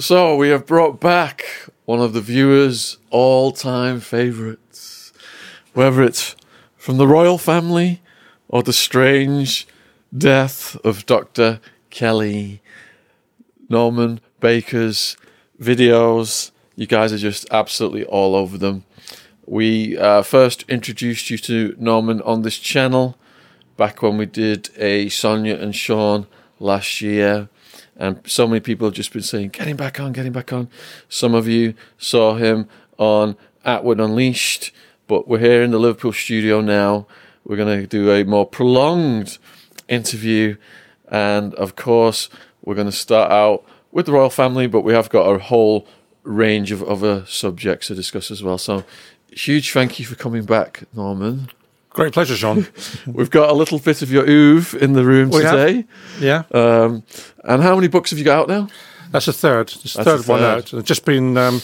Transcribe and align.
So 0.00 0.34
we 0.34 0.48
have 0.48 0.64
brought 0.64 0.98
back 0.98 1.44
one 1.84 2.00
of 2.00 2.14
the 2.14 2.22
viewers' 2.22 2.96
all-time 3.10 4.00
favourites, 4.00 5.12
whether 5.74 6.02
it's 6.02 6.34
from 6.74 6.96
the 6.96 7.06
royal 7.06 7.36
family 7.36 8.00
or 8.48 8.62
the 8.62 8.72
strange 8.72 9.68
death 10.16 10.74
of 10.86 11.04
Dr. 11.04 11.60
Kelly. 11.90 12.62
Norman 13.68 14.20
Baker's 14.40 15.18
videos, 15.60 16.50
you 16.76 16.86
guys 16.86 17.12
are 17.12 17.18
just 17.18 17.46
absolutely 17.50 18.06
all 18.06 18.34
over 18.34 18.56
them. 18.56 18.84
We 19.44 19.98
uh, 19.98 20.22
first 20.22 20.62
introduced 20.66 21.28
you 21.28 21.36
to 21.36 21.76
Norman 21.78 22.22
on 22.22 22.40
this 22.40 22.58
channel 22.58 23.18
back 23.76 24.00
when 24.00 24.16
we 24.16 24.24
did 24.24 24.70
a 24.78 25.10
Sonia 25.10 25.56
and 25.56 25.76
Sean 25.76 26.26
last 26.58 27.02
year. 27.02 27.50
And 28.00 28.18
so 28.24 28.46
many 28.46 28.60
people 28.60 28.86
have 28.86 28.94
just 28.94 29.12
been 29.12 29.22
saying, 29.22 29.50
get 29.50 29.66
him 29.66 29.76
back 29.76 30.00
on, 30.00 30.12
get 30.12 30.24
him 30.24 30.32
back 30.32 30.54
on. 30.54 30.70
Some 31.10 31.34
of 31.34 31.46
you 31.46 31.74
saw 31.98 32.34
him 32.34 32.66
on 32.96 33.36
Attwood 33.64 34.02
Unleashed, 34.02 34.72
but 35.06 35.28
we're 35.28 35.38
here 35.38 35.62
in 35.62 35.70
the 35.70 35.78
Liverpool 35.78 36.14
studio 36.14 36.62
now. 36.62 37.06
We're 37.44 37.58
going 37.58 37.78
to 37.78 37.86
do 37.86 38.10
a 38.10 38.24
more 38.24 38.46
prolonged 38.46 39.36
interview. 39.86 40.56
And 41.08 41.54
of 41.56 41.76
course, 41.76 42.30
we're 42.64 42.74
going 42.74 42.86
to 42.86 42.92
start 42.92 43.30
out 43.30 43.66
with 43.92 44.06
the 44.06 44.12
royal 44.12 44.30
family, 44.30 44.66
but 44.66 44.80
we 44.80 44.94
have 44.94 45.10
got 45.10 45.28
a 45.28 45.38
whole 45.38 45.86
range 46.22 46.72
of 46.72 46.82
other 46.82 47.26
subjects 47.26 47.88
to 47.88 47.94
discuss 47.94 48.30
as 48.30 48.42
well. 48.42 48.56
So, 48.56 48.84
huge 49.30 49.72
thank 49.72 49.98
you 49.98 50.06
for 50.06 50.14
coming 50.14 50.44
back, 50.44 50.84
Norman. 50.94 51.50
Great 51.90 52.12
pleasure, 52.12 52.36
Sean. 52.36 52.66
We've 53.06 53.30
got 53.30 53.50
a 53.50 53.52
little 53.52 53.78
bit 53.78 54.00
of 54.02 54.10
your 54.12 54.24
oeuvre 54.28 54.78
in 54.80 54.92
the 54.92 55.04
room 55.04 55.30
We 55.30 55.42
have. 55.42 55.52
today. 55.56 55.84
yeah, 56.20 56.42
Um, 56.52 57.02
and 57.44 57.62
how 57.62 57.74
many 57.74 57.88
books 57.88 58.10
have 58.10 58.18
you 58.18 58.24
got 58.24 58.38
out 58.42 58.48
now? 58.48 58.68
that's 59.10 59.26
the 59.26 59.32
third. 59.32 59.72
It's 59.84 59.94
the 59.94 60.04
That's 60.04 60.24
third 60.24 60.28
one 60.32 60.42
out. 60.42 60.72
It's 60.72 60.86
just 60.88 61.04
been. 61.04 61.36
Um, 61.36 61.60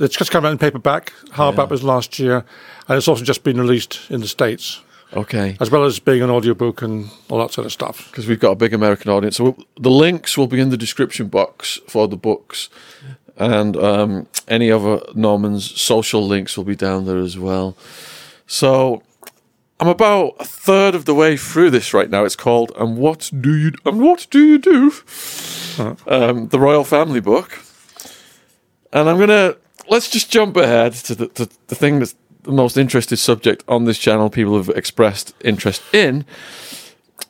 it's 0.00 0.16
just 0.16 0.32
come 0.32 0.44
out 0.44 0.50
in 0.50 0.58
paperback. 0.58 1.12
Hardback 1.30 1.70
was 1.70 1.84
last 1.84 2.18
year, 2.18 2.44
and 2.88 2.96
it's 2.98 3.06
also 3.06 3.22
just 3.22 3.44
been 3.44 3.60
released 3.60 4.00
in 4.10 4.20
the 4.22 4.26
states, 4.26 4.80
Okay, 5.12 5.56
as 5.60 5.70
well 5.70 5.84
as 5.84 6.00
being 6.00 6.20
an 6.22 6.30
audiobook 6.30 6.82
and 6.82 7.10
all 7.30 7.38
that 7.38 7.52
sort 7.52 7.64
of 7.64 7.70
stuff. 7.72 8.08
because 8.10 8.26
we've 8.26 8.40
got 8.40 8.50
a 8.50 8.56
big 8.56 8.74
American 8.74 9.12
audience. 9.12 9.36
So 9.36 9.56
the 9.78 9.90
links 9.90 10.36
will 10.36 10.48
be 10.48 10.58
in 10.58 10.70
the 10.70 10.76
description 10.76 11.28
box 11.28 11.78
for 11.86 12.08
the 12.08 12.16
books, 12.16 12.70
and 13.36 13.76
um, 13.76 14.26
any 14.48 14.72
other 14.72 15.00
Norman's 15.14 15.80
social 15.80 16.26
links 16.26 16.56
will 16.56 16.64
be 16.64 16.74
down 16.76 17.04
there 17.06 17.18
as 17.18 17.38
well. 17.38 17.76
So 18.48 19.02
I'm 19.80 19.88
about 19.88 20.36
a 20.38 20.44
third 20.44 20.94
of 20.94 21.04
the 21.04 21.14
way 21.14 21.36
through 21.36 21.70
this 21.70 21.92
right 21.92 22.08
now. 22.08 22.24
It's 22.24 22.36
called 22.36 22.72
"And 22.76 22.96
What 22.96 23.30
Do 23.38 23.54
You 23.54 23.72
and 23.84 24.00
What 24.00 24.26
Do 24.30 24.44
You 24.44 24.58
Do?" 24.58 24.92
Um, 26.06 26.48
the 26.48 26.60
royal 26.60 26.84
family 26.84 27.20
book, 27.20 27.60
and 28.92 29.10
I'm 29.10 29.18
gonna 29.18 29.56
let's 29.88 30.08
just 30.08 30.30
jump 30.30 30.56
ahead 30.56 30.92
to 30.94 31.14
the, 31.14 31.26
to 31.28 31.48
the 31.66 31.74
thing 31.74 31.98
that's 31.98 32.14
the 32.44 32.52
most 32.52 32.76
interested 32.76 33.16
subject 33.16 33.64
on 33.66 33.84
this 33.84 33.98
channel. 33.98 34.30
People 34.30 34.56
have 34.56 34.68
expressed 34.70 35.34
interest 35.42 35.82
in. 35.92 36.24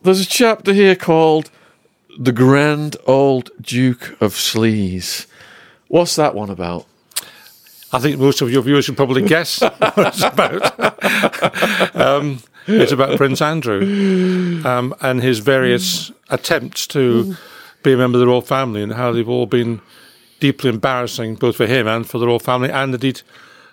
There's 0.02 0.20
a 0.20 0.26
chapter 0.26 0.74
here 0.74 0.96
called 0.96 1.50
"The 2.18 2.32
Grand 2.32 2.96
Old 3.06 3.50
Duke 3.60 4.20
of 4.20 4.34
Sleaze." 4.34 5.26
What's 5.88 6.16
that 6.16 6.34
one 6.34 6.50
about? 6.50 6.86
I 7.94 8.00
think 8.00 8.18
most 8.18 8.40
of 8.40 8.50
your 8.50 8.62
viewers 8.62 8.86
can 8.86 8.96
probably 8.96 9.22
guess 9.22 9.60
what 9.78 9.98
it's 9.98 10.22
about. 10.24 11.94
um, 11.94 12.40
it's 12.66 12.90
about 12.90 13.16
Prince 13.16 13.40
Andrew 13.40 14.60
um, 14.64 14.96
and 15.00 15.22
his 15.22 15.38
various 15.38 16.10
attempts 16.28 16.88
to 16.88 17.36
be 17.84 17.92
a 17.92 17.96
member 17.96 18.16
of 18.16 18.20
the 18.20 18.26
royal 18.26 18.40
family 18.40 18.82
and 18.82 18.94
how 18.94 19.12
they've 19.12 19.28
all 19.28 19.46
been 19.46 19.80
deeply 20.40 20.70
embarrassing, 20.70 21.36
both 21.36 21.54
for 21.54 21.66
him 21.66 21.86
and 21.86 22.04
for 22.04 22.18
the 22.18 22.26
royal 22.26 22.40
family, 22.40 22.68
and 22.68 22.94
indeed 22.94 23.22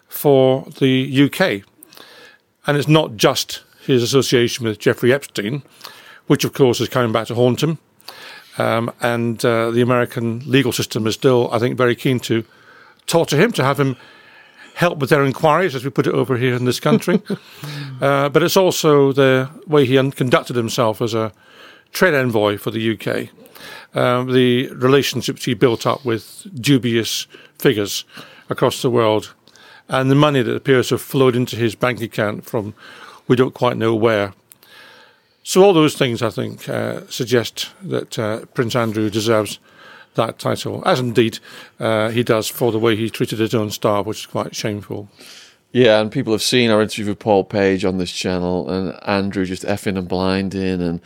for 0.07 0.67
the 0.77 1.23
UK. 1.25 1.67
And 2.67 2.77
it's 2.77 2.87
not 2.87 3.15
just 3.15 3.63
his 3.87 4.03
association 4.03 4.67
with 4.67 4.77
Jeffrey 4.77 5.11
Epstein, 5.11 5.63
which 6.27 6.45
of 6.45 6.53
course 6.53 6.79
is 6.79 6.89
coming 6.89 7.11
back 7.11 7.25
to 7.27 7.33
haunt 7.33 7.63
him. 7.63 7.79
Um, 8.59 8.93
and 9.01 9.43
uh, 9.43 9.71
the 9.71 9.81
American 9.81 10.43
legal 10.45 10.71
system 10.71 11.07
is 11.07 11.15
still, 11.15 11.49
I 11.51 11.57
think, 11.57 11.75
very 11.75 11.95
keen 11.95 12.19
to 12.19 12.45
talk 13.07 13.27
to 13.29 13.37
him, 13.37 13.51
to 13.53 13.63
have 13.63 13.79
him 13.79 13.95
help 14.75 14.99
with 14.99 15.09
their 15.09 15.23
inquiries, 15.23 15.75
as 15.75 15.83
we 15.83 15.89
put 15.89 16.07
it 16.07 16.13
over 16.13 16.37
here 16.37 16.55
in 16.55 16.65
this 16.65 16.79
country. 16.79 17.21
uh, 18.01 18.29
but 18.29 18.43
it's 18.43 18.57
also 18.57 19.11
the 19.11 19.49
way 19.67 19.85
he 19.85 19.97
un- 19.97 20.11
conducted 20.11 20.55
himself 20.55 21.01
as 21.01 21.13
a 21.13 21.31
trade 21.91 22.13
envoy 22.13 22.57
for 22.57 22.71
the 22.71 22.93
UK, 22.93 23.29
um, 23.95 24.31
the 24.31 24.67
relationships 24.69 25.45
he 25.45 25.53
built 25.53 25.85
up 25.85 26.05
with 26.05 26.47
dubious 26.59 27.27
figures 27.57 28.05
across 28.49 28.81
the 28.81 28.89
world, 28.89 29.33
and 29.89 30.09
the 30.09 30.15
money 30.15 30.41
that 30.41 30.55
appears 30.55 30.87
to 30.87 30.95
have 30.95 31.01
flowed 31.01 31.35
into 31.35 31.55
his 31.55 31.75
bank 31.75 32.01
account 32.01 32.45
from 32.45 32.73
we 33.27 33.35
don't 33.35 33.53
quite 33.53 33.77
know 33.77 33.93
where. 33.95 34.33
So 35.43 35.63
all 35.63 35.73
those 35.73 35.95
things, 35.95 36.21
I 36.21 36.29
think, 36.29 36.69
uh, 36.69 37.07
suggest 37.07 37.71
that 37.83 38.17
uh, 38.19 38.45
Prince 38.53 38.75
Andrew 38.75 39.09
deserves 39.09 39.59
that 40.15 40.39
title, 40.39 40.83
as 40.85 40.99
indeed 40.99 41.39
uh, 41.79 42.09
he 42.09 42.23
does 42.23 42.47
for 42.47 42.71
the 42.71 42.79
way 42.79 42.95
he 42.95 43.09
treated 43.09 43.39
his 43.39 43.55
own 43.55 43.71
staff, 43.71 44.05
which 44.05 44.21
is 44.21 44.25
quite 44.25 44.55
shameful. 44.55 45.09
Yeah, 45.71 46.01
and 46.01 46.11
people 46.11 46.33
have 46.33 46.41
seen 46.41 46.69
our 46.69 46.81
interview 46.81 47.07
with 47.07 47.19
Paul 47.19 47.45
Page 47.45 47.85
on 47.85 47.97
this 47.97 48.11
channel, 48.11 48.69
and 48.69 48.97
Andrew 49.07 49.45
just 49.45 49.63
effing 49.63 49.97
and 49.97 50.07
blinding 50.07 50.81
and 50.81 50.99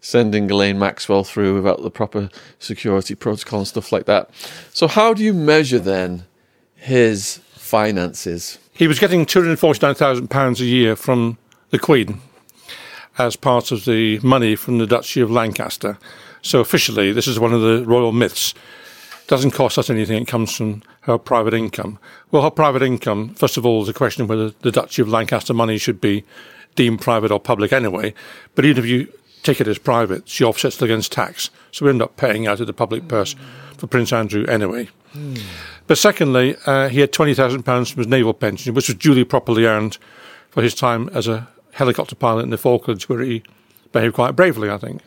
sending 0.00 0.46
Ghislaine 0.46 0.78
Maxwell 0.78 1.24
through 1.24 1.54
without 1.54 1.82
the 1.82 1.90
proper 1.90 2.28
security 2.58 3.14
protocol 3.14 3.60
and 3.60 3.68
stuff 3.68 3.92
like 3.92 4.04
that. 4.06 4.30
So, 4.72 4.88
how 4.88 5.14
do 5.14 5.22
you 5.22 5.32
measure 5.32 5.78
then 5.78 6.24
his 6.74 7.38
finances? 7.52 8.58
He 8.72 8.86
was 8.86 8.98
getting 8.98 9.24
£249,000 9.26 10.60
a 10.60 10.64
year 10.64 10.96
from 10.96 11.38
the 11.70 11.78
Queen 11.78 12.20
as 13.18 13.36
part 13.36 13.70
of 13.72 13.84
the 13.84 14.18
money 14.20 14.56
from 14.56 14.78
the 14.78 14.86
Duchy 14.86 15.20
of 15.20 15.30
Lancaster. 15.30 15.98
So 16.42 16.60
officially, 16.60 17.12
this 17.12 17.26
is 17.26 17.38
one 17.38 17.52
of 17.52 17.60
the 17.60 17.84
royal 17.86 18.12
myths. 18.12 18.54
Doesn't 19.26 19.52
cost 19.52 19.78
us 19.78 19.90
anything, 19.90 20.22
it 20.22 20.28
comes 20.28 20.54
from 20.56 20.82
her 21.02 21.16
private 21.16 21.54
income. 21.54 21.98
Well, 22.30 22.42
her 22.42 22.50
private 22.50 22.82
income, 22.82 23.34
first 23.34 23.56
of 23.56 23.64
all, 23.64 23.82
is 23.82 23.88
a 23.88 23.94
question 23.94 24.22
of 24.22 24.28
whether 24.28 24.50
the 24.50 24.72
Duchy 24.72 25.02
of 25.02 25.08
Lancaster 25.08 25.54
money 25.54 25.78
should 25.78 26.00
be 26.00 26.24
deemed 26.74 27.00
private 27.00 27.30
or 27.30 27.38
public 27.38 27.72
anyway. 27.72 28.12
But 28.54 28.64
even 28.64 28.82
if 28.82 28.90
you 28.90 29.12
take 29.42 29.60
it 29.60 29.68
as 29.68 29.78
private, 29.78 30.28
she 30.28 30.44
offsets 30.44 30.76
it 30.76 30.84
against 30.84 31.12
tax. 31.12 31.50
So 31.72 31.84
we 31.84 31.90
end 31.90 32.02
up 32.02 32.16
paying 32.16 32.46
out 32.46 32.60
of 32.60 32.66
the 32.66 32.72
public 32.72 33.08
purse 33.08 33.36
for 33.76 33.86
Prince 33.86 34.12
Andrew 34.12 34.44
anyway. 34.46 34.88
But 35.86 35.98
secondly, 35.98 36.56
uh, 36.66 36.88
he 36.88 37.00
had 37.00 37.12
£20,000 37.12 37.64
from 37.64 37.98
his 37.98 38.06
naval 38.06 38.34
pension, 38.34 38.74
which 38.74 38.88
was 38.88 38.96
duly 38.96 39.24
properly 39.24 39.64
earned 39.64 39.98
for 40.50 40.62
his 40.62 40.74
time 40.74 41.08
as 41.14 41.26
a 41.26 41.48
helicopter 41.72 42.14
pilot 42.14 42.42
in 42.42 42.50
the 42.50 42.58
Falklands, 42.58 43.08
where 43.08 43.20
he 43.20 43.42
behaved 43.92 44.14
quite 44.14 44.36
bravely, 44.36 44.70
I 44.70 44.78
think. 44.78 45.02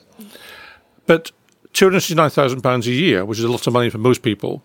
But 1.05 1.31
£269,000 1.73 2.85
a 2.85 2.91
year, 2.91 3.25
which 3.25 3.39
is 3.39 3.45
a 3.45 3.51
lot 3.51 3.67
of 3.67 3.73
money 3.73 3.89
for 3.89 3.97
most 3.97 4.21
people, 4.21 4.63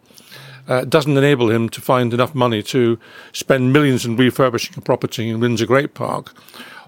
uh, 0.69 0.85
doesn't 0.85 1.17
enable 1.17 1.51
him 1.51 1.69
to 1.71 1.81
find 1.81 2.13
enough 2.13 2.35
money 2.35 2.63
to 2.63 2.99
spend 3.33 3.73
millions 3.73 4.05
in 4.05 4.17
refurbishing 4.17 4.75
a 4.77 4.81
property 4.81 5.31
in 5.31 5.41
Windsor 5.41 5.67
Great 5.67 5.95
Park, 5.95 6.35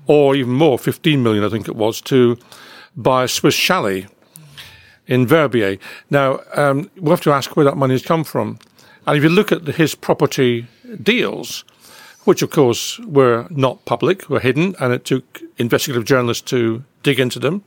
or 0.06 0.34
even 0.36 0.52
more, 0.52 0.78
15 0.78 1.22
million, 1.22 1.44
I 1.44 1.48
think 1.48 1.68
it 1.68 1.76
was, 1.76 2.00
to 2.02 2.38
buy 2.96 3.24
a 3.24 3.28
Swiss 3.28 3.54
chalet 3.54 4.06
in 5.06 5.26
Verbier. 5.26 5.78
Now, 6.10 6.40
um, 6.54 6.90
we'll 6.96 7.12
have 7.12 7.22
to 7.22 7.32
ask 7.32 7.56
where 7.56 7.64
that 7.64 7.76
money 7.76 7.94
has 7.94 8.02
come 8.02 8.24
from. 8.24 8.58
And 9.06 9.16
if 9.16 9.22
you 9.22 9.30
look 9.30 9.50
at 9.50 9.66
his 9.66 9.94
property 9.94 10.66
deals, 11.02 11.64
which 12.24 12.42
of 12.42 12.50
course 12.50 12.98
were 13.00 13.46
not 13.50 13.84
public, 13.86 14.28
were 14.28 14.40
hidden, 14.40 14.74
and 14.78 14.92
it 14.92 15.04
took 15.04 15.40
investigative 15.58 16.04
journalists 16.04 16.42
to 16.50 16.84
dig 17.02 17.18
into 17.18 17.38
them. 17.38 17.64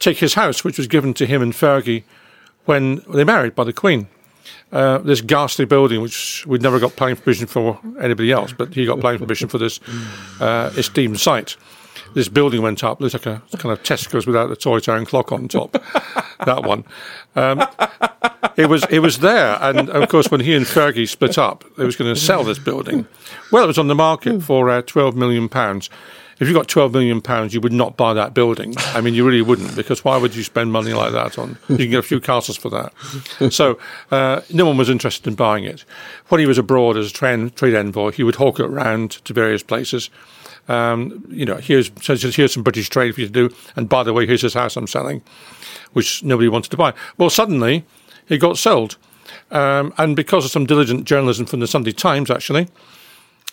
Take 0.00 0.18
his 0.18 0.34
house, 0.34 0.64
which 0.64 0.76
was 0.76 0.88
given 0.88 1.14
to 1.14 1.26
him 1.26 1.42
and 1.42 1.52
Fergie 1.52 2.02
when 2.64 3.02
they 3.08 3.24
married 3.24 3.54
by 3.54 3.64
the 3.64 3.72
Queen. 3.72 4.08
Uh, 4.72 4.98
this 4.98 5.20
ghastly 5.20 5.64
building, 5.64 6.00
which 6.00 6.46
we'd 6.46 6.62
never 6.62 6.78
got 6.78 6.96
planning 6.96 7.16
permission 7.16 7.46
for 7.46 7.78
anybody 8.00 8.30
else, 8.30 8.52
but 8.52 8.72
he 8.74 8.86
got 8.86 9.00
planning 9.00 9.18
permission 9.18 9.48
for 9.48 9.58
this 9.58 9.80
uh, 10.40 10.72
esteemed 10.76 11.18
site. 11.20 11.56
This 12.14 12.28
building 12.28 12.62
went 12.62 12.82
up, 12.82 13.00
looks 13.00 13.14
like 13.14 13.26
a 13.26 13.42
kind 13.56 13.72
of 13.72 13.82
Tesco's 13.82 14.26
without 14.26 14.48
the 14.48 14.56
toy 14.56 14.80
town 14.80 15.04
clock 15.06 15.32
on 15.32 15.48
top. 15.48 15.72
that 16.44 16.64
one. 16.64 16.84
Um, 17.36 17.64
it 18.56 18.68
was 18.68 18.84
it 18.90 19.00
was 19.00 19.18
there, 19.18 19.58
and 19.60 19.88
of 19.90 20.08
course, 20.08 20.30
when 20.30 20.40
he 20.40 20.54
and 20.54 20.66
Fergie 20.66 21.08
split 21.08 21.38
up, 21.38 21.64
they 21.76 21.84
was 21.84 21.96
going 21.96 22.12
to 22.12 22.20
sell 22.20 22.42
this 22.42 22.58
building. 22.58 23.06
Well, 23.52 23.64
it 23.64 23.68
was 23.68 23.78
on 23.78 23.88
the 23.88 23.94
market 23.94 24.42
for 24.42 24.70
uh, 24.70 24.82
twelve 24.82 25.16
million 25.16 25.48
pounds. 25.48 25.90
If 26.40 26.48
you 26.48 26.54
got 26.54 26.68
twelve 26.68 26.92
million 26.92 27.20
pounds, 27.20 27.52
you 27.54 27.60
would 27.60 27.72
not 27.72 27.96
buy 27.96 28.14
that 28.14 28.32
building. 28.34 28.74
I 28.78 29.00
mean, 29.02 29.14
you 29.14 29.26
really 29.26 29.42
wouldn't, 29.42 29.76
because 29.76 30.02
why 30.04 30.16
would 30.16 30.34
you 30.34 30.42
spend 30.42 30.72
money 30.72 30.94
like 30.94 31.12
that 31.12 31.38
on? 31.38 31.58
You 31.68 31.76
can 31.76 31.90
get 31.90 31.98
a 31.98 32.02
few 32.02 32.18
castles 32.18 32.56
for 32.56 32.70
that. 32.70 33.52
So 33.52 33.78
uh, 34.10 34.40
no 34.50 34.64
one 34.64 34.78
was 34.78 34.88
interested 34.88 35.26
in 35.28 35.34
buying 35.34 35.64
it. 35.64 35.84
When 36.28 36.40
he 36.40 36.46
was 36.46 36.56
abroad 36.56 36.96
as 36.96 37.10
a 37.10 37.12
trade, 37.12 37.54
trade 37.56 37.74
envoy, 37.74 38.12
he 38.12 38.22
would 38.24 38.36
hawk 38.36 38.58
it 38.58 38.64
around 38.64 39.10
to 39.26 39.34
various 39.34 39.62
places. 39.62 40.08
Um, 40.68 41.24
you 41.28 41.44
know, 41.44 41.56
here's 41.56 41.90
here's 42.06 42.54
some 42.54 42.62
British 42.62 42.88
trade 42.88 43.14
for 43.14 43.20
you 43.20 43.26
to 43.26 43.32
do, 43.32 43.54
and 43.76 43.88
by 43.88 44.02
the 44.02 44.12
way, 44.12 44.26
here's 44.26 44.42
this 44.42 44.54
house 44.54 44.76
I'm 44.76 44.86
selling, 44.86 45.22
which 45.92 46.22
nobody 46.22 46.48
wanted 46.48 46.70
to 46.70 46.76
buy. 46.76 46.94
Well, 47.18 47.30
suddenly 47.30 47.84
it 48.28 48.38
got 48.38 48.56
sold. 48.56 48.96
Um, 49.50 49.92
and 49.98 50.16
because 50.16 50.44
of 50.44 50.50
some 50.50 50.64
diligent 50.64 51.04
journalism 51.04 51.46
from 51.46 51.60
the 51.60 51.66
Sunday 51.66 51.92
Times, 51.92 52.30
actually, 52.30 52.68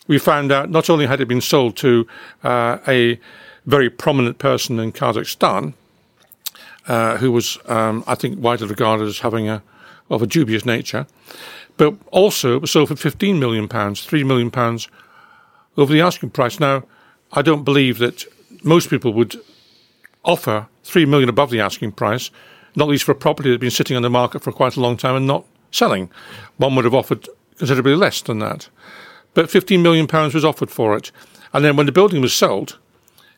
we 0.07 0.17
found 0.17 0.51
out 0.51 0.69
not 0.69 0.89
only 0.89 1.05
had 1.05 1.21
it 1.21 1.27
been 1.27 1.41
sold 1.41 1.75
to 1.77 2.07
uh, 2.43 2.77
a 2.87 3.19
very 3.65 3.89
prominent 3.89 4.37
person 4.39 4.79
in 4.79 4.91
Kazakhstan, 4.91 5.73
uh, 6.87 7.17
who 7.17 7.31
was, 7.31 7.57
um, 7.65 8.03
I 8.07 8.15
think, 8.15 8.41
widely 8.41 8.67
regarded 8.67 9.07
as 9.07 9.19
having 9.19 9.49
a 9.49 9.61
of 10.09 10.21
a 10.21 10.27
dubious 10.27 10.65
nature, 10.65 11.05
but 11.75 11.93
also 12.11 12.55
it 12.55 12.61
was 12.61 12.71
sold 12.71 12.87
for 12.87 12.95
15 12.95 13.39
million 13.39 13.67
pounds, 13.67 14.05
3 14.05 14.23
million 14.23 14.49
pounds 14.49 14.87
over 15.75 15.91
the 15.91 16.01
asking 16.01 16.29
price. 16.29 16.59
Now, 16.59 16.83
I 17.33 17.41
don't 17.41 17.63
believe 17.63 17.97
that 17.99 18.25
most 18.63 18.89
people 18.89 19.13
would 19.13 19.35
offer 20.23 20.67
3 20.83 21.05
million 21.05 21.29
above 21.29 21.51
the 21.51 21.59
asking 21.59 21.91
price, 21.91 22.31
not 22.75 22.87
least 22.87 23.03
for 23.03 23.11
a 23.11 23.15
property 23.15 23.49
that 23.49 23.55
had 23.55 23.61
been 23.61 23.69
sitting 23.69 23.97
on 23.97 24.03
the 24.03 24.09
market 24.09 24.41
for 24.41 24.51
quite 24.51 24.77
a 24.77 24.81
long 24.81 24.97
time 24.97 25.15
and 25.15 25.27
not 25.27 25.45
selling. 25.71 26.09
One 26.57 26.75
would 26.75 26.85
have 26.85 26.95
offered 26.95 27.27
considerably 27.57 27.95
less 27.95 28.21
than 28.21 28.39
that. 28.39 28.69
But 29.37 29.51
15 29.51 29.83
million 29.83 30.07
pounds 30.07 30.33
was 30.33 30.43
offered 30.43 30.71
for 30.71 30.97
it. 30.97 31.11
And 31.53 31.63
then 31.63 31.75
when 31.75 31.85
the 31.85 31.91
building 31.91 32.21
was 32.21 32.33
sold, 32.33 32.79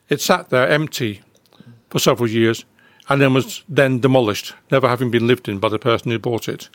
it 0.07 0.21
sat 0.21 0.49
there 0.49 0.65
empty 0.65 1.19
for 1.89 1.99
several 1.99 2.29
years 2.29 2.63
and 3.09 3.19
then 3.19 3.33
was 3.33 3.63
then 3.67 3.99
demolished, 3.99 4.53
never 4.71 4.87
having 4.87 5.11
been 5.11 5.27
lived 5.27 5.49
in 5.49 5.59
by 5.59 5.67
the 5.67 5.77
person 5.77 6.09
who 6.09 6.17
bought 6.17 6.47
it. 6.47 6.69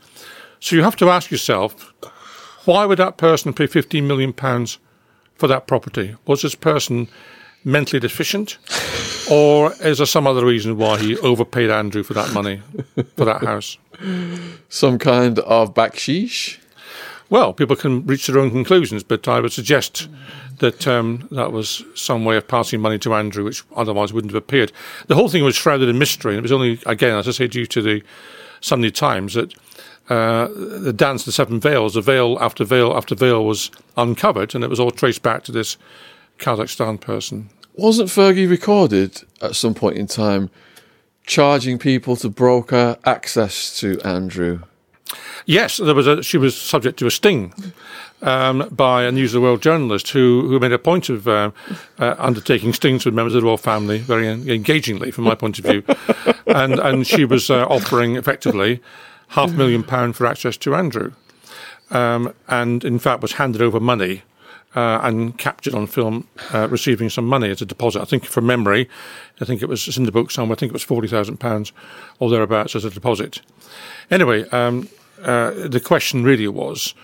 So 0.61 0.77
you 0.77 0.83
have 0.83 0.97
to 0.97 1.09
ask 1.09 1.31
yourself, 1.31 1.95
why 2.67 2.85
would 2.85 2.99
that 2.99 3.17
person 3.17 3.55
pay 3.55 3.67
15 3.67 4.07
million 4.07 4.35
pounds 4.35 4.79
for 5.37 5.47
that 5.47 5.67
property? 5.67 6.17
Was 6.27 6.43
this 6.43 6.55
person 6.55 7.09
mentally 7.65 8.01
deficient, 8.01 8.59
or 9.31 9.73
is 9.81 9.97
there 9.97 10.07
some 10.07 10.27
other 10.27 10.45
reason 10.45 10.77
why 10.77 10.99
he 10.99 11.17
overpaid 11.21 11.71
Andrew 11.71 12.03
for 12.03 12.13
that 12.13 12.35
money 12.35 12.61
for 13.17 13.25
that 13.25 13.43
house? 13.43 13.79
Some 14.69 14.99
kind 14.99 15.39
of 15.39 15.73
backsheesh? 15.73 16.59
Well, 17.31 17.53
people 17.53 17.77
can 17.77 18.07
reach 18.07 18.27
their 18.27 18.39
own 18.39 18.51
conclusions, 18.51 19.03
but 19.03 19.27
I 19.27 19.41
would 19.41 19.53
suggest 19.53 20.09
that 20.59 20.87
um, 20.87 21.27
that 21.33 21.53
was 21.53 21.83
some 21.95 22.25
way 22.25 22.37
of 22.37 22.47
passing 22.47 22.81
money 22.81 22.99
to 23.01 23.15
Andrew, 23.15 23.45
which 23.45 23.65
otherwise 23.75 24.13
wouldn't 24.13 24.33
have 24.33 24.43
appeared. 24.43 24.73
The 25.07 25.15
whole 25.15 25.29
thing 25.29 25.43
was 25.43 25.57
shrouded 25.57 25.89
in 25.89 25.99
mystery, 25.99 26.33
and 26.33 26.39
it 26.39 26.43
was 26.43 26.53
only, 26.53 26.81
again, 26.87 27.17
as 27.19 27.27
I 27.27 27.33
say, 27.33 27.49
due 27.49 27.67
to 27.67 27.83
the 27.83 28.03
Sunday 28.61 28.91
Times 28.91 29.35
that 29.35 29.55
uh, 30.09 30.49
the 30.49 30.93
dance 30.93 31.23
of 31.23 31.27
the 31.27 31.33
seven 31.33 31.61
veils, 31.61 31.95
the 31.95 32.03
veil 32.03 32.39
after 32.41 32.65
veil 32.65 32.93
after 32.95 33.15
veil 33.15 33.45
was 33.45 33.71
uncovered, 33.97 34.55
and 34.55 34.63
it 34.63 34.71
was 34.71 34.79
all 34.79 34.91
traced 34.91 35.23
back 35.23 35.45
to 35.45 35.53
this 35.53 35.77
Kazakhstan 36.39 37.01
person. 37.01 37.49
Wasn't 37.75 38.09
Fergie 38.09 38.49
recorded 38.49 39.23
at 39.41 39.57
some 39.57 39.75
point 39.75 39.97
in 39.97 40.07
time 40.07 40.51
charging 41.25 41.79
people 41.79 42.17
to 42.17 42.29
broker 42.29 42.97
access 43.05 43.79
to 43.81 43.99
Andrew? 44.03 44.61
Yes, 45.47 45.77
there 45.77 45.95
was 45.95 46.07
a, 46.07 46.23
she 46.23 46.39
was 46.39 46.57
subject 46.57 46.99
to 47.01 47.07
a 47.07 47.11
sting 47.11 47.53
um, 48.23 48.69
by 48.71 49.05
a 49.05 49.13
News 49.13 49.35
of 49.35 49.41
the 49.41 49.47
World 49.47 49.63
journalist 49.63 50.11
who, 50.11 50.49
who 50.49 50.59
made 50.59 50.73
a 50.73 50.79
point 50.79 51.09
of 51.09 51.29
uh, 51.29 51.51
uh, 51.99 52.15
undertaking 52.19 52.73
stings 52.73 53.05
with 53.05 53.15
members 53.15 53.35
of 53.35 53.43
the 53.43 53.47
royal 53.47 53.59
family 53.59 53.99
very 53.99 54.27
engagingly, 54.27 55.11
from 55.11 55.25
my 55.25 55.35
point 55.35 55.59
of 55.59 55.65
view. 55.65 55.83
and, 56.47 56.79
and 56.79 57.07
she 57.07 57.25
was 57.25 57.51
uh, 57.51 57.67
offering 57.67 58.17
effectively 58.17 58.81
half 59.29 59.51
a 59.51 59.55
million 59.55 59.83
pound 59.83 60.17
for 60.17 60.27
access 60.27 60.57
to 60.59 60.75
Andrew. 60.75 61.13
Um, 61.91 62.35
and 62.49 62.83
in 62.83 62.99
fact 62.99 63.21
was 63.21 63.33
handed 63.33 63.61
over 63.61 63.79
money 63.79 64.23
uh, 64.75 65.01
and 65.03 65.39
captured 65.39 65.75
on 65.75 65.87
film 65.87 66.27
uh, 66.53 66.69
receiving 66.69 67.11
some 67.11 67.27
money 67.27 67.51
as 67.51 67.63
a 67.63 67.67
deposit. 67.67 68.03
I 68.03 68.05
think 68.05 68.25
from 68.25 68.47
memory, 68.47 68.89
I 69.41 69.45
think 69.45 69.63
it 69.63 69.69
was 69.69 69.87
it's 69.89 69.97
in 69.97 70.05
the 70.05 70.13
book 70.13 70.31
somewhere. 70.31 70.57
I 70.57 70.59
think 70.59 70.71
it 70.71 70.75
was 70.75 70.83
forty 70.83 71.09
thousand 71.09 71.39
pounds 71.39 71.73
or 72.19 72.31
thereabouts 72.31 72.75
as 72.75 72.85
a 72.85 72.91
deposit. 72.91 73.41
Anyway, 74.11 74.49
um, 74.51 74.89
uh, 75.23 75.51
the 75.69 75.81
question 75.81 76.25
really 76.25 76.49
was 76.49 76.95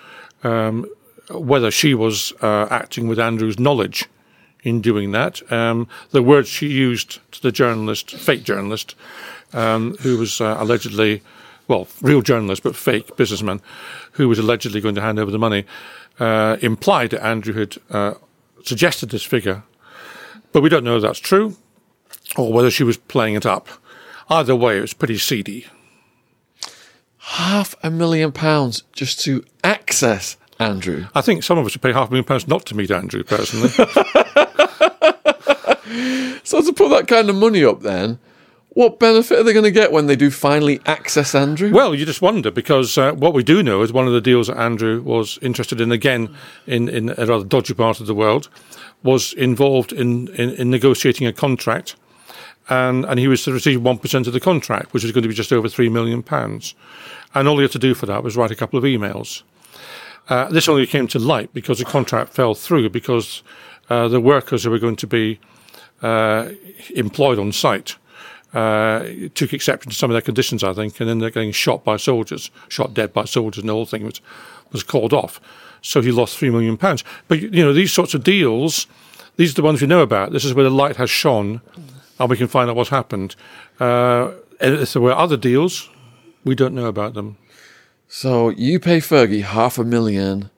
um, 0.42 0.86
whether 1.30 1.70
she 1.70 1.94
was 1.94 2.32
uh, 2.42 2.66
acting 2.70 3.08
with 3.08 3.18
Andrew's 3.18 3.58
knowledge 3.58 4.06
in 4.62 4.80
doing 4.80 5.12
that. 5.12 5.40
Um, 5.52 5.88
the 6.10 6.22
words 6.22 6.48
she 6.48 6.68
used 6.68 7.18
to 7.32 7.42
the 7.42 7.52
journalist, 7.52 8.10
fake 8.10 8.42
journalist, 8.42 8.94
um, 9.52 9.96
who 10.00 10.18
was 10.18 10.40
uh, 10.40 10.56
allegedly, 10.58 11.22
well, 11.68 11.88
real 12.02 12.22
journalist 12.22 12.62
but 12.62 12.76
fake 12.76 13.16
businessman, 13.16 13.60
who 14.12 14.28
was 14.28 14.38
allegedly 14.38 14.80
going 14.80 14.94
to 14.94 15.00
hand 15.00 15.18
over 15.18 15.30
the 15.30 15.38
money, 15.38 15.64
uh, 16.18 16.56
implied 16.60 17.10
that 17.10 17.24
Andrew 17.24 17.54
had 17.54 17.76
uh, 17.90 18.14
suggested 18.64 19.10
this 19.10 19.22
figure. 19.24 19.62
But 20.52 20.62
we 20.62 20.68
don't 20.68 20.84
know 20.84 20.96
if 20.96 21.02
that's 21.02 21.20
true 21.20 21.56
or 22.36 22.52
whether 22.52 22.70
she 22.70 22.84
was 22.84 22.96
playing 22.96 23.34
it 23.34 23.46
up. 23.46 23.68
Either 24.28 24.54
way, 24.54 24.78
it 24.78 24.80
was 24.80 24.94
pretty 24.94 25.18
seedy 25.18 25.66
half 27.30 27.74
a 27.82 27.90
million 27.90 28.32
pounds 28.32 28.82
just 28.92 29.20
to 29.20 29.44
access 29.62 30.36
Andrew. 30.58 31.06
I 31.14 31.20
think 31.20 31.44
some 31.44 31.58
of 31.58 31.66
us 31.66 31.74
would 31.74 31.82
pay 31.82 31.92
half 31.92 32.08
a 32.08 32.10
million 32.10 32.24
pounds 32.24 32.48
not 32.48 32.66
to 32.66 32.74
meet 32.74 32.90
Andrew 32.90 33.22
personally. 33.22 33.68
so 36.42 36.60
to 36.60 36.72
put 36.72 36.88
that 36.90 37.06
kind 37.06 37.30
of 37.30 37.36
money 37.36 37.64
up, 37.64 37.82
then. 37.82 38.18
What 38.72 39.00
benefit 39.00 39.38
are 39.38 39.42
they 39.42 39.52
going 39.52 39.64
to 39.64 39.72
get 39.72 39.90
when 39.90 40.06
they 40.06 40.14
do 40.14 40.30
finally 40.30 40.80
access 40.86 41.34
Andrew? 41.34 41.72
Well, 41.72 41.92
you 41.92 42.06
just 42.06 42.22
wonder 42.22 42.52
because 42.52 42.96
uh, 42.96 43.12
what 43.12 43.34
we 43.34 43.42
do 43.42 43.64
know 43.64 43.82
is 43.82 43.92
one 43.92 44.06
of 44.06 44.12
the 44.12 44.20
deals 44.20 44.46
that 44.46 44.58
Andrew 44.58 45.02
was 45.02 45.38
interested 45.42 45.80
in, 45.80 45.90
again, 45.90 46.34
in, 46.66 46.88
in 46.88 47.10
a 47.18 47.26
rather 47.26 47.44
dodgy 47.44 47.74
part 47.74 48.00
of 48.00 48.06
the 48.06 48.14
world, 48.14 48.48
was 49.02 49.32
involved 49.32 49.92
in, 49.92 50.28
in, 50.34 50.50
in 50.50 50.70
negotiating 50.70 51.26
a 51.26 51.32
contract 51.32 51.96
and, 52.70 53.04
and 53.04 53.18
he 53.18 53.26
was 53.26 53.42
to 53.44 53.52
receive 53.52 53.80
1% 53.80 54.26
of 54.26 54.32
the 54.32 54.40
contract, 54.40 54.94
which 54.94 55.02
was 55.02 55.12
going 55.12 55.22
to 55.22 55.28
be 55.28 55.34
just 55.34 55.52
over 55.52 55.66
£3 55.66 55.90
million. 55.90 56.24
And 57.34 57.48
all 57.48 57.56
he 57.56 57.62
had 57.62 57.72
to 57.72 57.78
do 57.78 57.94
for 57.94 58.06
that 58.06 58.22
was 58.22 58.36
write 58.36 58.52
a 58.52 58.56
couple 58.56 58.78
of 58.78 58.84
emails. 58.84 59.42
Uh, 60.28 60.48
this 60.48 60.68
only 60.68 60.86
came 60.86 61.08
to 61.08 61.18
light 61.18 61.52
because 61.52 61.80
the 61.80 61.84
contract 61.84 62.32
fell 62.32 62.54
through 62.54 62.88
because 62.90 63.42
uh, 63.88 64.06
the 64.06 64.20
workers 64.20 64.62
who 64.62 64.70
were 64.70 64.78
going 64.78 64.96
to 64.96 65.06
be 65.08 65.40
uh, 66.02 66.50
employed 66.94 67.38
on 67.38 67.50
site 67.50 67.96
uh, 68.54 69.04
took 69.34 69.52
exception 69.52 69.90
to 69.90 69.96
some 69.96 70.10
of 70.10 70.14
their 70.14 70.20
conditions, 70.20 70.64
I 70.64 70.72
think, 70.72 70.98
and 71.00 71.08
then 71.08 71.18
they're 71.18 71.30
getting 71.30 71.52
shot 71.52 71.84
by 71.84 71.96
soldiers, 71.96 72.50
shot 72.68 72.94
dead 72.94 73.12
by 73.12 73.24
soldiers, 73.24 73.62
and 73.62 73.68
the 73.68 73.72
whole 73.72 73.86
thing 73.86 74.04
was, 74.04 74.20
was 74.72 74.82
called 74.82 75.12
off. 75.12 75.40
So 75.82 76.00
he 76.00 76.12
lost 76.12 76.38
£3 76.38 76.52
million. 76.52 76.76
But, 76.76 77.40
you 77.40 77.64
know, 77.64 77.72
these 77.72 77.92
sorts 77.92 78.14
of 78.14 78.24
deals, 78.24 78.86
these 79.36 79.52
are 79.52 79.54
the 79.54 79.62
ones 79.62 79.80
we 79.80 79.86
know 79.86 80.02
about. 80.02 80.32
This 80.32 80.44
is 80.44 80.52
where 80.52 80.64
the 80.64 80.70
light 80.70 80.96
has 80.96 81.10
shone 81.10 81.60
and 82.18 82.28
we 82.28 82.36
can 82.36 82.48
find 82.48 82.68
out 82.68 82.76
what's 82.76 82.90
happened. 82.90 83.34
Uh, 83.80 84.32
if 84.60 84.92
there 84.92 85.02
were 85.02 85.12
other 85.12 85.38
deals, 85.38 85.88
we 86.44 86.54
don't 86.54 86.74
know 86.74 86.86
about 86.86 87.14
them. 87.14 87.38
So 88.08 88.50
you 88.50 88.78
pay 88.78 88.98
Fergie 88.98 89.42
half 89.42 89.78
a 89.78 89.84
million, 89.84 90.50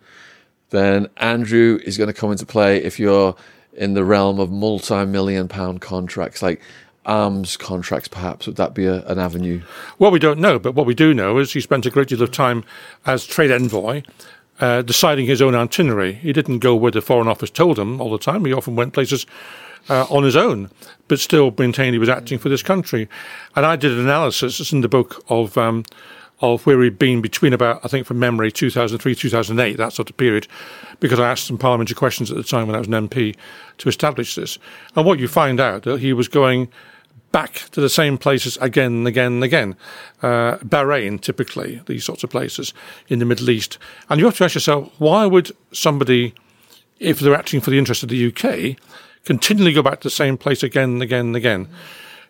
then 0.70 1.08
Andrew 1.18 1.78
is 1.84 1.96
going 1.96 2.08
to 2.08 2.14
come 2.14 2.32
into 2.32 2.44
play 2.44 2.82
if 2.82 2.98
you're 2.98 3.36
in 3.74 3.94
the 3.94 4.04
realm 4.04 4.40
of 4.40 4.50
multi-million 4.50 5.48
pound 5.48 5.80
contracts, 5.80 6.42
like 6.42 6.60
arms 7.04 7.56
contracts, 7.56 8.08
perhaps. 8.08 8.46
Would 8.46 8.56
that 8.56 8.74
be 8.74 8.86
a, 8.86 9.04
an 9.06 9.18
avenue? 9.18 9.62
Well, 9.98 10.10
we 10.10 10.18
don't 10.18 10.38
know, 10.38 10.58
but 10.58 10.74
what 10.74 10.86
we 10.86 10.94
do 10.94 11.12
know 11.14 11.38
is 11.38 11.52
he 11.52 11.60
spent 11.60 11.86
a 11.86 11.90
great 11.90 12.08
deal 12.08 12.22
of 12.22 12.30
time 12.30 12.64
as 13.06 13.26
trade 13.26 13.50
envoy. 13.50 14.02
Uh, 14.60 14.80
deciding 14.80 15.26
his 15.26 15.42
own 15.42 15.56
itinerary. 15.56 16.12
He 16.12 16.32
didn't 16.32 16.60
go 16.60 16.76
where 16.76 16.92
the 16.92 17.00
Foreign 17.00 17.26
Office 17.26 17.50
told 17.50 17.80
him 17.80 18.00
all 18.00 18.12
the 18.12 18.18
time. 18.18 18.44
He 18.44 18.52
often 18.52 18.76
went 18.76 18.92
places 18.92 19.26
uh, 19.88 20.06
on 20.08 20.22
his 20.22 20.36
own, 20.36 20.70
but 21.08 21.18
still 21.18 21.52
maintained 21.58 21.94
he 21.94 21.98
was 21.98 22.08
acting 22.08 22.38
for 22.38 22.48
this 22.48 22.62
country. 22.62 23.08
And 23.56 23.66
I 23.66 23.74
did 23.74 23.90
an 23.90 23.98
analysis, 23.98 24.60
it's 24.60 24.70
in 24.70 24.82
the 24.82 24.88
book, 24.88 25.24
of 25.28 25.58
um, 25.58 25.84
of 26.42 26.66
where 26.66 26.82
he'd 26.82 26.98
been 26.98 27.22
between 27.22 27.52
about, 27.52 27.80
I 27.84 27.88
think 27.88 28.04
from 28.04 28.18
memory, 28.18 28.50
2003, 28.50 29.14
2008, 29.14 29.76
that 29.76 29.92
sort 29.92 30.10
of 30.10 30.16
period, 30.16 30.48
because 30.98 31.20
I 31.20 31.30
asked 31.30 31.46
some 31.46 31.56
parliamentary 31.56 31.94
questions 31.94 32.32
at 32.32 32.36
the 32.36 32.42
time 32.42 32.66
when 32.66 32.74
I 32.74 32.80
was 32.80 32.88
an 32.88 33.08
MP 33.08 33.36
to 33.78 33.88
establish 33.88 34.34
this. 34.34 34.58
And 34.96 35.06
what 35.06 35.20
you 35.20 35.28
find 35.28 35.60
out 35.60 35.84
that 35.84 36.00
he 36.00 36.12
was 36.12 36.26
going 36.26 36.68
back 37.32 37.70
to 37.72 37.80
the 37.80 37.88
same 37.88 38.18
places 38.18 38.56
again 38.58 38.92
and 38.92 39.08
again 39.08 39.32
and 39.32 39.44
again. 39.44 39.76
Uh, 40.22 40.58
Bahrain, 40.58 41.20
typically, 41.20 41.80
these 41.86 42.04
sorts 42.04 42.22
of 42.22 42.30
places 42.30 42.72
in 43.08 43.18
the 43.18 43.24
Middle 43.24 43.50
East. 43.50 43.78
And 44.08 44.20
you 44.20 44.26
have 44.26 44.36
to 44.36 44.44
ask 44.44 44.54
yourself, 44.54 44.92
why 44.98 45.26
would 45.26 45.50
somebody, 45.72 46.34
if 47.00 47.18
they're 47.20 47.34
acting 47.34 47.60
for 47.60 47.70
the 47.70 47.78
interest 47.78 48.02
of 48.02 48.10
the 48.10 48.26
UK, 48.28 48.76
continually 49.24 49.72
go 49.72 49.82
back 49.82 50.00
to 50.00 50.06
the 50.06 50.10
same 50.10 50.36
place 50.36 50.62
again 50.62 50.90
and 50.90 51.02
again 51.02 51.26
and 51.26 51.36
again. 51.36 51.68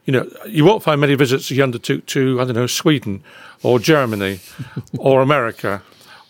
You 0.04 0.12
know, 0.12 0.30
you 0.46 0.64
won't 0.64 0.82
find 0.82 1.00
many 1.00 1.14
visits 1.14 1.48
he 1.48 1.62
undertook 1.62 2.06
to, 2.06 2.40
I 2.40 2.44
don't 2.44 2.54
know, 2.54 2.66
Sweden 2.66 3.22
or 3.62 3.78
Germany 3.78 4.40
or 4.98 5.22
America 5.22 5.82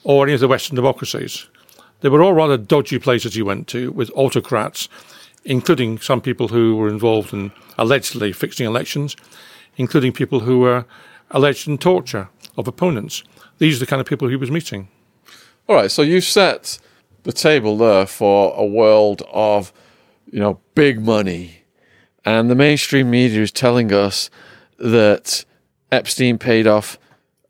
or 0.04 0.24
any 0.24 0.34
of 0.34 0.40
the 0.40 0.48
Western 0.48 0.76
democracies. 0.76 1.46
They 2.00 2.08
were 2.08 2.22
all 2.22 2.34
rather 2.34 2.56
dodgy 2.56 2.98
places 2.98 3.34
he 3.34 3.42
went 3.42 3.68
to 3.68 3.92
with 3.92 4.10
autocrats, 4.14 4.88
including 5.44 5.98
some 5.98 6.20
people 6.20 6.48
who 6.48 6.76
were 6.76 6.88
involved 6.88 7.32
in 7.32 7.52
allegedly 7.78 8.32
fixing 8.32 8.66
elections, 8.66 9.16
including 9.76 10.12
people 10.12 10.40
who 10.40 10.58
were 10.60 10.84
alleged 11.30 11.66
in 11.68 11.78
torture 11.78 12.28
of 12.56 12.68
opponents. 12.68 13.22
These 13.58 13.76
are 13.76 13.80
the 13.80 13.86
kind 13.86 14.00
of 14.00 14.06
people 14.06 14.28
he 14.28 14.36
was 14.36 14.50
meeting. 14.50 14.88
All 15.68 15.76
right, 15.76 15.90
so 15.90 16.02
you've 16.02 16.24
set 16.24 16.78
the 17.22 17.32
table 17.32 17.76
there 17.76 18.06
for 18.06 18.52
a 18.56 18.64
world 18.64 19.22
of 19.32 19.72
you 20.32 20.40
know, 20.40 20.58
big 20.74 21.00
money. 21.00 21.62
And 22.24 22.50
the 22.50 22.54
mainstream 22.54 23.10
media 23.10 23.42
is 23.42 23.52
telling 23.52 23.92
us 23.92 24.30
that 24.78 25.44
Epstein 25.92 26.38
paid 26.38 26.66
off 26.66 26.98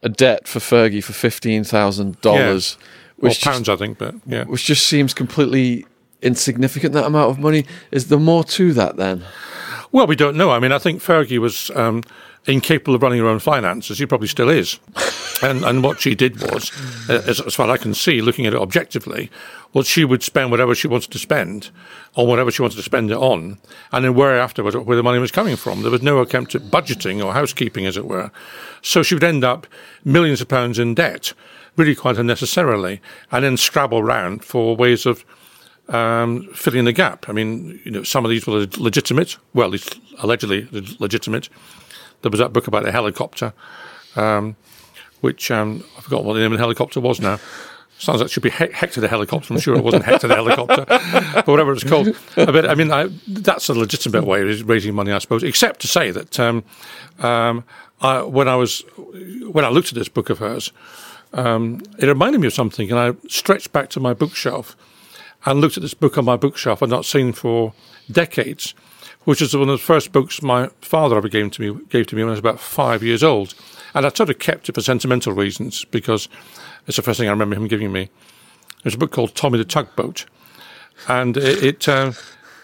a 0.02 0.08
debt 0.08 0.48
for 0.48 0.58
Fergie 0.58 1.02
for 1.02 1.12
fifteen 1.12 1.62
thousand 1.62 2.20
dollars, 2.20 2.76
Well, 3.16 3.28
which 3.30 3.42
pounds, 3.42 3.66
just, 3.66 3.70
I 3.70 3.76
think, 3.76 3.98
but 3.98 4.16
yeah. 4.26 4.44
which 4.44 4.64
just 4.64 4.86
seems 4.86 5.14
completely 5.14 5.86
insignificant. 6.22 6.94
That 6.94 7.04
amount 7.04 7.30
of 7.30 7.38
money 7.38 7.66
is 7.90 8.08
there 8.08 8.18
more 8.18 8.44
to 8.44 8.72
that 8.74 8.96
then? 8.96 9.24
Well, 9.92 10.06
we 10.06 10.16
don't 10.16 10.36
know. 10.36 10.50
I 10.50 10.58
mean, 10.58 10.72
I 10.72 10.78
think 10.78 11.02
Fergie 11.02 11.38
was 11.38 11.70
um, 11.74 12.02
incapable 12.46 12.94
of 12.94 13.02
running 13.02 13.18
her 13.20 13.28
own 13.28 13.38
finances. 13.38 13.98
She 13.98 14.06
probably 14.06 14.28
still 14.28 14.48
is. 14.48 14.78
and, 15.42 15.64
and 15.64 15.82
what 15.82 16.00
she 16.00 16.14
did 16.14 16.40
was, 16.40 16.72
as, 17.08 17.40
as 17.40 17.54
far 17.54 17.68
as 17.68 17.78
I 17.78 17.82
can 17.82 17.94
see, 17.94 18.22
looking 18.22 18.46
at 18.46 18.54
it 18.54 18.60
objectively, 18.60 19.30
was 19.72 19.86
she 19.86 20.04
would 20.04 20.22
spend 20.22 20.50
whatever 20.50 20.74
she 20.74 20.88
wanted 20.88 21.10
to 21.12 21.18
spend 21.18 21.70
on 22.16 22.26
whatever 22.26 22.50
she 22.50 22.62
wanted 22.62 22.76
to 22.76 22.82
spend 22.82 23.10
it 23.10 23.16
on, 23.16 23.58
and 23.92 24.04
then 24.04 24.14
where 24.14 24.38
afterwards 24.38 24.76
where 24.76 24.96
the 24.96 25.02
money 25.02 25.18
was 25.18 25.30
coming 25.30 25.56
from. 25.56 25.82
There 25.82 25.90
was 25.90 26.02
no 26.02 26.20
attempt 26.20 26.54
at 26.54 26.62
budgeting 26.62 27.24
or 27.24 27.32
housekeeping, 27.32 27.86
as 27.86 27.96
it 27.96 28.06
were. 28.06 28.30
So 28.82 29.02
she 29.02 29.14
would 29.14 29.24
end 29.24 29.44
up 29.44 29.66
millions 30.04 30.40
of 30.40 30.48
pounds 30.48 30.78
in 30.78 30.94
debt, 30.94 31.32
really 31.76 31.94
quite 31.94 32.18
unnecessarily, 32.18 33.00
and 33.30 33.44
then 33.44 33.56
scrabble 33.56 34.02
round 34.02 34.44
for 34.44 34.76
ways 34.76 35.06
of 35.06 35.24
um, 35.92 36.48
filling 36.54 36.84
the 36.84 36.92
gap. 36.92 37.28
I 37.28 37.32
mean, 37.32 37.80
you 37.84 37.90
know, 37.90 38.02
some 38.02 38.24
of 38.24 38.30
these 38.30 38.46
were 38.46 38.66
legitimate, 38.78 39.36
well, 39.54 39.66
at 39.66 39.72
least 39.72 40.00
allegedly 40.18 40.66
legitimate. 40.98 41.48
There 42.22 42.30
was 42.30 42.40
that 42.40 42.52
book 42.52 42.66
about 42.66 42.84
the 42.84 42.92
helicopter, 42.92 43.52
um, 44.16 44.56
which 45.20 45.50
um, 45.50 45.84
I 45.98 46.00
forgot 46.00 46.24
what 46.24 46.34
the 46.34 46.40
name 46.40 46.52
of 46.52 46.58
the 46.58 46.62
helicopter 46.62 47.00
was 47.00 47.20
now. 47.20 47.38
Sounds 47.98 48.20
like 48.20 48.26
it 48.26 48.30
should 48.32 48.42
be 48.42 48.50
he- 48.50 48.72
Hector 48.72 49.00
the 49.00 49.06
helicopter. 49.06 49.54
I'm 49.54 49.60
sure 49.60 49.76
it 49.76 49.84
wasn't 49.84 50.04
Hector 50.04 50.26
the 50.26 50.34
helicopter, 50.34 50.84
but 51.34 51.46
whatever 51.46 51.72
it's 51.72 51.84
called. 51.84 52.16
But 52.34 52.68
I 52.68 52.74
mean, 52.74 52.90
I, 52.90 53.08
that's 53.28 53.68
a 53.68 53.74
legitimate 53.74 54.24
way 54.24 54.42
of 54.42 54.68
raising 54.68 54.94
money, 54.94 55.12
I 55.12 55.18
suppose. 55.18 55.44
Except 55.44 55.80
to 55.80 55.88
say 55.88 56.10
that 56.10 56.40
um, 56.40 56.64
um, 57.20 57.62
I, 58.00 58.22
when 58.22 58.48
I 58.48 58.56
was 58.56 58.80
when 59.52 59.64
I 59.64 59.68
looked 59.68 59.88
at 59.88 59.94
this 59.94 60.08
book 60.08 60.30
of 60.30 60.38
hers, 60.38 60.72
um, 61.32 61.80
it 61.98 62.06
reminded 62.06 62.40
me 62.40 62.48
of 62.48 62.54
something, 62.54 62.90
and 62.90 62.98
I 62.98 63.28
stretched 63.28 63.72
back 63.72 63.88
to 63.90 64.00
my 64.00 64.14
bookshelf 64.14 64.74
and 65.44 65.60
looked 65.60 65.76
at 65.76 65.82
this 65.82 65.94
book 65.94 66.16
on 66.18 66.24
my 66.24 66.36
bookshelf 66.36 66.82
I'd 66.82 66.88
not 66.88 67.04
seen 67.04 67.32
for 67.32 67.72
decades, 68.10 68.74
which 69.24 69.42
is 69.42 69.56
one 69.56 69.68
of 69.68 69.78
the 69.78 69.84
first 69.84 70.12
books 70.12 70.42
my 70.42 70.68
father 70.80 71.16
ever 71.16 71.28
gave 71.28 71.50
to 71.52 71.62
me 71.62 71.84
gave 71.88 72.06
to 72.08 72.16
me 72.16 72.22
when 72.22 72.30
I 72.30 72.32
was 72.32 72.40
about 72.40 72.60
five 72.60 73.02
years 73.02 73.22
old, 73.22 73.54
and 73.94 74.06
I 74.06 74.10
sort 74.10 74.30
of 74.30 74.38
kept 74.38 74.68
it 74.68 74.74
for 74.74 74.82
sentimental 74.82 75.32
reasons 75.32 75.84
because 75.86 76.28
it's 76.86 76.96
the 76.96 77.02
first 77.02 77.18
thing 77.18 77.28
I 77.28 77.32
remember 77.32 77.56
him 77.56 77.68
giving 77.68 77.92
me. 77.92 78.10
There's 78.82 78.94
a 78.94 78.98
book 78.98 79.12
called 79.12 79.34
Tommy 79.34 79.58
the 79.58 79.64
Tugboat, 79.64 80.26
and 81.08 81.36
it. 81.36 81.62
it 81.62 81.88
uh, 81.88 82.12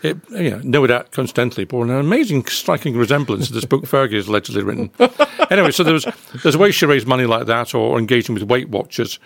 it, 0.03 0.17
you 0.31 0.51
know, 0.51 0.61
no 0.63 0.87
doubt 0.87 1.11
coincidentally 1.11 1.65
bore 1.65 1.85
an 1.85 1.91
amazing, 1.91 2.47
striking 2.47 2.97
resemblance 2.97 3.49
to 3.49 3.53
this 3.53 3.65
book 3.65 3.83
Fergie 3.83 4.13
has 4.13 4.29
allegedly 4.29 4.63
written. 4.63 4.91
anyway, 5.51 5.73
so 5.73 5.83
there's 5.83 6.07
there's 6.45 6.57
ways 6.57 6.77
she 6.77 6.87
raised 6.87 7.07
money 7.07 7.27
like 7.27 7.47
that, 7.47 7.75
or 7.75 7.99
engaging 7.99 8.35
with 8.35 8.45
Weight 8.45 8.69
Watchers 8.69 9.19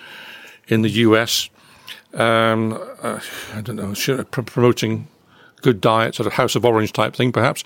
in 0.68 0.80
the 0.80 0.88
US. 0.88 1.50
Um, 2.14 2.78
uh, 3.02 3.20
I 3.54 3.60
don't 3.62 3.76
know, 3.76 4.24
pr- 4.24 4.42
promoting 4.42 5.08
good 5.62 5.80
diet, 5.80 6.14
sort 6.16 6.26
of 6.26 6.34
House 6.34 6.54
of 6.56 6.64
Orange 6.64 6.92
type 6.92 7.14
thing, 7.14 7.32
perhaps. 7.32 7.64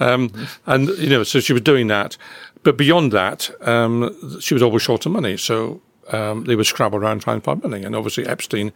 Um, 0.00 0.30
and 0.66 0.88
you 0.98 1.08
know, 1.08 1.22
so 1.22 1.40
she 1.40 1.52
was 1.52 1.62
doing 1.62 1.86
that, 1.86 2.16
but 2.64 2.76
beyond 2.76 3.12
that, 3.12 3.50
um, 3.66 4.40
she 4.40 4.54
was 4.54 4.62
always 4.62 4.82
short 4.82 5.06
of 5.06 5.12
money. 5.12 5.36
So 5.36 5.80
um, 6.12 6.44
they 6.44 6.56
would 6.56 6.66
scrabble 6.66 6.98
around 6.98 7.20
trying 7.20 7.40
to 7.40 7.44
find 7.44 7.62
money, 7.62 7.84
and 7.84 7.94
obviously 7.96 8.26
Epstein, 8.26 8.72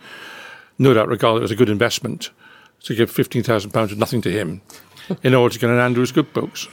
no 0.79 0.95
doubt, 0.95 1.09
regarded 1.09 1.43
it 1.43 1.45
as 1.45 1.51
a 1.51 1.57
good 1.57 1.69
investment 1.69 2.31
to 2.85 2.95
give 2.95 3.11
fifteen 3.11 3.43
thousand 3.43 3.73
pounds 3.73 3.93
of 3.93 3.99
nothing 3.99 4.23
to 4.23 4.31
him 4.31 4.63
in 5.23 5.35
order 5.35 5.53
to 5.53 5.59
get 5.59 5.71
an 5.71 5.79
Andrew's 5.79 6.13
Good 6.13 6.33
books. 6.33 6.69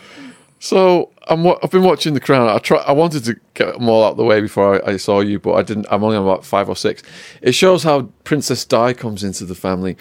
So 0.59 1.11
I'm, 1.27 1.47
I've 1.47 1.71
been 1.71 1.83
watching 1.83 2.13
The 2.13 2.19
Crown. 2.19 2.49
I 2.49 2.59
try. 2.59 2.77
I 2.79 2.91
wanted 2.91 3.23
to 3.25 3.39
get 3.53 3.73
them 3.73 3.87
all 3.87 4.03
out 4.03 4.11
of 4.11 4.17
the 4.17 4.25
way 4.25 4.41
before 4.41 4.85
I, 4.85 4.93
I 4.93 4.97
saw 4.97 5.21
you, 5.21 5.39
but 5.39 5.53
I 5.53 5.63
didn't. 5.63 5.87
I'm 5.89 6.03
only 6.03 6.17
on 6.17 6.23
about 6.23 6.45
five 6.45 6.67
or 6.67 6.75
six. 6.75 7.01
It 7.41 7.53
shows 7.53 7.83
how 7.83 8.03
Princess 8.25 8.65
Di 8.65 8.93
comes 8.93 9.23
into 9.23 9.45
the 9.45 9.55
family. 9.55 9.95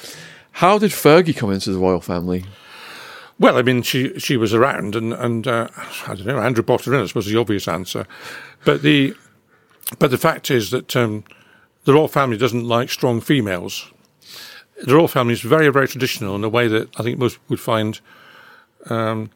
How 0.52 0.78
did 0.78 0.90
Fergie 0.90 1.36
come 1.36 1.52
into 1.52 1.70
the 1.70 1.78
royal 1.78 2.00
family? 2.00 2.44
Well, 3.38 3.56
I 3.56 3.62
mean, 3.62 3.82
she 3.82 4.18
she 4.18 4.36
was 4.36 4.52
around, 4.52 4.96
and 4.96 5.12
and 5.12 5.46
uh, 5.46 5.68
I 6.08 6.14
don't 6.16 6.26
know. 6.26 6.40
Andrew 6.40 6.64
brought 6.64 6.84
her 6.86 6.94
in. 6.94 7.02
I 7.02 7.06
suppose 7.06 7.26
the 7.26 7.38
obvious 7.38 7.68
answer, 7.68 8.04
but 8.64 8.82
the 8.82 9.14
but 10.00 10.10
the 10.10 10.18
fact 10.18 10.50
is 10.50 10.72
that 10.72 10.96
um, 10.96 11.22
the 11.84 11.94
royal 11.94 12.08
family 12.08 12.36
doesn't 12.36 12.64
like 12.64 12.90
strong 12.90 13.20
females. 13.20 13.92
The 14.84 14.94
royal 14.94 15.08
family 15.08 15.34
is 15.34 15.40
very 15.40 15.68
very 15.68 15.86
traditional 15.86 16.34
in 16.34 16.42
a 16.42 16.48
way 16.48 16.66
that 16.66 16.98
I 16.98 17.04
think 17.04 17.18
most 17.18 17.38
would 17.48 17.60
find 17.60 18.00
um, 18.86 19.30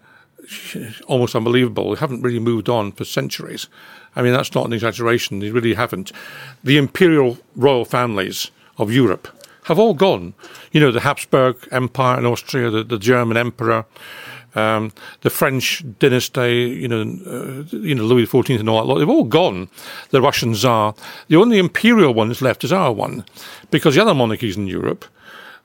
almost 1.07 1.35
unbelievable. 1.35 1.95
They 1.95 2.01
haven't 2.01 2.23
really 2.23 2.39
moved 2.39 2.69
on 2.69 2.93
for 2.93 3.05
centuries. 3.05 3.69
I 4.15 4.23
mean, 4.23 4.33
that's 4.33 4.55
not 4.55 4.67
an 4.67 4.73
exaggeration. 4.73 5.39
They 5.39 5.51
really 5.51 5.75
haven't. 5.75 6.13
The 6.63 6.77
imperial 6.77 7.39
royal 7.57 7.85
families 7.85 8.51
of 8.79 8.93
Europe 8.93 9.29
have 9.65 9.79
all 9.79 9.95
gone. 9.95 10.35
You 10.73 10.81
know, 10.81 10.91
the 10.91 11.01
Habsburg 11.01 11.57
Empire 11.71 12.19
in 12.19 12.27
Austria, 12.27 12.71
the, 12.71 12.85
the 12.85 12.99
German 12.99 13.37
Emperor, 13.37 13.87
um, 14.55 14.93
the 15.23 15.31
French 15.31 15.83
dynasty, 15.99 16.79
you 16.81 16.89
know, 16.89 17.01
uh, 17.01 17.77
you 17.77 17.95
know 17.95 18.05
Louis 18.05 18.27
XIV 18.27 18.61
and 18.61 18.69
all 18.69 18.81
that 18.81 18.87
lot. 18.87 18.99
They've 18.99 19.09
all 19.09 19.25
gone. 19.25 19.69
The 20.11 20.21
Russian 20.21 20.55
Tsar. 20.55 20.95
The 21.29 21.37
only 21.37 21.59
imperial 21.59 22.13
one 22.13 22.29
that's 22.29 22.43
left 22.43 22.65
is 22.65 22.73
our 22.73 22.93
one, 22.93 23.25
because 23.71 23.95
the 23.95 24.03
other 24.03 24.15
monarchies 24.15 24.57
in 24.57 24.67
Europe, 24.67 25.05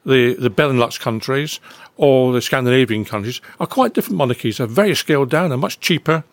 the 0.05 0.35
the 0.35 0.51
Benelux 0.51 0.99
countries 0.99 1.59
or 1.97 2.31
the 2.31 2.41
Scandinavian 2.41 3.05
countries, 3.05 3.41
are 3.59 3.67
quite 3.67 3.93
different 3.93 4.17
monarchies. 4.17 4.57
They're 4.57 4.67
very 4.67 4.95
scaled 4.95 5.29
down. 5.29 5.49
They're 5.49 5.57
much 5.57 5.79
cheaper, 5.79 6.23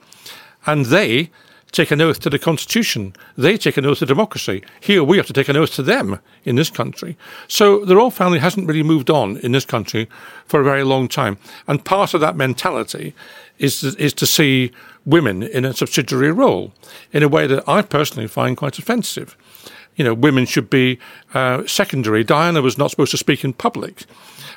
and 0.66 0.86
they 0.86 1.30
take 1.74 1.90
an 1.90 2.00
oath 2.00 2.20
to 2.20 2.30
the 2.30 2.38
constitution. 2.38 3.14
They 3.36 3.58
take 3.58 3.76
an 3.76 3.84
oath 3.84 3.98
to 3.98 4.06
democracy. 4.06 4.62
Here 4.80 5.02
we 5.02 5.16
have 5.16 5.26
to 5.26 5.32
take 5.32 5.48
an 5.48 5.56
oath 5.56 5.74
to 5.74 5.82
them 5.82 6.20
in 6.44 6.56
this 6.56 6.70
country. 6.70 7.16
So 7.48 7.84
the 7.84 7.96
royal 7.96 8.10
family 8.10 8.38
hasn't 8.38 8.68
really 8.68 8.84
moved 8.84 9.10
on 9.10 9.38
in 9.38 9.52
this 9.52 9.64
country 9.64 10.08
for 10.46 10.60
a 10.60 10.64
very 10.64 10.84
long 10.84 11.08
time. 11.08 11.36
And 11.66 11.84
part 11.84 12.14
of 12.14 12.20
that 12.20 12.36
mentality 12.36 13.14
is 13.58 13.80
to, 13.80 13.94
is 13.98 14.12
to 14.14 14.26
see 14.26 14.70
women 15.04 15.42
in 15.42 15.64
a 15.64 15.74
subsidiary 15.74 16.32
role 16.32 16.72
in 17.12 17.22
a 17.22 17.28
way 17.28 17.46
that 17.46 17.68
I 17.68 17.82
personally 17.82 18.28
find 18.28 18.56
quite 18.56 18.78
offensive. 18.78 19.36
You 19.96 20.04
know, 20.04 20.14
women 20.14 20.46
should 20.46 20.70
be 20.70 20.98
uh, 21.34 21.66
secondary. 21.66 22.24
Diana 22.24 22.62
was 22.62 22.78
not 22.78 22.90
supposed 22.90 23.12
to 23.12 23.16
speak 23.16 23.44
in 23.44 23.52
public. 23.52 24.04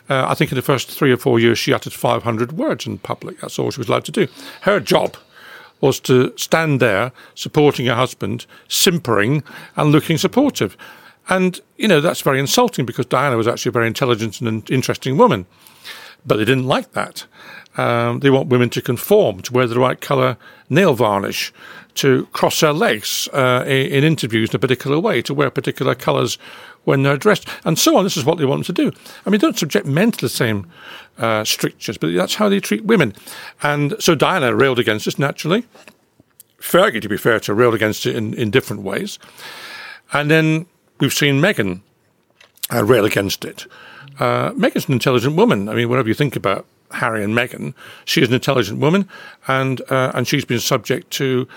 Uh, 0.09 0.25
I 0.27 0.33
think 0.33 0.51
in 0.51 0.55
the 0.55 0.61
first 0.61 0.89
three 0.89 1.11
or 1.11 1.17
four 1.17 1.39
years 1.39 1.59
she 1.59 1.73
uttered 1.73 1.93
500 1.93 2.53
words 2.53 2.85
in 2.87 2.97
public. 2.97 3.41
That's 3.41 3.59
all 3.59 3.71
she 3.71 3.79
was 3.79 3.89
allowed 3.89 4.05
to 4.05 4.11
do. 4.11 4.27
Her 4.61 4.79
job 4.79 5.17
was 5.81 5.99
to 6.01 6.33
stand 6.37 6.79
there 6.79 7.11
supporting 7.35 7.85
her 7.85 7.95
husband, 7.95 8.45
simpering 8.67 9.43
and 9.75 9.91
looking 9.91 10.17
supportive. 10.17 10.75
And, 11.29 11.59
you 11.75 11.87
know, 11.87 12.01
that's 12.01 12.21
very 12.21 12.39
insulting 12.39 12.85
because 12.85 13.05
Diana 13.05 13.37
was 13.37 13.47
actually 13.47 13.69
a 13.69 13.73
very 13.73 13.87
intelligent 13.87 14.41
and 14.41 14.69
interesting 14.71 15.17
woman. 15.17 15.45
But 16.25 16.37
they 16.37 16.45
didn't 16.45 16.67
like 16.67 16.93
that. 16.93 17.25
Um, 17.75 18.19
they 18.19 18.29
want 18.29 18.47
women 18.47 18.69
to 18.71 18.81
conform, 18.81 19.41
to 19.41 19.53
wear 19.53 19.67
the 19.67 19.79
right 19.79 19.99
colour 19.99 20.37
nail 20.69 20.93
varnish, 20.93 21.53
to 21.97 22.25
cross 22.27 22.59
their 22.59 22.73
legs 22.73 23.27
uh, 23.33 23.63
in, 23.67 23.87
in, 23.87 24.03
interviews 24.03 24.49
in 24.49 24.55
a 24.55 24.59
particular 24.59 24.99
way, 24.99 25.21
to 25.21 25.33
wear 25.33 25.49
particular 25.49 25.95
colours 25.95 26.37
when 26.85 27.03
they're 27.03 27.17
dressed, 27.17 27.47
and 27.65 27.77
so 27.77 27.97
on. 27.97 28.03
This 28.03 28.17
is 28.17 28.25
what 28.25 28.37
they 28.37 28.45
want 28.45 28.65
them 28.65 28.75
to 28.75 28.91
do. 28.91 28.97
I 29.25 29.29
mean, 29.29 29.39
don't 29.39 29.57
subject 29.57 29.85
men 29.85 30.11
to 30.11 30.21
the 30.21 30.29
same 30.29 30.71
uh, 31.17 31.43
strictures, 31.43 31.97
but 31.97 32.13
that's 32.13 32.35
how 32.35 32.49
they 32.49 32.59
treat 32.59 32.85
women. 32.85 33.13
And 33.61 33.95
so 33.99 34.15
Diana 34.15 34.55
railed 34.55 34.79
against 34.79 35.05
this 35.05 35.19
naturally. 35.19 35.65
Fergie, 36.59 37.01
to 37.01 37.09
be 37.09 37.17
fair 37.17 37.39
to, 37.41 37.53
railed 37.53 37.75
against 37.75 38.05
it 38.05 38.15
in, 38.15 38.33
in 38.33 38.51
different 38.51 38.83
ways. 38.83 39.19
And 40.13 40.31
then 40.31 40.65
we've 40.99 41.13
seen 41.13 41.41
Meghan 41.41 41.81
uh, 42.73 42.83
rail 42.83 43.05
against 43.05 43.45
it. 43.45 43.65
Uh, 44.19 44.51
Meghan's 44.51 44.87
an 44.87 44.93
intelligent 44.93 45.35
woman. 45.35 45.69
I 45.69 45.73
mean, 45.73 45.89
whatever 45.89 46.07
you 46.07 46.13
think 46.13 46.35
about 46.35 46.65
Harry 46.91 47.23
and 47.23 47.33
Meghan, 47.33 47.73
she 48.05 48.21
is 48.21 48.29
an 48.29 48.33
intelligent 48.33 48.79
woman, 48.79 49.07
and 49.47 49.81
uh, 49.91 50.11
and 50.13 50.27
she's 50.27 50.45
been 50.45 50.59
subject 50.59 51.11
to, 51.11 51.47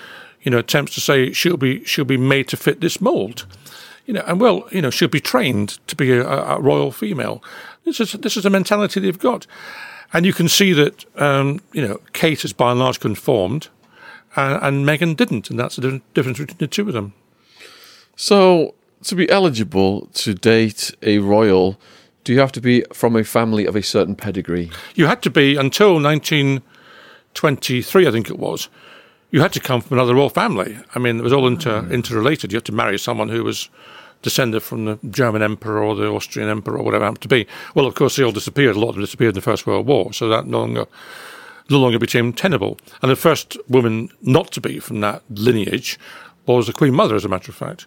you 0.43 0.51
know, 0.51 0.59
attempts 0.59 0.95
to 0.95 1.01
say 1.01 1.33
she'll 1.33 1.57
be 1.57 1.85
she'll 1.85 2.05
be 2.05 2.17
made 2.17 2.49
to 2.49 2.57
fit 2.57 2.81
this 2.81 3.01
mould, 3.01 3.45
you 4.07 4.15
know, 4.15 4.25
and 4.27 4.41
well, 4.41 4.67
you 4.71 4.83
know, 4.83 4.91
she'll 4.91 5.09
be 5.09 5.21
trained 5.21 5.79
to 5.87 5.97
be 5.97 6.13
a, 6.13 6.27
a 6.27 6.61
royal 6.61 6.91
female. 6.91 7.43
This 7.85 8.01
is 8.01 8.13
this 8.13 8.37
is 8.37 8.45
a 8.45 8.51
mentality 8.51 9.01
they've 9.01 9.19
got, 9.19 9.47
and 10.13 10.27
you 10.27 10.33
can 10.33 10.49
see 10.49 10.73
that 10.73 11.05
um, 11.21 11.61
you 11.73 11.87
know 11.87 12.01
Kate 12.13 12.43
has 12.43 12.53
by 12.53 12.71
and 12.71 12.81
large 12.81 13.01
conformed, 13.01 13.69
and, 14.37 14.63
and 14.63 14.87
Meghan 14.87 15.17
didn't, 15.17 15.51
and 15.51 15.59
that's 15.59 15.77
the 15.77 16.01
difference 16.15 16.39
between 16.39 16.59
the 16.59 16.67
two 16.67 16.89
of 16.89 16.95
them. 16.95 17.13
So, 18.17 18.75
to 19.05 19.15
be 19.15 19.31
eligible 19.31 20.09
to 20.15 20.35
date 20.35 20.95
a 21.03 21.19
royal, 21.19 21.79
do 22.25 22.33
you 22.33 22.41
have 22.41 22.53
to 22.53 22.61
be 22.61 22.85
from 22.93 23.17
a 23.17 23.25
family 23.25 23.67
of 23.67 23.77
a 23.77 23.83
certain 23.83 24.15
pedigree? 24.15 24.71
You 24.95 25.07
had 25.07 25.23
to 25.23 25.31
be 25.31 25.57
until 25.57 25.95
1923, 25.95 28.07
I 28.07 28.11
think 28.11 28.29
it 28.29 28.39
was. 28.39 28.69
You 29.31 29.41
had 29.41 29.53
to 29.53 29.61
come 29.61 29.81
from 29.81 29.99
another 29.99 30.15
royal 30.15 30.31
family. 30.31 30.79
I 30.95 30.99
mean, 30.99 31.19
it 31.19 31.23
was 31.23 31.33
all 31.33 31.47
inter, 31.47 31.87
interrelated. 31.91 32.53
You 32.53 32.57
had 32.57 32.65
to 32.67 32.73
marry 32.73 32.99
someone 32.99 33.29
who 33.29 33.45
was 33.45 33.69
descended 34.23 34.63
from 34.63 34.85
the 34.85 34.99
German 35.09 35.43
emperor 35.43 35.83
or 35.83 35.95
the 35.95 36.09
Austrian 36.09 36.49
emperor 36.49 36.79
or 36.79 36.85
whatever 36.85 37.05
it 37.05 37.07
happened 37.07 37.23
to 37.23 37.29
be. 37.29 37.47
Well, 37.75 37.87
of 37.87 37.95
course, 37.95 38.17
they 38.17 38.25
all 38.25 38.33
disappeared. 38.33 38.77
A 38.77 38.81
lot 38.81 38.91
of 38.91 38.95
them 38.97 39.05
disappeared 39.05 39.31
in 39.31 39.37
the 39.37 39.41
First 39.41 39.67
World 39.67 39.87
War, 39.87 40.13
so 40.13 40.29
that 40.29 40.47
no 40.47 40.61
longer 40.61 40.87
no 41.69 41.79
longer 41.79 42.01
became 42.01 42.33
tenable. 42.33 42.79
And 43.01 43.11
the 43.11 43.17
first 43.17 43.57
woman 43.69 44.11
not 44.23 44.51
to 44.53 44.61
be 44.61 44.81
from 44.81 45.01
that 45.01 45.23
lineage 45.31 46.01
was 46.45 46.67
the 46.67 46.73
Queen 46.73 46.93
Mother, 46.93 47.15
as 47.15 47.25
a 47.25 47.29
matter 47.29 47.53
of 47.53 47.57
fact. 47.57 47.87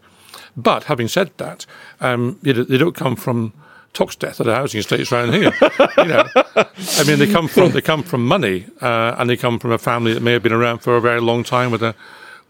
But 0.55 0.85
having 0.85 1.09
said 1.09 1.31
that, 1.37 1.65
um, 1.99 2.39
they 2.43 2.53
don't 2.53 2.95
come 2.95 3.17
from 3.17 3.51
Toxteth 3.93 4.39
or 4.39 4.43
the 4.43 4.55
housing 4.55 4.79
estates 4.79 5.11
around 5.11 5.33
here. 5.33 5.53
you 5.97 6.05
know, 6.05 6.25
I 6.35 7.03
mean, 7.05 7.19
they 7.19 7.31
come 7.31 7.47
from 7.47 7.71
they 7.71 7.81
come 7.81 8.03
from 8.03 8.25
money, 8.25 8.65
uh, 8.81 9.15
and 9.17 9.29
they 9.29 9.37
come 9.37 9.59
from 9.59 9.71
a 9.71 9.77
family 9.77 10.13
that 10.13 10.21
may 10.21 10.33
have 10.33 10.43
been 10.43 10.53
around 10.53 10.79
for 10.79 10.95
a 10.97 11.01
very 11.01 11.21
long 11.21 11.43
time 11.43 11.71
with 11.71 11.83
a 11.83 11.95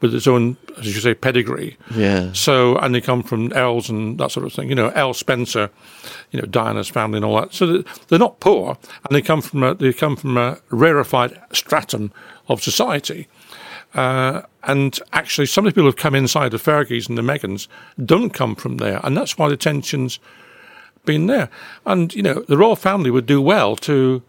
with 0.03 0.13
its 0.13 0.27
own, 0.27 0.57
as 0.77 0.85
you 0.85 0.99
say, 0.99 1.13
pedigree. 1.13 1.77
Yeah. 1.95 2.33
So, 2.33 2.77
and 2.79 2.93
they 2.93 2.99
come 2.99 3.23
from 3.23 3.53
Earls 3.53 3.89
and 3.89 4.19
that 4.19 4.31
sort 4.31 4.45
of 4.45 4.51
thing. 4.51 4.67
You 4.67 4.75
know, 4.75 4.91
Earl 4.91 5.13
Spencer, 5.13 5.69
you 6.31 6.41
know, 6.41 6.45
Diana's 6.45 6.89
family 6.89 7.17
and 7.17 7.25
all 7.25 7.39
that. 7.39 7.53
So 7.53 7.83
they're 8.09 8.19
not 8.19 8.41
poor, 8.41 8.77
and 9.05 9.15
they 9.15 9.21
come 9.21 9.41
from 9.41 9.63
a, 9.63 9.73
they 9.73 9.93
come 9.93 10.17
from 10.17 10.37
a 10.37 10.59
rarefied 10.69 11.39
stratum 11.53 12.11
of 12.49 12.61
society. 12.61 13.29
Uh, 13.93 14.41
and 14.63 14.99
actually, 15.13 15.45
some 15.45 15.65
of 15.65 15.73
the 15.73 15.75
people 15.75 15.87
who've 15.87 15.95
come 15.95 16.15
inside 16.15 16.51
the 16.51 16.57
Fergies 16.57 17.07
and 17.07 17.17
the 17.17 17.21
Meghans 17.21 17.67
don't 18.03 18.31
come 18.31 18.55
from 18.55 18.77
there, 18.77 18.99
and 19.03 19.15
that's 19.15 19.37
why 19.37 19.47
the 19.47 19.57
tensions 19.57 20.19
been 21.05 21.27
there. 21.27 21.49
And 21.85 22.13
you 22.13 22.21
know, 22.21 22.43
the 22.47 22.57
royal 22.57 22.75
family 22.75 23.11
would 23.11 23.25
do 23.25 23.41
well 23.41 23.75
to 23.77 24.23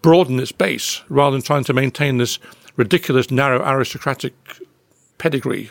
broaden 0.00 0.40
its 0.40 0.52
base 0.52 1.02
rather 1.08 1.36
than 1.36 1.42
trying 1.42 1.64
to 1.64 1.72
maintain 1.72 2.18
this 2.18 2.38
ridiculous, 2.76 3.30
narrow 3.30 3.62
aristocratic 3.64 4.34
pedigree. 5.18 5.70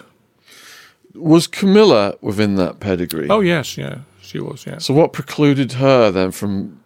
Was 1.14 1.48
Camilla 1.48 2.16
within 2.22 2.56
that 2.56 2.80
pedigree? 2.80 3.28
Oh 3.30 3.42
yes, 3.42 3.78
yeah, 3.78 4.00
she 4.22 4.40
was. 4.40 4.66
Yeah. 4.66 4.78
So 4.78 4.94
what 4.94 5.12
precluded 5.12 5.74
her 5.74 6.10
then 6.10 6.32
from 6.32 6.80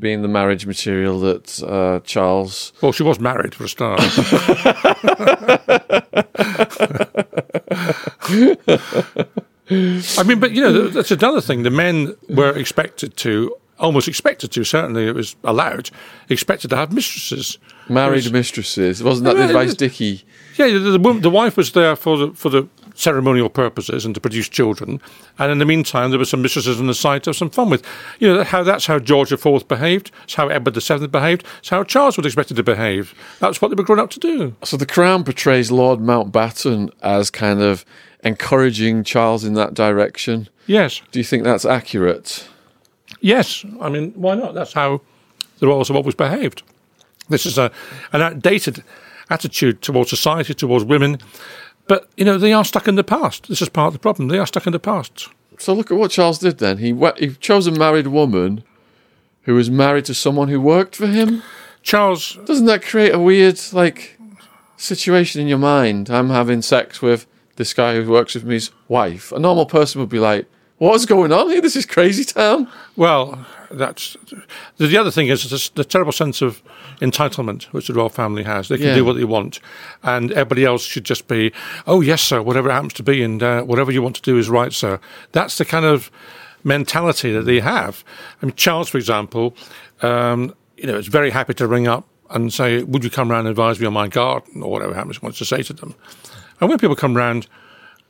being 0.00 0.22
the 0.22 0.28
marriage 0.28 0.66
material 0.66 1.20
that 1.20 1.62
uh, 1.62 2.00
Charles? 2.04 2.72
Well, 2.80 2.92
she 2.92 3.04
was 3.04 3.20
married 3.20 3.54
for 3.54 3.64
a 3.64 3.68
start. 3.68 4.00
I 9.70 10.22
mean, 10.24 10.40
but 10.40 10.52
you 10.52 10.62
know, 10.62 10.88
that's 10.88 11.10
another 11.10 11.40
thing. 11.40 11.62
The 11.62 11.70
men 11.70 12.14
were 12.28 12.50
expected 12.56 13.16
to, 13.18 13.54
almost 13.78 14.08
expected 14.08 14.50
to, 14.52 14.64
certainly 14.64 15.06
it 15.06 15.14
was 15.14 15.36
allowed, 15.44 15.90
expected 16.28 16.68
to 16.70 16.76
have 16.76 16.92
mistresses. 16.92 17.58
Married 17.88 18.24
Was- 18.24 18.32
mistresses. 18.32 19.02
Wasn't 19.02 19.24
that 19.26 19.36
the 19.36 19.44
advice 19.46 19.74
Dickie? 19.74 20.24
Yeah, 20.56 20.68
the, 20.68 20.98
the, 20.98 21.12
the 21.20 21.30
wife 21.30 21.56
was 21.56 21.72
there 21.72 21.96
for 21.96 22.16
the 22.16 22.32
for 22.32 22.48
the 22.50 22.68
ceremonial 22.98 23.48
purposes 23.48 24.04
and 24.04 24.12
to 24.14 24.20
produce 24.20 24.48
children, 24.48 25.00
and 25.38 25.52
in 25.52 25.58
the 25.58 25.64
meantime 25.64 26.10
there 26.10 26.18
were 26.18 26.24
some 26.24 26.42
mistresses 26.42 26.80
on 26.80 26.86
the 26.88 26.94
side 26.94 27.22
to 27.22 27.30
have 27.30 27.36
some 27.36 27.48
fun 27.50 27.70
with. 27.70 27.84
You 28.18 28.28
know 28.34 28.42
how 28.44 28.62
that's 28.64 28.86
how 28.86 28.98
George 28.98 29.30
IV 29.30 29.68
behaved. 29.68 30.10
It's 30.24 30.34
how 30.34 30.48
Edward 30.48 30.74
VII 30.74 31.06
behaved. 31.06 31.44
It's 31.60 31.68
how 31.68 31.84
Charles 31.84 32.16
was 32.16 32.26
expected 32.26 32.56
to 32.56 32.62
behave. 32.64 33.14
That's 33.38 33.62
what 33.62 33.68
they 33.68 33.74
were 33.76 33.84
grown 33.84 34.00
up 34.00 34.10
to 34.10 34.18
do. 34.18 34.54
So 34.64 34.76
the 34.76 34.86
Crown 34.86 35.22
portrays 35.22 35.70
Lord 35.70 36.00
Mountbatten 36.00 36.90
as 37.00 37.30
kind 37.30 37.60
of 37.62 37.84
encouraging 38.24 39.04
Charles 39.04 39.44
in 39.44 39.54
that 39.54 39.74
direction. 39.74 40.48
Yes, 40.66 41.00
Do 41.12 41.20
you 41.20 41.24
think 41.24 41.44
that's 41.44 41.64
accurate? 41.64 42.48
yes. 43.20 43.64
I 43.80 43.88
mean, 43.88 44.12
why 44.14 44.34
not? 44.34 44.54
That's 44.54 44.72
how 44.72 45.00
the 45.60 45.66
royals 45.66 45.88
have 45.88 45.96
always 45.96 46.14
behaved. 46.14 46.62
This 47.28 47.46
is 47.46 47.58
a 47.58 47.70
an 48.12 48.22
outdated 48.22 48.82
attitude 49.30 49.82
towards 49.82 50.10
society, 50.10 50.54
towards 50.54 50.84
women. 50.84 51.18
But 51.88 52.08
you 52.16 52.24
know 52.24 52.38
they 52.38 52.52
are 52.52 52.64
stuck 52.64 52.86
in 52.86 52.94
the 52.94 53.02
past. 53.02 53.48
This 53.48 53.60
is 53.60 53.68
part 53.68 53.88
of 53.88 53.92
the 53.94 53.98
problem. 53.98 54.28
They 54.28 54.38
are 54.38 54.46
stuck 54.46 54.66
in 54.66 54.72
the 54.72 54.78
past. 54.78 55.28
So 55.58 55.74
look 55.74 55.90
at 55.90 55.96
what 55.96 56.12
Charles 56.12 56.38
did 56.38 56.58
then. 56.58 56.78
He 56.78 56.94
he 57.18 57.34
chose 57.34 57.66
a 57.66 57.72
married 57.72 58.06
woman 58.06 58.62
who 59.42 59.54
was 59.54 59.70
married 59.70 60.04
to 60.04 60.14
someone 60.14 60.48
who 60.48 60.60
worked 60.60 60.94
for 60.94 61.08
him. 61.08 61.42
Charles 61.82 62.38
Doesn't 62.44 62.66
that 62.66 62.82
create 62.82 63.14
a 63.14 63.18
weird 63.18 63.58
like 63.72 64.18
situation 64.76 65.40
in 65.40 65.48
your 65.48 65.58
mind? 65.58 66.10
I'm 66.10 66.30
having 66.30 66.62
sex 66.62 67.02
with 67.02 67.26
this 67.56 67.74
guy 67.74 67.94
who 67.94 68.10
works 68.10 68.34
with 68.34 68.44
me's 68.44 68.70
wife. 68.86 69.32
A 69.32 69.38
normal 69.38 69.66
person 69.66 70.00
would 70.00 70.10
be 70.10 70.20
like, 70.20 70.46
"What's 70.78 71.06
going 71.06 71.32
on 71.32 71.50
here? 71.50 71.60
This 71.60 71.76
is 71.76 71.86
crazy 71.86 72.24
town." 72.24 72.68
Well, 72.96 73.44
that's 73.70 74.16
the, 74.78 74.86
the 74.86 74.96
other 74.96 75.10
thing 75.10 75.28
is 75.28 75.48
this, 75.50 75.68
the 75.70 75.84
terrible 75.84 76.12
sense 76.12 76.40
of 76.40 76.62
entitlement 77.00 77.64
which 77.64 77.86
the 77.88 77.94
royal 77.94 78.08
family 78.08 78.42
has. 78.42 78.68
They 78.68 78.76
can 78.78 78.86
Yeah. 78.88 78.94
do 78.94 79.04
what 79.04 79.16
they 79.16 79.24
want, 79.24 79.60
and 80.02 80.30
everybody 80.32 80.64
else 80.64 80.82
should 80.84 81.04
just 81.04 81.28
be, 81.28 81.52
oh 81.86 82.00
yes, 82.00 82.22
sir, 82.22 82.40
whatever 82.42 82.68
it 82.70 82.72
happens 82.72 82.94
to 82.94 83.02
be, 83.02 83.22
and 83.22 83.42
uh, 83.42 83.62
whatever 83.62 83.92
you 83.92 84.02
want 84.02 84.16
to 84.16 84.22
do 84.22 84.38
is 84.38 84.48
right, 84.48 84.72
sir. 84.72 84.98
That's 85.32 85.58
the 85.58 85.64
kind 85.64 85.84
of 85.84 86.10
mentality 86.64 87.32
that 87.32 87.42
they 87.42 87.60
have. 87.60 88.02
I 88.42 88.46
mean, 88.46 88.54
Charles, 88.56 88.88
for 88.88 88.98
example, 88.98 89.54
um, 90.02 90.54
you 90.76 90.86
know, 90.86 90.96
is 90.96 91.06
very 91.08 91.30
happy 91.30 91.54
to 91.54 91.66
ring 91.66 91.86
up 91.86 92.06
and 92.30 92.52
say, 92.52 92.82
"Would 92.82 93.04
you 93.04 93.10
come 93.10 93.30
round 93.30 93.46
and 93.46 93.50
advise 93.50 93.78
me 93.80 93.86
on 93.86 93.92
my 93.92 94.08
garden?" 94.08 94.62
or 94.62 94.70
whatever 94.70 94.94
happens 94.94 95.22
wants 95.22 95.38
to 95.38 95.44
say 95.44 95.62
to 95.62 95.72
them. 95.72 95.94
And 96.60 96.68
when 96.68 96.78
people 96.78 96.96
come 96.96 97.16
round, 97.16 97.46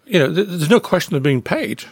you 0.06 0.18
know, 0.18 0.32
th- 0.34 0.46
there's 0.48 0.70
no 0.70 0.80
question 0.80 1.14
of 1.16 1.22
being 1.22 1.42
paid. 1.42 1.84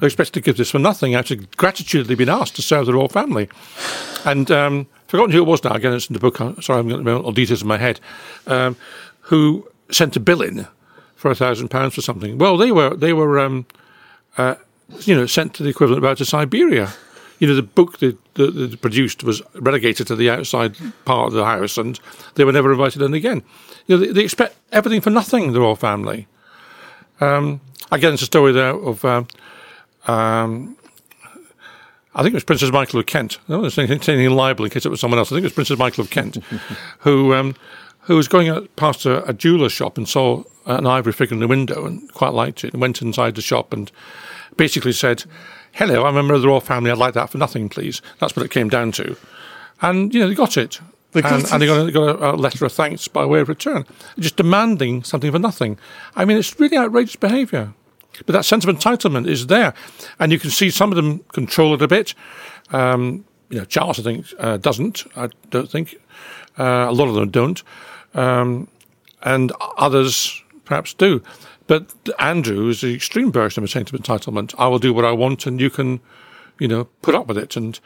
They're 0.00 0.06
expected 0.06 0.32
to 0.34 0.40
give 0.40 0.56
this 0.56 0.70
for 0.70 0.78
nothing 0.78 1.14
out 1.14 1.30
of 1.30 1.56
gratitude 1.56 2.06
they've 2.06 2.16
been 2.16 2.30
asked 2.30 2.56
to 2.56 2.62
serve 2.62 2.86
the 2.86 2.94
royal 2.94 3.08
family. 3.08 3.50
And 4.24 4.50
um, 4.50 4.86
forgotten 5.08 5.32
who 5.32 5.42
it 5.42 5.46
was 5.46 5.62
now. 5.62 5.72
Again, 5.72 5.92
it's 5.92 6.08
in 6.08 6.14
the 6.14 6.20
book. 6.20 6.40
uh, 6.40 6.58
Sorry, 6.60 6.80
I'm 6.80 6.88
getting 6.88 7.06
all 7.06 7.32
details 7.32 7.62
in 7.62 7.68
my 7.68 7.76
head. 7.76 8.00
Um, 8.46 8.76
who 9.22 9.68
sent 9.90 10.16
a 10.16 10.20
bill 10.20 10.40
in 10.40 10.66
for 11.16 11.30
a 11.30 11.34
thousand 11.34 11.68
pounds 11.68 11.94
for 11.94 12.00
something? 12.00 12.38
Well, 12.38 12.56
they 12.56 12.72
were 12.72 12.96
they 12.96 13.12
were 13.12 13.38
um, 13.38 13.66
uh, 14.38 14.54
you 15.00 15.14
know 15.14 15.26
sent 15.26 15.54
to 15.54 15.62
the 15.62 15.68
equivalent 15.68 16.02
about 16.02 16.18
to 16.18 16.24
Siberia. 16.24 16.92
You 17.38 17.46
know, 17.46 17.54
the 17.54 17.62
book 17.62 18.00
that, 18.00 18.18
that, 18.34 18.54
that 18.54 18.80
produced 18.82 19.24
was 19.24 19.40
relegated 19.54 20.06
to 20.08 20.16
the 20.16 20.28
outside 20.28 20.76
part 21.06 21.28
of 21.28 21.32
the 21.32 21.44
house, 21.44 21.78
and 21.78 21.98
they 22.34 22.44
were 22.44 22.52
never 22.52 22.72
invited 22.72 23.00
in 23.00 23.14
again. 23.14 23.42
You 23.86 23.96
know, 23.96 24.04
they, 24.04 24.12
they 24.12 24.24
expect 24.24 24.56
everything 24.72 25.00
for 25.00 25.10
nothing. 25.10 25.52
The 25.52 25.60
royal 25.60 25.76
family. 25.76 26.26
Um, 27.20 27.60
again, 27.90 28.12
it's 28.14 28.22
a 28.22 28.26
story 28.26 28.52
there 28.52 28.74
of. 28.74 29.04
Um, 29.04 29.28
um, 30.06 30.76
I 32.14 32.22
think 32.22 32.32
it 32.32 32.36
was 32.36 32.44
Princess 32.44 32.72
Michael 32.72 33.00
of 33.00 33.06
Kent. 33.06 33.38
I 33.48 33.52
don't 33.52 33.62
to 33.62 33.70
say 33.70 33.84
anything, 33.84 34.30
liable 34.30 34.64
in 34.64 34.70
case 34.70 34.84
it 34.84 34.90
was 34.90 35.00
someone 35.00 35.18
else. 35.18 35.30
I 35.30 35.36
think 35.36 35.44
it 35.44 35.46
was 35.46 35.52
Princess 35.52 35.78
Michael 35.78 36.02
of 36.02 36.10
Kent, 36.10 36.38
who 37.00 37.34
um, 37.34 37.54
who 38.00 38.16
was 38.16 38.28
going 38.28 38.48
out 38.48 38.74
past 38.76 39.06
a, 39.06 39.24
a 39.28 39.32
jeweller's 39.32 39.72
shop 39.72 39.96
and 39.96 40.08
saw 40.08 40.42
an 40.66 40.86
ivory 40.86 41.12
figure 41.12 41.34
in 41.34 41.40
the 41.40 41.48
window 41.48 41.86
and 41.86 42.12
quite 42.12 42.32
liked 42.32 42.64
it 42.64 42.72
and 42.72 42.80
went 42.80 43.00
inside 43.00 43.34
the 43.36 43.42
shop 43.42 43.72
and 43.72 43.92
basically 44.56 44.92
said, 44.92 45.24
"Hello, 45.72 46.04
I'm 46.04 46.14
a 46.14 46.18
member 46.18 46.34
of 46.34 46.42
the 46.42 46.48
royal 46.48 46.60
family. 46.60 46.90
I'd 46.90 46.98
like 46.98 47.14
that 47.14 47.30
for 47.30 47.38
nothing, 47.38 47.68
please." 47.68 48.02
That's 48.18 48.34
what 48.34 48.44
it 48.44 48.50
came 48.50 48.68
down 48.68 48.90
to, 48.92 49.16
and 49.80 50.12
you 50.12 50.20
know 50.20 50.28
they 50.28 50.34
got 50.34 50.56
it. 50.56 50.80
They 51.12 51.22
got 51.22 51.32
and, 51.32 51.42
it. 51.44 51.52
and 51.52 51.62
they 51.62 51.66
got, 51.66 51.88
a, 51.88 51.92
got 51.92 52.20
a, 52.20 52.34
a 52.34 52.36
letter 52.36 52.64
of 52.64 52.72
thanks 52.72 53.08
by 53.08 53.24
way 53.24 53.40
of 53.40 53.48
return, 53.48 53.84
just 54.18 54.36
demanding 54.36 55.04
something 55.04 55.30
for 55.30 55.38
nothing. 55.38 55.78
I 56.16 56.24
mean, 56.24 56.36
it's 56.36 56.58
really 56.58 56.76
outrageous 56.76 57.16
behaviour. 57.16 57.72
But 58.26 58.32
that 58.32 58.44
sense 58.44 58.64
of 58.64 58.74
entitlement 58.74 59.28
is 59.28 59.46
there, 59.46 59.74
and 60.18 60.32
you 60.32 60.38
can 60.38 60.50
see 60.50 60.70
some 60.70 60.90
of 60.90 60.96
them 60.96 61.20
control 61.32 61.74
it 61.74 61.82
a 61.82 61.88
bit. 61.88 62.14
Um, 62.70 63.24
you 63.48 63.58
know, 63.58 63.64
Charles, 63.64 63.98
I 63.98 64.02
think, 64.02 64.26
uh, 64.38 64.56
doesn't. 64.56 65.04
I 65.16 65.28
don't 65.50 65.70
think 65.70 65.96
uh, 66.58 66.86
a 66.88 66.92
lot 66.92 67.08
of 67.08 67.14
them 67.14 67.30
don't, 67.30 67.62
um, 68.14 68.68
and 69.22 69.52
others 69.76 70.42
perhaps 70.64 70.94
do. 70.94 71.22
But 71.66 71.92
Andrew 72.18 72.68
is 72.68 72.80
the 72.80 72.94
extreme 72.94 73.30
version 73.30 73.62
of 73.62 73.68
a 73.68 73.70
sense 73.70 73.92
of 73.92 74.00
entitlement. 74.00 74.54
I 74.58 74.66
will 74.66 74.78
do 74.78 74.92
what 74.92 75.04
I 75.04 75.12
want, 75.12 75.46
and 75.46 75.60
you 75.60 75.70
can, 75.70 76.00
you 76.58 76.66
know, 76.66 76.84
put 77.02 77.14
up 77.14 77.26
with 77.26 77.38
it. 77.38 77.56
And 77.56 77.78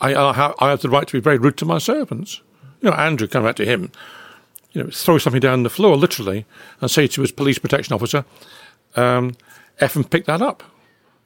I, 0.00 0.14
I, 0.14 0.32
have, 0.32 0.54
I 0.58 0.70
have 0.70 0.80
the 0.80 0.88
right 0.88 1.06
to 1.06 1.12
be 1.12 1.20
very 1.20 1.38
rude 1.38 1.56
to 1.58 1.64
my 1.64 1.78
servants. 1.78 2.40
You 2.80 2.90
know, 2.90 2.96
Andrew 2.96 3.28
come 3.28 3.44
back 3.44 3.56
to 3.56 3.64
him, 3.64 3.92
you 4.72 4.82
know, 4.82 4.90
throw 4.90 5.18
something 5.18 5.40
down 5.40 5.62
the 5.62 5.70
floor, 5.70 5.96
literally, 5.96 6.46
and 6.80 6.90
say 6.90 7.06
to 7.06 7.20
his 7.20 7.30
police 7.30 7.58
protection 7.58 7.94
officer, 7.94 8.24
um, 8.96 9.34
F 9.80 9.96
and 9.96 10.08
pick 10.08 10.26
that 10.26 10.42
up. 10.42 10.62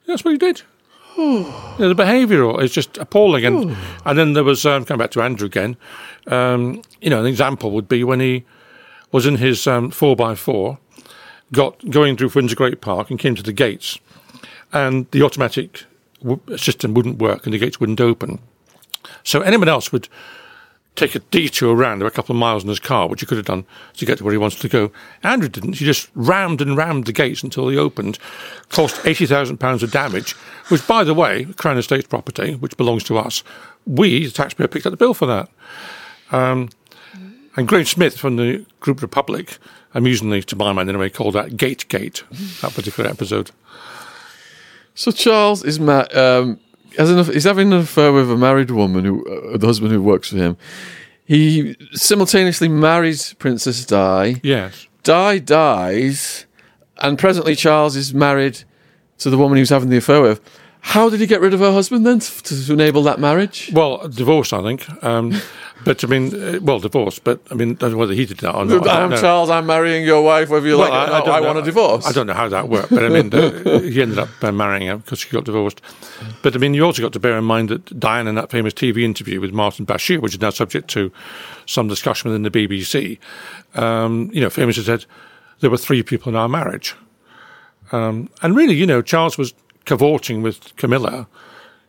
That's 0.07 0.25
what 0.25 0.33
he 0.33 0.39
did. 0.39 0.63
Know, 1.17 1.93
the 1.93 1.95
behavioural 1.95 2.63
is 2.63 2.73
just 2.73 2.99
appalling. 2.99 3.45
And, 3.45 3.77
and 4.05 4.19
then 4.19 4.33
there 4.33 4.45
was, 4.45 4.65
um, 4.67 4.85
coming 4.85 4.99
back 4.99 5.11
to 5.13 5.23
Andrew 5.23 5.47
again, 5.47 5.77
um, 6.29 6.83
you 7.01 7.11
know, 7.11 7.21
an 7.21 7.27
example 7.27 7.71
would 7.73 7.89
be 7.89 8.05
when 8.05 8.21
he 8.21 8.45
was 9.13 9.27
in 9.27 9.37
his 9.37 9.67
um, 9.67 9.91
4x4, 9.91 10.79
got 11.53 11.91
going 11.91 12.17
through 12.17 12.31
Windsor 12.35 12.57
Great 12.57 12.81
Park 12.81 13.11
and 13.11 13.19
came 13.19 13.35
to 13.37 13.43
the 13.43 13.53
gates, 13.53 13.99
and 14.73 15.09
the 15.13 15.23
automatic 15.23 15.85
w- 16.21 16.41
system 16.57 16.95
wouldn't 16.95 17.19
work 17.19 17.45
and 17.45 17.55
the 17.55 17.59
gates 17.59 17.79
wouldn't 17.79 18.01
open. 18.01 18.41
So 19.23 19.41
anyone 19.41 19.69
else 19.69 19.93
would 19.93 20.09
take 20.97 21.15
a 21.15 21.19
detour 21.19 21.75
around 21.75 22.03
a 22.03 22.11
couple 22.11 22.35
of 22.35 22.39
miles 22.39 22.63
in 22.63 22.69
his 22.69 22.79
car, 22.79 23.09
which 23.09 23.21
he 23.21 23.27
could 23.27 23.37
have 23.37 23.47
done 23.47 23.65
to 23.97 24.07
get 24.07 24.19
to 24.19 24.25
where 24.25 24.33
he 24.33 24.39
wanted 24.39 24.61
to 24.61 24.69
go. 24.69 24.93
Andrew 25.23 25.49
didn't. 25.49 25.75
He 25.77 25.85
just 25.85 26.09
rammed 26.15 26.61
and 26.61 26.77
rammed 26.77 27.07
the 27.07 27.13
gates 27.13 27.43
until 27.43 27.67
they 27.67 27.77
opened, 27.77 28.19
cost 28.69 28.97
£80,000 29.03 29.83
of 29.83 29.91
damage, 29.91 30.33
which, 30.69 30.87
by 30.87 31.03
the 31.03 31.15
way, 31.15 31.47
Crown 31.57 31.79
Estate's 31.79 32.07
property, 32.07 32.55
which 32.55 32.77
belongs 32.77 33.03
to 33.05 33.19
us, 33.19 33.43
we, 33.87 34.25
the 34.25 34.31
taxpayer, 34.31 34.69
picked 34.69 34.87
up 34.87 34.93
the 34.93 34.97
bill 34.97 35.15
for 35.15 35.27
that. 35.27 35.49
Um, 36.31 36.71
and 37.57 37.69
Graham 37.69 37.85
Smith 37.85 38.17
from 38.17 38.37
the 38.37 38.65
Group 38.81 39.03
Republic, 39.03 39.59
amusingly, 39.95 40.43
to 40.45 40.57
my 40.57 40.73
mind 40.73 40.89
anyway, 40.89 41.11
called 41.11 41.35
that 41.35 41.57
Gate 41.57 41.89
Gate, 41.89 42.23
that 42.63 42.73
particular 42.73 43.11
episode. 43.11 43.51
So 44.95 45.11
Charles 45.11 45.65
is 45.65 45.81
ma- 45.81 46.07
um, 46.13 46.61
has 46.97 47.11
an, 47.11 47.33
he's 47.33 47.45
having 47.45 47.73
an 47.73 47.81
affair 47.81 48.13
with 48.13 48.31
a 48.31 48.37
married 48.37 48.71
woman 48.71 49.05
who 49.05 49.25
uh, 49.27 49.57
the 49.57 49.67
husband 49.67 49.93
who 49.93 50.03
works 50.03 50.31
for 50.31 50.37
him. 50.37 50.57
He 51.25 51.77
simultaneously 51.93 52.69
marries 52.69 53.33
Princess 53.35 53.85
Di. 53.87 54.41
Yes. 54.43 54.89
Di 55.03 55.39
dies, 55.39 56.47
and 56.99 57.19
presently 57.19 57.55
Charles 57.55 57.97
is 57.97 58.13
married 58.13 58.65
to 59.19 59.31
the 59.31 59.39
woman 59.39 59.57
he 59.57 59.61
was 59.63 59.71
having 59.71 59.89
the 59.89 59.97
affair 59.97 60.21
with. 60.21 60.41
How 60.81 61.09
did 61.09 61.21
he 61.21 61.27
get 61.27 61.41
rid 61.41 61.55
of 61.55 61.61
her 61.61 61.73
husband 61.73 62.05
then 62.07 62.19
to, 62.19 62.67
to 62.67 62.73
enable 62.73 63.03
that 63.05 63.19
marriage? 63.19 63.71
Well, 63.73 64.07
divorce, 64.09 64.53
I 64.53 64.63
think. 64.63 64.87
Um, 65.03 65.41
but 65.85 66.05
I 66.05 66.07
mean, 66.07 66.35
uh, 66.35 66.61
well, 66.63 66.79
divorce. 66.79 67.19
But 67.19 67.41
I 67.51 67.55
mean, 67.55 67.73
I 67.73 67.75
don't 67.75 67.93
know 67.93 67.99
whether 67.99 68.15
he 68.15 68.25
did 68.25 68.39
that 68.39 68.55
or 68.55 68.65
not. 68.65 68.87
I 68.87 69.03
I'm. 69.03 69.11
Charles. 69.19 69.51
I'm 69.51 69.67
marrying 69.67 70.05
your 70.05 70.23
wife. 70.23 70.49
Whether 70.49 70.69
you 70.69 70.79
Well, 70.79 70.89
like 70.89 71.09
it 71.09 71.13
or 71.13 71.27
not, 71.27 71.29
I, 71.29 71.41
want 71.41 71.59
a 71.59 71.63
divorce. 71.63 72.07
I 72.07 72.13
don't 72.13 72.27
know 72.27 72.35
how 72.35 72.49
that 72.49 72.69
worked, 72.69 72.91
but 72.91 73.05
I 73.05 73.09
mean, 73.09 73.35
uh, 73.35 73.81
he 73.81 74.01
ended 74.01 74.19
up 74.19 74.29
uh, 74.43 74.53
marrying 74.53 74.87
her 74.87 74.99
because 74.99 75.19
she 75.19 75.31
got 75.31 75.45
divorced. 75.45 75.81
But 76.43 76.55
I 76.55 76.59
mean, 76.59 76.75
you 76.75 76.85
also 76.85 77.03
got 77.03 77.13
to 77.15 77.21
bear 77.21 77.37
in 77.37 77.45
mind 77.45 77.69
that 77.71 77.99
Diane, 77.99 78.29
in 78.29 78.35
that 78.37 78.51
famous 78.51 78.73
TV 78.73 79.03
interview 79.03 79.41
with 79.41 79.53
Martin 79.53 79.85
Bashir, 79.85 80.21
which 80.21 80.35
is 80.35 80.41
now 80.41 80.51
subject 80.51 80.89
to 80.91 81.13
some 81.67 81.89
discussion 81.89 82.31
within 82.31 82.43
the 82.43 82.51
BBC, 82.51 83.19
um, 83.75 84.31
you 84.33 84.41
know, 84.41 84.51
famously 84.51 84.85
said 84.85 85.07
there 85.61 85.71
were 85.71 85.79
three 85.79 86.03
people 86.03 86.31
in 86.31 86.37
our 86.37 86.49
marriage, 86.49 86.95
um, 87.93 88.31
and 88.43 88.57
really, 88.57 88.75
you 88.75 88.87
know, 88.87 89.03
Charles 89.03 89.37
was 89.37 89.55
cavorting 89.85 90.41
with 90.41 90.75
Camilla. 90.77 91.27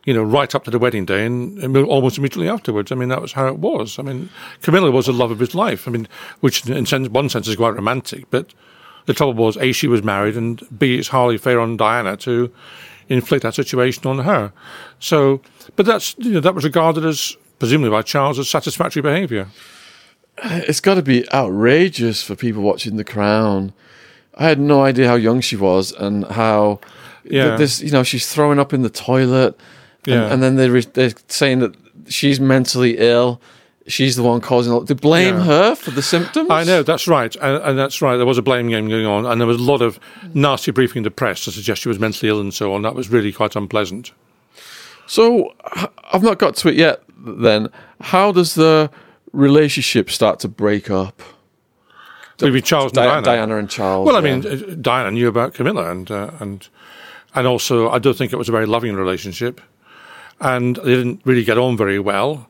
You 0.06 0.14
know, 0.14 0.24
right 0.24 0.54
up 0.56 0.64
to 0.66 0.72
the 0.72 0.80
wedding 0.80 1.06
day 1.06 1.26
and, 1.26 1.58
and 1.58 1.76
almost 1.78 2.18
immediately 2.18 2.48
afterwards. 2.48 2.92
I 2.92 2.96
mean, 2.96 3.10
that 3.10 3.22
was 3.22 3.34
how 3.34 3.48
it 3.48 3.58
was. 3.58 3.98
I 4.00 4.04
mean, 4.04 4.30
Camilla 4.62 4.92
was 4.92 5.08
the 5.08 5.12
love 5.14 5.32
of 5.32 5.40
his 5.40 5.56
life. 5.56 5.88
I 5.88 5.92
mean, 5.92 6.08
which 6.42 6.68
in 6.70 6.86
sense, 6.86 7.10
one 7.10 7.28
sense 7.28 7.48
is 7.48 7.56
quite 7.56 7.74
romantic, 7.76 8.30
but 8.30 8.54
the 9.08 9.14
trouble 9.16 9.34
was, 9.34 9.58
A, 9.58 9.72
she 9.72 9.88
was 9.88 10.04
married, 10.04 10.38
and 10.38 10.62
B, 10.78 10.96
it's 11.00 11.08
hardly 11.08 11.38
fair 11.40 11.60
on 11.60 11.76
Diana 11.76 12.18
to 12.18 12.52
inflict 13.10 13.44
that 13.44 13.56
situation 13.56 14.06
on 14.06 14.20
her. 14.20 14.54
So, 15.00 15.42
but 15.76 15.86
that's, 15.88 16.16
you 16.20 16.32
know, 16.34 16.40
that 16.40 16.54
was 16.56 16.64
regarded 16.64 17.04
as, 17.06 17.36
presumably 17.60 17.90
by 17.90 18.02
Charles, 18.04 18.38
as 18.40 18.50
satisfactory 18.50 19.02
behaviour. 19.02 19.48
Uh, 20.38 20.62
it's 20.68 20.82
got 20.82 20.96
to 20.96 21.02
be 21.02 21.28
outrageous 21.34 22.22
for 22.22 22.36
people 22.36 22.62
watching 22.62 22.98
The 22.98 23.04
Crown. 23.04 23.74
I 24.36 24.48
had 24.50 24.60
no 24.60 24.84
idea 24.84 25.08
how 25.08 25.16
young 25.16 25.42
she 25.42 25.56
was 25.56 25.92
and 25.94 26.26
how 26.26 26.80
Yeah. 27.24 27.48
th- 27.50 27.58
this. 27.58 27.82
You 27.82 27.92
know, 27.92 28.04
she's 28.04 28.28
throwing 28.32 28.60
up 28.60 28.74
in 28.74 28.82
the 28.82 28.90
toilet, 28.90 29.60
Yeah. 30.06 30.32
and 30.32 30.42
then 30.44 30.56
they 30.56 30.70
re- 30.70 30.86
they're 30.94 31.12
saying 31.28 31.60
that 31.60 31.76
she's 32.08 32.40
mentally 32.40 32.98
ill. 32.98 33.42
She's 33.88 34.16
the 34.16 34.24
one 34.24 34.42
causing. 34.42 34.74
all- 34.74 34.82
They 34.82 34.96
blame 34.96 35.36
Yeah. 35.38 35.44
her 35.44 35.76
for 35.76 35.92
the 35.92 36.02
symptoms. 36.02 36.50
I 36.50 36.64
know, 36.64 36.82
that's 36.84 37.08
right. 37.08 37.36
And, 37.36 37.62
and 37.64 37.78
that's 37.78 38.02
right. 38.02 38.18
There 38.18 38.26
was 38.26 38.38
a 38.40 38.42
blame 38.42 38.68
game 38.70 38.90
going 38.90 39.06
on, 39.06 39.26
and 39.28 39.40
there 39.40 39.48
was 39.48 39.58
a 39.60 39.64
lot 39.64 39.82
of 39.84 40.00
nasty 40.34 40.72
briefing 40.72 41.04
to 41.04 41.12
press 41.12 41.44
to 41.46 41.52
suggest 41.52 41.82
she 41.84 41.90
was 41.90 42.00
mentally 42.00 42.30
ill 42.30 42.40
and 42.40 42.52
so 42.54 42.74
on. 42.74 42.82
That 42.82 42.96
was 42.96 43.10
really 43.10 43.32
quite 43.32 43.56
unpleasant. 43.56 44.12
So 45.08 45.54
I've 46.12 46.24
not 46.24 46.40
got 46.40 46.56
to 46.58 46.70
it 46.70 46.76
yet. 46.76 47.04
Then, 47.28 47.70
how 48.02 48.32
does 48.32 48.56
the 48.56 48.90
relationship 49.34 50.10
start 50.10 50.40
to 50.40 50.48
break 50.48 50.90
up? 50.90 51.22
Maybe 52.42 52.62
Charles 52.62 52.88
and 52.92 52.96
Di- 52.96 53.06
Diana. 53.06 53.22
Diana 53.26 53.58
and 53.58 53.70
Charles. 53.70 54.06
Well, 54.08 54.16
I 54.18 54.28
yeah. 54.28 54.38
mean, 54.40 54.82
Diana 54.82 55.12
knew 55.12 55.28
about 55.28 55.54
Camilla, 55.54 55.90
and 55.92 56.10
uh, 56.12 56.32
and 56.40 56.68
and 57.34 57.48
also 57.48 57.90
I 57.90 58.00
don't 58.00 58.18
think 58.18 58.34
it 58.34 58.38
was 58.38 58.50
a 58.50 58.52
very 58.52 58.66
loving 58.66 58.94
relationship, 58.96 59.62
and 60.40 60.76
they 60.78 60.96
didn't 60.96 61.22
really 61.26 61.44
get 61.44 61.58
on 61.58 61.78
very 61.78 62.00
well. 62.00 62.50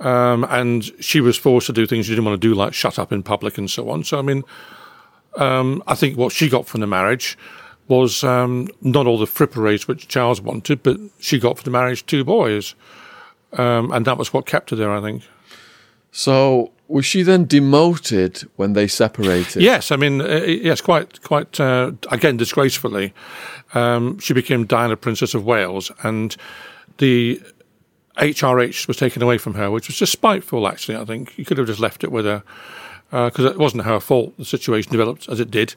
Um, 0.00 0.44
and 0.50 0.84
she 1.00 1.20
was 1.20 1.36
forced 1.36 1.66
to 1.68 1.72
do 1.72 1.86
things 1.86 2.06
she 2.06 2.12
didn't 2.12 2.24
want 2.24 2.40
to 2.40 2.48
do, 2.48 2.54
like 2.54 2.74
shut 2.74 2.98
up 2.98 3.12
in 3.12 3.22
public 3.22 3.56
and 3.58 3.70
so 3.70 3.88
on. 3.90 4.04
So, 4.04 4.18
I 4.18 4.22
mean, 4.22 4.42
um, 5.36 5.82
I 5.86 5.94
think 5.94 6.18
what 6.18 6.32
she 6.32 6.48
got 6.48 6.66
from 6.66 6.80
the 6.80 6.86
marriage 6.86 7.38
was 7.88 8.24
um, 8.24 8.68
not 8.80 9.06
all 9.06 9.18
the 9.18 9.26
fripperies 9.26 9.86
which 9.86 10.08
Charles 10.08 10.40
wanted, 10.40 10.82
but 10.82 10.98
she 11.20 11.38
got 11.38 11.58
for 11.58 11.64
the 11.64 11.70
marriage 11.70 12.06
two 12.06 12.24
boys, 12.24 12.74
um, 13.52 13.92
and 13.92 14.06
that 14.06 14.18
was 14.18 14.32
what 14.32 14.46
kept 14.46 14.70
her 14.70 14.76
there. 14.76 14.90
I 14.90 15.00
think. 15.00 15.22
so 16.10 16.72
was 16.88 17.06
she 17.06 17.22
then 17.22 17.46
demoted 17.46 18.46
when 18.56 18.74
they 18.74 18.86
separated? 18.86 19.62
Yes, 19.62 19.90
I 19.90 19.96
mean, 19.96 20.20
uh, 20.20 20.44
yes, 20.46 20.80
quite, 20.80 21.22
quite. 21.22 21.58
Uh, 21.58 21.92
again, 22.10 22.36
disgracefully, 22.36 23.14
um, 23.72 24.18
she 24.18 24.34
became 24.34 24.66
Diana, 24.66 24.96
Princess 24.96 25.34
of 25.34 25.44
Wales, 25.44 25.90
and 26.02 26.36
the 26.98 27.40
HRH 28.18 28.86
was 28.86 28.96
taken 28.96 29.22
away 29.22 29.38
from 29.38 29.54
her, 29.54 29.70
which 29.70 29.88
was 29.88 29.96
just 29.96 30.12
spiteful. 30.12 30.68
Actually, 30.68 30.96
I 30.96 31.04
think 31.04 31.36
you 31.38 31.44
could 31.44 31.58
have 31.58 31.66
just 31.66 31.80
left 31.80 32.04
it 32.04 32.12
with 32.12 32.24
her 32.24 32.42
uh, 33.12 33.30
because 33.30 33.44
it 33.44 33.58
wasn't 33.58 33.84
her 33.84 34.00
fault. 34.00 34.36
The 34.38 34.44
situation 34.44 34.92
developed 34.92 35.28
as 35.28 35.40
it 35.40 35.50
did, 35.50 35.74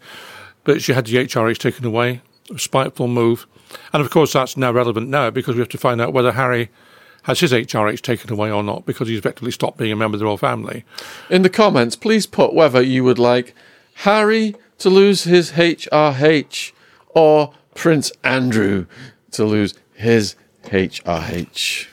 but 0.63 0.81
she 0.81 0.93
had 0.93 1.05
the 1.05 1.17
HRH 1.17 1.57
taken 1.57 1.85
away. 1.85 2.21
Spiteful 2.55 3.09
move, 3.09 3.45
and 3.91 4.01
of 4.01 4.09
course, 4.09 4.33
that's 4.33 4.55
now 4.55 4.71
relevant 4.71 5.09
now 5.09 5.29
because 5.29 5.55
we 5.55 5.59
have 5.59 5.69
to 5.69 5.77
find 5.77 5.99
out 5.99 6.13
whether 6.13 6.33
Harry. 6.33 6.69
Has 7.23 7.41
his 7.41 7.51
HRH 7.51 7.99
taken 8.03 8.31
away 8.31 8.49
or 8.49 8.63
not 8.63 8.85
because 8.85 9.09
he's 9.09 9.19
effectively 9.19 9.51
stopped 9.51 9.77
being 9.77 9.91
a 9.91 9.97
member 9.97 10.15
of 10.15 10.19
the 10.19 10.25
royal 10.25 10.37
family? 10.37 10.85
In 11.29 11.41
the 11.41 11.49
comments, 11.49 11.97
please 11.97 12.25
put 12.25 12.53
whether 12.53 12.81
you 12.81 13.03
would 13.03 13.19
like 13.19 13.53
Harry 13.95 14.55
to 14.77 14.89
lose 14.89 15.23
his 15.23 15.51
HRH 15.51 16.71
or 17.09 17.53
Prince 17.75 18.13
Andrew 18.23 18.85
to 19.31 19.43
lose 19.43 19.73
his 19.93 20.35
HRH. 20.69 21.87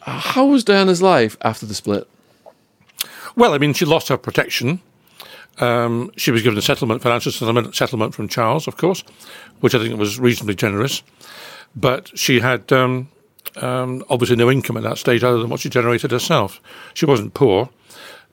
How 0.00 0.46
was 0.46 0.64
Diana's 0.64 1.02
life 1.02 1.36
after 1.42 1.66
the 1.66 1.74
split? 1.74 2.08
Well, 3.36 3.54
I 3.54 3.58
mean, 3.58 3.72
she 3.74 3.84
lost 3.84 4.08
her 4.08 4.16
protection. 4.16 4.80
Um, 5.58 6.10
she 6.16 6.30
was 6.30 6.42
given 6.42 6.58
a 6.58 6.62
settlement, 6.62 7.02
financial 7.02 7.32
settlement, 7.32 7.74
settlement 7.74 8.14
from 8.14 8.28
Charles, 8.28 8.66
of 8.66 8.76
course, 8.76 9.04
which 9.60 9.74
I 9.74 9.78
think 9.78 9.98
was 9.98 10.18
reasonably 10.18 10.54
generous. 10.54 11.02
But 11.76 12.16
she 12.18 12.40
had 12.40 12.72
um, 12.72 13.08
um, 13.56 14.04
obviously 14.08 14.36
no 14.36 14.50
income 14.50 14.76
at 14.76 14.82
that 14.82 14.98
stage 14.98 15.22
other 15.22 15.38
than 15.38 15.50
what 15.50 15.60
she 15.60 15.68
generated 15.68 16.10
herself. 16.10 16.60
She 16.94 17.06
wasn't 17.06 17.34
poor, 17.34 17.68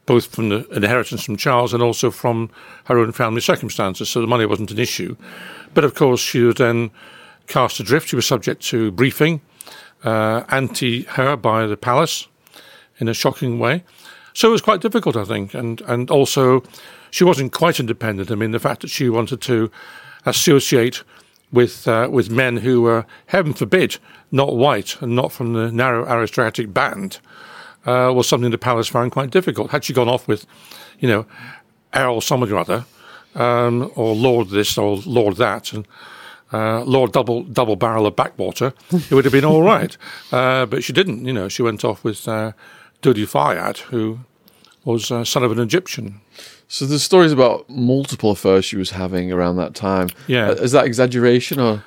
both 0.05 0.27
from 0.27 0.49
the 0.49 0.67
inheritance 0.69 1.23
from 1.23 1.37
Charles 1.37 1.73
and 1.73 1.83
also 1.83 2.09
from 2.09 2.49
her 2.85 2.97
own 2.97 3.11
family 3.11 3.41
circumstances, 3.41 4.09
so 4.09 4.21
the 4.21 4.27
money 4.27 4.45
wasn't 4.45 4.71
an 4.71 4.79
issue. 4.79 5.15
But 5.73 5.83
of 5.83 5.95
course, 5.95 6.21
she 6.21 6.39
was 6.39 6.55
then 6.55 6.91
cast 7.47 7.79
adrift. 7.79 8.09
She 8.09 8.15
was 8.15 8.25
subject 8.25 8.61
to 8.67 8.91
briefing, 8.91 9.41
uh, 10.03 10.43
anti 10.49 11.03
her 11.03 11.35
by 11.35 11.65
the 11.67 11.77
palace 11.77 12.27
in 12.99 13.07
a 13.07 13.13
shocking 13.13 13.59
way. 13.59 13.83
So 14.33 14.49
it 14.49 14.51
was 14.51 14.61
quite 14.61 14.81
difficult, 14.81 15.15
I 15.15 15.23
think, 15.23 15.53
and 15.53 15.81
and 15.81 16.11
also 16.11 16.63
she 17.09 17.23
wasn't 17.23 17.51
quite 17.51 17.79
independent. 17.79 18.31
I 18.31 18.35
mean, 18.35 18.51
the 18.51 18.59
fact 18.59 18.81
that 18.81 18.89
she 18.89 19.09
wanted 19.09 19.41
to 19.41 19.71
associate 20.25 21.03
with 21.51 21.87
uh, 21.87 22.09
with 22.11 22.29
men 22.29 22.57
who 22.57 22.81
were, 22.81 23.05
heaven 23.27 23.53
forbid, 23.53 23.97
not 24.31 24.55
white 24.55 25.01
and 25.01 25.15
not 25.15 25.31
from 25.31 25.53
the 25.53 25.71
narrow 25.71 26.05
aristocratic 26.05 26.73
band, 26.73 27.19
uh, 27.85 28.11
was 28.13 28.27
something 28.27 28.51
the 28.51 28.57
palace 28.57 28.87
found 28.87 29.11
quite 29.11 29.31
difficult. 29.31 29.71
Had 29.71 29.83
she 29.83 29.93
gone 29.93 30.09
off 30.09 30.27
with, 30.27 30.45
you 30.99 31.07
know, 31.07 31.25
Errol 31.93 32.21
somebody 32.21 32.51
or 32.51 32.59
other, 32.59 32.85
um, 33.35 33.91
or 33.95 34.13
Lord 34.13 34.49
this 34.49 34.77
or 34.77 34.97
Lord 35.05 35.37
that, 35.37 35.73
and 35.73 35.87
uh, 36.53 36.83
Lord 36.83 37.11
double 37.11 37.43
double 37.43 37.75
barrel 37.75 38.05
of 38.05 38.15
backwater, 38.15 38.73
it 38.91 39.11
would 39.11 39.25
have 39.25 39.31
been 39.33 39.45
all 39.45 39.63
right. 39.63 39.95
Uh, 40.31 40.65
but 40.65 40.83
she 40.83 40.91
didn't. 40.93 41.25
You 41.25 41.33
know, 41.33 41.47
she 41.47 41.61
went 41.61 41.85
off 41.85 42.03
with 42.03 42.27
uh, 42.27 42.51
Dodi 43.01 43.25
Fayed, 43.25 43.77
who 43.89 44.19
was 44.83 45.09
uh, 45.11 45.23
son 45.23 45.43
of 45.43 45.51
an 45.51 45.59
Egyptian. 45.59 46.21
So 46.67 46.85
there's 46.85 47.03
stories 47.03 47.31
about 47.31 47.69
multiple 47.69 48.31
affairs 48.31 48.65
she 48.65 48.75
was 48.75 48.91
having 48.91 49.31
around 49.31 49.55
that 49.57 49.73
time. 49.73 50.09
Yeah. 50.27 50.49
Uh, 50.49 50.53
Is 50.55 50.73
that 50.73 50.85
exaggeration 50.85 51.59
or? 51.59 51.83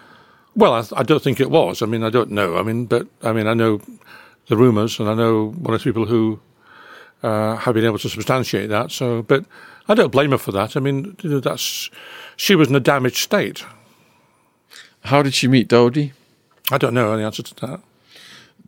Well, 0.57 0.73
I, 0.73 0.85
I 1.01 1.03
don't 1.03 1.23
think 1.23 1.38
it 1.38 1.51
was. 1.51 1.83
I 1.83 1.87
mean, 1.87 2.03
I 2.03 2.11
don't 2.11 2.31
know. 2.31 2.57
I 2.57 2.62
mean, 2.62 2.87
but 2.87 3.07
I 3.23 3.33
mean, 3.33 3.46
I 3.46 3.55
know 3.55 3.81
the 4.49 4.57
rumours, 4.57 4.99
and 4.99 5.09
I 5.09 5.14
know 5.14 5.51
one 5.59 5.75
or 5.75 5.79
two 5.79 5.92
people 5.92 6.07
who 6.07 6.40
uh, 7.23 7.57
have 7.57 7.75
been 7.75 7.85
able 7.85 7.99
to 7.99 8.09
substantiate 8.09 8.68
that. 8.70 8.90
So, 8.90 9.23
but 9.23 9.44
I 9.88 9.94
don't 9.94 10.11
blame 10.12 10.31
her 10.31 10.38
for 10.38 10.53
that. 10.53 10.77
I 10.77 10.81
mean, 10.81 11.16
you 11.23 11.31
know, 11.31 11.40
that's 11.40 11.90
she 12.37 12.55
was 12.55 12.68
in 12.68 12.75
a 12.75 12.81
damaged 12.81 13.18
state. 13.18 13.64
How 15.05 15.23
did 15.23 15.35
she 15.35 15.49
meet 15.49 15.69
Dodi? 15.69 16.13
I 16.71 16.79
don't 16.79 16.95
know 16.95 17.17
the 17.17 17.25
answer 17.25 17.43
to 17.43 17.55
that. 17.67 17.81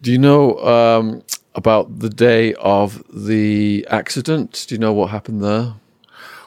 Do 0.01 0.11
you 0.11 0.18
know 0.18 0.59
um, 0.59 1.23
about 1.55 2.01
the 2.01 2.09
day 2.09 2.55
of 2.55 3.03
the 3.12 3.87
accident? 3.90 4.66
Do 4.68 4.75
you 4.75 4.79
know 4.79 4.92
what 4.92 5.11
happened 5.11 5.42
there? 5.42 5.75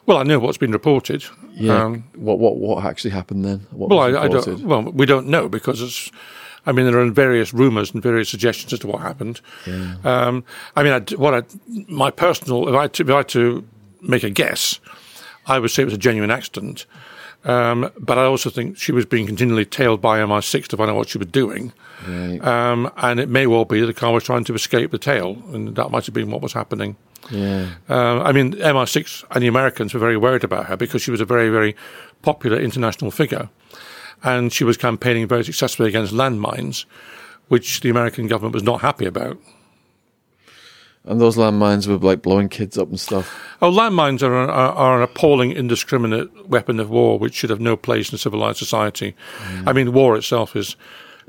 Well, 0.05 0.17
I 0.17 0.23
know 0.23 0.39
what's 0.39 0.57
been 0.57 0.71
reported. 0.71 1.23
Yeah. 1.53 1.83
Um, 1.83 2.03
what 2.15 2.37
what 2.37 2.57
what 2.57 2.85
actually 2.85 3.11
happened 3.11 3.45
then? 3.45 3.65
What 3.71 3.89
well, 3.89 3.99
I, 3.99 4.23
I 4.23 4.27
don't. 4.27 4.59
Well, 4.61 4.83
we 4.83 5.05
don't 5.05 5.27
know 5.27 5.47
because 5.47 5.81
it's. 5.81 6.11
I 6.67 6.71
mean, 6.71 6.85
there 6.85 6.99
are 6.99 7.09
various 7.11 7.53
rumours 7.53 7.93
and 7.93 8.01
various 8.01 8.27
suggestions 8.29 8.73
as 8.73 8.79
to 8.79 8.87
what 8.87 9.01
happened. 9.01 9.39
Um, 10.03 10.43
I 10.75 10.81
mean, 10.83 10.93
I, 10.93 11.15
what 11.15 11.33
I, 11.35 11.43
my 11.87 12.09
personal, 12.09 12.67
if 12.67 12.73
I, 12.73 12.87
to, 12.87 13.03
if 13.03 13.09
I 13.11 13.17
had 13.17 13.27
to 13.29 13.63
make 14.01 14.23
a 14.23 14.31
guess, 14.31 14.79
I 15.45 15.59
would 15.59 15.69
say 15.69 15.83
it 15.83 15.85
was 15.85 15.93
a 15.93 15.99
genuine 15.99 16.31
accident. 16.31 16.87
Um, 17.45 17.91
but 17.99 18.17
I 18.17 18.23
also 18.23 18.49
think 18.49 18.77
she 18.77 18.91
was 18.91 19.05
being 19.05 19.27
continually 19.27 19.65
tailed 19.65 20.01
by 20.01 20.19
MI6 20.19 20.65
to 20.67 20.77
find 20.77 20.89
out 20.89 20.97
what 20.97 21.09
she 21.09 21.19
was 21.19 21.27
doing. 21.27 21.71
Right. 22.07 22.43
Um, 22.43 22.91
and 22.97 23.19
it 23.19 23.29
may 23.29 23.45
well 23.45 23.65
be 23.65 23.79
that 23.81 23.85
the 23.85 23.93
car 23.93 24.11
was 24.13 24.23
trying 24.23 24.43
to 24.45 24.55
escape 24.55 24.91
the 24.91 24.97
tail, 24.97 25.41
and 25.53 25.75
that 25.75 25.91
might 25.91 26.05
have 26.05 26.13
been 26.13 26.31
what 26.31 26.41
was 26.41 26.53
happening. 26.53 26.97
yeah. 27.29 27.69
Uh, 27.87 28.21
I 28.21 28.31
mean, 28.31 28.53
MI6 28.53 29.25
and 29.31 29.43
the 29.43 29.47
Americans 29.47 29.93
were 29.93 29.99
very 29.99 30.17
worried 30.17 30.43
about 30.43 30.65
her 30.65 30.75
because 30.75 31.03
she 31.03 31.11
was 31.11 31.21
a 31.21 31.25
very, 31.25 31.49
very 31.49 31.75
popular 32.23 32.59
international 32.59 33.11
figure. 33.11 33.49
And 34.23 34.51
she 34.51 34.63
was 34.63 34.75
campaigning 34.75 35.27
very 35.27 35.43
successfully 35.43 35.89
against 35.89 36.13
landmines, 36.13 36.85
which 37.47 37.81
the 37.81 37.89
American 37.89 38.27
government 38.27 38.55
was 38.55 38.63
not 38.63 38.81
happy 38.81 39.05
about. 39.05 39.37
And 41.07 41.21
those 41.21 41.37
landmines 41.37 41.87
were 41.87 41.97
like 41.97 42.21
blowing 42.21 42.49
kids 42.49 42.77
up 42.77 42.89
and 42.89 42.99
stuff. 42.99 43.39
Oh, 43.61 43.71
landmines 43.71 44.23
are, 44.23 44.33
are, 44.33 44.49
are 44.49 44.97
an 44.97 45.03
appalling, 45.03 45.51
indiscriminate 45.51 46.47
weapon 46.49 46.79
of 46.79 46.89
war 46.89 47.19
which 47.19 47.35
should 47.35 47.51
have 47.51 47.59
no 47.59 47.77
place 47.77 48.11
in 48.11 48.17
civilized 48.17 48.57
society. 48.57 49.15
I 49.65 49.73
mean, 49.73 49.93
war 49.93 50.15
itself 50.15 50.55
is 50.55 50.75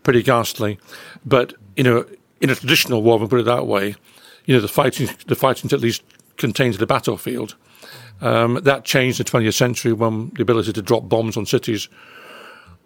pretty 0.02 0.22
ghastly, 0.22 0.78
but 1.24 1.52
you 1.76 1.84
know, 1.84 2.06
in 2.40 2.50
a 2.50 2.54
traditional 2.54 3.02
war, 3.02 3.18
we 3.18 3.26
put 3.26 3.40
it 3.40 3.44
that 3.44 3.66
way, 3.66 3.94
you 4.46 4.54
know, 4.54 4.60
the 4.60 4.68
fighting, 4.68 5.08
the 5.26 5.34
fighting's 5.34 5.72
at 5.72 5.80
least 5.80 6.02
contained 6.36 6.74
to 6.74 6.80
the 6.80 6.86
battlefield. 6.86 7.56
Um, 8.20 8.60
that 8.62 8.84
changed 8.84 9.20
in 9.20 9.24
the 9.24 9.30
20th 9.30 9.54
century 9.54 9.92
when 9.92 10.30
the 10.36 10.42
ability 10.42 10.72
to 10.72 10.82
drop 10.82 11.08
bombs 11.08 11.36
on 11.36 11.44
cities 11.44 11.88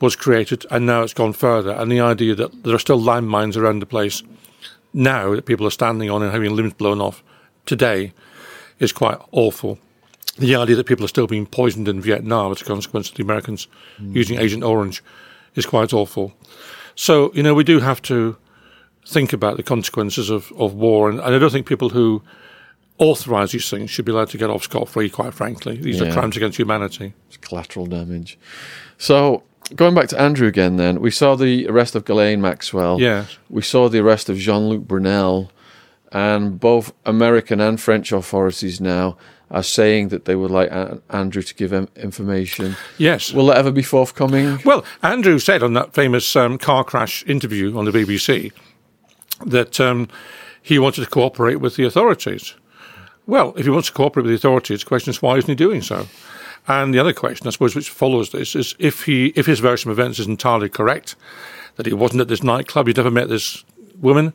was 0.00 0.16
created, 0.16 0.66
and 0.70 0.86
now 0.86 1.02
it's 1.02 1.14
gone 1.14 1.32
further. 1.32 1.72
And 1.72 1.92
the 1.92 2.00
idea 2.00 2.34
that 2.34 2.64
there 2.64 2.74
are 2.74 2.80
still 2.80 3.00
landmines 3.00 3.56
around 3.56 3.80
the 3.80 3.86
place 3.86 4.22
now 4.92 5.34
that 5.34 5.46
people 5.46 5.66
are 5.66 5.70
standing 5.70 6.10
on 6.10 6.22
and 6.22 6.32
having 6.32 6.54
limbs 6.54 6.74
blown 6.74 7.00
off 7.00 7.22
today 7.66 8.12
is 8.78 8.92
quite 8.92 9.18
awful. 9.32 9.78
The 10.38 10.56
idea 10.56 10.76
that 10.76 10.86
people 10.86 11.04
are 11.04 11.08
still 11.08 11.26
being 11.26 11.46
poisoned 11.46 11.88
in 11.88 12.00
Vietnam 12.00 12.52
as 12.52 12.62
a 12.62 12.64
consequence 12.64 13.10
of 13.10 13.16
the 13.16 13.22
Americans 13.22 13.68
hmm. 13.98 14.16
using 14.16 14.38
Agent 14.38 14.62
Orange 14.64 15.02
is 15.54 15.66
quite 15.66 15.92
awful. 15.92 16.32
So, 16.94 17.32
you 17.34 17.42
know, 17.42 17.54
we 17.54 17.64
do 17.64 17.80
have 17.80 18.02
to 18.02 18.36
think 19.06 19.32
about 19.32 19.56
the 19.56 19.62
consequences 19.62 20.30
of, 20.30 20.52
of 20.52 20.74
war, 20.74 21.08
and, 21.08 21.20
and 21.20 21.34
I 21.34 21.38
don't 21.38 21.50
think 21.50 21.66
people 21.66 21.90
who 21.90 22.22
authorize 22.98 23.52
these 23.52 23.68
things 23.68 23.90
should 23.90 24.04
be 24.04 24.12
allowed 24.12 24.28
to 24.28 24.38
get 24.38 24.50
off 24.50 24.64
scot 24.64 24.88
free, 24.88 25.08
quite 25.08 25.32
frankly. 25.32 25.76
These 25.76 26.00
Yeah. 26.00 26.08
are 26.08 26.12
crimes 26.12 26.36
against 26.36 26.58
humanity. 26.58 27.14
It's 27.28 27.38
collateral 27.38 27.86
damage. 27.86 28.38
So 28.98 29.42
going 29.74 29.94
back 29.94 30.08
to 30.08 30.20
Andrew 30.20 30.46
again, 30.48 30.76
then 30.76 31.00
we 31.00 31.10
saw 31.10 31.36
the 31.36 31.66
arrest 31.68 31.94
of 31.94 32.04
Ghislaine 32.04 32.40
Maxwell. 32.40 33.00
Yes. 33.00 33.38
We 33.48 33.62
saw 33.62 33.88
the 33.88 33.98
arrest 34.00 34.28
of 34.28 34.36
Jean-Luc 34.36 34.82
Brunel, 34.82 35.50
and 36.12 36.58
both 36.58 36.92
American 37.06 37.60
and 37.60 37.80
French 37.80 38.12
authorities 38.12 38.80
now 38.80 39.16
are 39.50 39.62
saying 39.62 40.08
that 40.08 40.24
they 40.24 40.36
would 40.36 40.50
like 40.50 40.70
An- 40.70 41.02
Andrew 41.10 41.42
to 41.42 41.54
give 41.54 41.72
information. 41.96 42.76
Yes. 42.98 43.32
Will 43.32 43.46
that 43.46 43.58
ever 43.58 43.72
be 43.72 43.82
forthcoming? 43.82 44.58
Well, 44.64 44.84
Andrew 45.02 45.38
said 45.38 45.62
on 45.62 45.72
that 45.74 45.92
famous 45.92 46.36
um, 46.36 46.58
car 46.58 46.84
crash 46.84 47.24
interview 47.26 47.76
on 47.76 47.84
the 47.84 47.90
BBC 47.90 48.52
that 49.46 49.80
um, 49.80 50.08
he 50.62 50.78
wanted 50.78 51.02
to 51.04 51.10
cooperate 51.10 51.56
with 51.56 51.76
the 51.76 51.84
authorities. 51.84 52.54
Well, 53.26 53.54
if 53.56 53.64
he 53.64 53.70
wants 53.70 53.88
to 53.88 53.94
cooperate 53.94 54.24
with 54.24 54.30
the 54.30 54.36
authorities, 54.36 54.80
the 54.80 54.86
question 54.86 55.10
is 55.10 55.22
why 55.22 55.36
isn't 55.36 55.48
he 55.48 55.54
doing 55.54 55.82
so? 55.82 56.06
And 56.68 56.94
the 56.94 56.98
other 56.98 57.12
question, 57.12 57.46
I 57.46 57.50
suppose, 57.50 57.74
which 57.74 57.90
follows 57.90 58.30
this 58.30 58.54
is 58.54 58.74
if 58.78 59.04
he 59.04 59.32
if 59.36 59.46
his 59.46 59.60
version 59.60 59.90
of 59.90 59.98
events 59.98 60.18
is 60.18 60.26
entirely 60.26 60.68
correct, 60.68 61.16
that 61.76 61.86
he 61.86 61.92
wasn't 61.92 62.20
at 62.20 62.28
this 62.28 62.42
nightclub, 62.42 62.86
he'd 62.86 62.96
never 62.96 63.10
met 63.10 63.28
this 63.28 63.64
woman, 64.00 64.32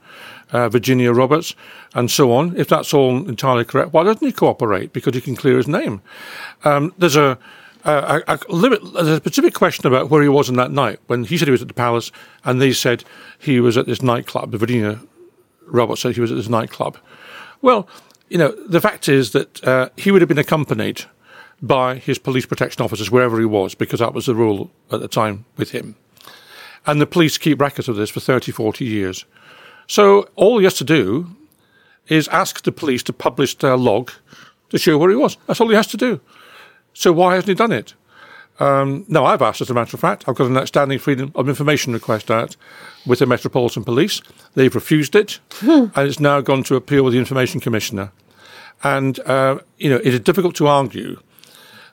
uh, 0.52 0.70
Virginia 0.70 1.12
Roberts, 1.12 1.56
and 1.94 2.10
so 2.10 2.32
on. 2.32 2.56
If 2.58 2.68
that's 2.68 2.94
all 2.94 3.28
entirely 3.28 3.66
correct, 3.66 3.94
why 3.94 4.04
doesn't 4.04 4.26
he 4.26 4.32
cooperate? 4.32 4.94
Because 4.94 5.16
he 5.16 5.22
can 5.22 5.36
clear 5.36 5.58
his 5.58 5.68
name. 5.68 6.02
Um, 6.64 6.94
there's 6.98 7.16
a 7.16 7.38
a, 7.86 8.24
a, 8.28 8.40
a 8.50 8.54
limit, 8.54 8.82
a 8.96 9.18
specific 9.18 9.54
question 9.54 9.86
about 9.86 10.10
where 10.10 10.24
he 10.24 10.30
was 10.30 10.50
on 10.50 10.56
that 10.56 10.72
night 10.72 11.00
when 11.08 11.24
he 11.24 11.38
said 11.38 11.48
he 11.48 11.52
was 11.52 11.62
at 11.62 11.68
the 11.68 11.74
palace, 11.74 12.12
and 12.44 12.60
they 12.60 12.74
said 12.74 13.04
he 13.38 13.60
was 13.60 13.78
at 13.78 13.86
this 13.86 14.02
nightclub. 14.02 14.52
Virginia 14.52 15.00
Roberts 15.68 16.02
said 16.02 16.16
he 16.16 16.22
was 16.22 16.32
at 16.32 16.38
this 16.38 16.50
nightclub. 16.50 16.98
Well, 17.62 17.88
you 18.30 18.38
know, 18.38 18.56
the 18.68 18.82
fact 18.82 19.08
is 19.08 19.32
that 19.32 19.64
uh, 19.64 19.90
he 19.98 20.12
would 20.12 20.22
have 20.22 20.30
been 20.30 20.40
accompanied 20.40 21.06
by 21.62 21.96
his 21.96 22.20
police 22.20 22.46
protection 22.46 22.84
officers 22.84 23.12
wherever 23.12 23.40
he 23.40 23.46
was, 23.46 23.76
because 23.76 24.00
that 24.00 24.14
was 24.14 24.26
the 24.26 24.36
rule 24.36 24.72
at 24.92 25.00
the 25.00 25.08
time 25.08 25.46
with 25.58 25.72
him. 25.72 25.96
And 26.86 27.02
the 27.02 27.08
police 27.08 27.38
keep 27.38 27.60
records 27.60 27.90
of 27.90 27.96
this 27.96 28.10
for 28.10 28.20
30, 28.20 28.52
40 28.52 28.86
years. 28.86 29.26
So 29.88 30.30
all 30.36 30.58
he 30.58 30.66
has 30.66 30.76
to 30.76 30.84
do 30.84 31.36
is 32.08 32.28
ask 32.28 32.64
the 32.64 32.72
police 32.72 33.04
to 33.04 33.14
publish 33.14 33.56
their 33.56 33.78
log 33.78 34.12
to 34.70 34.78
show 34.78 34.98
where 34.98 35.10
he 35.10 35.16
was. 35.16 35.38
That's 35.48 35.62
all 35.62 35.70
he 35.70 35.76
has 35.76 35.88
to 35.88 35.98
do. 35.98 36.20
So 36.94 37.12
why 37.12 37.36
hasn't 37.36 37.50
he 37.50 37.56
done 37.56 37.72
it? 37.72 37.94
Um, 38.60 39.06
no, 39.08 39.26
I've 39.26 39.42
asked, 39.42 39.62
as 39.62 39.70
a 39.70 39.74
matter 39.74 39.96
of 39.96 40.02
fact. 40.02 40.28
I've 40.28 40.36
got 40.36 40.48
an 40.48 40.58
outstanding 40.58 41.00
freedom 41.00 41.32
of 41.36 41.50
information 41.50 41.94
request 41.94 42.32
out 42.32 42.56
with 43.06 43.20
the 43.20 43.26
Metropolitan 43.26 43.84
Police. 43.84 44.22
They've 44.54 44.74
refused 44.74 45.16
it, 45.16 45.40
and 45.62 45.92
it's 45.98 46.20
now 46.20 46.42
gone 46.42 46.64
to 46.64 46.76
appeal 46.76 47.04
with 47.04 47.14
the 47.14 47.20
Information 47.20 47.60
Commissioner. 47.60 48.12
And, 48.84 49.20
uh, 49.22 49.60
you 49.78 49.90
know, 49.90 49.98
it 49.98 50.14
is 50.14 50.20
difficult 50.22 50.56
to 50.56 50.68
argue 50.68 51.20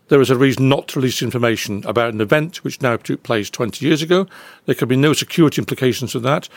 there 0.09 0.21
is 0.21 0.31
a 0.31 0.37
reason 0.37 0.69
not 0.69 0.89
to 0.89 0.99
release 0.99 1.23
information 1.23 1.85
about 1.87 2.13
an 2.13 2.21
event 2.21 2.63
which 2.65 2.83
now 2.83 2.97
took 2.97 3.23
place 3.23 3.49
20 3.49 3.85
years 3.85 4.03
ago. 4.03 4.27
There 4.67 4.75
could 4.75 4.89
be 4.89 4.97
no 4.97 5.13
security 5.13 5.61
implications 5.61 6.15
of 6.15 6.23
that. 6.23 6.49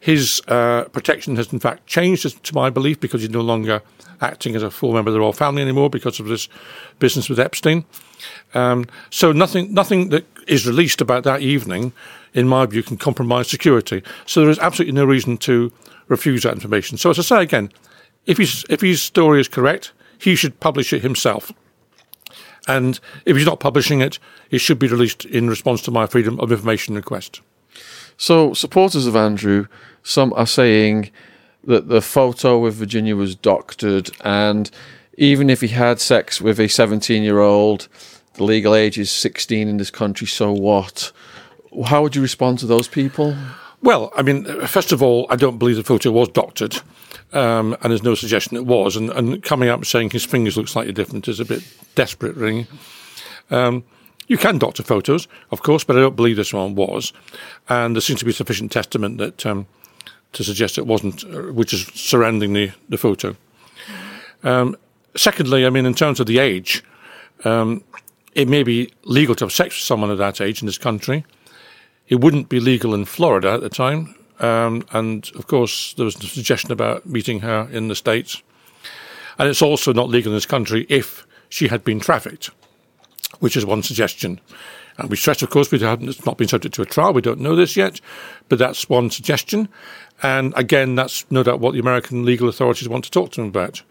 His 0.00 0.40
uh, 0.48 0.84
protection 0.84 1.36
has, 1.36 1.52
in 1.52 1.58
fact, 1.58 1.86
changed, 1.86 2.44
to 2.44 2.54
my 2.54 2.70
belief, 2.70 3.00
because 3.00 3.20
he's 3.20 3.30
no 3.30 3.40
longer 3.40 3.82
acting 4.20 4.54
as 4.54 4.62
a 4.62 4.70
full 4.70 4.92
member 4.92 5.10
of 5.10 5.14
the 5.14 5.20
royal 5.20 5.32
family 5.32 5.62
anymore 5.62 5.90
because 5.90 6.20
of 6.20 6.26
this 6.26 6.48
business 7.00 7.28
with 7.28 7.40
Epstein. 7.40 7.84
Um, 8.54 8.86
so 9.10 9.32
nothing, 9.32 9.74
nothing 9.74 10.10
that 10.10 10.24
is 10.46 10.66
released 10.66 11.00
about 11.00 11.24
that 11.24 11.42
evening, 11.42 11.92
in 12.32 12.48
my 12.48 12.66
view, 12.66 12.82
can 12.82 12.96
compromise 12.96 13.48
security. 13.48 14.02
So 14.26 14.40
there 14.40 14.50
is 14.50 14.58
absolutely 14.58 14.94
no 14.94 15.04
reason 15.04 15.36
to 15.38 15.72
refuse 16.08 16.44
that 16.44 16.54
information. 16.54 16.98
So 16.98 17.10
as 17.10 17.18
I 17.18 17.22
say 17.22 17.42
again, 17.42 17.72
if 18.26 18.38
his, 18.38 18.64
if 18.70 18.80
his 18.80 19.02
story 19.02 19.40
is 19.40 19.48
correct, 19.48 19.92
he 20.18 20.36
should 20.36 20.60
publish 20.60 20.92
it 20.92 21.02
himself. 21.02 21.52
And 22.68 23.00
if 23.26 23.36
he's 23.36 23.46
not 23.46 23.60
publishing 23.60 24.00
it, 24.00 24.18
it 24.50 24.58
should 24.58 24.78
be 24.78 24.86
released 24.86 25.24
in 25.24 25.50
response 25.50 25.82
to 25.82 25.90
my 25.90 26.06
freedom 26.06 26.38
of 26.40 26.52
information 26.52 26.94
request. 26.94 27.40
So, 28.16 28.54
supporters 28.54 29.06
of 29.06 29.16
Andrew, 29.16 29.66
some 30.02 30.32
are 30.34 30.46
saying 30.46 31.10
that 31.64 31.88
the 31.88 32.02
photo 32.02 32.58
with 32.58 32.74
Virginia 32.74 33.16
was 33.16 33.34
doctored, 33.34 34.10
and 34.24 34.70
even 35.16 35.50
if 35.50 35.60
he 35.60 35.68
had 35.68 36.00
sex 36.00 36.40
with 36.40 36.58
a 36.60 36.68
17 36.68 37.22
year 37.22 37.40
old, 37.40 37.88
the 38.34 38.44
legal 38.44 38.74
age 38.74 38.98
is 38.98 39.10
16 39.10 39.68
in 39.68 39.76
this 39.76 39.90
country, 39.90 40.26
so 40.26 40.52
what? 40.52 41.12
How 41.86 42.02
would 42.02 42.14
you 42.14 42.22
respond 42.22 42.58
to 42.60 42.66
those 42.66 42.88
people? 42.88 43.36
Well, 43.82 44.12
I 44.16 44.22
mean, 44.22 44.44
first 44.66 44.92
of 44.92 45.02
all, 45.02 45.26
I 45.28 45.36
don't 45.36 45.58
believe 45.58 45.76
the 45.76 45.82
photo 45.82 46.12
was 46.12 46.28
doctored, 46.28 46.80
um, 47.32 47.76
and 47.80 47.90
there's 47.90 48.02
no 48.02 48.14
suggestion 48.14 48.56
it 48.56 48.66
was. 48.66 48.96
And, 48.96 49.10
and 49.10 49.42
coming 49.42 49.68
up 49.68 49.84
saying 49.84 50.10
his 50.10 50.24
fingers 50.24 50.56
look 50.56 50.68
slightly 50.68 50.92
different 50.92 51.28
is 51.28 51.40
a 51.40 51.44
bit 51.44 51.62
desperate, 51.94 52.36
really. 52.36 52.66
Um, 53.50 53.84
you 54.28 54.38
can 54.38 54.58
doctor 54.58 54.82
photos, 54.82 55.28
of 55.50 55.62
course, 55.62 55.84
but 55.84 55.96
I 55.96 56.00
don't 56.00 56.16
believe 56.16 56.36
this 56.36 56.52
one 56.52 56.74
was. 56.74 57.12
And 57.68 57.94
there 57.94 58.00
seems 58.00 58.20
to 58.20 58.24
be 58.24 58.32
sufficient 58.32 58.72
testament 58.72 59.18
that 59.18 59.44
um, 59.44 59.66
to 60.32 60.44
suggest 60.44 60.78
it 60.78 60.86
wasn't, 60.86 61.24
uh, 61.24 61.52
which 61.52 61.72
is 61.72 61.86
surrounding 61.94 62.52
the, 62.52 62.72
the 62.88 62.98
photo. 62.98 63.36
Um, 64.42 64.76
secondly, 65.16 65.66
I 65.66 65.70
mean, 65.70 65.86
in 65.86 65.94
terms 65.94 66.20
of 66.20 66.26
the 66.26 66.38
age, 66.38 66.82
um, 67.44 67.82
it 68.34 68.48
may 68.48 68.62
be 68.62 68.92
legal 69.04 69.34
to 69.36 69.44
have 69.44 69.52
sex 69.52 69.74
with 69.76 69.84
someone 69.84 70.10
of 70.10 70.18
that 70.18 70.40
age 70.40 70.62
in 70.62 70.66
this 70.66 70.78
country. 70.78 71.24
It 72.08 72.16
wouldn't 72.20 72.48
be 72.48 72.60
legal 72.60 72.94
in 72.94 73.04
Florida 73.04 73.52
at 73.52 73.60
the 73.60 73.68
time. 73.68 74.14
Um, 74.42 74.84
and 74.92 75.30
of 75.36 75.46
course, 75.46 75.94
there 75.94 76.04
was 76.04 76.16
the 76.16 76.26
suggestion 76.26 76.72
about 76.72 77.06
meeting 77.06 77.40
her 77.40 77.68
in 77.72 77.88
the 77.88 77.94
States. 77.94 78.42
And 79.38 79.48
it's 79.48 79.62
also 79.62 79.92
not 79.92 80.10
legal 80.10 80.32
in 80.32 80.36
this 80.36 80.46
country 80.46 80.84
if 80.88 81.26
she 81.48 81.68
had 81.68 81.84
been 81.84 82.00
trafficked, 82.00 82.50
which 83.38 83.56
is 83.56 83.64
one 83.64 83.82
suggestion. 83.82 84.40
And 84.98 85.08
we 85.08 85.16
stress, 85.16 85.42
of 85.42 85.50
course, 85.50 85.70
we 85.70 85.78
haven't, 85.78 86.08
it's 86.08 86.26
not 86.26 86.36
been 86.36 86.48
subject 86.48 86.74
to 86.74 86.82
a 86.82 86.86
trial. 86.86 87.14
We 87.14 87.22
don't 87.22 87.40
know 87.40 87.56
this 87.56 87.76
yet, 87.76 88.00
but 88.48 88.58
that's 88.58 88.90
one 88.90 89.10
suggestion. 89.10 89.68
And 90.22 90.52
again, 90.56 90.96
that's 90.96 91.24
no 91.30 91.42
doubt 91.42 91.60
what 91.60 91.72
the 91.72 91.80
American 91.80 92.24
legal 92.24 92.48
authorities 92.48 92.88
want 92.88 93.04
to 93.04 93.10
talk 93.10 93.32
to 93.32 93.40
him 93.40 93.48
about. 93.48 93.82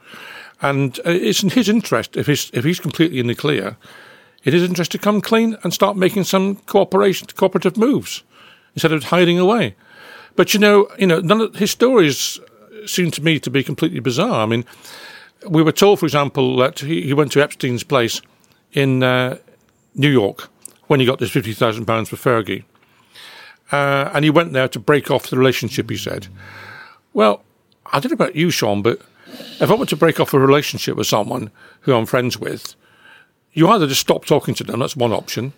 And 0.61 0.99
uh, 0.99 1.11
it's 1.11 1.41
in 1.41 1.49
his 1.49 1.69
interest, 1.69 2.15
if 2.15 2.27
he's, 2.27 2.51
if 2.53 2.63
he's 2.63 2.79
completely 2.79 3.19
in 3.19 3.27
the 3.27 3.35
clear, 3.35 3.77
it 4.43 4.53
is 4.53 4.61
in 4.61 4.61
his 4.61 4.69
interest 4.69 4.91
to 4.91 4.99
come 4.99 5.21
clean 5.21 5.57
and 5.63 5.73
start 5.73 5.97
making 5.97 6.25
some 6.25 6.57
cooperation, 6.57 7.27
cooperative 7.35 7.77
moves 7.77 8.23
instead 8.75 8.91
of 8.91 9.05
hiding 9.05 9.39
away. 9.39 9.75
But 10.35 10.53
you 10.53 10.59
know, 10.59 10.87
you 10.97 11.07
know, 11.07 11.19
none 11.19 11.41
of 11.41 11.55
his 11.55 11.71
stories 11.71 12.39
seem 12.85 13.11
to 13.11 13.21
me 13.21 13.39
to 13.39 13.49
be 13.49 13.63
completely 13.63 13.99
bizarre. 13.99 14.43
I 14.43 14.45
mean, 14.45 14.65
we 15.47 15.61
were 15.61 15.71
told, 15.71 15.99
for 15.99 16.05
example, 16.05 16.55
that 16.57 16.79
he, 16.79 17.01
he 17.01 17.13
went 17.13 17.31
to 17.33 17.41
Epstein's 17.41 17.83
place 17.83 18.21
in 18.73 19.03
uh, 19.03 19.37
New 19.95 20.09
York 20.09 20.49
when 20.87 20.99
he 20.99 21.05
got 21.05 21.19
this 21.19 21.31
fifty 21.31 21.53
thousand 21.53 21.85
pounds 21.85 22.09
for 22.09 22.15
Fergie, 22.15 22.63
uh, 23.71 24.11
and 24.13 24.23
he 24.23 24.29
went 24.29 24.53
there 24.53 24.67
to 24.69 24.79
break 24.79 25.11
off 25.11 25.27
the 25.27 25.37
relationship. 25.37 25.89
He 25.89 25.97
said, 25.97 26.27
"Well, 27.13 27.43
I 27.87 27.99
don't 27.99 28.11
know 28.11 28.25
about 28.25 28.35
you, 28.35 28.51
Sean, 28.51 28.81
but 28.81 29.01
if 29.59 29.69
I 29.69 29.73
want 29.73 29.89
to 29.89 29.95
break 29.95 30.19
off 30.19 30.33
a 30.33 30.39
relationship 30.39 30.95
with 30.95 31.07
someone 31.07 31.51
who 31.81 31.93
I'm 31.93 32.05
friends 32.05 32.37
with." 32.37 32.75
you 33.53 33.67
either 33.67 33.87
just 33.87 34.01
stop 34.01 34.25
talking 34.25 34.53
to 34.55 34.63
them, 34.63 34.79
that's 34.79 34.95
one 34.95 35.11
option, 35.11 35.53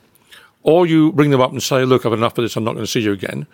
or 0.63 0.87
you 0.87 1.11
bring 1.11 1.29
them 1.29 1.41
up 1.41 1.51
and 1.51 1.61
say, 1.61 1.85
look, 1.85 2.05
I've 2.05 2.11
had 2.11 2.19
enough 2.19 2.37
of 2.37 2.43
this, 2.43 2.55
I'm 2.55 2.63
not 2.63 2.73
going 2.73 2.85
to 2.85 2.91
see 2.91 3.01
you 3.01 3.11
again, 3.11 3.47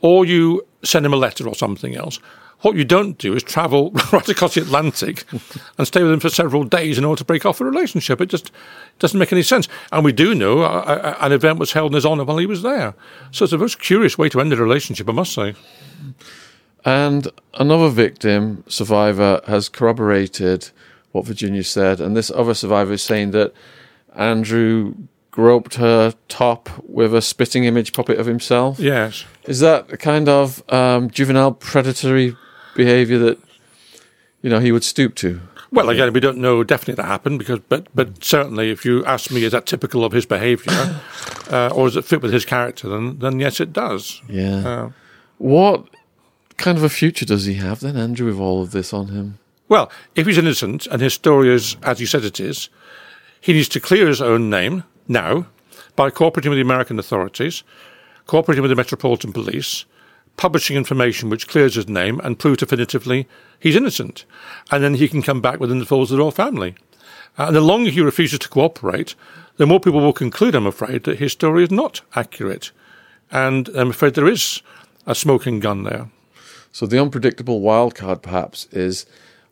or 0.00 0.24
you 0.24 0.66
send 0.82 1.04
him 1.04 1.12
a 1.12 1.16
letter 1.16 1.46
or 1.46 1.54
something 1.54 1.96
else. 1.96 2.18
What 2.60 2.76
you 2.76 2.84
don't 2.84 3.16
do 3.16 3.34
is 3.34 3.42
travel 3.42 3.90
right 4.12 4.28
across 4.28 4.54
the 4.54 4.60
Atlantic 4.60 5.24
and 5.78 5.86
stay 5.86 6.02
with 6.02 6.12
him 6.12 6.20
for 6.20 6.28
several 6.28 6.64
days 6.64 6.98
in 6.98 7.04
order 7.04 7.18
to 7.18 7.24
break 7.24 7.46
off 7.46 7.60
a 7.60 7.64
relationship. 7.64 8.20
It 8.20 8.26
just 8.26 8.50
doesn't 8.98 9.18
make 9.18 9.32
any 9.32 9.42
sense. 9.42 9.66
And 9.92 10.04
we 10.04 10.12
do 10.12 10.34
know 10.34 10.60
uh, 10.62 10.66
uh, 10.66 11.16
an 11.20 11.32
event 11.32 11.58
was 11.58 11.72
held 11.72 11.92
in 11.92 11.94
his 11.94 12.04
honour 12.04 12.24
while 12.24 12.36
he 12.36 12.46
was 12.46 12.62
there. 12.62 12.94
So 13.30 13.44
it's 13.44 13.52
a 13.52 13.58
most 13.58 13.80
curious 13.80 14.18
way 14.18 14.28
to 14.28 14.40
end 14.40 14.52
a 14.52 14.56
relationship, 14.56 15.08
I 15.08 15.12
must 15.12 15.32
say. 15.32 15.54
And 16.84 17.28
another 17.54 17.88
victim, 17.88 18.64
survivor, 18.66 19.40
has 19.46 19.68
corroborated 19.68 20.70
what 21.12 21.26
Virginia 21.26 21.64
said. 21.64 22.00
And 22.00 22.16
this 22.16 22.30
other 22.30 22.54
survivor 22.54 22.92
is 22.92 23.02
saying 23.02 23.32
that 23.32 23.52
Andrew 24.14 24.94
groped 25.30 25.74
her 25.76 26.14
top 26.28 26.68
with 26.84 27.14
a 27.14 27.22
spitting 27.22 27.64
image 27.64 27.92
puppet 27.92 28.18
of 28.18 28.26
himself. 28.26 28.78
Yes. 28.78 29.24
Is 29.44 29.60
that 29.60 29.92
a 29.92 29.96
kind 29.96 30.28
of 30.28 30.62
um, 30.72 31.10
juvenile 31.10 31.52
predatory 31.52 32.36
behavior 32.74 33.18
that, 33.18 33.38
you 34.42 34.50
know, 34.50 34.58
he 34.58 34.72
would 34.72 34.84
stoop 34.84 35.14
to? 35.16 35.40
Well, 35.72 35.88
again, 35.88 36.12
we 36.12 36.18
don't 36.18 36.38
know 36.38 36.64
definitely 36.64 36.94
that 36.94 37.06
happened 37.06 37.38
because, 37.38 37.60
but 37.68 37.86
but 37.94 38.24
certainly, 38.24 38.70
if 38.70 38.84
you 38.84 39.04
ask 39.04 39.30
me, 39.30 39.44
is 39.44 39.52
that 39.52 39.66
typical 39.66 40.04
of 40.04 40.10
his 40.10 40.26
behaviour, 40.26 40.72
uh, 41.50 41.70
or 41.72 41.86
does 41.86 41.96
it 41.96 42.04
fit 42.04 42.22
with 42.22 42.32
his 42.32 42.44
character? 42.44 42.88
Then, 42.88 43.20
then 43.20 43.38
yes, 43.38 43.60
it 43.60 43.72
does. 43.72 44.20
Yeah. 44.28 44.68
Uh, 44.68 44.90
what 45.38 45.86
kind 46.56 46.76
of 46.76 46.82
a 46.82 46.88
future 46.88 47.24
does 47.24 47.44
he 47.44 47.54
have 47.54 47.80
then, 47.80 47.96
Andrew, 47.96 48.26
with 48.26 48.40
all 48.40 48.62
of 48.62 48.72
this 48.72 48.92
on 48.92 49.08
him? 49.08 49.38
Well, 49.68 49.92
if 50.16 50.26
he's 50.26 50.38
innocent 50.38 50.88
and 50.88 51.00
his 51.00 51.14
story 51.14 51.48
is 51.54 51.76
as 51.84 52.00
you 52.00 52.06
said 52.06 52.24
it 52.24 52.40
is, 52.40 52.68
he 53.40 53.52
needs 53.52 53.68
to 53.68 53.80
clear 53.80 54.08
his 54.08 54.20
own 54.20 54.50
name 54.50 54.82
now 55.10 55.46
by 55.96 56.08
cooperating 56.08 56.50
with 56.50 56.56
the 56.56 56.62
American 56.62 56.98
authorities, 56.98 57.62
cooperating 58.26 58.62
with 58.62 58.70
the 58.70 58.76
Metropolitan 58.76 59.32
Police, 59.32 59.84
publishing 60.36 60.76
information 60.76 61.28
which 61.28 61.48
clears 61.48 61.74
his 61.74 61.88
name 61.88 62.20
and 62.20 62.38
proves 62.38 62.58
definitively 62.58 63.28
he's 63.58 63.76
innocent. 63.76 64.24
And 64.70 64.82
then 64.82 64.94
he 64.94 65.08
can 65.08 65.22
come 65.22 65.42
back 65.42 65.60
within 65.60 65.80
the 65.80 65.84
folds 65.84 66.10
of 66.10 66.16
the 66.16 66.22
royal 66.22 66.30
family. 66.30 66.74
Uh, 67.38 67.46
and 67.48 67.56
the 67.56 67.60
longer 67.60 67.90
he 67.90 68.00
refuses 68.00 68.38
to 68.38 68.48
cooperate, 68.48 69.14
the 69.56 69.66
more 69.66 69.80
people 69.80 70.00
will 70.00 70.12
conclude, 70.12 70.54
I'm 70.54 70.66
afraid, 70.66 71.04
that 71.04 71.18
his 71.18 71.32
story 71.32 71.64
is 71.64 71.70
not 71.70 72.00
accurate. 72.14 72.70
And 73.30 73.68
I'm 73.70 73.90
afraid 73.90 74.14
there 74.14 74.26
is 74.26 74.62
a 75.06 75.14
smoking 75.14 75.60
gun 75.60 75.82
there. 75.82 76.08
So 76.72 76.86
the 76.86 77.00
unpredictable 77.00 77.60
wild 77.60 77.94
card, 77.94 78.22
perhaps, 78.22 78.66
is 78.72 79.06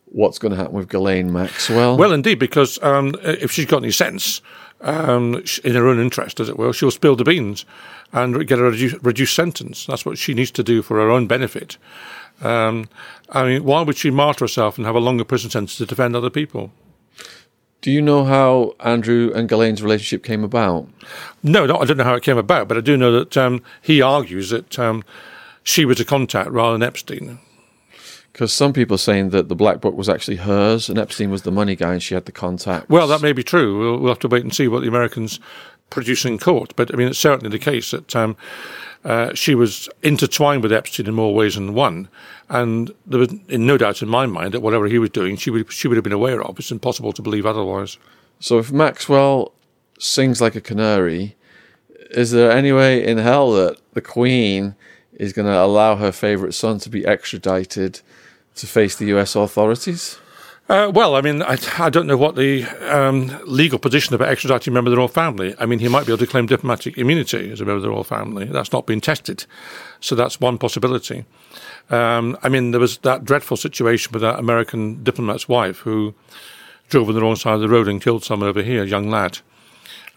what's 0.05 0.39
going 0.39 0.51
to 0.51 0.57
happen 0.57 0.73
with 0.73 0.89
Ghislaine 0.89 1.31
Maxwell. 1.31 1.97
Well, 1.97 2.13
indeed, 2.13 2.39
because 2.39 2.81
um, 2.81 3.13
if 3.23 3.51
she's 3.51 3.65
got 3.65 3.83
any 3.83 3.91
sense, 3.91 4.41
um, 4.81 5.43
in 5.63 5.75
her 5.75 5.87
own 5.87 5.99
interest, 5.99 6.39
as 6.39 6.49
it 6.49 6.57
were, 6.57 6.73
she'll 6.73 6.91
spill 6.91 7.15
the 7.15 7.23
beans 7.23 7.65
and 8.13 8.47
get 8.47 8.59
a 8.59 8.63
reduced, 8.63 8.97
reduced 9.01 9.35
sentence. 9.35 9.85
That's 9.85 10.05
what 10.05 10.17
she 10.17 10.33
needs 10.33 10.51
to 10.51 10.63
do 10.63 10.81
for 10.81 10.97
her 10.97 11.09
own 11.09 11.27
benefit. 11.27 11.77
Um, 12.41 12.89
I 13.29 13.43
mean, 13.43 13.63
why 13.63 13.81
would 13.81 13.97
she 13.97 14.09
martyr 14.11 14.45
herself 14.45 14.77
and 14.77 14.85
have 14.85 14.95
a 14.95 14.99
longer 14.99 15.25
prison 15.25 15.49
sentence 15.49 15.77
to 15.77 15.85
defend 15.85 16.15
other 16.15 16.29
people? 16.29 16.71
Do 17.81 17.91
you 17.91 18.01
know 18.01 18.25
how 18.25 18.75
Andrew 18.81 19.31
and 19.33 19.47
Ghislaine's 19.47 19.81
relationship 19.81 20.23
came 20.23 20.43
about? 20.43 20.87
No, 21.43 21.65
no, 21.65 21.77
I 21.77 21.85
don't 21.85 21.97
know 21.97 22.03
how 22.03 22.15
it 22.15 22.23
came 22.23 22.37
about, 22.37 22.67
but 22.67 22.77
I 22.77 22.81
do 22.81 22.97
know 22.97 23.11
that 23.11 23.37
um, 23.37 23.63
he 23.81 24.01
argues 24.01 24.49
that 24.49 24.77
um, 24.77 25.03
she 25.63 25.85
was 25.85 25.99
a 25.99 26.05
contact 26.05 26.49
rather 26.51 26.73
than 26.73 26.83
Epstein. 26.83 27.39
Because 28.31 28.53
some 28.53 28.73
people 28.73 28.95
are 28.95 28.99
saying 28.99 29.31
that 29.31 29.49
the 29.49 29.55
black 29.55 29.81
book 29.81 29.95
was 29.95 30.07
actually 30.07 30.37
hers 30.37 30.87
and 30.87 30.97
Epstein 30.99 31.31
was 31.31 31.41
the 31.41 31.51
money 31.51 31.75
guy 31.75 31.93
and 31.93 32.03
she 32.03 32.13
had 32.13 32.25
the 32.25 32.31
contact. 32.31 32.89
Well, 32.89 33.07
that 33.07 33.21
may 33.21 33.33
be 33.33 33.43
true. 33.43 33.79
We'll, 33.79 33.99
we'll 33.99 34.11
have 34.11 34.19
to 34.19 34.27
wait 34.27 34.43
and 34.43 34.55
see 34.55 34.67
what 34.67 34.81
the 34.81 34.87
Americans 34.87 35.39
produce 35.89 36.25
in 36.25 36.37
court. 36.37 36.73
But 36.75 36.93
I 36.93 36.97
mean, 36.97 37.07
it's 37.07 37.19
certainly 37.19 37.49
the 37.49 37.63
case 37.63 37.91
that 37.91 38.15
um, 38.15 38.37
uh, 39.03 39.33
she 39.33 39.55
was 39.55 39.89
intertwined 40.03 40.63
with 40.63 40.71
Epstein 40.71 41.07
in 41.07 41.13
more 41.13 41.33
ways 41.33 41.55
than 41.55 41.73
one. 41.73 42.07
And 42.49 42.91
there 43.05 43.19
was 43.19 43.33
no 43.49 43.77
doubt 43.77 44.01
in 44.01 44.09
my 44.09 44.25
mind 44.25 44.53
that 44.53 44.61
whatever 44.61 44.87
he 44.87 44.99
was 44.99 45.09
doing, 45.09 45.35
she 45.35 45.49
would, 45.49 45.71
she 45.71 45.87
would 45.87 45.97
have 45.97 46.03
been 46.03 46.13
aware 46.13 46.41
of. 46.41 46.59
It's 46.59 46.71
impossible 46.71 47.13
to 47.13 47.21
believe 47.21 47.45
otherwise. 47.45 47.97
So 48.39 48.59
if 48.59 48.71
Maxwell 48.71 49.53
sings 49.99 50.41
like 50.41 50.55
a 50.55 50.61
canary, 50.61 51.35
is 52.11 52.31
there 52.31 52.51
any 52.51 52.71
way 52.71 53.05
in 53.05 53.17
hell 53.17 53.51
that 53.53 53.77
the 53.93 54.01
Queen 54.01 54.75
is 55.13 55.33
going 55.33 55.45
to 55.45 55.59
allow 55.59 55.97
her 55.97 56.11
favourite 56.11 56.53
son 56.53 56.79
to 56.79 56.89
be 56.89 57.05
extradited 57.05 58.01
to 58.55 58.67
face 58.67 58.95
the 58.95 59.05
US 59.17 59.35
authorities? 59.35 60.17
Uh, 60.69 60.91
well, 60.93 61.15
I 61.15 61.21
mean, 61.21 61.41
I, 61.41 61.57
I, 61.79 61.89
don't 61.89 62.05
know 62.05 62.15
what 62.15 62.35
the 62.35 62.63
um, 62.87 63.35
legal 63.47 63.79
position 63.79 64.13
of 64.13 64.21
an 64.21 64.29
extraditing 64.29 64.71
member 64.71 64.89
of 64.89 64.91
the 64.91 64.97
royal 64.97 65.07
family. 65.07 65.55
I 65.57 65.65
mean, 65.65 65.79
he 65.79 65.87
might 65.87 66.05
be 66.05 66.11
able 66.11 66.19
to 66.19 66.27
claim 66.27 66.45
diplomatic 66.45 66.95
immunity 66.95 67.51
as 67.51 67.59
a 67.59 67.65
member 67.65 67.77
of 67.77 67.81
the 67.81 67.89
royal 67.89 68.03
family. 68.03 68.45
That's 68.45 68.71
not 68.71 68.85
been 68.85 69.01
tested, 69.01 69.45
so 69.99 70.13
that's 70.13 70.39
one 70.39 70.59
possibility. 70.59 71.25
Um, 71.89 72.37
I 72.43 72.49
mean, 72.49 72.69
there 72.69 72.79
was 72.79 72.99
that 72.99 73.25
dreadful 73.25 73.57
situation 73.57 74.11
with 74.13 74.21
that 74.21 74.37
American 74.37 75.03
diplomat's 75.03 75.49
wife 75.49 75.79
who 75.79 76.13
drove 76.89 77.09
on 77.09 77.15
the 77.15 77.21
wrong 77.21 77.35
side 77.35 77.55
of 77.55 77.61
the 77.61 77.69
road 77.69 77.87
and 77.87 77.99
killed 77.99 78.23
someone 78.23 78.47
over 78.47 78.61
here, 78.61 78.83
a 78.83 78.87
young 78.87 79.09
lad. 79.09 79.39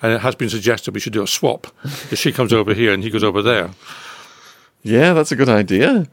And 0.02 0.12
it 0.12 0.20
has 0.20 0.34
been 0.34 0.50
suggested 0.50 0.92
we 0.92 1.00
should 1.00 1.14
do 1.14 1.22
a 1.22 1.26
swap. 1.26 1.66
if 1.84 2.18
she 2.18 2.30
comes 2.30 2.52
over 2.52 2.74
here 2.74 2.92
and 2.92 3.02
he 3.02 3.08
goes 3.08 3.24
over 3.24 3.40
there. 3.40 3.70
Yeah, 4.82 5.14
that's 5.14 5.32
a 5.32 5.36
good 5.36 5.48
idea. 5.48 6.08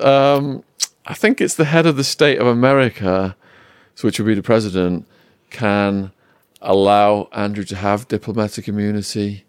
Um, 0.00 0.64
I 1.08 1.14
think 1.14 1.40
it's 1.40 1.54
the 1.54 1.64
head 1.64 1.86
of 1.86 1.96
the 1.96 2.04
state 2.04 2.38
of 2.38 2.46
America, 2.46 3.34
which 4.02 4.20
would 4.20 4.26
be 4.26 4.34
the 4.34 4.42
president, 4.42 5.06
can 5.50 6.12
allow 6.60 7.28
Andrew 7.32 7.64
to 7.64 7.76
have 7.76 8.06
diplomatic 8.08 8.68
immunity 8.68 9.44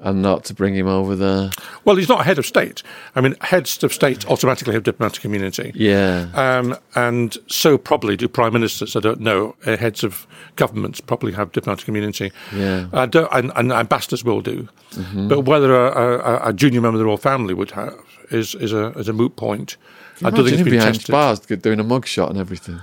and 0.00 0.22
not 0.22 0.44
to 0.44 0.54
bring 0.54 0.76
him 0.76 0.86
over 0.86 1.16
there. 1.16 1.50
Well, 1.84 1.96
he's 1.96 2.08
not 2.08 2.20
a 2.20 2.22
head 2.22 2.38
of 2.38 2.46
state. 2.46 2.84
I 3.16 3.20
mean, 3.20 3.34
heads 3.40 3.82
of 3.82 3.92
state 3.92 4.28
automatically 4.30 4.72
have 4.74 4.84
diplomatic 4.84 5.24
immunity. 5.24 5.72
Yeah. 5.74 6.28
Um, 6.34 6.76
and 6.94 7.36
so 7.48 7.76
probably 7.76 8.16
do 8.16 8.28
prime 8.28 8.52
ministers. 8.52 8.94
I 8.94 9.00
don't 9.00 9.20
know. 9.20 9.56
Uh, 9.66 9.76
heads 9.76 10.04
of 10.04 10.28
governments 10.54 11.00
probably 11.00 11.32
have 11.32 11.50
diplomatic 11.50 11.88
immunity. 11.88 12.30
Yeah. 12.54 12.86
Uh, 12.92 13.08
and, 13.32 13.50
and, 13.56 13.72
ambassadors 13.72 14.22
will 14.22 14.40
do. 14.40 14.68
Mm-hmm. 14.92 15.26
But 15.26 15.40
whether 15.40 15.74
a, 15.74 16.18
a, 16.18 16.48
a, 16.50 16.52
junior 16.52 16.80
member 16.80 16.96
of 16.96 17.00
the 17.00 17.06
royal 17.06 17.16
family 17.16 17.54
would 17.54 17.72
have 17.72 17.98
is, 18.30 18.54
is, 18.54 18.72
a, 18.72 18.90
is 18.90 19.08
a 19.08 19.12
moot 19.12 19.34
point. 19.34 19.76
I 20.24 20.30
don't 20.30 20.44
think 20.44 20.64
been 20.64 20.70
behind 20.72 20.94
tested. 20.96 21.12
bars 21.12 21.40
doing 21.40 21.80
a 21.80 21.84
mugshot 21.84 22.30
and 22.30 22.38
everything. 22.38 22.80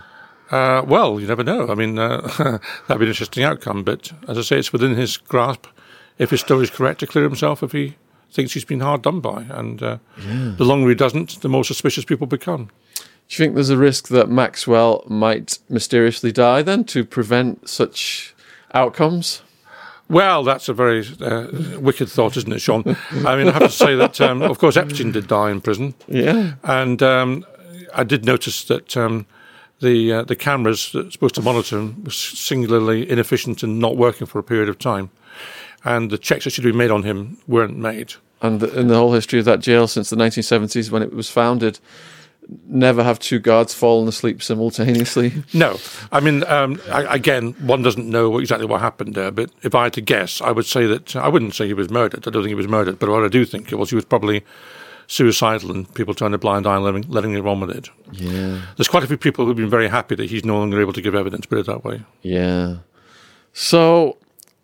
Uh, 0.52 0.84
well, 0.86 1.20
you 1.20 1.28
never 1.28 1.44
know. 1.44 1.68
I 1.70 1.76
mean, 1.76 1.98
uh, 1.98 2.22
that'd 2.88 3.00
be 3.00 3.06
an 3.06 3.10
interesting 3.10 3.44
outcome. 3.44 3.84
But 3.84 4.12
as 4.28 4.38
I 4.38 4.42
say, 4.42 4.60
it's 4.60 4.72
within 4.72 4.96
his 4.96 5.18
grasp, 5.18 5.66
if 6.18 6.30
his 6.30 6.42
story 6.42 6.64
is 6.64 6.70
correct, 6.70 7.00
to 7.00 7.08
clear 7.08 7.24
himself 7.24 7.64
if 7.64 7.72
he 7.72 7.96
thinks 8.32 8.54
he's 8.54 8.66
been 8.66 8.82
hard 8.82 9.02
done 9.02 9.22
by. 9.22 9.44
And 9.50 9.82
uh, 9.82 9.98
yeah. 10.18 10.54
the 10.58 10.66
longer 10.66 10.90
he 10.90 10.96
doesn't, 10.96 11.42
the 11.42 11.50
more 11.50 11.64
suspicious 11.64 12.06
people 12.06 12.28
become. 12.28 12.70
Do 13.28 13.34
you 13.34 13.38
think 13.38 13.56
there's 13.56 13.72
a 13.72 13.78
risk 13.78 14.10
that 14.10 14.30
Maxwell 14.30 15.04
might 15.08 15.58
mysteriously 15.68 16.32
die 16.32 16.62
then 16.62 16.84
to 16.86 17.04
prevent 17.04 17.68
such 17.68 18.36
outcomes? 18.74 19.42
Well, 20.08 20.44
that's 20.44 20.70
a 20.70 20.74
very 20.74 21.04
uh, 21.20 21.48
wicked 21.80 22.10
thought, 22.10 22.38
isn't 22.38 22.52
it, 22.54 22.60
Sean? 22.60 22.84
I 23.26 23.36
mean, 23.36 23.48
I 23.48 23.52
have 23.52 23.64
to 23.64 23.70
say 23.70 23.96
that, 23.96 24.22
um, 24.22 24.42
of 24.44 24.60
course, 24.60 24.78
Epstein 24.78 25.12
did 25.12 25.28
die 25.28 25.50
in 25.50 25.62
prison. 25.62 25.96
Yeah. 26.08 26.54
And 26.64 27.02
um, 27.02 27.46
I 27.94 28.04
did 28.04 28.24
notice 28.24 28.66
that 28.66 28.96
um, 28.96 29.26
the 29.82 30.14
uh, 30.14 30.24
the 30.24 30.36
cameras 30.36 30.92
that 30.92 31.06
were 31.06 31.12
supposed 31.12 31.36
to 31.36 31.42
monitor 31.42 31.80
him 31.80 32.04
was 32.04 32.16
singularly 32.16 33.10
inefficient 33.10 33.64
and 33.64 33.80
not 33.80 33.98
working 33.98 34.28
for 34.28 34.40
a 34.40 34.44
period 34.44 34.70
of 34.70 34.78
time. 34.78 35.10
And 35.84 36.10
the 36.12 36.18
checks 36.18 36.46
that 36.46 36.52
should 36.52 36.64
be 36.64 36.72
made 36.72 36.92
on 36.92 37.04
him 37.04 37.38
weren't 37.48 37.78
made. 37.78 38.14
And 38.42 38.62
in 38.62 38.88
the 38.88 38.96
whole 38.96 39.14
history 39.14 39.40
of 39.40 39.46
that 39.46 39.60
jail 39.60 39.88
since 39.88 40.10
the 40.10 40.16
1970s, 40.16 40.92
when 40.92 41.02
it 41.02 41.14
was 41.14 41.30
founded, 41.30 41.80
never 42.68 43.04
have 43.04 43.20
two 43.20 43.40
guards 43.40 43.74
fallen 43.74 44.08
asleep 44.08 44.42
simultaneously? 44.42 45.44
No. 45.54 45.78
I 46.12 46.20
mean, 46.20 46.44
um, 46.46 46.82
I, 46.92 47.16
again, 47.16 47.54
one 47.66 47.82
doesn't 47.82 48.10
know 48.10 48.38
exactly 48.40 48.68
what 48.68 48.82
happened 48.82 49.16
there, 49.16 49.32
but 49.32 49.50
if 49.64 49.74
I 49.74 49.84
had 49.84 49.94
to 49.94 50.02
guess, 50.02 50.42
I 50.42 50.52
would 50.52 50.66
say 50.66 50.86
that 50.88 51.16
I 51.16 51.28
wouldn't 51.28 51.56
say 51.56 51.68
he 51.68 51.74
was 51.74 51.90
murdered. 51.90 52.28
I 52.28 52.32
don't 52.32 52.44
think 52.44 52.50
he 52.50 52.56
was 52.56 52.68
murdered, 52.68 53.00
but 53.00 53.10
what 53.10 53.24
I 53.24 53.30
do 53.30 53.46
think 53.46 53.72
it 53.72 53.76
was 53.76 53.90
he 53.90 53.96
was 53.96 54.06
probably 54.06 54.44
suicidal 55.08 55.72
and 55.72 55.94
people 55.94 56.14
turned 56.14 56.34
a 56.34 56.38
blind 56.38 56.66
eye 56.66 56.76
and 56.76 56.84
letting, 56.84 57.04
letting 57.10 57.34
him 57.34 57.48
on 57.48 57.60
with 57.60 57.70
it. 57.70 57.90
Yeah. 58.12 58.62
There's 58.76 58.88
quite 58.88 59.04
a 59.04 59.08
few 59.08 59.18
people 59.18 59.46
who've 59.46 59.56
been 59.56 59.70
very 59.70 59.88
happy 59.88 60.16
that 60.16 60.30
he's 60.30 60.44
no 60.44 60.58
longer 60.58 60.82
able 60.82 60.94
to 60.94 61.02
give 61.02 61.16
evidence, 61.16 61.46
put 61.46 61.60
it 61.60 61.66
that 61.68 61.84
way. 61.84 62.04
Yeah. 62.22 62.78
So 63.54 64.18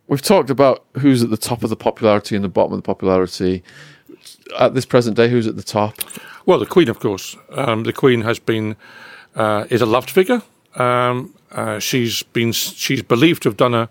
we've 0.07 0.21
talked 0.21 0.49
about 0.49 0.85
who's 0.97 1.23
at 1.23 1.29
the 1.29 1.37
top 1.37 1.63
of 1.63 1.69
the 1.69 1.75
popularity 1.75 2.35
and 2.35 2.43
the 2.43 2.49
bottom 2.49 2.73
of 2.73 2.79
the 2.79 2.83
popularity. 2.83 3.63
At 4.59 4.73
this 4.73 4.85
present 4.85 5.15
day, 5.15 5.29
who's 5.29 5.47
at 5.47 5.55
the 5.55 5.63
top? 5.63 5.95
Well, 6.45 6.59
the 6.59 6.65
Queen, 6.65 6.89
of 6.89 6.99
course. 6.99 7.37
Um, 7.51 7.83
the 7.83 7.93
Queen 7.93 8.21
has 8.21 8.39
been 8.39 8.75
uh, 9.35 9.65
is 9.69 9.81
a 9.81 9.85
loved 9.85 10.09
figure. 10.09 10.41
Um, 10.75 11.33
uh, 11.51 11.79
she's 11.79 12.23
been 12.23 12.51
she's 12.51 13.01
believed 13.01 13.43
to 13.43 13.49
have 13.49 13.57
done 13.57 13.73
a, 13.73 13.89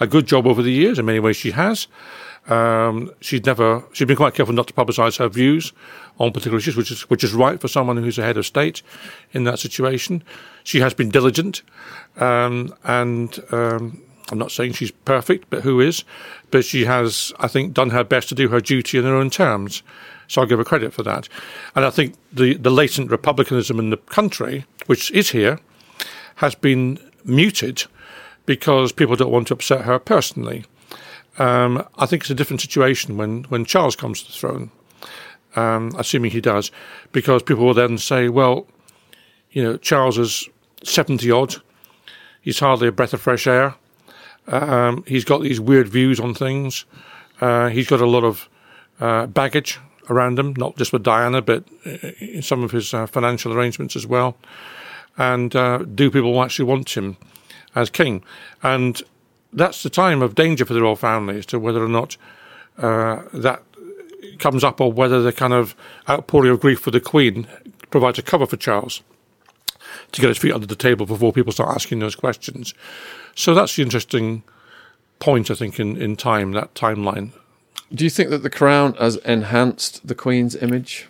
a 0.00 0.06
good 0.06 0.26
job 0.26 0.46
over 0.46 0.62
the 0.62 0.72
years. 0.72 0.98
In 0.98 1.06
many 1.06 1.20
ways, 1.20 1.36
she 1.36 1.50
has. 1.52 1.88
Um, 2.48 3.12
she's 3.20 3.44
never 3.44 3.84
she's 3.92 4.06
been 4.06 4.16
quite 4.16 4.34
careful 4.34 4.54
not 4.54 4.66
to 4.66 4.74
publicise 4.74 5.18
her 5.18 5.28
views 5.28 5.72
on 6.18 6.32
particular 6.32 6.58
issues, 6.58 6.76
which 6.76 6.90
is 6.90 7.02
which 7.08 7.22
is 7.22 7.34
right 7.34 7.60
for 7.60 7.68
someone 7.68 7.96
who's 7.96 8.18
a 8.18 8.22
head 8.22 8.36
of 8.36 8.46
state 8.46 8.82
in 9.32 9.44
that 9.44 9.58
situation. 9.58 10.24
She 10.64 10.80
has 10.80 10.94
been 10.94 11.08
diligent, 11.08 11.62
um, 12.16 12.74
and 12.84 13.38
um, 13.52 14.02
I'm 14.32 14.38
not 14.38 14.50
saying 14.50 14.72
she's 14.72 14.90
perfect, 14.90 15.50
but 15.50 15.62
who 15.62 15.80
is? 15.80 16.04
But 16.50 16.64
she 16.64 16.86
has, 16.86 17.32
I 17.38 17.48
think, 17.48 17.74
done 17.74 17.90
her 17.90 18.02
best 18.02 18.30
to 18.30 18.34
do 18.34 18.48
her 18.48 18.60
duty 18.60 18.98
in 18.98 19.04
her 19.04 19.14
own 19.14 19.30
terms. 19.30 19.82
So 20.26 20.40
I'll 20.40 20.46
give 20.48 20.58
her 20.58 20.64
credit 20.64 20.94
for 20.94 21.02
that. 21.02 21.28
And 21.76 21.84
I 21.84 21.90
think 21.90 22.14
the, 22.32 22.54
the 22.54 22.70
latent 22.70 23.10
republicanism 23.10 23.78
in 23.78 23.90
the 23.90 23.98
country, 23.98 24.64
which 24.86 25.10
is 25.10 25.30
here, 25.30 25.60
has 26.36 26.54
been 26.54 26.98
muted 27.24 27.84
because 28.46 28.90
people 28.90 29.16
don't 29.16 29.30
want 29.30 29.48
to 29.48 29.54
upset 29.54 29.82
her 29.82 29.98
personally. 29.98 30.64
Um, 31.38 31.86
I 31.96 32.06
think 32.06 32.22
it's 32.22 32.30
a 32.30 32.34
different 32.34 32.62
situation 32.62 33.16
when, 33.18 33.44
when 33.44 33.64
Charles 33.64 33.96
comes 33.96 34.22
to 34.22 34.32
the 34.32 34.38
throne. 34.38 34.70
um, 35.56 35.92
assuming 35.98 36.30
he 36.30 36.40
does, 36.40 36.70
because 37.12 37.42
people 37.42 37.64
will 37.64 37.74
then 37.74 37.98
say, 37.98 38.28
well, 38.28 38.66
you 39.50 39.62
know, 39.62 39.76
Charles 39.76 40.18
is 40.18 40.48
70 40.82 41.30
odd. 41.30 41.56
He's 42.40 42.58
hardly 42.58 42.88
a 42.88 42.92
breath 42.92 43.12
of 43.12 43.20
fresh 43.20 43.46
air. 43.46 43.74
Um, 44.48 45.04
he's 45.06 45.24
got 45.24 45.42
these 45.42 45.60
weird 45.60 45.88
views 45.88 46.20
on 46.20 46.34
things. 46.34 46.84
Uh, 47.40 47.68
he's 47.68 47.88
got 47.88 48.00
a 48.00 48.06
lot 48.06 48.24
of 48.24 48.48
uh, 49.00 49.26
baggage 49.26 49.78
around 50.10 50.38
him, 50.38 50.54
not 50.56 50.76
just 50.76 50.92
with 50.92 51.02
Diana, 51.02 51.40
but 51.42 51.64
in 52.20 52.42
some 52.42 52.62
of 52.62 52.70
his 52.70 52.92
uh, 52.92 53.06
financial 53.06 53.52
arrangements 53.52 53.96
as 53.96 54.06
well. 54.06 54.36
And 55.16 55.54
uh, 55.54 55.78
do 55.78 56.10
people 56.10 56.42
actually 56.42 56.64
want 56.64 56.96
him 56.96 57.16
as 57.74 57.90
king? 57.90 58.24
And 58.62 59.02
that's 59.52 59.82
the 59.82 59.90
time 59.90 60.22
of 60.22 60.34
danger 60.34 60.64
for 60.64 60.74
the 60.74 60.82
royal 60.82 60.96
family 60.96 61.38
as 61.38 61.46
to 61.46 61.58
whether 61.58 61.82
or 61.82 61.88
not 61.88 62.16
uh, 62.78 63.22
that 63.32 63.62
comes 64.38 64.64
up 64.64 64.80
or 64.80 64.92
whether 64.92 65.22
the 65.22 65.32
kind 65.32 65.52
of 65.52 65.74
outpouring 66.08 66.50
of 66.50 66.60
grief 66.60 66.80
for 66.80 66.90
the 66.90 67.00
Queen 67.00 67.46
provides 67.90 68.18
a 68.18 68.22
cover 68.22 68.46
for 68.46 68.56
Charles 68.56 69.02
to 70.12 70.20
get 70.20 70.28
his 70.28 70.38
feet 70.38 70.52
under 70.52 70.66
the 70.66 70.76
table 70.76 71.06
before 71.06 71.32
people 71.32 71.52
start 71.52 71.74
asking 71.74 71.98
those 71.98 72.14
questions. 72.14 72.74
So 73.34 73.54
that's 73.54 73.76
the 73.76 73.82
interesting 73.82 74.42
point, 75.18 75.50
I 75.50 75.54
think, 75.54 75.78
in, 75.78 75.96
in 75.96 76.16
time, 76.16 76.52
that 76.52 76.74
timeline. 76.74 77.30
Do 77.94 78.04
you 78.04 78.10
think 78.10 78.30
that 78.30 78.42
the 78.42 78.50
crown 78.50 78.94
has 78.94 79.16
enhanced 79.16 80.06
the 80.06 80.14
Queen's 80.14 80.56
image? 80.56 81.08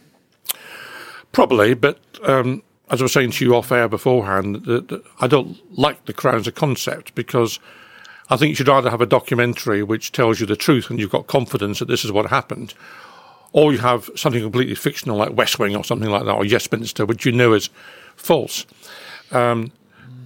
Probably, 1.31 1.75
but 1.75 1.99
um, 2.25 2.63
as 2.91 3.01
I 3.01 3.05
was 3.05 3.13
saying 3.13 3.31
to 3.33 3.45
you 3.45 3.55
off 3.57 3.73
air 3.73 3.89
beforehand, 3.89 4.65
that, 4.67 4.89
that 4.89 5.03
I 5.21 5.27
don't 5.27 5.57
like 5.79 6.05
the 6.05 6.13
crown 6.13 6.37
as 6.37 6.47
a 6.47 6.53
concept 6.53 7.15
because 7.15 7.59
I 8.29 8.37
think 8.37 8.51
you 8.51 8.55
should 8.55 8.69
either 8.69 8.91
have 8.91 9.01
a 9.01 9.07
documentary 9.07 9.83
which 9.83 10.13
tells 10.13 10.41
you 10.41 10.47
the 10.47 10.57
truth 10.57 10.91
and 10.91 10.99
you've 10.99 11.11
got 11.11 11.27
confidence 11.27 11.79
that 11.79 11.89
this 11.89 12.05
is 12.05 12.13
what 12.13 12.27
happened, 12.27 12.75
or 13.53 13.73
you 13.73 13.79
have 13.79 14.11
something 14.17 14.43
completely 14.43 14.75
fictional 14.75 15.17
like 15.17 15.37
West 15.37 15.59
Wing 15.59 15.77
or 15.77 15.85
something 15.85 16.11
like 16.11 16.25
that, 16.25 16.33
or 16.33 16.45
Yes 16.45 16.71
Minister, 16.71 17.07
which 17.07 17.25
you 17.25 17.33
know 17.33 17.53
is 17.53 17.71
false. 18.17 18.67
Um, 19.31 19.73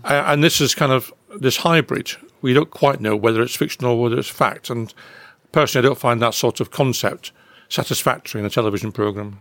and 0.05 0.43
this 0.43 0.61
is 0.61 0.75
kind 0.75 0.93
of 0.93 1.13
this 1.41 1.59
hybrid. 1.59 2.13
We 2.43 2.55
don't 2.55 2.71
quite 2.71 3.01
know 3.01 3.17
whether 3.17 3.43
it's 3.43 3.57
fiction 3.57 3.85
or 3.85 4.01
whether 4.01 4.19
it's 4.19 4.29
fact. 4.29 4.71
And 4.71 4.93
personally, 5.53 5.87
I 5.87 5.89
don't 5.89 5.99
find 5.99 6.21
that 6.23 6.35
sort 6.35 6.61
of 6.61 6.71
concept 6.71 7.33
satisfactory 7.69 8.41
in 8.41 8.47
a 8.47 8.51
television 8.51 8.93
program. 8.93 9.41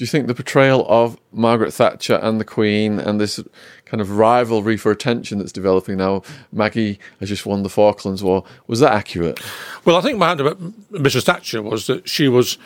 Do 0.00 0.04
you 0.04 0.08
think 0.08 0.28
the 0.28 0.34
portrayal 0.34 0.86
of 0.88 1.18
Margaret 1.30 1.72
Thatcher 1.72 2.14
and 2.22 2.40
the 2.40 2.44
Queen 2.44 2.98
and 2.98 3.20
this 3.20 3.38
kind 3.84 4.00
of 4.00 4.12
rivalry 4.12 4.78
for 4.78 4.90
attention 4.90 5.38
that's 5.38 5.52
developing 5.52 5.98
now, 5.98 6.22
Maggie 6.52 6.98
has 7.18 7.28
just 7.28 7.44
won 7.44 7.64
the 7.64 7.68
Falklands 7.68 8.24
War, 8.24 8.42
was 8.66 8.80
that 8.80 8.94
accurate? 8.94 9.38
Well, 9.84 9.96
I 9.96 10.00
think 10.00 10.16
my 10.16 10.32
about 10.32 10.58
Mrs. 10.90 11.24
Thatcher 11.24 11.60
was 11.60 11.86
that 11.86 12.08
she 12.08 12.28
was 12.28 12.56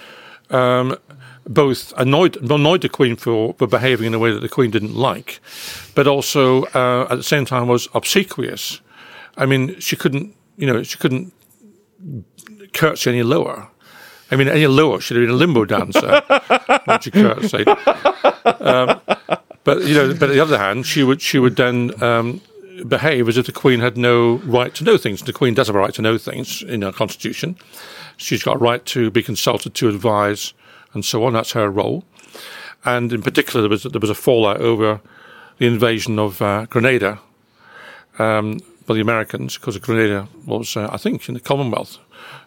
um, 0.51 0.97
both 1.47 1.93
annoyed 1.97 2.37
annoyed 2.37 2.81
the 2.81 2.89
Queen 2.89 3.17
for, 3.17 3.55
for 3.55 3.67
behaving 3.67 4.07
in 4.07 4.15
a 4.15 4.19
way 4.19 4.33
that 4.33 4.41
the 4.41 4.49
Queen 4.49 4.71
didn't 4.71 4.95
like, 4.95 5.41
but 5.95 6.07
also 6.07 6.65
uh, 6.67 7.07
at 7.11 7.17
the 7.17 7.23
same 7.23 7.45
time 7.45 7.69
was 7.69 7.89
obsequious. 7.95 8.81
I 9.37 9.47
mean, 9.47 9.79
she 9.81 9.97
couldn't, 9.97 10.35
you 10.57 10.67
know, 10.67 10.83
she 10.83 10.99
couldn't 10.99 11.33
curtsy 12.73 13.11
any 13.11 13.23
lower. 13.23 13.69
I 14.31 14.37
mean, 14.37 14.49
any 14.49 14.67
lower 14.67 15.01
should 15.01 15.17
have 15.17 15.27
been 15.27 15.35
a 15.35 15.39
limbo 15.39 15.65
dancer 15.65 16.23
she 17.03 17.11
curtsied. 17.11 17.69
Um, 18.61 19.01
but 19.65 19.83
you 19.85 19.95
know, 19.95 20.15
but 20.15 20.31
on 20.31 20.37
the 20.37 20.41
other 20.41 20.59
hand, 20.59 20.87
she 20.87 21.03
would 21.03 21.21
she 21.21 21.39
would 21.39 21.57
then 21.57 22.03
um, 22.03 22.41
behave 22.89 23.29
as 23.29 23.37
if 23.37 23.47
the 23.47 23.53
Queen 23.53 23.81
had 23.81 23.97
no 23.97 24.37
right 24.39 24.75
to 24.75 24.85
know 24.85 24.97
things. 24.97 25.23
The 25.23 25.33
Queen 25.33 25.55
does 25.55 25.67
have 25.67 25.77
a 25.77 25.79
right 25.79 25.95
to 25.95 26.03
know 26.03 26.19
things 26.19 26.63
in 26.63 26.83
our 26.85 26.93
constitution. 26.93 27.57
She's 28.17 28.43
got 28.43 28.57
a 28.57 28.59
right 28.59 28.85
to 28.87 29.11
be 29.11 29.23
consulted 29.23 29.75
to 29.75 29.89
advise 29.89 30.55
and 30.95 31.05
so 31.05 31.25
on. 31.25 31.35
That's 31.35 31.53
her 31.53 31.69
role. 31.69 32.05
And 32.85 33.13
in 33.13 33.23
particular, 33.23 33.63
there 33.63 33.71
was 33.71 33.83
there 33.83 34.01
was 34.01 34.11
a 34.11 34.15
fallout 34.15 34.61
over 34.61 35.01
the 35.59 35.67
invasion 35.67 36.19
of 36.19 36.41
uh, 36.43 36.67
Grenada 36.67 37.21
um, 38.19 38.61
by 38.87 38.95
the 38.95 39.01
Americans 39.01 39.57
because 39.57 39.79
Grenada 39.79 40.29
was, 40.47 40.77
uh, 40.77 40.89
I 40.91 40.97
think, 40.97 41.29
in 41.29 41.35
the 41.35 41.41
Commonwealth. 41.41 41.99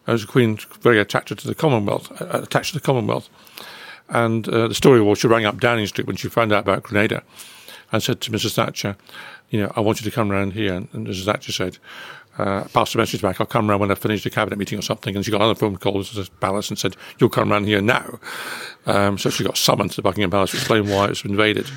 As 0.05 0.21
the 0.21 0.27
Queen 0.27 0.57
very 0.81 0.99
attached 0.99 1.37
to 1.37 1.47
the 1.47 1.55
Commonwealth, 1.55 2.21
uh, 2.21 2.41
attached 2.43 2.73
to 2.73 2.79
the 2.79 2.85
Commonwealth. 2.85 3.29
And 4.09 4.47
uh, 4.47 4.67
the 4.67 4.75
story 4.75 5.01
was 5.01 5.19
she 5.19 5.27
rang 5.27 5.45
up 5.45 5.59
Downing 5.59 5.87
Street 5.87 6.07
when 6.07 6.15
she 6.15 6.29
found 6.29 6.53
out 6.53 6.63
about 6.63 6.83
Grenada 6.83 7.23
and 7.91 8.01
said 8.01 8.21
to 8.21 8.31
Mrs. 8.31 8.55
Thatcher, 8.55 8.95
you 9.49 9.59
know, 9.59 9.71
I 9.75 9.81
want 9.81 9.99
you 9.99 10.09
to 10.09 10.15
come 10.15 10.29
round 10.29 10.53
here. 10.53 10.73
And 10.73 10.89
Mrs. 10.91 11.25
Thatcher 11.25 11.51
said, 11.51 11.77
uh, 12.37 12.63
passed 12.65 12.95
a 12.95 12.97
message 12.97 13.21
back. 13.21 13.39
I'll 13.39 13.47
come 13.47 13.69
round 13.69 13.81
when 13.81 13.91
I 13.91 13.95
finish 13.95 14.23
the 14.23 14.29
cabinet 14.29 14.57
meeting 14.57 14.79
or 14.79 14.81
something. 14.81 15.15
And 15.15 15.25
she 15.25 15.31
got 15.31 15.41
another 15.41 15.55
phone 15.55 15.77
call 15.77 16.03
to 16.03 16.15
the 16.15 16.29
palace 16.39 16.69
and 16.69 16.77
said, 16.77 16.95
"You'll 17.19 17.29
come 17.29 17.51
round 17.51 17.65
here 17.65 17.81
now." 17.81 18.19
Um, 18.85 19.17
so 19.17 19.29
she 19.29 19.43
got 19.43 19.57
summoned 19.57 19.91
to 19.91 20.01
Buckingham 20.01 20.31
Palace 20.31 20.51
to 20.51 20.57
explain 20.57 20.89
why 20.89 21.05
it 21.05 21.09
was 21.09 21.25
invaded. 21.25 21.69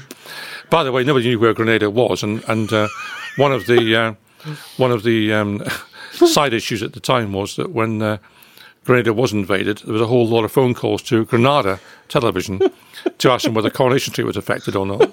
By 0.68 0.84
the 0.84 0.92
way, 0.92 1.02
nobody 1.02 1.28
knew 1.28 1.38
where 1.40 1.54
Grenada 1.54 1.90
was, 1.90 2.22
and 2.22 2.44
and 2.48 2.72
uh, 2.72 2.88
one 3.36 3.52
of 3.52 3.66
the 3.66 3.96
uh, 3.96 4.14
one 4.76 4.92
of 4.92 5.02
the 5.02 5.32
um, 5.32 5.64
side 6.12 6.54
issues 6.54 6.82
at 6.82 6.92
the 6.92 7.00
time 7.00 7.32
was 7.32 7.56
that 7.56 7.72
when 7.72 8.02
uh, 8.02 8.18
Grenada 8.84 9.12
was 9.12 9.32
invaded, 9.32 9.78
there 9.78 9.92
was 9.92 10.02
a 10.02 10.06
whole 10.06 10.26
lot 10.26 10.44
of 10.44 10.52
phone 10.52 10.74
calls 10.74 11.02
to 11.02 11.24
Granada 11.24 11.80
television 12.08 12.60
to 13.18 13.30
ask 13.30 13.44
them 13.44 13.54
whether 13.54 13.70
Coronation 13.70 14.12
Street 14.12 14.24
was 14.24 14.36
affected 14.36 14.76
or 14.76 14.86
not. 14.86 15.10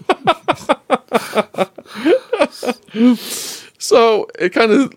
so 3.78 4.28
it 4.40 4.54
kind 4.54 4.72
of 4.72 4.94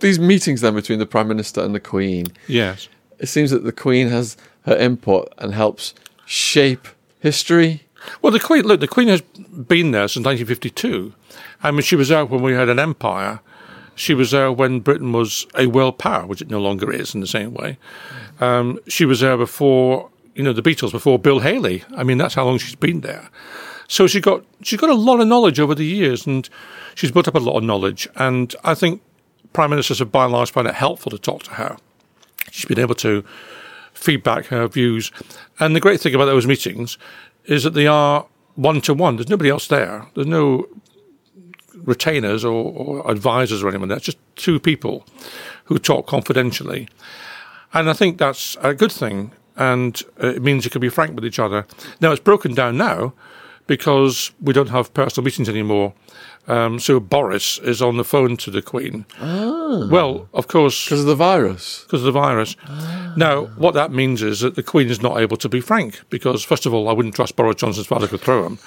these 0.00 0.18
meetings 0.18 0.60
then 0.60 0.74
between 0.74 0.98
the 0.98 1.06
prime 1.06 1.28
minister 1.28 1.62
and 1.62 1.74
the 1.74 1.80
queen. 1.80 2.26
Yes, 2.46 2.88
it 3.18 3.26
seems 3.26 3.50
that 3.50 3.64
the 3.64 3.72
queen 3.72 4.08
has 4.08 4.36
her 4.62 4.76
input 4.76 5.32
and 5.38 5.54
helps 5.54 5.94
shape 6.24 6.88
history. 7.20 7.84
Well, 8.22 8.32
the 8.32 8.40
queen 8.40 8.64
look, 8.64 8.80
the 8.80 8.88
queen 8.88 9.08
has 9.08 9.22
been 9.22 9.90
there 9.90 10.08
since 10.08 10.24
1952. 10.24 11.14
I 11.62 11.70
mean, 11.70 11.82
she 11.82 11.96
was 11.96 12.08
there 12.08 12.24
when 12.24 12.42
we 12.42 12.52
had 12.52 12.68
an 12.68 12.78
empire. 12.78 13.40
She 13.94 14.14
was 14.14 14.30
there 14.30 14.52
when 14.52 14.78
Britain 14.80 15.12
was 15.12 15.46
a 15.56 15.66
world 15.66 15.98
power, 15.98 16.24
which 16.24 16.40
it 16.40 16.48
no 16.48 16.60
longer 16.60 16.92
is 16.92 17.14
in 17.14 17.20
the 17.20 17.26
same 17.26 17.52
way. 17.54 17.78
Um, 18.40 18.78
she 18.86 19.04
was 19.04 19.20
there 19.20 19.36
before, 19.36 20.10
you 20.36 20.44
know, 20.44 20.52
the 20.52 20.62
Beatles, 20.62 20.92
before 20.92 21.18
Bill 21.18 21.40
Haley. 21.40 21.82
I 21.96 22.04
mean, 22.04 22.16
that's 22.16 22.34
how 22.34 22.44
long 22.44 22.58
she's 22.58 22.76
been 22.76 23.00
there. 23.00 23.28
So 23.88 24.06
she 24.06 24.20
got 24.20 24.44
she's 24.62 24.78
got 24.78 24.90
a 24.90 24.94
lot 24.94 25.18
of 25.18 25.26
knowledge 25.26 25.58
over 25.58 25.74
the 25.74 25.84
years, 25.84 26.26
and 26.26 26.48
she's 26.94 27.10
built 27.10 27.26
up 27.26 27.34
a 27.34 27.40
lot 27.40 27.56
of 27.56 27.64
knowledge. 27.64 28.06
And 28.14 28.54
I 28.62 28.74
think 28.74 29.02
prime 29.58 29.70
ministers 29.70 29.98
have 29.98 30.12
by 30.12 30.22
and 30.22 30.32
large 30.32 30.52
found 30.52 30.68
it 30.68 30.74
helpful 30.74 31.10
to 31.10 31.18
talk 31.18 31.42
to 31.42 31.50
her. 31.54 31.76
She's 32.52 32.66
been 32.66 32.78
able 32.78 32.94
to 32.94 33.24
feedback 33.92 34.46
her 34.46 34.68
views. 34.68 35.10
And 35.58 35.74
the 35.74 35.80
great 35.80 36.00
thing 36.00 36.14
about 36.14 36.26
those 36.26 36.46
meetings 36.46 36.96
is 37.46 37.64
that 37.64 37.74
they 37.74 37.88
are 37.88 38.24
one 38.54 38.80
to 38.82 38.94
one. 38.94 39.16
There's 39.16 39.28
nobody 39.28 39.50
else 39.50 39.66
there. 39.66 40.06
There's 40.14 40.28
no 40.28 40.68
retainers 41.74 42.44
or, 42.44 42.72
or 42.72 43.10
advisors 43.10 43.64
or 43.64 43.68
anyone. 43.68 43.88
That's 43.88 44.04
just 44.04 44.18
two 44.36 44.60
people 44.60 45.04
who 45.64 45.76
talk 45.80 46.06
confidentially. 46.06 46.88
And 47.74 47.90
I 47.90 47.94
think 47.94 48.18
that's 48.18 48.56
a 48.62 48.74
good 48.74 48.92
thing. 48.92 49.32
And 49.56 50.00
it 50.18 50.40
means 50.40 50.66
you 50.66 50.70
can 50.70 50.80
be 50.80 50.88
frank 50.88 51.16
with 51.16 51.24
each 51.24 51.40
other. 51.40 51.66
Now, 52.00 52.12
it's 52.12 52.22
broken 52.22 52.54
down 52.54 52.76
now 52.76 53.12
because 53.66 54.30
we 54.40 54.52
don't 54.52 54.70
have 54.70 54.94
personal 54.94 55.24
meetings 55.24 55.48
anymore. 55.48 55.94
Um, 56.48 56.80
so 56.80 56.98
Boris 56.98 57.58
is 57.58 57.82
on 57.82 57.98
the 57.98 58.04
phone 58.04 58.38
to 58.38 58.50
the 58.50 58.62
Queen. 58.62 59.04
Ah. 59.20 59.86
Well, 59.90 60.28
of 60.32 60.48
course, 60.48 60.86
because 60.86 61.00
of 61.00 61.06
the 61.06 61.14
virus. 61.14 61.82
Because 61.82 62.00
of 62.00 62.06
the 62.06 62.18
virus. 62.18 62.56
Ah. 62.66 63.12
Now, 63.16 63.46
what 63.58 63.74
that 63.74 63.92
means 63.92 64.22
is 64.22 64.40
that 64.40 64.54
the 64.54 64.62
Queen 64.62 64.88
is 64.88 65.02
not 65.02 65.20
able 65.20 65.36
to 65.36 65.48
be 65.48 65.60
frank 65.60 66.00
because, 66.08 66.42
first 66.42 66.64
of 66.64 66.72
all, 66.72 66.88
I 66.88 66.92
wouldn't 66.92 67.14
trust 67.14 67.36
Boris 67.36 67.56
Johnson's 67.56 67.86
father 67.86 68.08
could 68.08 68.22
throw 68.22 68.46
him. 68.46 68.58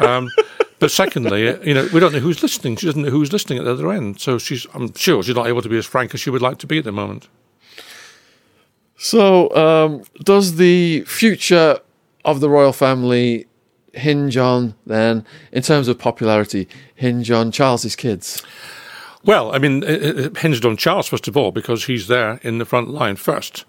Um, 0.00 0.30
but 0.80 0.90
secondly, 0.90 1.44
you 1.64 1.74
know, 1.74 1.88
we 1.94 2.00
don't 2.00 2.12
know 2.12 2.18
who's 2.18 2.42
listening. 2.42 2.74
She 2.74 2.86
doesn't 2.86 3.02
know 3.02 3.10
who's 3.10 3.32
listening 3.32 3.60
at 3.60 3.66
the 3.66 3.72
other 3.72 3.92
end. 3.92 4.20
So 4.20 4.36
she's, 4.38 4.66
I'm 4.74 4.92
sure, 4.94 5.22
she's 5.22 5.36
not 5.36 5.46
able 5.46 5.62
to 5.62 5.68
be 5.68 5.78
as 5.78 5.86
frank 5.86 6.14
as 6.14 6.20
she 6.20 6.30
would 6.30 6.42
like 6.42 6.58
to 6.58 6.66
be 6.66 6.78
at 6.78 6.84
the 6.84 6.92
moment. 6.92 7.28
So, 8.96 9.54
um, 9.54 10.02
does 10.24 10.56
the 10.56 11.02
future 11.02 11.78
of 12.24 12.40
the 12.40 12.48
royal 12.48 12.72
family 12.72 13.46
hinge 13.92 14.36
on 14.36 14.74
then, 14.86 15.24
in 15.52 15.62
terms 15.62 15.88
of 15.88 15.98
popularity, 15.98 16.68
hinge 16.94 17.30
on 17.30 17.52
Charles's 17.52 17.96
kids? 17.96 18.42
Well, 19.24 19.54
I 19.54 19.58
mean, 19.58 19.82
it, 19.84 20.18
it 20.18 20.38
hinged 20.38 20.64
on 20.64 20.76
Charles 20.76 21.08
first 21.08 21.28
of 21.28 21.36
all 21.36 21.52
because 21.52 21.84
he's 21.84 22.08
there 22.08 22.40
in 22.42 22.58
the 22.58 22.64
front 22.64 22.90
line 22.90 23.16
first. 23.16 23.64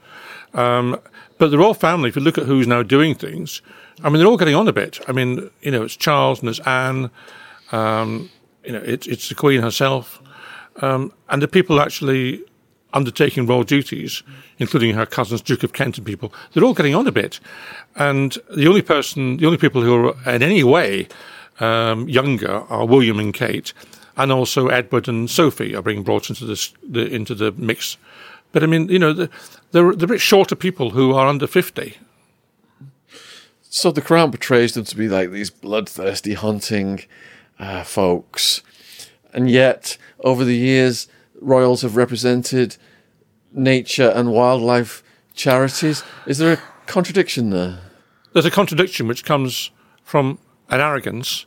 Um, 0.54 1.00
but 1.38 1.52
the 1.52 1.58
royal 1.58 1.74
family, 1.74 2.10
if 2.10 2.16
you 2.16 2.22
look 2.22 2.38
at 2.38 2.46
who's 2.46 2.68
now 2.68 2.84
doing 2.84 3.16
things, 3.16 3.62
I 4.04 4.10
mean, 4.10 4.20
they're 4.20 4.28
all 4.28 4.38
getting 4.38 4.56
on 4.56 4.68
a 4.68 4.74
bit. 4.74 5.00
I 5.08 5.12
mean, 5.12 5.50
you 5.62 5.72
know, 5.72 5.84
it's 5.84 5.96
Charles 5.96 6.40
and 6.40 6.50
it's 6.50 6.60
Anne. 6.62 7.12
Um, 7.72 8.30
you 8.64 8.72
know, 8.72 8.82
it's 8.84 9.08
it's 9.08 9.30
the 9.30 9.36
Queen 9.36 9.62
herself, 9.62 10.22
um, 10.78 11.12
and 11.30 11.42
the 11.42 11.48
people 11.48 11.82
actually 11.82 12.44
undertaking 12.94 13.48
royal 13.48 13.64
duties, 13.64 14.24
including 14.60 14.96
her 14.96 15.06
cousins, 15.06 15.41
Duke 15.41 15.64
of 15.64 15.74
Kent 15.74 15.98
and 15.98 16.06
people, 16.06 16.34
they're 16.54 16.64
all 16.64 16.74
getting 16.74 16.96
on 16.96 17.08
a 17.08 17.12
bit. 17.12 17.39
And 17.96 18.38
the 18.56 18.68
only 18.68 18.82
person, 18.82 19.38
the 19.38 19.46
only 19.46 19.58
people 19.58 19.82
who 19.82 20.10
are 20.10 20.36
in 20.36 20.44
any 20.44 20.64
way 20.64 21.08
um, 21.60 22.08
younger 22.08 22.64
are 22.70 22.86
William 22.86 23.20
and 23.20 23.34
Kate, 23.34 23.74
and 24.16 24.32
also 24.32 24.68
Edward 24.68 25.08
and 25.08 25.30
Sophie 25.30 25.76
are 25.76 25.82
being 25.82 26.04
brought 26.04 26.30
into 26.30 26.46
this 26.46 26.74
the, 26.88 27.06
into 27.08 27.36
the 27.36 27.52
mix. 27.54 27.98
But 28.52 28.64
I 28.64 28.68
mean, 28.68 28.89
you 28.89 29.00
know, 29.00 29.14
the, 29.14 29.30
they're, 29.72 29.96
they're 29.96 30.06
a 30.06 30.14
bit 30.14 30.22
shorter 30.22 30.56
people 30.56 30.91
who 30.91 31.14
are 31.14 31.28
under 31.28 31.48
fifty. 31.48 31.98
So 33.70 33.91
the 33.91 34.02
Crown 34.02 34.30
portrays 34.30 34.74
them 34.74 34.84
to 34.84 34.96
be 34.96 35.10
like 35.10 35.32
these 35.32 35.50
bloodthirsty 35.50 36.36
hunting 36.36 37.02
uh, 37.58 37.84
folks, 37.84 38.62
and 39.34 39.50
yet 39.50 39.98
over 40.20 40.46
the 40.46 40.56
years, 40.56 41.08
royals 41.44 41.82
have 41.82 41.96
represented 41.96 42.78
nature 43.52 44.10
and 44.10 44.32
wildlife 44.32 45.04
charities. 45.36 46.04
Is 46.26 46.38
there 46.38 46.54
a 46.54 46.62
contradiction 46.86 47.50
there? 47.50 47.80
There's 48.34 48.46
a 48.46 48.52
contradiction 48.52 49.08
which 49.08 49.26
comes 49.26 49.72
from 50.04 50.39
an 50.70 50.82
arrogance. 50.82 51.46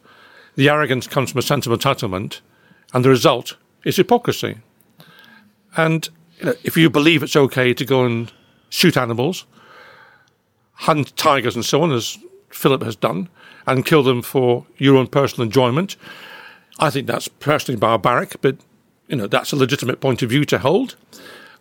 The 0.54 0.68
arrogance 0.68 1.06
comes 1.06 1.32
from 1.32 1.38
a 1.40 1.42
sense 1.42 1.66
of 1.66 1.78
entitlement, 1.78 2.40
and 2.92 3.04
the 3.04 3.10
result 3.10 3.56
is 3.84 3.96
hypocrisy. 3.96 4.58
And 5.76 6.08
you 6.38 6.46
know, 6.46 6.54
if 6.64 6.76
you 6.76 6.88
believe 6.88 7.22
it's 7.22 7.36
okay 7.36 7.74
to 7.74 7.84
go 7.84 8.04
and 8.04 8.32
shoot 8.68 8.96
animals, 8.96 9.46
hunt 10.72 11.16
tigers 11.16 11.54
and 11.54 11.64
so 11.64 11.82
on, 11.82 11.92
as 11.92 12.18
Philip 12.50 12.82
has 12.82 12.96
done, 12.96 13.28
and 13.66 13.84
kill 13.84 14.02
them 14.02 14.22
for 14.22 14.66
your 14.76 14.96
own 14.96 15.08
personal 15.08 15.46
enjoyment, 15.46 15.96
I 16.78 16.90
think 16.90 17.06
that's 17.06 17.28
personally 17.28 17.78
barbaric, 17.78 18.40
but 18.40 18.56
you 19.08 19.16
know 19.16 19.26
that's 19.26 19.52
a 19.52 19.56
legitimate 19.56 20.00
point 20.00 20.22
of 20.22 20.30
view 20.30 20.44
to 20.46 20.58
hold. 20.58 20.96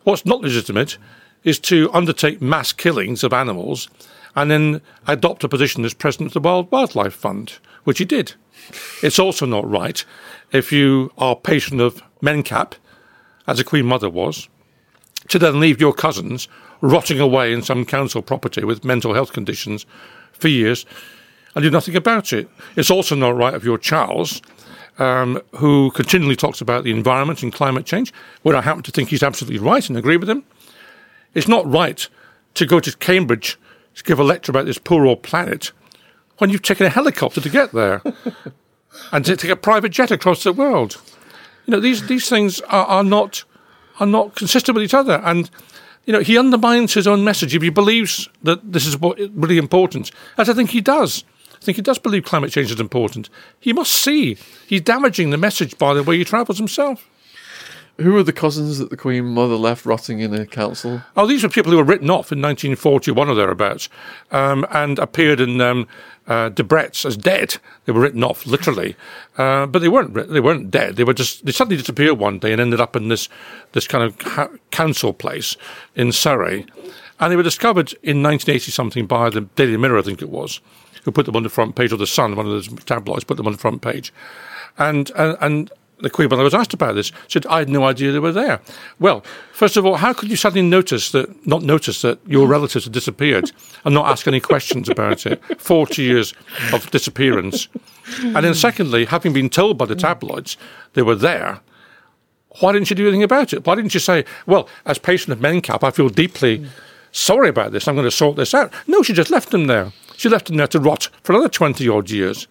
What's 0.04 0.26
not 0.26 0.42
legitimate 0.42 0.98
is 1.44 1.60
to 1.60 1.90
undertake 1.94 2.42
mass 2.42 2.74
killings 2.74 3.24
of 3.24 3.34
animals 3.34 3.88
and 4.36 4.52
then 4.52 4.82
adopt 5.08 5.44
a 5.44 5.50
position 5.50 5.86
as 5.86 5.94
president 5.94 6.30
of 6.30 6.34
the 6.34 6.48
World 6.48 6.72
Wildlife 6.72 7.14
Fund, 7.14 7.54
which 7.84 8.00
he 8.00 8.06
did. 8.06 8.34
It's 9.02 9.20
also 9.20 9.46
not 9.46 9.70
right 9.70 10.04
if 10.52 10.72
you 10.72 11.12
are 11.18 11.36
patron 11.36 11.80
of 11.80 12.04
MenCap, 12.22 12.74
as 13.48 13.58
the 13.58 13.64
Queen 13.64 13.86
Mother 13.86 14.10
was, 14.10 14.50
to 15.30 15.40
then 15.40 15.60
leave 15.60 15.80
your 15.80 15.94
cousins 15.94 16.48
rotting 16.82 17.20
away 17.20 17.54
in 17.54 17.62
some 17.62 17.86
council 17.86 18.22
property 18.22 18.64
with 18.64 18.84
mental 18.84 19.14
health 19.14 19.34
conditions 19.34 19.86
for 20.34 20.48
years 20.48 20.86
and 21.54 21.64
do 21.64 21.72
nothing 21.72 21.96
about 21.96 22.34
it. 22.34 22.50
It's 22.76 22.92
also 22.92 23.16
not 23.16 23.36
right 23.36 23.54
of 23.54 23.64
your 23.64 23.78
Charles, 23.78 24.42
um, 24.98 25.42
who 25.56 25.92
continually 25.92 26.36
talks 26.36 26.62
about 26.62 26.84
the 26.84 26.92
environment 26.92 27.44
and 27.44 27.52
climate 27.54 27.86
change, 27.86 28.14
where 28.44 28.56
I 28.56 28.62
happen 28.62 28.84
to 28.84 28.92
think 28.92 29.10
he's 29.10 29.24
absolutely 29.24 29.60
right 29.60 29.88
and 29.88 29.98
agree 29.98 30.18
with 30.18 30.30
him. 30.30 30.44
It's 31.34 31.48
not 31.48 31.70
right 31.70 32.08
to 32.56 32.66
go 32.66 32.80
to 32.80 32.96
Cambridge 32.98 33.58
to 33.96 34.04
give 34.04 34.20
a 34.20 34.24
lecture 34.24 34.52
about 34.52 34.66
this 34.66 34.78
poor 34.78 35.06
old 35.06 35.24
planet 35.24 35.72
when 36.38 36.50
you've 36.50 36.62
taken 36.62 36.86
a 36.86 36.90
helicopter 36.90 37.42
to 37.42 37.50
get 37.50 37.72
there 37.72 38.02
and 39.12 39.26
to 39.26 39.36
take 39.36 39.52
a 39.52 39.56
private 39.56 39.90
jet 39.90 40.12
across 40.12 40.44
the 40.44 40.54
world. 40.54 41.02
You 41.66 41.72
know, 41.72 41.80
these, 41.80 42.08
these 42.08 42.30
things 42.30 42.62
are, 42.62 42.86
are 42.86 43.04
not 43.04 43.44
are 44.00 44.08
not 44.08 44.36
consistent 44.36 44.76
with 44.76 44.84
each 44.84 44.94
other. 44.94 45.22
And, 45.24 45.50
you 46.06 46.14
know, 46.14 46.20
he 46.20 46.38
undermines 46.38 46.94
his 46.94 47.08
own 47.08 47.24
message 47.24 47.56
if 47.56 47.62
he 47.62 47.70
believes 47.70 48.30
that 48.44 48.74
this 48.74 48.86
is 48.86 48.98
what 48.98 49.18
really 49.34 49.58
important, 49.58 50.12
as 50.38 50.50
I 50.50 50.54
think 50.54 50.72
he 50.72 50.82
does. 50.82 51.24
I 51.66 51.74
think 51.74 51.78
he 51.78 51.82
does 51.82 51.98
believe 51.98 52.26
climate 52.26 52.52
change 52.52 52.70
is 52.72 52.80
important. 52.80 53.28
He 53.60 53.74
must 53.74 53.92
see 53.92 54.38
he's 54.68 54.82
damaging 54.82 55.32
the 55.32 55.38
message 55.38 55.80
by 55.80 55.96
the 55.96 56.04
way 56.04 56.16
he 56.16 56.24
travels 56.24 56.60
himself. 56.60 57.10
Who 57.98 58.14
were 58.14 58.22
the 58.22 58.34
cousins 58.34 58.78
that 58.78 58.92
the 58.92 58.98
Queen 58.98 59.26
Mother 59.26 59.56
left 59.56 59.84
rotting 59.84 60.20
in 60.20 60.32
a 60.32 60.46
council? 60.46 61.02
Oh, 61.18 61.26
these 61.26 61.42
were 61.42 61.50
people 61.50 61.72
who 61.72 61.78
were 61.78 61.84
written 61.84 62.12
off 62.12 62.32
in 62.32 62.40
1941 62.40 63.30
or 63.30 63.34
thereabouts 63.34 63.90
um, 64.30 64.68
and 64.70 65.00
appeared 65.00 65.40
in 65.40 65.60
um, 65.60 65.88
uh, 66.28 66.50
Debrett's 66.50 67.04
as 67.04 67.18
dead. 67.18 67.58
They 67.86 67.94
were 67.94 68.02
written 68.02 68.24
off 68.24 68.46
literally, 68.46 68.96
uh, 69.40 69.66
but 69.66 69.80
they 69.80 69.90
weren't. 69.90 70.14
They 70.14 70.42
weren't 70.42 70.70
dead. 70.70 70.98
They 70.98 71.04
were 71.04 71.16
just. 71.16 71.48
They 71.48 71.52
suddenly 71.52 71.78
disappeared 71.78 72.20
one 72.20 72.38
day 72.38 72.52
and 72.52 72.62
ended 72.62 72.80
up 72.80 72.96
in 72.96 73.08
this 73.08 73.28
this 73.72 73.88
kind 73.88 74.04
of 74.04 74.20
ca- 74.20 74.50
council 74.70 75.14
place 75.14 75.58
in 75.96 76.12
Surrey, 76.12 76.68
and 77.20 77.32
they 77.32 77.36
were 77.36 77.42
discovered 77.42 77.94
in 78.04 78.22
1980 78.22 78.72
something 78.72 79.08
by 79.08 79.32
the 79.32 79.42
Daily 79.42 79.78
Mirror, 79.78 79.98
I 79.98 80.04
think 80.04 80.22
it 80.22 80.30
was, 80.30 80.60
who 81.06 81.12
put 81.12 81.26
them 81.26 81.36
on 81.36 81.44
the 81.44 81.50
front 81.50 81.76
page, 81.76 81.94
or 81.94 81.98
the 81.98 82.08
Sun, 82.08 82.36
one 82.36 82.46
of 82.46 82.52
those 82.52 82.68
tabloids, 82.84 83.24
put 83.24 83.38
them 83.38 83.48
on 83.48 83.54
the 83.54 83.60
front 83.60 83.82
page, 83.82 84.14
and 84.78 85.10
and. 85.16 85.38
and 85.40 85.72
the 86.00 86.10
Queen, 86.10 86.28
when 86.28 86.42
I 86.42 86.44
was 86.44 86.54
asked 86.54 86.74
about 86.74 86.96
this, 86.96 87.14
said, 87.30 87.46
I 87.46 87.60
had 87.60 87.70
no 87.70 87.86
idea 87.86 88.12
they 88.12 88.20
were 88.20 88.34
there. 88.34 88.60
Well, 89.00 89.24
first 89.54 89.78
of 89.78 89.86
all, 89.86 89.96
how 89.96 90.12
could 90.12 90.30
you 90.30 90.36
suddenly 90.36 90.68
notice 90.68 91.12
that, 91.12 91.48
not 91.48 91.64
notice 91.64 92.02
that 92.02 92.20
your 92.28 92.48
relatives 92.48 92.84
had 92.84 92.94
disappeared 92.94 93.52
and 93.86 93.94
not 93.94 94.08
ask 94.08 94.28
any 94.28 94.42
questions 94.42 94.90
about 94.90 95.26
it? 95.26 95.42
40 95.58 96.02
years 96.02 96.34
of 96.74 96.92
disappearance. 96.92 97.70
And 98.22 98.44
then 98.44 98.54
secondly, 98.54 99.06
having 99.06 99.32
been 99.32 99.50
told 99.50 99.78
by 99.78 99.86
the 99.86 99.96
tabloids 99.96 100.58
they 100.94 101.02
were 101.02 101.16
there, 101.16 101.62
why 102.60 102.74
didn't 102.74 102.90
you 102.90 102.96
do 102.96 103.08
anything 103.08 103.24
about 103.24 103.54
it? 103.54 103.66
Why 103.66 103.76
didn't 103.76 103.94
you 103.94 104.02
say, 104.02 104.26
well, 104.46 104.68
as 104.86 104.98
patient 104.98 105.32
of 105.32 105.40
MenCap, 105.40 105.82
I 105.82 105.92
feel 105.92 106.10
deeply 106.10 106.66
sorry 107.14 107.50
about 107.50 107.72
this. 107.72 107.88
I'm 107.88 107.96
going 107.96 108.04
to 108.04 108.12
sort 108.12 108.36
this 108.36 108.54
out. 108.54 108.74
No, 108.88 109.02
she 109.02 109.14
just 109.14 109.32
left 109.32 109.52
them 109.52 109.68
there. 109.68 109.94
She 110.18 110.30
left 110.30 110.48
them 110.48 110.58
there 110.58 110.68
to 110.68 110.80
rot 110.80 111.10
for 111.24 111.34
another 111.34 111.50
20 111.50 111.88
odd 111.90 112.10
years 112.10 112.48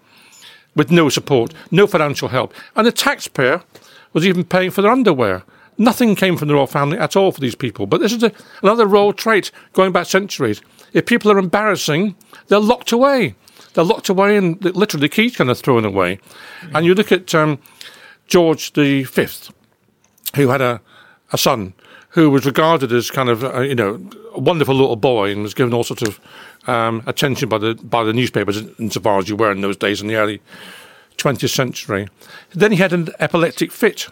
with 0.75 0.91
no 0.91 1.09
support, 1.09 1.55
no 1.71 1.87
financial 1.87 2.29
help. 2.29 2.53
And 2.77 2.87
the 2.87 2.93
taxpayer 2.93 3.63
was 4.13 4.27
even 4.27 4.45
paying 4.45 4.71
for 4.71 4.83
their 4.83 4.91
underwear. 4.91 5.43
Nothing 5.77 6.15
came 6.15 6.37
from 6.37 6.49
the 6.49 6.55
royal 6.55 6.67
family 6.67 6.99
at 6.99 7.17
all 7.17 7.33
for 7.33 7.41
these 7.41 7.55
people. 7.55 7.87
But 7.87 8.01
this 8.01 8.13
is 8.13 8.23
a, 8.23 8.33
another 8.63 8.87
royal 8.87 9.13
trait 9.13 9.51
going 9.73 9.93
back 9.93 10.07
centuries. 10.07 10.63
If 10.93 11.07
people 11.07 11.31
are 11.33 11.39
embarrassing, 11.39 12.15
they're 12.49 12.61
locked 12.61 12.93
away. 12.93 13.35
They're 13.75 13.85
locked 13.85 14.09
away 14.09 14.37
and 14.37 14.65
literally 14.65 15.09
keys 15.09 15.37
kind 15.37 15.51
of 15.51 15.59
thrown 15.59 15.85
away. 15.85 16.21
And 16.73 16.87
you 16.87 16.95
look 16.95 17.11
at 17.11 17.35
um, 17.35 17.59
George 18.29 18.73
V, 18.73 19.05
who 20.37 20.49
had 20.49 20.61
a, 20.61 20.81
a 21.33 21.39
son 21.39 21.75
who 22.11 22.31
was 22.31 22.47
regarded 22.47 22.93
as 22.93 23.11
kind 23.11 23.29
of, 23.29 23.43
uh, 23.43 23.61
you 23.61 23.75
know, 23.75 24.01
a 24.33 24.39
wonderful 24.39 24.75
little 24.75 24.95
boy 24.95 25.33
and 25.33 25.43
was 25.43 25.55
given 25.55 25.75
all 25.75 25.83
sorts 25.83 26.03
of 26.03 26.21
um, 26.67 27.03
attention 27.07 27.49
by 27.49 27.59
the 27.59 27.75
by 27.75 28.05
the 28.05 28.13
newspapers, 28.13 28.59
insofar 28.79 29.19
as 29.19 29.29
you 29.29 29.37
were 29.37 29.53
in 29.53 29.61
those 29.61 29.77
days 29.77 30.01
in 30.01 30.09
the 30.09 30.17
early 30.17 30.41
20th 31.19 31.51
century. 31.51 32.09
Then 32.51 32.73
he 32.73 32.79
had 32.79 32.93
an 32.93 33.09
epileptic 33.19 33.73
fit. 33.73 34.09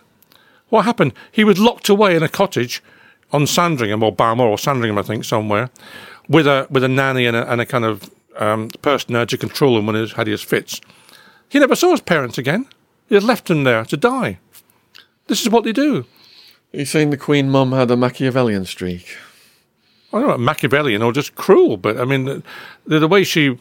What 0.68 0.84
happened? 0.84 1.12
He 1.30 1.44
was 1.44 1.58
locked 1.58 1.88
away 1.88 2.16
in 2.16 2.22
a 2.22 2.28
cottage 2.28 2.82
on 3.32 3.46
Sandringham 3.46 4.02
or 4.02 4.12
Balmoral 4.12 4.52
or 4.52 4.58
Sandringham, 4.58 4.98
I 4.98 5.02
think, 5.02 5.24
somewhere, 5.24 5.70
with 6.28 6.46
a 6.46 6.66
with 6.70 6.84
a 6.84 6.88
nanny 6.88 7.26
and 7.26 7.36
a, 7.36 7.50
and 7.50 7.60
a 7.60 7.66
kind 7.66 7.84
of 7.84 8.10
um, 8.36 8.68
person 8.82 9.14
there 9.14 9.26
to 9.26 9.36
control 9.38 9.78
him 9.78 9.86
when 9.86 9.96
he 9.96 10.06
had 10.08 10.26
his 10.26 10.42
fits. 10.42 10.80
He 11.48 11.58
never 11.58 11.76
saw 11.76 11.90
his 11.90 12.00
parents 12.00 12.38
again. 12.38 12.66
He 13.08 13.14
had 13.14 13.24
left 13.24 13.46
them 13.46 13.64
there 13.64 13.84
to 13.84 13.96
die. 13.96 14.38
This 15.26 15.42
is 15.42 15.50
what 15.50 15.64
they 15.64 15.72
do. 15.72 16.06
Are 16.72 16.78
you 16.78 16.84
saying 16.86 17.10
the 17.10 17.18
Queen 17.18 17.50
Mum 17.50 17.72
had 17.72 17.90
a 17.90 17.96
Machiavellian 17.96 18.64
streak? 18.64 19.16
I 20.12 20.20
don't 20.20 20.28
know, 20.28 20.38
Machiavellian 20.38 21.02
or 21.02 21.12
just 21.12 21.34
cruel, 21.34 21.76
but 21.76 21.98
I 21.98 22.04
mean, 22.04 22.42
the, 22.86 22.98
the 22.98 23.08
way 23.08 23.24
she 23.24 23.58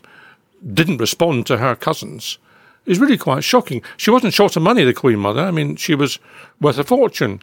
didn't 0.74 0.98
respond 0.98 1.46
to 1.48 1.58
her 1.58 1.76
cousins 1.76 2.38
is 2.86 3.00
really 3.00 3.18
quite 3.18 3.44
shocking. 3.44 3.82
She 3.98 4.12
wasn't 4.12 4.34
short 4.34 4.56
of 4.56 4.64
money, 4.64 4.84
the 4.84 4.94
Queen 4.94 5.20
Mother. 5.20 5.42
I 5.42 5.52
mean, 5.52 5.76
she 5.76 5.96
was 5.96 6.20
worth 6.60 6.78
a 6.78 6.84
fortune. 6.84 7.42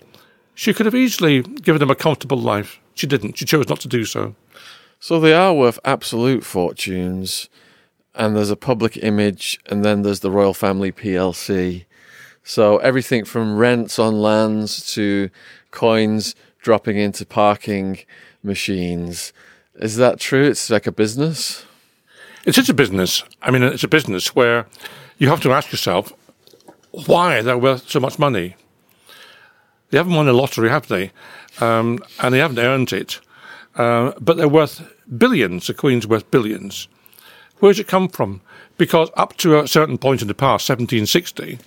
She 0.54 0.74
could 0.74 0.86
have 0.86 0.94
easily 0.94 1.42
given 1.42 1.78
them 1.78 1.90
a 1.90 1.94
comfortable 1.94 2.38
life. 2.38 2.80
She 2.94 3.06
didn't. 3.06 3.38
She 3.38 3.44
chose 3.44 3.68
not 3.68 3.80
to 3.80 3.88
do 3.88 4.04
so. 4.04 4.34
So 5.00 5.20
they 5.20 5.32
are 5.32 5.54
worth 5.54 5.78
absolute 5.84 6.44
fortunes, 6.44 7.48
and 8.14 8.36
there's 8.36 8.50
a 8.50 8.56
public 8.56 8.96
image, 8.96 9.60
and 9.66 9.84
then 9.84 10.02
there's 10.02 10.20
the 10.20 10.30
royal 10.30 10.54
family 10.54 10.90
PLC. 10.90 11.84
So 12.42 12.78
everything 12.78 13.24
from 13.24 13.56
rents 13.56 13.98
on 13.98 14.20
lands 14.20 14.92
to 14.94 15.30
coins 15.70 16.34
dropping 16.60 16.96
into 16.96 17.24
parking 17.24 17.98
machines. 18.48 19.32
Is 19.76 19.96
that 19.96 20.18
true? 20.18 20.44
It's 20.44 20.70
like 20.70 20.86
a 20.88 20.92
business? 20.92 21.64
It 22.44 22.58
is 22.58 22.68
a 22.68 22.74
business. 22.74 23.22
I 23.42 23.50
mean, 23.50 23.62
it's 23.62 23.84
a 23.84 23.88
business 23.88 24.34
where 24.34 24.66
you 25.18 25.28
have 25.28 25.40
to 25.42 25.52
ask 25.52 25.70
yourself 25.70 26.12
why 26.90 27.42
they're 27.42 27.58
worth 27.58 27.88
so 27.88 28.00
much 28.00 28.18
money. 28.18 28.56
They 29.90 29.98
haven't 29.98 30.14
won 30.14 30.26
the 30.26 30.32
lottery, 30.32 30.68
have 30.68 30.88
they? 30.88 31.12
Um, 31.60 32.00
and 32.20 32.34
they 32.34 32.38
haven't 32.38 32.58
earned 32.58 32.92
it. 32.92 33.20
Uh, 33.76 34.12
but 34.20 34.36
they're 34.36 34.48
worth 34.48 34.92
billions. 35.16 35.66
The 35.66 35.74
Queen's 35.74 36.06
worth 36.06 36.30
billions. 36.30 36.88
Where 37.58 37.72
does 37.72 37.80
it 37.80 37.88
come 37.88 38.08
from? 38.08 38.40
Because 38.76 39.10
up 39.16 39.36
to 39.38 39.58
a 39.58 39.68
certain 39.68 39.98
point 39.98 40.22
in 40.22 40.28
the 40.28 40.34
past, 40.34 40.68
1760, 40.68 41.58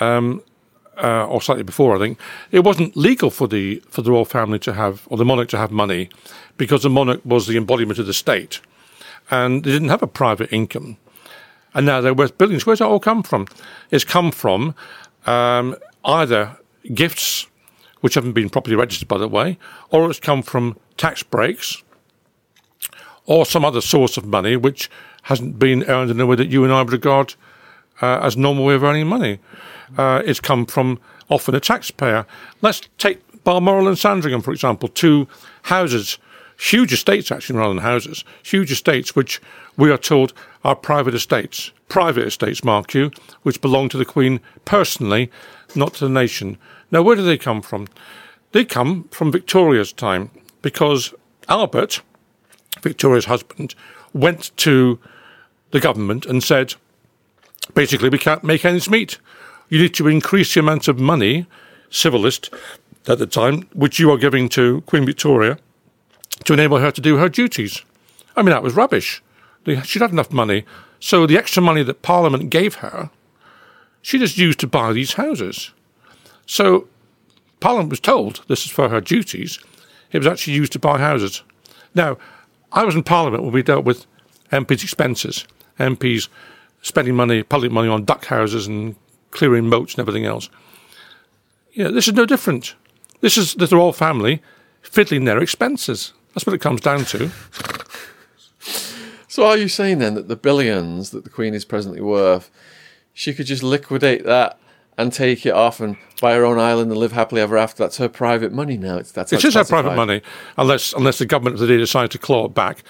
um, 0.00 0.42
uh, 1.02 1.26
or 1.26 1.40
slightly 1.40 1.62
before, 1.62 1.94
I 1.96 1.98
think, 1.98 2.18
it 2.50 2.60
wasn't 2.60 2.96
legal 2.96 3.30
for 3.30 3.46
the 3.46 3.82
for 3.88 4.02
the 4.02 4.10
royal 4.10 4.24
family 4.24 4.58
to 4.60 4.72
have 4.72 5.06
or 5.08 5.16
the 5.16 5.24
monarch 5.24 5.48
to 5.50 5.58
have 5.58 5.70
money 5.70 6.08
because 6.56 6.82
the 6.82 6.90
monarch 6.90 7.20
was 7.24 7.46
the 7.46 7.56
embodiment 7.56 7.98
of 7.98 8.06
the 8.06 8.14
state, 8.14 8.60
and 9.30 9.64
they 9.64 9.70
didn't 9.70 9.88
have 9.88 10.02
a 10.02 10.06
private 10.06 10.52
income. 10.52 10.96
And 11.74 11.84
now 11.84 12.00
they're 12.00 12.14
worth 12.14 12.38
billions. 12.38 12.64
Where's 12.64 12.78
that 12.78 12.86
all 12.86 13.00
come 13.00 13.22
from? 13.22 13.46
It's 13.90 14.04
come 14.04 14.30
from 14.30 14.74
um, 15.26 15.76
either 16.04 16.56
gifts, 16.94 17.46
which 18.00 18.14
haven't 18.14 18.32
been 18.32 18.48
properly 18.48 18.76
registered, 18.76 19.08
by 19.08 19.18
the 19.18 19.28
way, 19.28 19.58
or 19.90 20.08
it's 20.08 20.20
come 20.20 20.42
from 20.42 20.78
tax 20.96 21.22
breaks, 21.22 21.82
or 23.26 23.44
some 23.44 23.64
other 23.64 23.82
source 23.82 24.16
of 24.16 24.24
money 24.24 24.56
which 24.56 24.90
hasn't 25.22 25.58
been 25.58 25.82
earned 25.84 26.10
in 26.10 26.20
a 26.20 26.26
way 26.26 26.36
that 26.36 26.48
you 26.48 26.64
and 26.64 26.72
I 26.72 26.80
would 26.80 26.92
regard 26.92 27.34
uh, 28.00 28.20
as 28.22 28.36
normal 28.36 28.64
way 28.64 28.74
of 28.74 28.84
earning 28.84 29.06
money 29.06 29.40
uh, 29.96 30.22
it's 30.24 30.40
come 30.40 30.66
from 30.66 30.98
often 31.28 31.54
a 31.54 31.60
taxpayer. 31.60 32.26
Let's 32.62 32.82
take 32.98 33.20
Balmoral 33.44 33.88
and 33.88 33.98
Sandringham, 33.98 34.42
for 34.42 34.52
example, 34.52 34.88
two 34.88 35.28
houses 35.62 36.18
huge 36.58 36.92
estates 36.92 37.30
actually 37.30 37.58
rather 37.58 37.74
than 37.74 37.82
houses, 37.82 38.24
huge 38.42 38.72
estates 38.72 39.14
which 39.14 39.40
we 39.76 39.90
are 39.90 39.98
told 39.98 40.32
are 40.64 40.74
private 40.74 41.14
estates, 41.14 41.70
private 41.88 42.26
estates, 42.26 42.64
mark 42.64 42.94
you, 42.94 43.10
which 43.42 43.60
belong 43.60 43.88
to 43.88 43.98
the 43.98 44.04
Queen 44.04 44.40
personally, 44.64 45.30
not 45.74 45.94
to 45.94 46.04
the 46.04 46.10
nation. 46.10 46.58
Now, 46.90 47.02
where 47.02 47.16
do 47.16 47.22
they 47.22 47.38
come 47.38 47.62
from? 47.62 47.88
They 48.52 48.64
come 48.64 49.04
from 49.10 49.32
Victoria's 49.32 49.92
time 49.92 50.30
because 50.62 51.12
Albert, 51.48 52.00
Victoria's 52.80 53.26
husband, 53.26 53.74
went 54.12 54.56
to 54.58 54.98
the 55.72 55.80
government 55.80 56.24
and 56.26 56.42
said, 56.42 56.74
basically, 57.74 58.08
we 58.08 58.18
can't 58.18 58.44
make 58.44 58.64
ends 58.64 58.88
meet. 58.88 59.18
You 59.68 59.80
need 59.80 59.94
to 59.94 60.08
increase 60.08 60.54
the 60.54 60.60
amount 60.60 60.88
of 60.88 60.98
money, 60.98 61.46
civil 61.90 62.20
list 62.20 62.52
at 63.08 63.18
the 63.18 63.26
time, 63.26 63.68
which 63.72 63.98
you 63.98 64.10
are 64.10 64.18
giving 64.18 64.48
to 64.50 64.80
Queen 64.82 65.04
Victoria 65.04 65.58
to 66.44 66.52
enable 66.52 66.78
her 66.78 66.90
to 66.90 67.00
do 67.00 67.16
her 67.16 67.28
duties. 67.28 67.82
I 68.36 68.42
mean, 68.42 68.50
that 68.50 68.62
was 68.62 68.74
rubbish. 68.74 69.22
She'd 69.84 70.02
had 70.02 70.12
enough 70.12 70.30
money. 70.30 70.64
So 71.00 71.26
the 71.26 71.38
extra 71.38 71.62
money 71.62 71.82
that 71.82 72.02
Parliament 72.02 72.50
gave 72.50 72.76
her, 72.76 73.10
she 74.02 74.18
just 74.18 74.38
used 74.38 74.60
to 74.60 74.66
buy 74.66 74.92
these 74.92 75.14
houses. 75.14 75.72
So 76.46 76.86
Parliament 77.60 77.90
was 77.90 78.00
told 78.00 78.44
this 78.48 78.64
is 78.64 78.70
for 78.70 78.88
her 78.88 79.00
duties. 79.00 79.58
It 80.12 80.18
was 80.18 80.26
actually 80.26 80.54
used 80.54 80.72
to 80.72 80.78
buy 80.78 80.98
houses. 80.98 81.42
Now, 81.94 82.18
I 82.72 82.84
was 82.84 82.94
in 82.94 83.02
Parliament 83.02 83.42
when 83.42 83.52
we 83.52 83.62
dealt 83.62 83.84
with 83.84 84.06
MPs' 84.52 84.84
expenses, 84.84 85.46
MPs 85.80 86.28
spending 86.82 87.16
money, 87.16 87.42
public 87.42 87.72
money 87.72 87.88
on 87.88 88.04
duck 88.04 88.26
houses 88.26 88.66
and 88.66 88.94
clearing 89.30 89.68
moats 89.68 89.94
and 89.94 90.00
everything 90.00 90.24
else. 90.24 90.48
You 91.72 91.84
know, 91.84 91.92
this 91.92 92.08
is 92.08 92.14
no 92.14 92.26
different. 92.26 92.74
This 93.20 93.36
is 93.36 93.54
the 93.54 93.66
royal 93.66 93.92
family 93.92 94.42
fiddling 94.82 95.24
their 95.24 95.38
expenses. 95.38 96.12
That's 96.34 96.46
what 96.46 96.54
it 96.54 96.60
comes 96.60 96.80
down 96.80 97.04
to. 97.06 97.30
So 99.28 99.44
are 99.46 99.56
you 99.56 99.68
saying 99.68 99.98
then 99.98 100.14
that 100.14 100.28
the 100.28 100.36
billions 100.36 101.10
that 101.10 101.24
the 101.24 101.30
Queen 101.30 101.52
is 101.52 101.64
presently 101.64 102.00
worth, 102.00 102.50
she 103.12 103.34
could 103.34 103.46
just 103.46 103.62
liquidate 103.62 104.24
that 104.24 104.58
and 104.96 105.12
take 105.12 105.44
it 105.44 105.52
off 105.52 105.78
and 105.80 105.98
buy 106.22 106.34
her 106.34 106.44
own 106.44 106.58
island 106.58 106.90
and 106.90 106.98
live 106.98 107.12
happily 107.12 107.42
ever 107.42 107.58
after? 107.58 107.82
That's 107.82 107.98
her 107.98 108.08
private 108.08 108.52
money 108.52 108.78
now. 108.78 108.96
It's 108.96 109.12
that's 109.12 109.32
it 109.32 109.44
is 109.44 109.54
her 109.54 109.64
private 109.64 109.94
money, 109.94 110.22
unless 110.56 110.94
unless 110.94 111.18
the 111.18 111.26
government 111.26 111.54
of 111.54 111.60
the 111.60 111.66
day 111.66 111.76
decide 111.76 112.10
to 112.12 112.18
claw 112.18 112.46
it 112.46 112.54
back. 112.54 112.82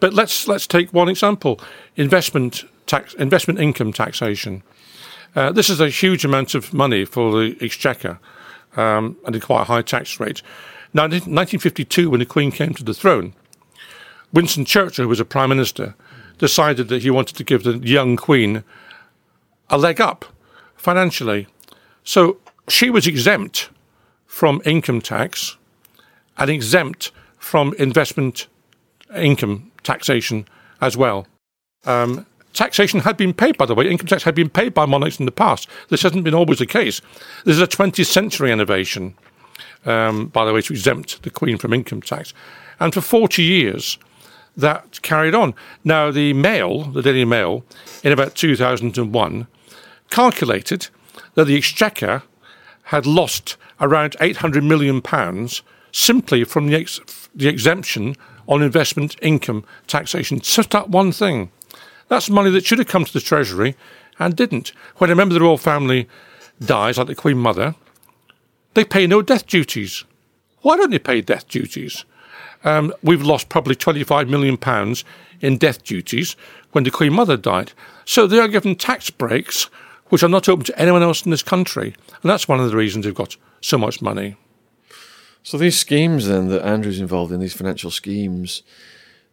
But 0.00 0.12
let's 0.12 0.46
let's 0.46 0.66
take 0.66 0.92
one 0.92 1.08
example: 1.08 1.58
investment 1.96 2.64
tax, 2.86 3.14
investment 3.14 3.58
income 3.58 3.92
taxation. 3.92 4.62
Uh, 5.34 5.52
this 5.52 5.70
is 5.70 5.80
a 5.80 5.88
huge 5.88 6.24
amount 6.24 6.54
of 6.54 6.72
money 6.72 7.04
for 7.04 7.32
the 7.32 7.56
exchequer 7.60 8.18
um, 8.76 9.16
and 9.26 9.36
a 9.36 9.40
quite 9.40 9.66
high 9.66 9.82
tax 9.82 10.18
rate. 10.18 10.42
Now, 10.94 11.04
in 11.04 11.10
1952, 11.10 12.10
when 12.10 12.20
the 12.20 12.26
Queen 12.26 12.50
came 12.50 12.74
to 12.74 12.84
the 12.84 12.94
throne, 12.94 13.34
Winston 14.32 14.64
Churchill, 14.64 15.04
who 15.04 15.08
was 15.08 15.20
a 15.20 15.24
prime 15.24 15.48
minister, 15.48 15.94
decided 16.38 16.88
that 16.88 17.02
he 17.02 17.10
wanted 17.10 17.36
to 17.36 17.44
give 17.44 17.64
the 17.64 17.78
young 17.78 18.16
Queen 18.16 18.64
a 19.70 19.78
leg 19.78 20.00
up 20.00 20.24
financially. 20.76 21.46
So 22.04 22.38
she 22.68 22.90
was 22.90 23.06
exempt 23.06 23.70
from 24.26 24.62
income 24.64 25.00
tax 25.00 25.56
and 26.36 26.48
exempt 26.48 27.10
from 27.38 27.74
investment 27.78 28.46
income 29.14 29.70
taxation 29.82 30.46
as 30.80 30.96
well. 30.96 31.26
Um, 31.84 32.26
taxation 32.58 33.00
had 33.00 33.16
been 33.16 33.32
paid, 33.32 33.56
by 33.56 33.66
the 33.66 33.74
way, 33.74 33.88
income 33.88 34.08
tax 34.08 34.24
had 34.24 34.34
been 34.34 34.50
paid 34.50 34.74
by 34.74 34.84
monarchs 34.84 35.20
in 35.20 35.26
the 35.26 35.32
past. 35.32 35.68
This 35.90 36.02
hasn't 36.02 36.24
been 36.24 36.34
always 36.34 36.58
the 36.58 36.66
case. 36.66 37.00
This 37.44 37.54
is 37.56 37.62
a 37.62 37.68
20th 37.68 38.06
century 38.06 38.50
innovation, 38.50 39.14
um, 39.86 40.26
by 40.26 40.44
the 40.44 40.52
way, 40.52 40.60
to 40.62 40.72
exempt 40.72 41.22
the 41.22 41.30
Queen 41.30 41.56
from 41.56 41.72
income 41.72 42.02
tax. 42.02 42.34
And 42.80 42.92
for 42.92 43.00
40 43.00 43.44
years, 43.44 43.96
that 44.56 45.00
carried 45.02 45.36
on. 45.36 45.54
Now, 45.84 46.10
the 46.10 46.32
Mail, 46.32 46.82
the 46.82 47.00
Daily 47.00 47.24
Mail, 47.24 47.64
in 48.02 48.10
about 48.10 48.34
2001, 48.34 49.46
calculated 50.10 50.88
that 51.34 51.44
the 51.44 51.56
Exchequer 51.56 52.24
had 52.84 53.06
lost 53.06 53.56
around 53.80 54.16
£800 54.20 54.64
million 54.64 55.00
simply 55.92 56.42
from 56.42 56.66
the, 56.66 56.74
ex- 56.74 57.00
the 57.32 57.46
exemption 57.46 58.16
on 58.48 58.62
investment 58.62 59.14
income 59.22 59.64
taxation. 59.86 60.40
Just 60.40 60.70
that 60.70 60.90
one 60.90 61.12
thing. 61.12 61.52
That's 62.08 62.30
money 62.30 62.50
that 62.50 62.66
should 62.66 62.78
have 62.78 62.88
come 62.88 63.04
to 63.04 63.12
the 63.12 63.20
Treasury 63.20 63.76
and 64.18 64.36
didn't. 64.36 64.72
When 64.96 65.10
a 65.10 65.14
member 65.14 65.34
of 65.34 65.40
the 65.40 65.44
royal 65.44 65.58
family 65.58 66.08
dies, 66.60 66.98
like 66.98 67.06
the 67.06 67.14
Queen 67.14 67.38
Mother, 67.38 67.74
they 68.74 68.84
pay 68.84 69.06
no 69.06 69.22
death 69.22 69.46
duties. 69.46 70.04
Why 70.62 70.76
don't 70.76 70.90
they 70.90 70.98
pay 70.98 71.20
death 71.20 71.48
duties? 71.48 72.04
Um, 72.64 72.92
we've 73.02 73.22
lost 73.22 73.48
probably 73.48 73.76
£25 73.76 74.28
million 74.28 74.58
in 75.40 75.58
death 75.58 75.84
duties 75.84 76.34
when 76.72 76.84
the 76.84 76.90
Queen 76.90 77.12
Mother 77.12 77.36
died. 77.36 77.72
So 78.04 78.26
they 78.26 78.40
are 78.40 78.48
given 78.48 78.74
tax 78.74 79.10
breaks 79.10 79.68
which 80.08 80.22
are 80.22 80.28
not 80.28 80.48
open 80.48 80.64
to 80.64 80.78
anyone 80.78 81.02
else 81.02 81.24
in 81.24 81.30
this 81.30 81.42
country. 81.42 81.94
And 82.22 82.30
that's 82.30 82.48
one 82.48 82.60
of 82.60 82.70
the 82.70 82.76
reasons 82.76 83.04
they've 83.04 83.14
got 83.14 83.36
so 83.60 83.78
much 83.78 84.00
money. 84.00 84.36
So 85.42 85.58
these 85.58 85.78
schemes 85.78 86.26
then 86.26 86.48
that 86.48 86.64
Andrew's 86.64 87.00
involved 87.00 87.32
in, 87.32 87.40
these 87.40 87.54
financial 87.54 87.90
schemes, 87.90 88.62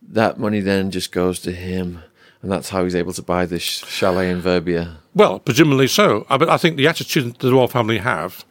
that 0.01 0.39
money 0.39 0.59
then 0.59 0.91
just 0.91 1.11
goes 1.11 1.39
to 1.41 1.51
him. 1.51 2.03
And 2.41 2.51
that's 2.51 2.69
how 2.69 2.83
he's 2.83 2.95
able 2.95 3.13
to 3.13 3.21
buy 3.21 3.45
this 3.45 3.63
chalet 3.63 4.29
in 4.29 4.41
Verbier. 4.41 4.97
Well, 5.13 5.39
presumably 5.39 5.87
so. 5.87 6.25
But 6.29 6.49
I 6.49 6.57
think 6.57 6.77
the 6.77 6.87
attitude 6.87 7.39
the 7.39 7.51
royal 7.51 7.67
family 7.67 7.97
have 7.99 8.45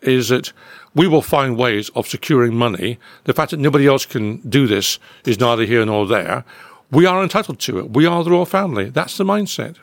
is 0.00 0.28
that 0.28 0.52
we 0.94 1.08
will 1.08 1.22
find 1.22 1.56
ways 1.56 1.88
of 1.90 2.06
securing 2.06 2.54
money. 2.54 2.98
The 3.24 3.32
fact 3.32 3.50
that 3.50 3.56
nobody 3.58 3.86
else 3.86 4.04
can 4.04 4.36
do 4.48 4.66
this 4.66 4.98
is 5.24 5.40
neither 5.40 5.64
here 5.64 5.84
nor 5.86 6.06
there. 6.06 6.44
We 6.90 7.06
are 7.06 7.22
entitled 7.22 7.58
to 7.60 7.78
it. 7.78 7.90
We 7.90 8.04
are 8.04 8.22
the 8.22 8.30
royal 8.30 8.44
family. 8.44 8.90
That's 8.90 9.16
the 9.16 9.24
mindset. 9.24 9.76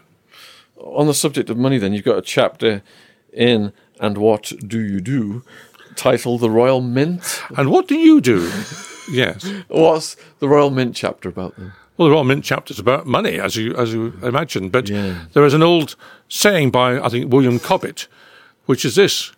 On 0.77 1.07
the 1.07 1.13
subject 1.13 1.49
of 1.49 1.57
money, 1.57 1.77
then, 1.77 1.93
you've 1.93 2.05
got 2.05 2.17
a 2.17 2.21
chapter 2.21 2.83
in 3.33 3.73
And 3.99 4.17
What 4.17 4.53
Do 4.65 4.79
You 4.79 5.01
Do 5.01 5.43
titled 5.95 6.41
The 6.41 6.49
Royal 6.49 6.81
Mint. 6.81 7.41
And 7.57 7.71
what 7.71 7.87
do 7.87 7.95
you 7.95 8.21
do? 8.21 8.51
yes. 9.11 9.51
What's 9.67 10.15
the 10.39 10.47
Royal 10.47 10.69
Mint 10.69 10.95
chapter 10.95 11.27
about 11.27 11.57
then? 11.57 11.73
Well, 11.99 12.07
there 12.07 12.17
are 12.17 12.23
Mint 12.23 12.45
chapters 12.45 12.79
about 12.79 13.07
money, 13.07 13.41
as 13.41 13.57
you 13.57 13.75
as 13.75 13.93
you 13.93 14.17
imagine. 14.23 14.69
But 14.69 14.87
yeah. 14.87 15.25
there 15.33 15.43
is 15.43 15.53
an 15.53 15.61
old 15.61 15.97
saying 16.29 16.71
by 16.71 16.97
I 16.97 17.09
think 17.09 17.29
William 17.29 17.59
Cobbett, 17.59 18.07
which 18.67 18.85
is 18.85 18.95
this: 18.95 19.33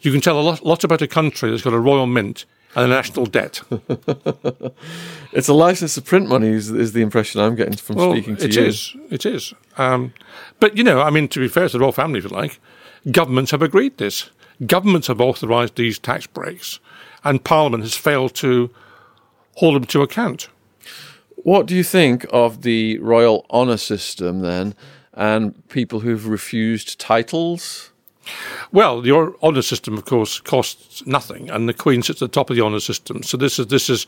you 0.00 0.12
can 0.12 0.20
tell 0.20 0.38
a 0.38 0.42
lot, 0.42 0.66
lot 0.66 0.84
about 0.84 1.00
a 1.00 1.08
country 1.08 1.50
that's 1.50 1.62
got 1.62 1.72
a 1.72 1.80
royal 1.80 2.04
mint 2.04 2.44
and 2.76 2.84
a 2.84 2.88
national 2.94 3.24
debt. 3.24 3.62
it's 5.32 5.48
a 5.48 5.54
license 5.54 5.94
to 5.94 6.02
print 6.02 6.28
money, 6.28 6.48
is, 6.48 6.70
is 6.70 6.92
the 6.92 7.00
impression 7.00 7.40
I'm 7.40 7.54
getting 7.54 7.76
from 7.76 7.96
well, 7.96 8.12
speaking 8.12 8.36
to 8.36 8.44
it 8.44 8.54
you. 8.54 8.62
It 8.62 8.68
is. 8.68 8.96
It 9.10 9.26
is. 9.26 9.54
Um, 9.78 10.12
but, 10.60 10.76
you 10.76 10.84
know, 10.84 11.00
I 11.00 11.08
mean, 11.08 11.28
to 11.28 11.40
be 11.40 11.48
fair 11.48 11.68
to 11.68 11.72
the 11.72 11.80
royal 11.80 11.92
family, 11.92 12.18
if 12.18 12.24
you 12.24 12.30
like, 12.30 12.60
governments 13.12 13.52
have 13.52 13.62
agreed 13.62 13.96
this. 13.98 14.28
Governments 14.66 15.06
have 15.06 15.20
authorised 15.20 15.76
these 15.76 15.98
tax 15.98 16.26
breaks, 16.26 16.80
and 17.22 17.44
Parliament 17.44 17.84
has 17.84 17.94
failed 17.94 18.34
to 18.36 18.70
hold 19.54 19.76
them 19.76 19.84
to 19.84 20.02
account. 20.02 20.48
What 21.44 21.66
do 21.66 21.76
you 21.76 21.84
think 21.84 22.24
of 22.32 22.62
the 22.62 22.96
royal 23.00 23.44
honour 23.50 23.76
system 23.76 24.40
then, 24.40 24.74
and 25.12 25.68
people 25.68 26.00
who've 26.00 26.26
refused 26.26 26.98
titles? 26.98 27.90
Well, 28.72 29.02
the 29.02 29.12
honour 29.42 29.60
system, 29.60 29.98
of 29.98 30.06
course, 30.06 30.40
costs 30.40 31.06
nothing, 31.06 31.50
and 31.50 31.68
the 31.68 31.74
Queen 31.74 32.02
sits 32.02 32.22
at 32.22 32.30
the 32.30 32.34
top 32.34 32.48
of 32.48 32.56
the 32.56 32.62
honour 32.62 32.80
system. 32.80 33.22
So 33.22 33.36
this 33.36 33.58
is 33.58 33.66
this 33.66 33.90
is 33.90 34.06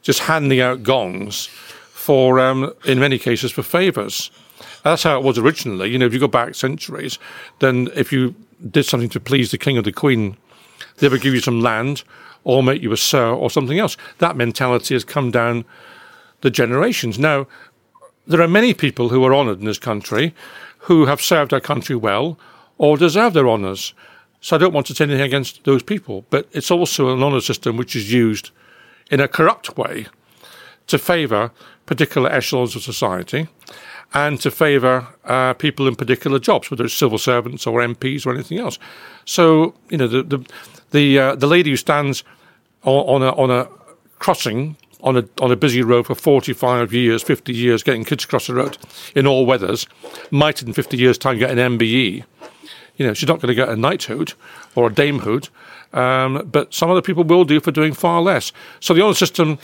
just 0.00 0.20
handing 0.20 0.62
out 0.62 0.82
gongs 0.82 1.48
for, 1.92 2.40
um, 2.40 2.72
in 2.86 2.98
many 2.98 3.18
cases, 3.18 3.52
for 3.52 3.62
favours. 3.62 4.30
That's 4.84 5.02
how 5.02 5.18
it 5.18 5.22
was 5.22 5.36
originally. 5.36 5.90
You 5.90 5.98
know, 5.98 6.06
if 6.06 6.14
you 6.14 6.20
go 6.20 6.28
back 6.28 6.54
centuries, 6.54 7.18
then 7.58 7.90
if 7.94 8.10
you 8.10 8.34
did 8.70 8.86
something 8.86 9.10
to 9.10 9.20
please 9.20 9.50
the 9.50 9.58
king 9.58 9.76
or 9.76 9.82
the 9.82 9.92
queen, 9.92 10.38
they 10.96 11.10
would 11.10 11.20
give 11.20 11.34
you 11.34 11.40
some 11.40 11.60
land 11.60 12.04
or 12.42 12.62
make 12.62 12.80
you 12.80 12.92
a 12.92 12.96
sir 12.96 13.34
or 13.34 13.50
something 13.50 13.78
else. 13.78 13.98
That 14.16 14.34
mentality 14.34 14.94
has 14.94 15.04
come 15.04 15.30
down 15.30 15.66
the 16.44 16.50
generations. 16.50 17.18
Now, 17.18 17.46
there 18.26 18.42
are 18.42 18.48
many 18.48 18.74
people 18.74 19.08
who 19.08 19.24
are 19.24 19.34
honoured 19.34 19.60
in 19.60 19.64
this 19.64 19.78
country 19.78 20.34
who 20.80 21.06
have 21.06 21.22
served 21.22 21.54
our 21.54 21.60
country 21.60 21.96
well 21.96 22.38
or 22.76 22.98
deserve 22.98 23.32
their 23.32 23.48
honours. 23.48 23.94
So 24.42 24.54
I 24.54 24.58
don't 24.58 24.74
want 24.74 24.86
to 24.88 24.94
say 24.94 25.04
anything 25.04 25.22
against 25.22 25.64
those 25.64 25.82
people, 25.82 26.26
but 26.28 26.46
it's 26.52 26.70
also 26.70 27.14
an 27.14 27.22
honour 27.22 27.40
system 27.40 27.78
which 27.78 27.96
is 27.96 28.12
used 28.12 28.50
in 29.10 29.20
a 29.20 29.26
corrupt 29.26 29.78
way 29.78 30.06
to 30.88 30.98
favour 30.98 31.50
particular 31.86 32.30
echelons 32.30 32.76
of 32.76 32.82
society 32.82 33.48
and 34.12 34.38
to 34.42 34.50
favour 34.50 35.08
uh, 35.24 35.54
people 35.54 35.88
in 35.88 35.96
particular 35.96 36.38
jobs, 36.38 36.70
whether 36.70 36.84
it's 36.84 36.92
civil 36.92 37.16
servants 37.16 37.66
or 37.66 37.80
MPs 37.80 38.26
or 38.26 38.34
anything 38.34 38.58
else. 38.58 38.78
So 39.24 39.74
you 39.88 39.96
know 39.96 40.06
the 40.06 40.22
the 40.22 40.46
the, 40.90 41.18
uh, 41.18 41.34
the 41.36 41.46
lady 41.46 41.70
who 41.70 41.76
stands 41.76 42.22
on, 42.82 43.22
on 43.22 43.22
a 43.22 43.32
on 43.32 43.50
a 43.50 43.66
crossing 44.18 44.76
on 45.04 45.16
a 45.16 45.24
on 45.40 45.52
a 45.52 45.56
busy 45.56 45.82
road 45.82 46.06
for 46.06 46.16
45 46.16 46.92
years, 46.92 47.22
50 47.22 47.52
years, 47.52 47.82
getting 47.82 48.04
kids 48.04 48.24
across 48.24 48.48
the 48.48 48.54
road 48.54 48.76
in 49.14 49.26
all 49.26 49.46
weathers, 49.46 49.86
might 50.30 50.60
in 50.62 50.72
50 50.72 50.96
years' 50.96 51.18
time 51.18 51.38
get 51.38 51.50
an 51.50 51.78
MBE 51.78 52.24
you 52.96 53.04
know, 53.04 53.12
she's 53.12 53.28
not 53.28 53.40
going 53.40 53.48
to 53.48 53.56
get 53.56 53.68
a 53.68 53.74
knighthood 53.74 54.34
or 54.76 54.86
a 54.86 54.90
damehood, 54.90 55.48
um, 55.92 56.48
but 56.50 56.72
some 56.72 56.92
other 56.92 57.02
people 57.02 57.24
will 57.24 57.44
do 57.44 57.58
for 57.58 57.72
doing 57.72 57.92
far 57.92 58.20
less. 58.20 58.52
So 58.78 58.94
the 58.94 59.02
honour 59.02 59.14
system 59.14 59.58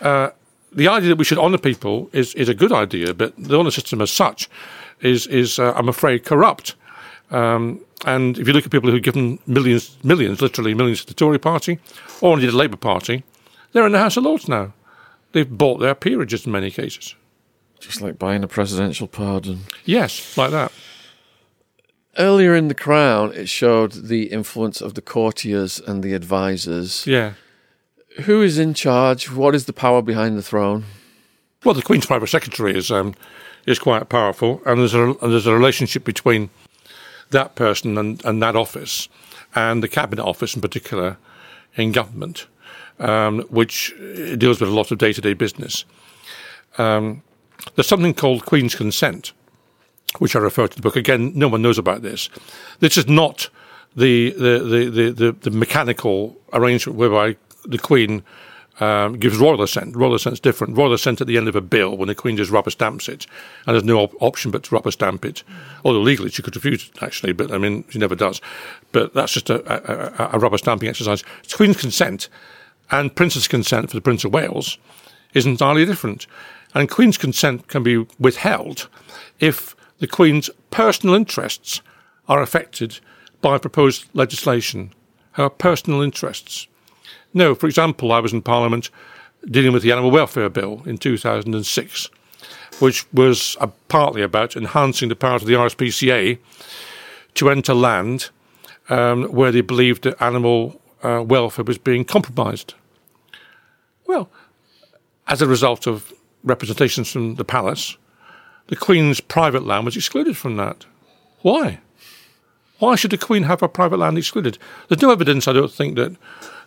uh, 0.00 0.30
the 0.72 0.88
idea 0.88 1.10
that 1.10 1.16
we 1.16 1.24
should 1.24 1.38
honour 1.38 1.58
people 1.58 2.08
is, 2.12 2.34
is 2.34 2.48
a 2.48 2.54
good 2.54 2.72
idea, 2.72 3.14
but 3.14 3.34
the 3.36 3.58
honour 3.58 3.70
system 3.70 4.00
as 4.00 4.10
such 4.10 4.48
is, 5.00 5.26
is 5.26 5.58
uh, 5.58 5.72
I'm 5.76 5.88
afraid, 5.88 6.24
corrupt. 6.24 6.74
Um, 7.30 7.80
and 8.04 8.38
if 8.38 8.46
you 8.46 8.52
look 8.52 8.64
at 8.64 8.72
people 8.72 8.90
who've 8.90 9.02
given 9.02 9.38
millions, 9.46 9.96
millions, 10.02 10.40
literally 10.40 10.74
millions 10.74 11.02
to 11.02 11.06
the 11.06 11.14
Tory 11.14 11.38
party 11.38 11.78
or 12.20 12.34
indeed 12.34 12.50
the 12.50 12.56
Labour 12.56 12.76
Party, 12.76 13.22
they're 13.72 13.86
in 13.86 13.92
the 13.92 13.98
House 13.98 14.16
of 14.16 14.24
Lords 14.24 14.48
now. 14.48 14.72
They've 15.32 15.48
bought 15.48 15.78
their 15.78 15.94
peerages 15.94 16.46
in 16.46 16.52
many 16.52 16.70
cases. 16.70 17.14
Just 17.80 18.00
like 18.00 18.18
buying 18.18 18.44
a 18.44 18.48
presidential 18.48 19.08
pardon. 19.08 19.60
Yes, 19.84 20.36
like 20.36 20.50
that. 20.52 20.72
Earlier 22.18 22.54
in 22.54 22.68
The 22.68 22.74
Crown, 22.74 23.32
it 23.32 23.48
showed 23.48 23.92
the 23.92 24.24
influence 24.24 24.80
of 24.80 24.94
the 24.94 25.00
courtiers 25.00 25.80
and 25.80 26.02
the 26.02 26.12
advisors. 26.12 27.06
Yeah. 27.06 27.32
Who 28.24 28.42
is 28.42 28.58
in 28.58 28.74
charge? 28.74 29.30
What 29.30 29.54
is 29.54 29.64
the 29.64 29.72
power 29.72 30.02
behind 30.02 30.36
the 30.36 30.42
throne? 30.42 30.84
Well, 31.64 31.74
the 31.74 31.82
Queen's 31.82 32.06
private 32.06 32.26
secretary 32.26 32.76
is 32.76 32.90
um, 32.90 33.14
is 33.66 33.78
quite 33.78 34.08
powerful, 34.08 34.60
and 34.66 34.80
there's 34.80 34.94
a 34.94 35.14
there's 35.22 35.46
a 35.46 35.54
relationship 35.54 36.04
between 36.04 36.50
that 37.30 37.54
person 37.54 37.96
and, 37.96 38.22
and 38.24 38.42
that 38.42 38.56
office, 38.56 39.08
and 39.54 39.82
the 39.82 39.88
cabinet 39.88 40.22
office 40.22 40.54
in 40.54 40.60
particular, 40.60 41.16
in 41.76 41.92
government, 41.92 42.46
um, 43.02 43.40
which 43.50 43.94
deals 44.38 44.60
with 44.60 44.70
a 44.70 44.74
lot 44.74 44.90
of 44.90 44.98
day 44.98 45.12
to 45.12 45.20
day 45.20 45.34
business. 45.34 45.84
Um, 46.78 47.22
there's 47.74 47.86
something 47.86 48.14
called 48.14 48.46
Queen's 48.46 48.74
consent, 48.74 49.32
which 50.18 50.34
I 50.34 50.38
refer 50.38 50.68
to 50.68 50.76
the 50.76 50.82
book. 50.82 50.96
Again, 50.96 51.32
no 51.34 51.48
one 51.48 51.62
knows 51.62 51.78
about 51.78 52.02
this. 52.02 52.30
This 52.80 52.96
is 52.96 53.08
not 53.08 53.50
the 53.94 54.30
the, 54.30 54.58
the, 54.58 54.90
the, 54.90 55.10
the, 55.10 55.32
the 55.32 55.50
mechanical 55.50 56.36
arrangement 56.52 56.98
whereby 56.98 57.36
the 57.64 57.78
Queen 57.78 58.22
um, 58.80 59.18
gives 59.18 59.36
royal 59.36 59.62
assent. 59.62 59.94
Royal 59.94 60.14
assent 60.14 60.34
is 60.34 60.40
different. 60.40 60.76
Royal 60.76 60.92
assent 60.92 61.20
at 61.20 61.26
the 61.26 61.36
end 61.36 61.48
of 61.48 61.56
a 61.56 61.60
bill 61.60 61.96
when 61.96 62.08
the 62.08 62.14
Queen 62.14 62.36
just 62.36 62.50
rubber 62.50 62.70
stamps 62.70 63.08
it, 63.08 63.26
and 63.66 63.74
there's 63.74 63.84
no 63.84 63.98
op- 63.98 64.14
option 64.20 64.50
but 64.50 64.62
to 64.64 64.74
rubber 64.74 64.90
stamp 64.90 65.24
it. 65.24 65.42
Although 65.84 66.00
legally 66.00 66.30
she 66.30 66.42
could 66.42 66.56
refuse 66.56 66.88
it, 66.88 67.02
actually, 67.02 67.32
but 67.32 67.52
I 67.52 67.58
mean, 67.58 67.84
she 67.90 67.98
never 67.98 68.14
does. 68.14 68.40
But 68.92 69.12
that's 69.12 69.32
just 69.32 69.50
a, 69.50 69.60
a, 69.70 70.36
a 70.36 70.38
rubber 70.38 70.58
stamping 70.58 70.88
exercise. 70.88 71.22
It's 71.44 71.54
Queen's 71.54 71.80
consent 71.80 72.28
and 72.90 73.14
Prince's 73.14 73.48
consent 73.48 73.90
for 73.90 73.96
the 73.96 74.02
Prince 74.02 74.24
of 74.24 74.32
Wales 74.32 74.78
is 75.34 75.46
entirely 75.46 75.86
different. 75.86 76.26
And 76.74 76.90
Queen's 76.90 77.18
consent 77.18 77.68
can 77.68 77.82
be 77.82 78.06
withheld 78.18 78.88
if 79.40 79.76
the 79.98 80.06
Queen's 80.06 80.50
personal 80.70 81.14
interests 81.14 81.80
are 82.28 82.42
affected 82.42 82.98
by 83.40 83.58
proposed 83.58 84.06
legislation. 84.14 84.92
Her 85.32 85.48
personal 85.48 86.02
interests. 86.02 86.66
No, 87.34 87.54
for 87.54 87.66
example, 87.66 88.12
I 88.12 88.20
was 88.20 88.32
in 88.32 88.42
Parliament 88.42 88.90
dealing 89.50 89.72
with 89.72 89.82
the 89.82 89.92
Animal 89.92 90.10
Welfare 90.10 90.48
Bill 90.48 90.82
in 90.86 90.98
2006, 90.98 92.10
which 92.78 93.10
was 93.12 93.56
partly 93.88 94.22
about 94.22 94.56
enhancing 94.56 95.08
the 95.08 95.16
powers 95.16 95.42
of 95.42 95.48
the 95.48 95.54
RSPCA 95.54 96.38
to 97.34 97.50
enter 97.50 97.74
land 97.74 98.30
um, 98.88 99.24
where 99.24 99.52
they 99.52 99.60
believed 99.60 100.04
that 100.04 100.20
animal 100.22 100.80
uh, 101.02 101.22
welfare 101.22 101.64
was 101.64 101.78
being 101.78 102.04
compromised. 102.04 102.74
Well, 104.06 104.30
as 105.26 105.42
a 105.42 105.46
result 105.46 105.86
of 105.86 106.12
representations 106.44 107.10
from 107.10 107.36
the 107.36 107.44
palace, 107.44 107.96
the 108.68 108.76
Queen's 108.76 109.20
private 109.20 109.64
land 109.64 109.84
was 109.84 109.96
excluded 109.96 110.36
from 110.36 110.56
that. 110.56 110.86
Why? 111.42 111.80
Why 112.78 112.96
should 112.96 113.12
the 113.12 113.18
Queen 113.18 113.44
have 113.44 113.60
her 113.60 113.68
private 113.68 113.98
land 113.98 114.18
excluded? 114.18 114.58
There's 114.88 115.02
no 115.02 115.12
evidence, 115.12 115.46
I 115.46 115.52
don't 115.52 115.70
think, 115.70 115.96
that 115.96 116.16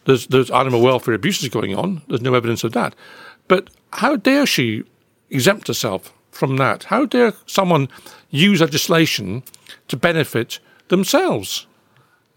there's, 0.05 0.27
there's 0.27 0.51
animal 0.51 0.81
welfare 0.81 1.13
abuses 1.13 1.49
going 1.49 1.75
on. 1.75 2.01
There's 2.07 2.21
no 2.21 2.33
evidence 2.35 2.63
of 2.63 2.71
that. 2.73 2.95
But 3.47 3.69
how 3.93 4.15
dare 4.15 4.45
she 4.45 4.83
exempt 5.29 5.67
herself 5.67 6.13
from 6.31 6.57
that? 6.57 6.85
How 6.85 7.05
dare 7.05 7.33
someone 7.45 7.89
use 8.29 8.61
legislation 8.61 9.43
to 9.87 9.97
benefit 9.97 10.59
themselves? 10.87 11.67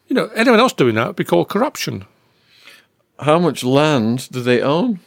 You 0.09 0.15
know, 0.15 0.27
anyone 0.35 0.61
else 0.61 0.73
doing 0.73 0.95
that 0.95 1.07
would 1.09 1.17
be 1.17 1.25
called 1.25 1.49
corruption. 1.49 2.05
How 3.21 3.39
much 3.39 3.63
land 3.65 4.29
do 4.31 4.41
they 4.41 4.61
own? 4.63 5.01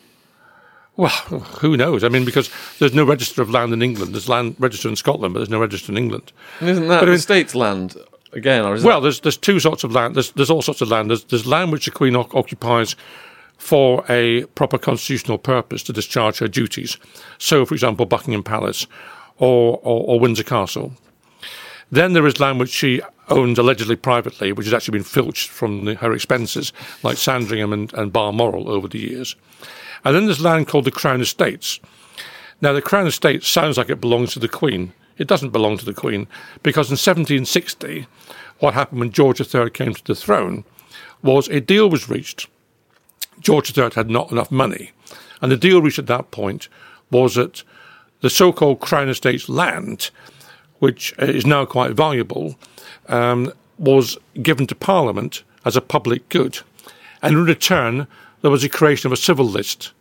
Well, 0.97 1.09
who 1.09 1.77
knows? 1.77 2.03
I 2.03 2.09
mean, 2.09 2.25
because 2.25 2.49
there's 2.79 2.93
no 2.93 3.05
register 3.05 3.41
of 3.41 3.49
land 3.49 3.73
in 3.73 3.81
England. 3.81 4.13
There's 4.13 4.27
land 4.29 4.55
register 4.59 4.89
in 4.89 4.95
Scotland, 4.95 5.33
but 5.33 5.39
there's 5.39 5.49
no 5.49 5.59
register 5.59 5.91
in 5.91 5.97
England. 5.97 6.31
And 6.59 6.69
isn't 6.69 6.87
that 6.89 6.99
But 6.99 7.03
I 7.03 7.05
the 7.05 7.11
mean- 7.11 7.19
state's 7.19 7.55
land 7.55 7.95
again? 8.33 8.65
Or 8.65 8.75
is 8.75 8.83
Well, 8.83 9.01
there's 9.01 9.21
there's 9.21 9.37
two 9.37 9.59
sorts 9.59 9.83
of 9.83 9.91
land. 9.93 10.15
There's 10.15 10.31
there's 10.33 10.49
all 10.49 10.61
sorts 10.61 10.81
of 10.81 10.89
land. 10.89 11.09
There's 11.09 11.23
there's 11.23 11.47
land 11.47 11.71
which 11.71 11.85
the 11.85 11.91
Queen 11.91 12.15
oc- 12.15 12.35
occupies 12.35 12.95
for 13.57 14.03
a 14.09 14.43
proper 14.55 14.77
constitutional 14.77 15.37
purpose 15.37 15.81
to 15.83 15.93
discharge 15.93 16.39
her 16.39 16.47
duties. 16.47 16.97
So, 17.37 17.65
for 17.65 17.73
example, 17.73 18.05
Buckingham 18.05 18.43
Palace 18.43 18.87
or, 19.37 19.79
or, 19.83 20.03
or 20.07 20.19
Windsor 20.19 20.43
Castle. 20.43 20.93
Then 21.91 22.13
there 22.13 22.25
is 22.25 22.39
land 22.39 22.59
which 22.59 22.71
she 22.71 23.01
owns 23.31 23.57
allegedly 23.57 23.95
privately, 23.95 24.51
which 24.51 24.67
has 24.67 24.73
actually 24.73 24.99
been 24.99 25.03
filched 25.03 25.49
from 25.49 25.85
the, 25.85 25.95
her 25.95 26.13
expenses, 26.13 26.73
like 27.01 27.17
Sandringham 27.17 27.73
and, 27.73 27.91
and 27.93 28.13
Balmoral 28.13 28.69
over 28.69 28.87
the 28.87 28.99
years. 28.99 29.35
And 30.03 30.15
then 30.15 30.25
there's 30.25 30.41
land 30.41 30.67
called 30.67 30.85
the 30.85 30.91
Crown 30.91 31.21
Estates. 31.21 31.79
Now, 32.61 32.73
the 32.73 32.81
Crown 32.81 33.07
Estate 33.07 33.43
sounds 33.43 33.77
like 33.77 33.89
it 33.89 34.01
belongs 34.01 34.33
to 34.33 34.39
the 34.39 34.47
Queen. 34.47 34.93
It 35.17 35.27
doesn't 35.27 35.49
belong 35.49 35.77
to 35.77 35.85
the 35.85 35.93
Queen 35.93 36.27
because 36.61 36.87
in 36.87 36.93
1760, 36.93 38.05
what 38.59 38.73
happened 38.73 38.99
when 38.99 39.11
George 39.11 39.39
III 39.39 39.69
came 39.71 39.93
to 39.93 40.03
the 40.03 40.15
throne 40.15 40.63
was 41.23 41.47
a 41.49 41.59
deal 41.59 41.89
was 41.89 42.09
reached. 42.09 42.47
George 43.39 43.75
III 43.75 43.91
had 43.95 44.09
not 44.09 44.31
enough 44.31 44.51
money. 44.51 44.91
And 45.41 45.51
the 45.51 45.57
deal 45.57 45.81
reached 45.81 45.99
at 45.99 46.07
that 46.07 46.31
point 46.31 46.67
was 47.09 47.35
that 47.35 47.63
the 48.21 48.29
so 48.29 48.53
called 48.53 48.79
Crown 48.79 49.09
Estates 49.09 49.49
land, 49.49 50.11
which 50.81 51.13
uh, 51.21 51.25
is 51.25 51.45
now 51.45 51.63
quite 51.63 51.91
valuable, 51.91 52.55
um, 53.07 53.53
was 53.77 54.17
given 54.41 54.65
to 54.65 54.73
Parliament 54.73 55.43
as 55.63 55.75
a 55.77 55.81
public 55.81 56.27
good. 56.29 56.59
And 57.21 57.35
in 57.35 57.45
return, 57.45 58.07
there 58.41 58.49
was 58.49 58.63
a 58.63 58.69
creation 58.69 59.07
of 59.07 59.13
a 59.13 59.17
civil 59.17 59.45
list 59.45 59.91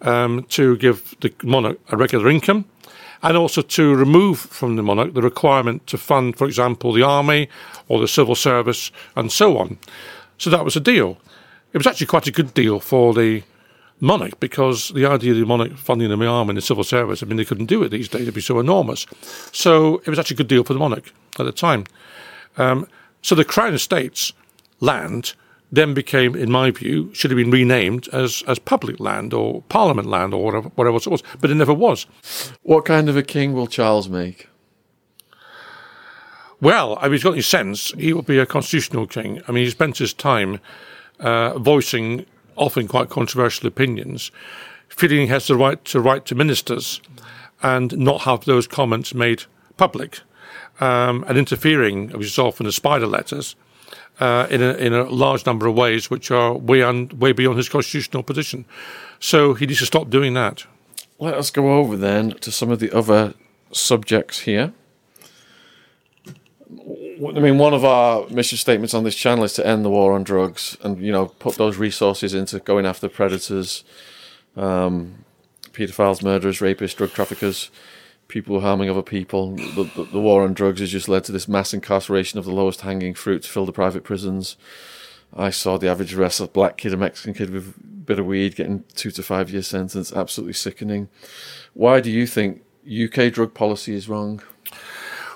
um, 0.00 0.44
to 0.48 0.78
give 0.78 1.14
the 1.20 1.30
monarch 1.42 1.78
a 1.90 1.96
regular 1.98 2.30
income 2.30 2.64
and 3.22 3.36
also 3.36 3.60
to 3.60 3.94
remove 3.94 4.38
from 4.38 4.76
the 4.76 4.82
monarch 4.82 5.12
the 5.12 5.20
requirement 5.20 5.86
to 5.88 5.98
fund, 5.98 6.36
for 6.36 6.46
example, 6.46 6.92
the 6.94 7.02
army 7.02 7.50
or 7.88 8.00
the 8.00 8.08
civil 8.08 8.34
service 8.34 8.90
and 9.16 9.30
so 9.30 9.58
on. 9.58 9.78
So 10.38 10.48
that 10.48 10.64
was 10.64 10.74
a 10.74 10.80
deal. 10.80 11.18
It 11.74 11.78
was 11.78 11.86
actually 11.86 12.06
quite 12.06 12.26
a 12.26 12.32
good 12.32 12.54
deal 12.54 12.80
for 12.80 13.12
the 13.12 13.42
monarch 14.00 14.38
because 14.40 14.88
the 14.90 15.06
idea 15.06 15.32
of 15.32 15.38
the 15.38 15.46
monarch 15.46 15.76
funding 15.76 16.08
the 16.08 16.26
army 16.26 16.50
and 16.50 16.58
the 16.58 16.62
civil 16.62 16.84
service, 16.84 17.22
I 17.22 17.26
mean, 17.26 17.36
they 17.36 17.44
couldn't 17.44 17.66
do 17.66 17.82
it 17.82 17.90
these 17.90 18.08
days, 18.08 18.22
it'd 18.22 18.34
be 18.34 18.40
so 18.40 18.58
enormous. 18.58 19.06
So 19.52 19.98
it 19.98 20.08
was 20.08 20.18
actually 20.18 20.36
a 20.36 20.38
good 20.38 20.48
deal 20.48 20.64
for 20.64 20.72
the 20.72 20.78
monarch 20.78 21.12
at 21.38 21.44
the 21.44 21.52
time. 21.52 21.84
Um, 22.56 22.86
so 23.22 23.34
the 23.34 23.44
Crown 23.44 23.74
Estates 23.74 24.32
land 24.80 25.34
then 25.72 25.94
became, 25.94 26.36
in 26.36 26.50
my 26.50 26.70
view, 26.70 27.12
should 27.14 27.30
have 27.30 27.38
been 27.38 27.50
renamed 27.50 28.08
as, 28.08 28.44
as 28.46 28.58
public 28.58 29.00
land 29.00 29.32
or 29.32 29.62
Parliament 29.62 30.08
land 30.08 30.32
or 30.34 30.44
whatever, 30.44 30.68
whatever 30.70 30.96
it 30.96 31.06
was, 31.06 31.22
but 31.40 31.50
it 31.50 31.54
never 31.54 31.74
was. 31.74 32.06
What 32.62 32.84
kind 32.84 33.08
of 33.08 33.16
a 33.16 33.22
king 33.22 33.52
will 33.52 33.66
Charles 33.66 34.08
make? 34.08 34.48
Well, 36.60 36.96
I 37.00 37.04
mean, 37.04 37.12
he's 37.12 37.24
got 37.24 37.32
any 37.32 37.42
sense. 37.42 37.92
He 37.92 38.12
will 38.12 38.22
be 38.22 38.38
a 38.38 38.46
constitutional 38.46 39.06
king. 39.06 39.42
I 39.48 39.52
mean, 39.52 39.64
he 39.64 39.70
spent 39.70 39.98
his 39.98 40.14
time 40.14 40.60
uh, 41.18 41.58
voicing 41.58 42.26
often 42.56 42.88
quite 42.88 43.08
controversial 43.08 43.66
opinions, 43.66 44.30
feeling 44.88 45.20
he 45.20 45.26
has 45.28 45.46
the 45.46 45.56
right 45.56 45.84
to 45.86 46.00
write 46.00 46.24
to 46.26 46.34
ministers 46.34 47.00
and 47.62 47.96
not 47.96 48.22
have 48.22 48.44
those 48.44 48.66
comments 48.66 49.14
made 49.14 49.44
public, 49.76 50.20
um, 50.80 51.24
and 51.28 51.38
interfering, 51.38 52.10
you 52.10 52.24
saw 52.24 52.50
from 52.50 52.66
the 52.66 52.72
spider 52.72 53.06
letters, 53.06 53.56
uh, 54.20 54.46
in, 54.50 54.62
a, 54.62 54.74
in 54.74 54.92
a 54.92 55.04
large 55.04 55.44
number 55.46 55.66
of 55.66 55.74
ways 55.74 56.10
which 56.10 56.30
are 56.30 56.54
way, 56.54 56.82
un, 56.82 57.10
way 57.18 57.32
beyond 57.32 57.56
his 57.56 57.68
constitutional 57.68 58.22
position. 58.22 58.64
So 59.18 59.54
he 59.54 59.66
needs 59.66 59.80
to 59.80 59.86
stop 59.86 60.10
doing 60.10 60.34
that. 60.34 60.66
Let 61.18 61.34
us 61.34 61.50
go 61.50 61.74
over 61.78 61.96
then 61.96 62.32
to 62.32 62.52
some 62.52 62.70
of 62.70 62.80
the 62.80 62.92
other 62.92 63.34
subjects 63.72 64.40
here. 64.40 64.72
I 67.16 67.40
mean, 67.40 67.58
one 67.58 67.74
of 67.74 67.84
our 67.84 68.28
mission 68.28 68.58
statements 68.58 68.94
on 68.94 69.04
this 69.04 69.14
channel 69.14 69.44
is 69.44 69.52
to 69.54 69.66
end 69.66 69.84
the 69.84 69.90
war 69.90 70.14
on 70.14 70.24
drugs 70.24 70.76
and, 70.82 71.00
you 71.00 71.12
know, 71.12 71.26
put 71.26 71.56
those 71.56 71.76
resources 71.76 72.34
into 72.34 72.58
going 72.60 72.86
after 72.86 73.08
predators, 73.08 73.84
um, 74.56 75.24
pedophiles, 75.72 76.22
murderers, 76.22 76.58
rapists, 76.58 76.96
drug 76.96 77.10
traffickers, 77.10 77.70
people 78.28 78.60
harming 78.60 78.90
other 78.90 79.02
people. 79.02 79.54
The, 79.56 79.90
the, 79.96 80.04
the 80.04 80.20
war 80.20 80.42
on 80.42 80.54
drugs 80.54 80.80
has 80.80 80.90
just 80.90 81.08
led 81.08 81.24
to 81.24 81.32
this 81.32 81.48
mass 81.48 81.74
incarceration 81.74 82.38
of 82.38 82.44
the 82.44 82.52
lowest 82.52 82.80
hanging 82.82 83.14
fruit 83.14 83.42
to 83.42 83.48
fill 83.48 83.66
the 83.66 83.72
private 83.72 84.04
prisons. 84.04 84.56
I 85.36 85.50
saw 85.50 85.78
the 85.78 85.88
average 85.88 86.14
arrest 86.14 86.40
of 86.40 86.48
a 86.48 86.52
black 86.52 86.76
kid, 86.76 86.92
a 86.92 86.96
Mexican 86.96 87.34
kid 87.34 87.50
with 87.50 87.74
a 87.76 87.80
bit 87.80 88.18
of 88.18 88.26
weed 88.26 88.56
getting 88.56 88.84
two 88.94 89.10
to 89.12 89.22
five 89.22 89.50
year 89.50 89.62
sentence. 89.62 90.12
Absolutely 90.12 90.52
sickening. 90.52 91.08
Why 91.74 92.00
do 92.00 92.10
you 92.10 92.26
think 92.26 92.62
UK 92.88 93.32
drug 93.32 93.54
policy 93.54 93.94
is 93.94 94.08
wrong? 94.08 94.42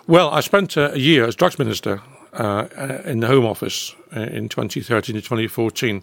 Well, 0.08 0.30
I 0.30 0.40
spent 0.40 0.78
a 0.78 0.98
year 0.98 1.26
as 1.26 1.36
drugs 1.36 1.58
minister 1.58 2.00
uh, 2.32 2.66
uh, 2.78 3.02
in 3.04 3.20
the 3.20 3.26
Home 3.26 3.44
Office 3.44 3.94
uh, 4.16 4.20
in 4.20 4.48
2013 4.48 5.14
to 5.16 5.20
2014. 5.20 6.02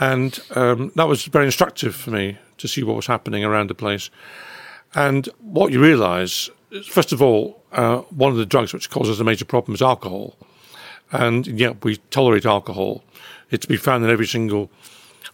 And 0.00 0.40
um, 0.56 0.90
that 0.96 1.06
was 1.06 1.24
very 1.26 1.46
instructive 1.46 1.94
for 1.94 2.10
me 2.10 2.38
to 2.58 2.66
see 2.66 2.82
what 2.82 2.96
was 2.96 3.06
happening 3.06 3.44
around 3.44 3.70
the 3.70 3.74
place. 3.76 4.10
And 4.96 5.28
what 5.38 5.70
you 5.70 5.80
realise, 5.80 6.50
first 6.88 7.12
of 7.12 7.22
all, 7.22 7.62
uh, 7.70 7.98
one 7.98 8.32
of 8.32 8.36
the 8.36 8.44
drugs 8.44 8.72
which 8.72 8.90
causes 8.90 9.20
a 9.20 9.24
major 9.24 9.44
problem 9.44 9.76
is 9.76 9.82
alcohol. 9.82 10.34
And 11.12 11.46
yet 11.46 11.84
we 11.84 11.98
tolerate 12.10 12.44
alcohol. 12.44 13.04
It's 13.52 13.62
to 13.62 13.68
be 13.68 13.76
found 13.76 14.02
in 14.02 14.10
every 14.10 14.26
single 14.26 14.72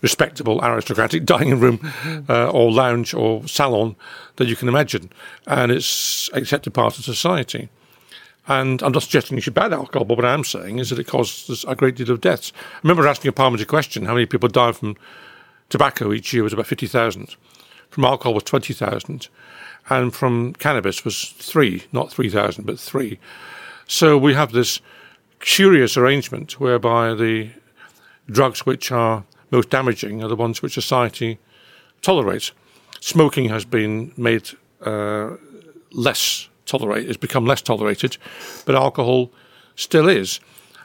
respectable 0.03 0.61
aristocratic 0.63 1.25
dining 1.35 1.61
room 1.61 1.93
uh, 2.29 2.51
or 2.51 2.73
lounge 2.73 3.15
or 3.15 3.47
salon 3.47 3.97
that 4.37 4.49
you 4.49 4.57
can 4.57 4.69
imagine. 4.69 5.11
And 5.47 5.71
it's 5.71 6.31
accepted 6.33 6.73
part 6.75 6.99
of 6.99 7.05
society. 7.05 7.69
And 8.47 8.83
I'm 8.83 8.93
not 8.93 9.03
suggesting 9.03 9.37
you 9.37 9.43
should 9.43 9.55
ban 9.55 9.73
alcohol, 9.73 10.05
but 10.05 10.17
what 10.17 10.25
I 10.25 10.35
am 10.35 10.45
saying 10.45 10.79
is 10.79 10.91
that 10.91 10.99
it 10.99 11.07
causes 11.07 11.65
a 11.69 11.77
great 11.77 11.95
deal 11.97 12.11
of 12.11 12.21
deaths. 12.21 12.53
I 12.57 12.81
remember 12.83 13.07
asking 13.07 13.29
a 13.29 13.33
parliamentary 13.33 13.67
question 13.67 14.07
how 14.07 14.15
many 14.15 14.27
people 14.27 14.49
die 14.49 14.73
from 14.73 14.97
tobacco 15.69 16.13
each 16.13 16.33
year 16.33 16.43
was 16.43 16.53
about 16.53 16.67
50,000. 16.67 17.37
From 17.91 18.05
alcohol 18.05 18.35
was 18.35 18.45
20,000. 18.45 19.29
And 19.89 20.15
from 20.15 20.55
cannabis 20.55 21.05
was 21.05 21.35
three, 21.39 21.85
not 21.93 22.13
3,000, 22.13 22.65
but 22.65 22.79
three. 22.79 23.19
So 23.87 24.17
we 24.17 24.35
have 24.35 24.53
this 24.53 24.81
curious 25.41 25.97
arrangement 25.97 26.61
whereby 26.61 27.15
the 27.15 27.51
drugs 28.29 28.65
which 28.65 28.93
are 28.93 29.25
most 29.51 29.71
damaging 29.71 30.23
are 30.23 30.29
the 30.29 30.37
ones 30.37 30.63
which 30.63 30.75
society 30.75 31.39
tolerates. 32.03 32.53
Smoking 33.01 33.49
has 33.49 33.65
been 33.65 34.13
made 34.17 34.51
uh, 34.83 35.37
less 35.93 36.49
tolerated, 36.67 37.09
has 37.09 37.17
become 37.17 37.47
less 37.47 37.63
tolerated, 37.63 38.17
but 38.65 38.75
alcohol 38.75 39.31
still 39.75 40.09
is. 40.09 40.41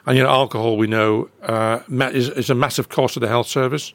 And 0.06 0.16
you 0.16 0.22
know, 0.22 0.30
alcohol 0.30 0.76
we 0.76 0.86
know 0.86 1.28
uh, 1.42 1.80
is, 1.90 2.28
is, 2.30 2.48
a 2.48 2.54
massive 2.54 2.88
cost 2.88 3.14
to 3.14 3.20
the 3.20 3.28
health 3.28 3.48
service. 3.48 3.92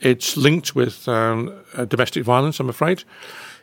It's 0.00 0.36
linked 0.36 0.76
with 0.76 1.08
um, 1.08 1.52
uh, 1.74 1.84
domestic 1.84 2.24
violence, 2.24 2.60
I'm 2.60 2.68
afraid. 2.68 3.02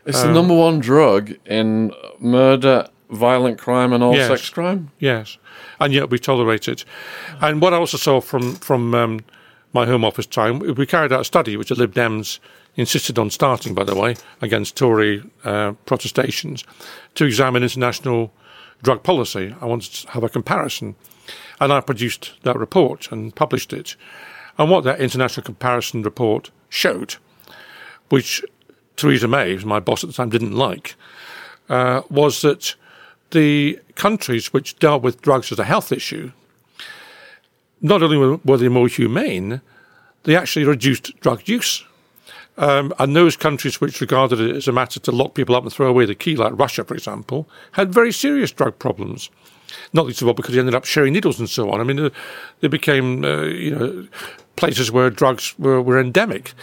It's 0.05 0.21
um, 0.21 0.27
the 0.27 0.33
number 0.33 0.53
one 0.53 0.79
drug 0.79 1.33
in 1.45 1.93
murder, 2.19 2.89
violent 3.09 3.57
crime, 3.57 3.93
and 3.93 4.03
all 4.03 4.13
yes, 4.13 4.27
sex 4.27 4.49
crime. 4.49 4.91
Yes, 4.99 5.37
and 5.79 5.93
yet 5.93 6.09
we 6.09 6.19
tolerate 6.19 6.67
it. 6.67 6.83
And 7.41 7.61
what 7.61 7.73
I 7.73 7.77
also 7.77 7.97
saw 7.97 8.19
from 8.19 8.55
from 8.55 8.93
um, 8.93 9.19
my 9.75 9.85
Home 9.85 10.05
Office 10.05 10.25
time, 10.25 10.59
we 10.59 10.85
carried 10.85 11.11
out 11.11 11.19
a 11.19 11.25
study 11.25 11.57
which 11.57 11.67
the 11.67 11.75
Lib 11.75 11.93
Dems 11.93 12.39
insisted 12.77 13.19
on 13.19 13.29
starting, 13.29 13.73
by 13.75 13.83
the 13.83 13.93
way, 13.93 14.15
against 14.41 14.77
Tory 14.77 15.21
uh, 15.43 15.73
protestations, 15.85 16.63
to 17.15 17.25
examine 17.25 17.61
international 17.61 18.31
drug 18.81 19.03
policy. 19.03 19.53
I 19.59 19.65
wanted 19.65 19.91
to 19.91 20.11
have 20.11 20.23
a 20.23 20.29
comparison. 20.29 20.95
And 21.59 21.73
I 21.73 21.81
produced 21.81 22.41
that 22.43 22.57
report 22.57 23.11
and 23.11 23.35
published 23.35 23.73
it. 23.73 23.97
And 24.57 24.71
what 24.71 24.85
that 24.85 25.01
international 25.01 25.43
comparison 25.43 26.03
report 26.03 26.51
showed, 26.69 27.15
which 28.09 28.43
Theresa 28.95 29.27
May, 29.27 29.57
my 29.57 29.81
boss 29.81 30.05
at 30.05 30.09
the 30.09 30.15
time, 30.15 30.29
didn't 30.29 30.55
like, 30.55 30.95
uh, 31.67 32.01
was 32.09 32.41
that 32.41 32.75
the 33.31 33.79
countries 33.95 34.53
which 34.53 34.79
dealt 34.79 35.03
with 35.03 35.21
drugs 35.21 35.51
as 35.51 35.59
a 35.59 35.65
health 35.65 35.91
issue, 35.91 36.31
not 37.81 38.01
only 38.01 38.39
were 38.43 38.57
they 38.57 38.69
more 38.69 38.87
humane, 38.87 39.61
they 40.23 40.35
actually 40.35 40.65
reduced 40.65 41.17
drug 41.19 41.47
use. 41.47 41.83
Um, 42.57 42.93
and 42.99 43.15
those 43.15 43.35
countries 43.35 43.81
which 43.81 43.99
regarded 43.99 44.39
it 44.39 44.55
as 44.55 44.67
a 44.67 44.71
matter 44.71 44.99
to 45.01 45.11
lock 45.11 45.33
people 45.33 45.55
up 45.55 45.63
and 45.63 45.73
throw 45.73 45.87
away 45.87 46.05
the 46.05 46.15
key, 46.15 46.35
like 46.35 46.57
Russia, 46.57 46.85
for 46.85 46.93
example, 46.93 47.49
had 47.73 47.93
very 47.93 48.13
serious 48.13 48.51
drug 48.51 48.79
problems. 48.79 49.29
Not 49.91 50.05
least 50.05 50.21
of 50.21 50.27
all 50.27 50.33
because 50.33 50.53
they 50.53 50.59
ended 50.59 50.75
up 50.75 50.85
sharing 50.85 51.13
needles 51.13 51.39
and 51.39 51.49
so 51.49 51.69
on. 51.69 51.81
I 51.81 51.83
mean, 51.83 52.11
they 52.61 52.67
became, 52.69 53.25
uh, 53.25 53.43
you 53.43 53.71
know, 53.71 54.07
places 54.55 54.89
where 54.89 55.09
drugs 55.09 55.57
were, 55.59 55.81
were 55.81 55.99
endemic. 55.99 56.53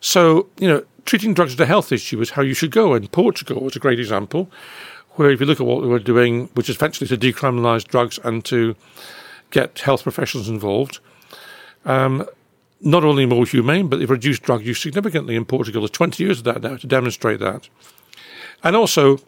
So, 0.00 0.48
you 0.58 0.68
know, 0.68 0.84
treating 1.06 1.32
drugs 1.32 1.54
as 1.54 1.60
a 1.60 1.66
health 1.66 1.92
issue 1.92 2.20
is 2.20 2.30
how 2.30 2.42
you 2.42 2.52
should 2.52 2.70
go. 2.70 2.92
And 2.92 3.10
Portugal 3.10 3.62
was 3.62 3.74
a 3.74 3.78
great 3.78 3.98
example, 3.98 4.50
where 5.12 5.30
if 5.30 5.40
you 5.40 5.46
look 5.46 5.60
at 5.60 5.66
what 5.66 5.80
they 5.80 5.88
were 5.88 5.98
doing, 5.98 6.50
which 6.54 6.68
is 6.68 6.76
essentially 6.76 7.08
to 7.08 7.16
decriminalise 7.16 7.84
drugs 7.86 8.18
and 8.22 8.44
to 8.44 8.76
get 9.50 9.78
health 9.80 10.02
professionals 10.02 10.48
involved, 10.48 11.00
um, 11.84 12.26
not 12.80 13.04
only 13.04 13.26
more 13.26 13.44
humane, 13.44 13.88
but 13.88 13.98
they've 13.98 14.10
reduced 14.10 14.42
drug 14.42 14.64
use 14.64 14.80
significantly 14.80 15.34
in 15.34 15.44
Portugal. 15.44 15.82
There's 15.82 15.90
20 15.90 16.22
years 16.22 16.38
of 16.38 16.44
that 16.44 16.62
now 16.62 16.76
to 16.76 16.86
demonstrate 16.86 17.40
that. 17.40 17.68
And 18.62 18.76
also, 18.76 19.20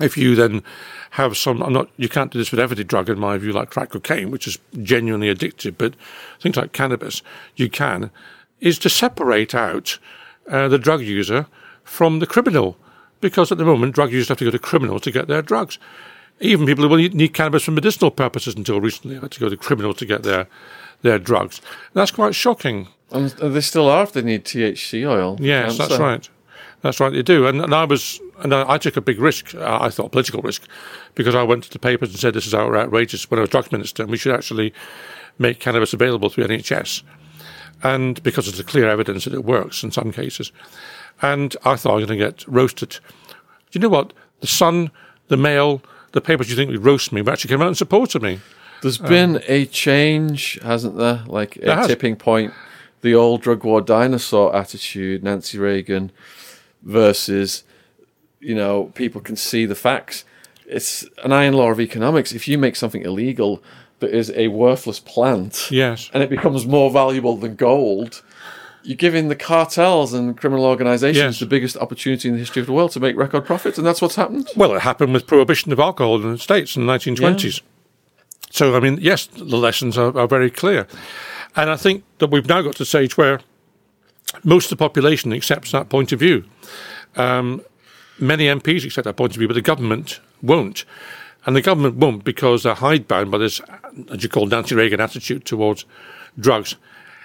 if 0.00 0.16
you 0.16 0.34
then 0.34 0.62
have 1.10 1.36
some, 1.36 1.62
I'm 1.62 1.72
not, 1.72 1.88
you 1.96 2.08
can't 2.08 2.32
do 2.32 2.38
this 2.38 2.50
with 2.50 2.60
every 2.60 2.82
drug 2.84 3.08
in 3.08 3.18
my 3.18 3.36
view, 3.38 3.52
like 3.52 3.70
crack 3.70 3.90
cocaine, 3.90 4.30
which 4.30 4.46
is 4.46 4.58
genuinely 4.82 5.32
addictive, 5.32 5.76
but 5.76 5.94
things 6.40 6.56
like 6.56 6.72
cannabis, 6.72 7.22
you 7.56 7.68
can, 7.68 8.10
is 8.60 8.78
to 8.80 8.88
separate 8.90 9.54
out 9.54 9.98
uh, 10.48 10.68
the 10.68 10.78
drug 10.78 11.02
user 11.02 11.46
from 11.84 12.18
the 12.18 12.26
criminal. 12.26 12.76
Because 13.20 13.52
at 13.52 13.58
the 13.58 13.64
moment, 13.64 13.94
drug 13.94 14.12
users 14.12 14.28
have 14.28 14.38
to 14.38 14.44
go 14.44 14.50
to 14.50 14.58
criminals 14.58 15.02
to 15.02 15.10
get 15.10 15.28
their 15.28 15.42
drugs. 15.42 15.78
Even 16.40 16.66
people 16.66 16.84
who 16.84 16.88
will 16.88 16.96
need 16.96 17.34
cannabis 17.34 17.64
for 17.64 17.70
medicinal 17.70 18.10
purposes 18.10 18.54
until 18.54 18.80
recently 18.80 19.18
had 19.18 19.30
to 19.30 19.40
go 19.40 19.48
to 19.48 19.56
criminals 19.56 19.96
to 19.98 20.06
get 20.06 20.22
their 20.22 20.46
their 21.02 21.18
drugs. 21.18 21.58
And 21.58 21.94
That's 21.94 22.10
quite 22.10 22.34
shocking. 22.34 22.88
And 23.10 23.30
they 23.30 23.60
still 23.60 23.88
are 23.88 24.04
if 24.04 24.12
they 24.12 24.22
need 24.22 24.44
THC 24.44 25.08
oil. 25.08 25.36
Yes, 25.40 25.78
that's 25.78 25.98
right. 25.98 26.28
That's 26.82 27.00
right, 27.00 27.12
they 27.12 27.22
do. 27.22 27.46
And, 27.46 27.60
and 27.60 27.74
I 27.74 27.84
was, 27.84 28.20
and 28.38 28.54
I, 28.54 28.72
I, 28.72 28.78
took 28.78 28.96
a 28.96 29.02
big 29.02 29.18
risk. 29.18 29.54
I 29.54 29.90
thought 29.90 30.12
political 30.12 30.40
risk, 30.40 30.66
because 31.14 31.34
I 31.34 31.42
went 31.42 31.64
to 31.64 31.70
the 31.70 31.78
papers 31.78 32.10
and 32.10 32.18
said 32.18 32.32
this 32.32 32.46
is 32.46 32.54
outrageous 32.54 33.30
when 33.30 33.38
I 33.38 33.42
was 33.42 33.50
drugs 33.50 33.70
minister, 33.70 34.02
and 34.02 34.10
we 34.10 34.16
should 34.16 34.34
actually 34.34 34.72
make 35.38 35.60
cannabis 35.60 35.92
available 35.92 36.30
through 36.30 36.46
NHS. 36.46 37.02
And 37.82 38.22
because 38.22 38.46
there's 38.46 38.62
clear 38.66 38.88
evidence 38.88 39.24
that 39.24 39.34
it 39.34 39.44
works 39.44 39.82
in 39.82 39.90
some 39.90 40.12
cases. 40.12 40.52
And 41.20 41.56
I 41.64 41.76
thought 41.76 41.92
I 41.92 41.96
was 41.96 42.06
going 42.06 42.18
to 42.18 42.24
get 42.24 42.46
roasted. 42.46 42.90
Do 42.90 43.78
you 43.78 43.80
know 43.80 43.88
what? 43.88 44.12
The 44.40 44.46
Sun, 44.46 44.90
the 45.28 45.36
Mail, 45.36 45.82
the 46.12 46.20
papers 46.20 46.50
you 46.50 46.56
think 46.56 46.70
would 46.70 46.84
roast 46.84 47.12
me, 47.12 47.22
but 47.22 47.32
actually 47.32 47.48
came 47.48 47.62
out 47.62 47.68
and 47.68 47.76
supported 47.76 48.22
me. 48.22 48.40
There's 48.82 49.00
um, 49.00 49.06
been 49.06 49.42
a 49.46 49.66
change, 49.66 50.58
hasn't 50.62 50.96
there? 50.96 51.22
Like 51.26 51.56
a 51.56 51.86
tipping 51.86 52.16
point. 52.16 52.52
The 53.02 53.14
old 53.14 53.42
drug 53.42 53.64
war 53.64 53.80
dinosaur 53.80 54.54
attitude, 54.54 55.24
Nancy 55.24 55.58
Reagan, 55.58 56.12
versus, 56.82 57.64
you 58.40 58.54
know, 58.54 58.84
people 58.94 59.20
can 59.20 59.36
see 59.36 59.64
the 59.66 59.74
facts. 59.74 60.24
It's 60.66 61.04
an 61.24 61.32
iron 61.32 61.54
law 61.54 61.70
of 61.70 61.80
economics. 61.80 62.32
If 62.32 62.46
you 62.46 62.58
make 62.58 62.76
something 62.76 63.02
illegal 63.02 63.62
that 64.00 64.10
is 64.10 64.30
a 64.32 64.48
worthless 64.48 65.00
plant, 65.00 65.68
yes, 65.70 66.10
and 66.12 66.22
it 66.22 66.30
becomes 66.30 66.66
more 66.66 66.90
valuable 66.90 67.36
than 67.36 67.56
gold, 67.56 68.22
you're 68.82 68.96
giving 68.96 69.28
the 69.28 69.36
cartels 69.36 70.12
and 70.12 70.36
criminal 70.36 70.64
organizations 70.64 71.16
yes. 71.16 71.40
the 71.40 71.46
biggest 71.46 71.76
opportunity 71.76 72.28
in 72.28 72.34
the 72.34 72.40
history 72.40 72.60
of 72.60 72.66
the 72.66 72.72
world 72.72 72.92
to 72.92 73.00
make 73.00 73.16
record 73.16 73.44
profits, 73.44 73.78
and 73.78 73.86
that's 73.86 74.00
what's 74.00 74.14
happened. 74.14 74.48
Well, 74.56 74.74
it 74.74 74.80
happened 74.80 75.12
with 75.12 75.26
prohibition 75.26 75.72
of 75.72 75.78
alcohol 75.78 76.16
in 76.16 76.32
the 76.32 76.38
States 76.38 76.76
in 76.76 76.86
the 76.86 76.92
1920s. 76.92 77.60
Yeah. 77.60 77.66
So, 78.50 78.76
I 78.76 78.80
mean, 78.80 78.98
yes, 79.00 79.26
the 79.26 79.56
lessons 79.56 79.96
are, 79.96 80.16
are 80.18 80.26
very 80.26 80.50
clear. 80.50 80.86
And 81.56 81.70
I 81.70 81.76
think 81.76 82.04
that 82.18 82.30
we've 82.30 82.48
now 82.48 82.62
got 82.62 82.76
to 82.76 82.82
a 82.82 82.86
stage 82.86 83.16
where 83.16 83.40
most 84.44 84.66
of 84.66 84.78
the 84.78 84.84
population 84.84 85.32
accepts 85.32 85.72
that 85.72 85.88
point 85.88 86.12
of 86.12 86.20
view. 86.20 86.44
Um, 87.16 87.62
many 88.18 88.46
MPs 88.46 88.84
accept 88.84 89.04
that 89.04 89.16
point 89.16 89.32
of 89.32 89.38
view, 89.38 89.48
but 89.48 89.54
the 89.54 89.62
government 89.62 90.20
won't. 90.42 90.84
And 91.46 91.56
the 91.56 91.62
government 91.62 91.96
won't 91.96 92.24
because 92.24 92.62
they're 92.62 92.74
hidebound 92.74 93.30
by 93.30 93.38
this, 93.38 93.60
as 94.12 94.22
you 94.22 94.28
call 94.28 94.46
Nancy 94.46 94.74
Reagan 94.74 95.00
attitude 95.00 95.44
towards 95.44 95.84
drugs. 96.38 96.76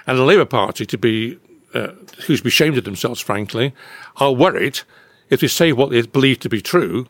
And 0.07 0.17
the 0.17 0.23
Labour 0.23 0.45
Party, 0.45 0.85
to 0.85 0.97
be, 0.97 1.39
uh, 1.75 1.91
who's 2.25 2.41
be 2.41 2.47
ashamed 2.47 2.77
of 2.77 2.85
themselves, 2.85 3.19
frankly, 3.19 3.73
are 4.17 4.31
worried 4.31 4.79
if 5.29 5.41
they 5.41 5.47
say 5.47 5.71
what 5.71 5.89
they 5.89 6.01
believe 6.03 6.39
to 6.39 6.49
be 6.49 6.61
true, 6.61 7.07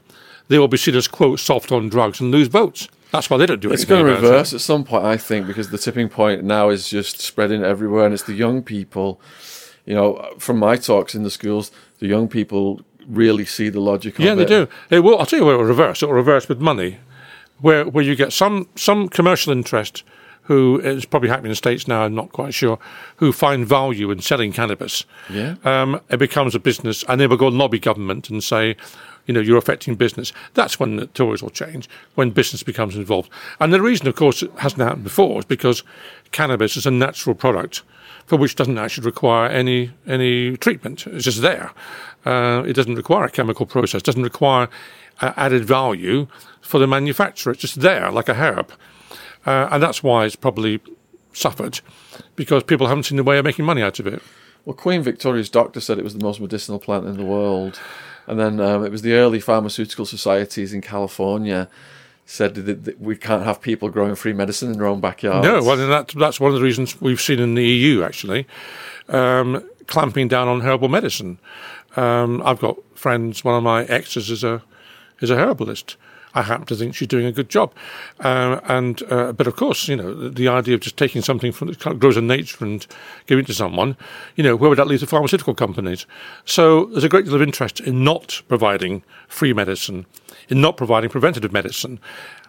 they 0.47 0.59
will 0.59 0.67
be 0.67 0.77
seen 0.77 0.95
as, 0.95 1.07
quote, 1.07 1.39
soft 1.39 1.71
on 1.71 1.89
drugs 1.89 2.19
and 2.19 2.31
lose 2.31 2.47
votes. 2.47 2.87
That's 3.11 3.29
why 3.29 3.37
they 3.37 3.45
don't 3.45 3.61
do 3.61 3.69
it. 3.69 3.73
It's 3.73 3.85
going 3.85 4.05
to 4.05 4.11
reverse 4.11 4.51
it. 4.51 4.55
at 4.55 4.61
some 4.61 4.83
point, 4.83 5.05
I 5.05 5.17
think, 5.17 5.47
because 5.47 5.69
the 5.69 5.77
tipping 5.77 6.09
point 6.09 6.43
now 6.43 6.69
is 6.69 6.89
just 6.89 7.19
spreading 7.19 7.63
everywhere, 7.63 8.05
and 8.05 8.13
it's 8.13 8.23
the 8.23 8.33
young 8.33 8.61
people. 8.61 9.21
You 9.85 9.93
know, 9.93 10.33
from 10.39 10.57
my 10.57 10.75
talks 10.75 11.13
in 11.13 11.23
the 11.23 11.29
schools, 11.29 11.71
the 11.99 12.07
young 12.07 12.27
people 12.27 12.81
really 13.07 13.45
see 13.45 13.69
the 13.69 13.79
logic. 13.79 14.17
Of. 14.17 14.25
Yeah, 14.25 14.35
they 14.35 14.43
it. 14.43 14.47
do. 14.47 14.67
It 14.89 14.99
will. 15.01 15.17
I'll 15.19 15.25
tell 15.25 15.39
you 15.39 15.45
where 15.45 15.55
it 15.55 15.59
will 15.59 15.65
reverse. 15.65 16.01
It 16.01 16.07
will 16.07 16.15
reverse 16.15 16.49
with 16.49 16.59
money, 16.59 16.97
where 17.61 17.85
where 17.85 18.03
you 18.03 18.15
get 18.15 18.33
some 18.33 18.67
some 18.75 19.07
commercial 19.07 19.53
interest 19.53 20.03
who 20.45 20.79
is 20.79 21.05
probably 21.05 21.29
happening 21.29 21.47
in 21.47 21.51
the 21.51 21.55
States 21.55 21.87
now, 21.87 22.03
I'm 22.03 22.15
not 22.15 22.31
quite 22.31 22.53
sure, 22.53 22.79
who 23.17 23.31
find 23.31 23.65
value 23.65 24.11
in 24.11 24.21
selling 24.21 24.53
cannabis. 24.53 25.05
Yeah. 25.29 25.55
Um, 25.63 26.01
it 26.09 26.17
becomes 26.17 26.55
a 26.55 26.59
business, 26.59 27.03
and 27.07 27.19
they 27.19 27.27
will 27.27 27.37
go 27.37 27.47
and 27.47 27.57
lobby 27.57 27.79
government 27.79 28.29
and 28.29 28.43
say, 28.43 28.75
you 29.25 29.33
know, 29.33 29.39
you're 29.39 29.57
affecting 29.57 29.95
business. 29.95 30.31
That's 30.53 30.79
when 30.79 30.97
the 30.97 31.07
Tories 31.07 31.41
will 31.41 31.49
change, 31.49 31.89
when 32.13 32.29
business 32.29 32.63
becomes 32.63 32.95
involved. 32.95 33.29
And 33.59 33.73
the 33.73 33.81
reason, 33.81 34.07
of 34.07 34.15
course, 34.15 34.43
it 34.43 34.51
hasn't 34.57 34.81
happened 34.81 35.03
before 35.03 35.39
is 35.39 35.45
because 35.45 35.83
cannabis 36.31 36.77
is 36.77 36.85
a 36.85 36.91
natural 36.91 37.35
product 37.35 37.81
for 38.27 38.37
which 38.37 38.55
doesn't 38.55 38.77
actually 38.77 39.05
require 39.05 39.47
any 39.49 39.91
any 40.07 40.57
treatment. 40.57 41.07
It's 41.07 41.25
just 41.25 41.41
there. 41.41 41.71
Uh, 42.25 42.63
it 42.65 42.73
doesn't 42.73 42.95
require 42.95 43.25
a 43.25 43.29
chemical 43.29 43.65
process. 43.65 44.01
Doesn't 44.01 44.23
require 44.23 44.67
uh, 45.21 45.33
added 45.37 45.65
value 45.65 46.27
for 46.61 46.79
the 46.79 46.87
manufacturer. 46.87 47.53
It's 47.53 47.61
just 47.61 47.81
there, 47.81 48.11
like 48.11 48.29
a 48.29 48.33
herb, 48.33 48.71
uh, 49.45 49.69
and 49.71 49.81
that's 49.81 50.03
why 50.03 50.25
it's 50.25 50.35
probably 50.35 50.79
suffered 51.33 51.81
because 52.35 52.63
people 52.63 52.87
haven't 52.87 53.03
seen 53.03 53.17
the 53.17 53.23
way 53.23 53.37
of 53.37 53.45
making 53.45 53.65
money 53.65 53.81
out 53.81 53.99
of 53.99 54.07
it. 54.07 54.21
Well, 54.63 54.75
Queen 54.75 55.03
Victoria's 55.03 55.49
doctor 55.49 55.79
said 55.79 55.99
it 55.99 56.03
was 56.03 56.15
the 56.15 56.23
most 56.23 56.39
medicinal 56.39 56.79
plant 56.79 57.05
in 57.05 57.17
the 57.17 57.25
world. 57.25 57.79
And 58.27 58.39
then 58.39 58.59
um, 58.59 58.83
it 58.83 58.91
was 58.91 59.03
the 59.03 59.13
early 59.13 59.39
pharmaceutical 59.39 60.05
societies 60.05 60.73
in 60.73 60.81
California 60.81 61.69
said 62.25 62.55
that, 62.55 62.85
that 62.85 62.99
we 62.99 63.15
can't 63.15 63.43
have 63.43 63.61
people 63.61 63.89
growing 63.89 64.15
free 64.15 64.33
medicine 64.33 64.71
in 64.71 64.77
their 64.79 64.87
own 64.87 64.99
backyard. 64.99 65.43
No, 65.43 65.61
well, 65.61 65.77
that, 65.77 66.07
that's 66.17 66.39
one 66.39 66.49
of 66.49 66.57
the 66.57 66.63
reasons 66.63 66.99
we've 66.99 67.21
seen 67.21 67.39
in 67.39 67.53
the 67.53 67.63
EU, 67.63 68.01
actually, 68.01 68.47
um, 69.09 69.63
clamping 69.85 70.27
down 70.27 70.47
on 70.47 70.61
herbal 70.61 70.89
medicine. 70.89 71.37
Um, 71.95 72.41
I've 72.43 72.59
got 72.59 72.77
friends, 72.95 73.43
one 73.43 73.55
of 73.55 73.61
my 73.61 73.83
exes 73.85 74.31
is 74.31 74.43
a, 74.43 74.63
is 75.21 75.29
a 75.29 75.35
herbalist. 75.35 75.97
I 76.35 76.41
happen 76.41 76.65
to 76.67 76.75
think 76.75 76.93
she's 76.93 77.07
doing 77.07 77.25
a 77.25 77.31
good 77.31 77.49
job. 77.49 77.73
Uh, 78.19 78.59
and 78.65 79.01
uh, 79.11 79.31
but 79.31 79.47
of 79.47 79.55
course, 79.55 79.87
you 79.87 79.95
know, 79.95 80.13
the, 80.13 80.29
the, 80.29 80.47
idea 80.49 80.75
of 80.75 80.81
just 80.81 80.97
taking 80.97 81.21
something 81.21 81.51
from 81.51 81.69
that 81.69 81.79
kind 81.79 81.93
of 81.93 81.99
grows 81.99 82.17
in 82.17 82.27
nature 82.27 82.63
and 82.63 82.85
giving 83.25 83.43
it 83.43 83.47
to 83.47 83.53
someone, 83.53 83.95
you 84.35 84.43
know, 84.43 84.55
where 84.55 84.69
would 84.69 84.77
that 84.77 84.87
leave 84.87 84.99
the 84.99 85.07
pharmaceutical 85.07 85.55
companies? 85.55 86.05
So 86.43 86.85
there's 86.85 87.05
a 87.05 87.09
great 87.09 87.25
deal 87.25 87.35
of 87.35 87.41
interest 87.41 87.79
in 87.79 88.03
not 88.03 88.41
providing 88.47 89.01
free 89.27 89.53
medicine, 89.53 90.05
in 90.49 90.61
not 90.61 90.77
providing 90.77 91.09
preventative 91.09 91.53
medicine. 91.53 91.99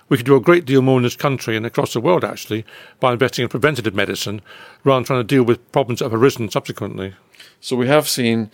We 0.09 0.17
could 0.17 0.27
do 0.27 0.37
a 0.37 0.41
great 0.41 0.65
deal 0.65 0.83
more 0.83 0.99
in 0.99 1.03
this 1.03 1.17
country 1.17 1.57
and 1.57 1.67
across 1.67 1.93
the 1.93 2.01
world, 2.01 2.25
actually, 2.25 2.65
by 3.01 3.13
investing 3.13 3.45
in 3.45 3.49
preventative 3.49 3.95
medicine 3.95 4.41
rather 4.85 4.99
than 4.99 5.05
trying 5.05 5.21
to 5.21 5.25
deal 5.25 5.43
with 5.43 5.73
problems 5.73 5.99
that 5.99 6.07
have 6.07 6.21
arisen 6.21 6.51
subsequently. 6.51 7.15
So 7.61 7.77
we 7.77 7.89
have 7.89 8.09
seen 8.09 8.51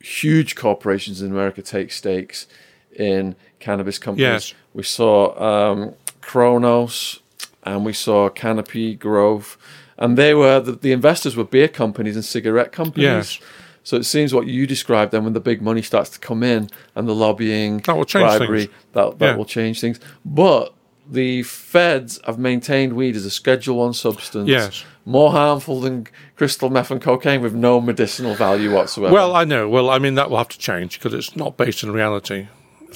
huge 0.00 0.54
corporations 0.54 1.22
in 1.22 1.32
America 1.32 1.62
take 1.62 1.90
stakes 1.90 2.46
in 2.94 3.34
cannabis 3.64 3.98
companies. 3.98 4.52
Yes. 4.52 4.54
We 4.74 4.82
saw 4.82 5.16
um, 5.40 5.94
Cronos 6.20 7.20
and 7.64 7.84
we 7.84 7.94
saw 7.94 8.28
Canopy 8.28 8.94
Growth, 8.94 9.56
and 9.96 10.18
they 10.18 10.34
were 10.34 10.60
the, 10.60 10.72
the, 10.72 10.92
investors 10.92 11.34
were 11.34 11.44
beer 11.44 11.68
companies 11.68 12.14
and 12.14 12.24
cigarette 12.24 12.72
companies. 12.72 13.04
Yes. 13.04 13.40
So 13.82 13.96
it 13.96 14.04
seems 14.04 14.32
what 14.32 14.46
you 14.46 14.66
described 14.66 15.12
then, 15.12 15.24
when 15.24 15.32
the 15.32 15.40
big 15.40 15.60
money 15.62 15.82
starts 15.82 16.10
to 16.10 16.18
come 16.18 16.42
in 16.42 16.70
and 16.94 17.08
the 17.08 17.14
lobbying, 17.14 17.78
that 17.78 17.96
will 17.96 18.04
change 18.04 18.38
bribery, 18.38 18.66
things. 18.66 18.78
that 18.92 19.18
that 19.18 19.26
yeah. 19.26 19.36
will 19.36 19.44
change 19.44 19.80
things. 19.80 19.98
But 20.24 20.74
the 21.10 21.42
feds 21.42 22.18
have 22.24 22.38
maintained 22.38 22.94
weed 22.94 23.16
as 23.16 23.24
a 23.24 23.30
Schedule 23.30 23.76
One 23.78 23.94
substance. 23.94 24.48
Yes. 24.48 24.84
More 25.06 25.32
harmful 25.32 25.80
than 25.80 26.06
crystal 26.36 26.70
meth 26.70 26.90
and 26.90 27.00
cocaine 27.00 27.42
with 27.42 27.54
no 27.54 27.80
medicinal 27.80 28.34
value 28.34 28.72
whatsoever. 28.74 29.12
Well, 29.12 29.36
I 29.36 29.44
know. 29.44 29.68
Well, 29.68 29.90
I 29.90 29.98
mean 29.98 30.14
that 30.14 30.30
will 30.30 30.38
have 30.38 30.48
to 30.48 30.58
change 30.58 30.98
because 30.98 31.12
it's 31.14 31.36
not 31.36 31.56
based 31.56 31.82
in 31.82 31.92
reality 31.92 32.48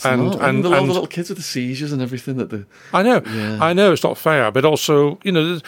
and 0.04 0.34
and, 0.34 0.34
and, 0.34 0.64
the, 0.64 0.72
and, 0.72 0.88
the 0.88 0.92
little 0.92 1.06
kids 1.06 1.28
with 1.28 1.38
the 1.38 1.44
seizures 1.44 1.92
and 1.92 2.02
everything 2.02 2.36
that 2.36 2.50
the 2.50 2.66
I 2.92 3.02
know, 3.02 3.22
yeah. 3.26 3.58
I 3.60 3.72
know 3.72 3.92
it's 3.92 4.02
not 4.02 4.18
fair, 4.18 4.50
but 4.50 4.64
also 4.64 5.18
you 5.22 5.32
know 5.32 5.60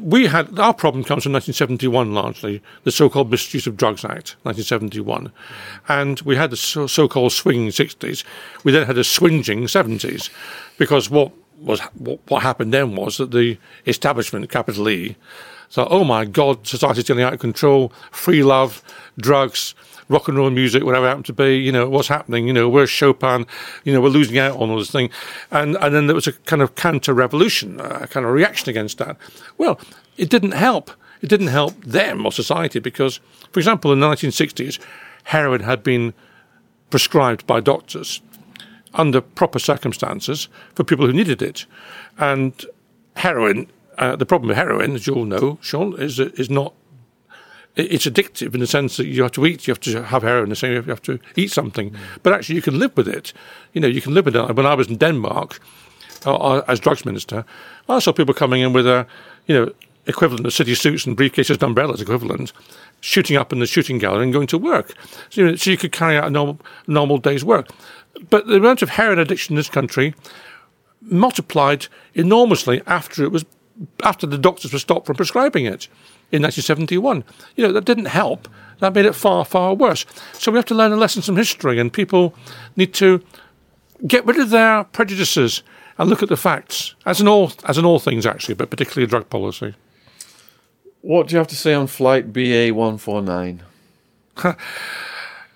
we 0.00 0.26
had 0.26 0.58
our 0.58 0.74
problem 0.74 1.04
comes 1.04 1.24
from 1.24 1.32
1971 1.32 2.14
largely 2.14 2.62
the 2.84 2.92
so-called 2.92 3.30
Misuse 3.30 3.66
of 3.66 3.76
Drugs 3.76 4.04
Act 4.04 4.36
1971, 4.42 5.32
and 5.88 6.20
we 6.20 6.36
had 6.36 6.50
the 6.50 6.56
so- 6.56 7.08
called 7.08 7.32
swinging 7.32 7.68
60s. 7.68 8.24
We 8.64 8.72
then 8.72 8.86
had 8.86 8.98
a 8.98 9.04
swinging 9.04 9.64
70s, 9.64 10.30
because 10.78 11.10
what 11.10 11.32
was 11.58 11.80
what, 11.94 12.20
what 12.28 12.42
happened 12.42 12.72
then 12.72 12.96
was 12.96 13.18
that 13.18 13.30
the 13.30 13.58
establishment, 13.86 14.50
capital 14.50 14.88
E, 14.88 15.16
thought, 15.70 15.88
oh 15.90 16.04
my 16.04 16.24
God, 16.24 16.66
society's 16.66 17.04
getting 17.04 17.22
out 17.22 17.34
of 17.34 17.40
control, 17.40 17.92
free 18.10 18.42
love, 18.42 18.82
drugs 19.18 19.74
rock 20.08 20.28
and 20.28 20.36
roll 20.36 20.50
music, 20.50 20.84
whatever 20.84 21.06
it 21.06 21.08
happened 21.08 21.26
to 21.26 21.32
be, 21.32 21.56
you 21.56 21.72
know, 21.72 21.88
what's 21.88 22.08
happening, 22.08 22.46
you 22.46 22.52
know, 22.52 22.68
where's 22.68 22.90
Chopin, 22.90 23.46
you 23.84 23.92
know, 23.92 24.00
we're 24.00 24.08
losing 24.08 24.38
out 24.38 24.56
on 24.58 24.70
all 24.70 24.78
this 24.78 24.90
thing. 24.90 25.10
And, 25.50 25.76
and 25.76 25.94
then 25.94 26.06
there 26.06 26.14
was 26.14 26.26
a 26.26 26.32
kind 26.32 26.62
of 26.62 26.74
counter 26.74 27.14
revolution, 27.14 27.80
a 27.80 28.06
kind 28.06 28.26
of 28.26 28.32
reaction 28.32 28.68
against 28.68 28.98
that. 28.98 29.16
Well, 29.58 29.80
it 30.16 30.30
didn't 30.30 30.52
help. 30.52 30.90
It 31.22 31.28
didn't 31.28 31.48
help 31.48 31.82
them 31.84 32.26
or 32.26 32.32
society 32.32 32.80
because, 32.80 33.20
for 33.50 33.60
example, 33.60 33.92
in 33.92 34.00
the 34.00 34.06
1960s, 34.06 34.78
heroin 35.24 35.60
had 35.60 35.82
been 35.82 36.12
prescribed 36.90 37.46
by 37.46 37.60
doctors 37.60 38.20
under 38.92 39.20
proper 39.20 39.58
circumstances 39.58 40.48
for 40.74 40.84
people 40.84 41.06
who 41.06 41.12
needed 41.12 41.42
it. 41.42 41.66
And 42.18 42.52
heroin, 43.16 43.68
uh, 43.98 44.16
the 44.16 44.26
problem 44.26 44.48
with 44.48 44.56
heroin, 44.56 44.94
as 44.94 45.06
you 45.06 45.14
all 45.14 45.24
know, 45.24 45.58
Sean, 45.60 46.00
is, 46.00 46.20
is 46.20 46.50
not 46.50 46.74
it's 47.76 48.06
addictive 48.06 48.54
in 48.54 48.60
the 48.60 48.66
sense 48.66 48.96
that 48.96 49.06
you 49.06 49.22
have 49.22 49.32
to 49.32 49.44
eat, 49.46 49.66
you 49.66 49.72
have 49.72 49.80
to 49.80 50.02
have 50.04 50.22
heroin, 50.22 50.48
the 50.48 50.56
same 50.56 50.72
you 50.72 50.82
have 50.82 51.02
to 51.02 51.18
eat 51.36 51.50
something. 51.50 51.90
Mm. 51.90 51.98
But 52.22 52.32
actually, 52.32 52.54
you 52.56 52.62
can 52.62 52.78
live 52.78 52.96
with 52.96 53.08
it. 53.08 53.32
You 53.72 53.80
know, 53.80 53.88
you 53.88 54.00
can 54.00 54.14
live 54.14 54.26
with 54.26 54.36
it. 54.36 54.54
When 54.54 54.66
I 54.66 54.74
was 54.74 54.88
in 54.88 54.96
Denmark 54.96 55.60
uh, 56.24 56.36
uh, 56.36 56.64
as 56.68 56.78
drugs 56.78 57.04
minister, 57.04 57.44
I 57.88 57.98
saw 57.98 58.12
people 58.12 58.34
coming 58.34 58.62
in 58.62 58.72
with 58.72 58.86
a, 58.86 59.06
you 59.46 59.54
know, 59.54 59.72
equivalent 60.06 60.46
of 60.46 60.52
city 60.52 60.74
suits 60.74 61.06
and 61.06 61.16
briefcases 61.16 61.54
and 61.54 61.62
umbrellas 61.62 62.00
equivalent, 62.00 62.52
shooting 63.00 63.36
up 63.36 63.52
in 63.52 63.58
the 63.58 63.66
shooting 63.66 63.98
gallery 63.98 64.22
and 64.22 64.32
going 64.32 64.46
to 64.48 64.58
work. 64.58 64.94
So 65.30 65.40
you, 65.40 65.46
know, 65.46 65.56
so 65.56 65.70
you 65.70 65.76
could 65.76 65.92
carry 65.92 66.16
out 66.16 66.26
a 66.26 66.30
normal, 66.30 66.60
normal 66.86 67.18
day's 67.18 67.44
work. 67.44 67.68
But 68.30 68.46
the 68.46 68.56
amount 68.56 68.82
of 68.82 68.90
heroin 68.90 69.18
addiction 69.18 69.54
in 69.54 69.56
this 69.56 69.68
country 69.68 70.14
multiplied 71.00 71.86
enormously 72.14 72.82
after 72.86 73.24
it 73.24 73.32
was 73.32 73.44
after 74.04 74.26
the 74.26 74.38
doctors 74.38 74.72
were 74.72 74.78
stopped 74.78 75.06
from 75.06 75.16
prescribing 75.16 75.66
it 75.66 75.88
in 76.32 76.42
1971. 76.42 77.24
You 77.56 77.66
know, 77.66 77.72
that 77.72 77.84
didn't 77.84 78.06
help. 78.06 78.48
That 78.80 78.94
made 78.94 79.06
it 79.06 79.14
far, 79.14 79.44
far 79.44 79.74
worse. 79.74 80.04
So 80.32 80.50
we 80.50 80.58
have 80.58 80.64
to 80.66 80.74
learn 80.74 80.92
a 80.92 80.96
lesson 80.96 81.22
from 81.22 81.36
history, 81.36 81.78
and 81.78 81.92
people 81.92 82.34
need 82.76 82.92
to 82.94 83.22
get 84.06 84.26
rid 84.26 84.38
of 84.38 84.50
their 84.50 84.84
prejudices 84.84 85.62
and 85.96 86.10
look 86.10 86.22
at 86.22 86.28
the 86.28 86.36
facts, 86.36 86.94
as 87.06 87.20
in 87.20 87.28
all, 87.28 87.52
as 87.64 87.78
in 87.78 87.84
all 87.84 87.98
things, 87.98 88.26
actually, 88.26 88.54
but 88.54 88.70
particularly 88.70 89.08
drug 89.08 89.30
policy. 89.30 89.74
What 91.02 91.28
do 91.28 91.34
you 91.34 91.38
have 91.38 91.48
to 91.48 91.56
say 91.56 91.74
on 91.74 91.86
flight 91.86 92.32
BA 92.32 92.70
149? 92.72 93.62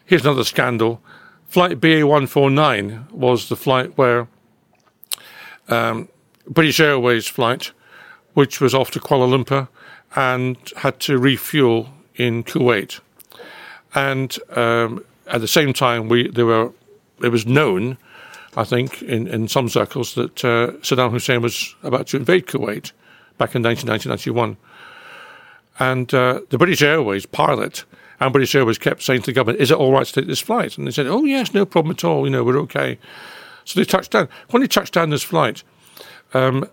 Here's 0.05 0.23
another 0.25 0.45
scandal. 0.45 1.03
Flight 1.49 1.81
BA 1.81 2.07
149 2.07 3.09
was 3.11 3.49
the 3.49 3.57
flight 3.57 3.97
where 3.97 4.29
um, 5.69 6.09
British 6.47 6.81
Airways 6.81 7.27
flight, 7.27 7.73
which 8.35 8.61
was 8.61 8.75
off 8.75 8.91
to 8.93 9.01
Kuala 9.01 9.29
Lumpur, 9.29 9.69
and 10.17 10.57
had 10.77 11.01
to 11.01 11.19
refuel 11.19 11.89
in 12.15 12.45
Kuwait. 12.45 13.01
And 13.95 14.37
um, 14.51 15.05
at 15.27 15.41
the 15.41 15.49
same 15.49 15.73
time, 15.73 16.09
we 16.09 16.29
there 16.29 16.47
were 16.47 16.73
it 17.23 17.29
was 17.29 17.47
known, 17.47 17.99
I 18.57 18.65
think, 18.65 19.03
in, 19.03 19.27
in 19.27 19.49
some 19.49 19.69
circles 19.69 20.15
that 20.15 20.45
uh, 20.45 20.73
Saddam 20.83 21.11
Hussein 21.11 21.43
was 21.43 21.75
about 21.83 22.07
to 22.09 22.17
invade 22.17 22.47
Kuwait 22.47 22.93
back 23.39 23.55
in 23.55 23.63
1991. 23.63 24.57
And 25.81 26.13
uh, 26.13 26.41
the 26.51 26.59
British 26.59 26.83
Airways 26.83 27.27
pilot 27.27 27.85
and 28.21 28.33
British 28.33 28.55
Airways 28.55 28.79
kept 28.79 29.03
saying 29.03 29.23
to 29.23 29.27
the 29.27 29.33
government, 29.33 29.61
"Is 29.61 29.71
it 29.71 29.77
all 29.77 29.93
right 29.93 30.07
to 30.07 30.13
take 30.13 30.27
this 30.27 30.41
flight?" 30.41 30.77
And 30.77 30.87
they 30.87 30.91
said, 30.91 31.07
"Oh 31.07 31.25
yes, 31.25 31.55
no 31.55 31.65
problem 31.65 31.93
at 31.93 32.05
all. 32.05 32.25
You 32.25 32.31
know, 32.31 32.45
we're 32.45 32.59
okay." 32.61 32.99
So 33.65 33.79
they 33.79 33.85
touched 33.85 34.11
down. 34.11 34.29
When 34.51 34.63
they 34.63 34.67
touched 34.67 34.95
down 34.95 35.11
this 35.11 35.23
flight, 35.23 35.63
um, 36.35 36.69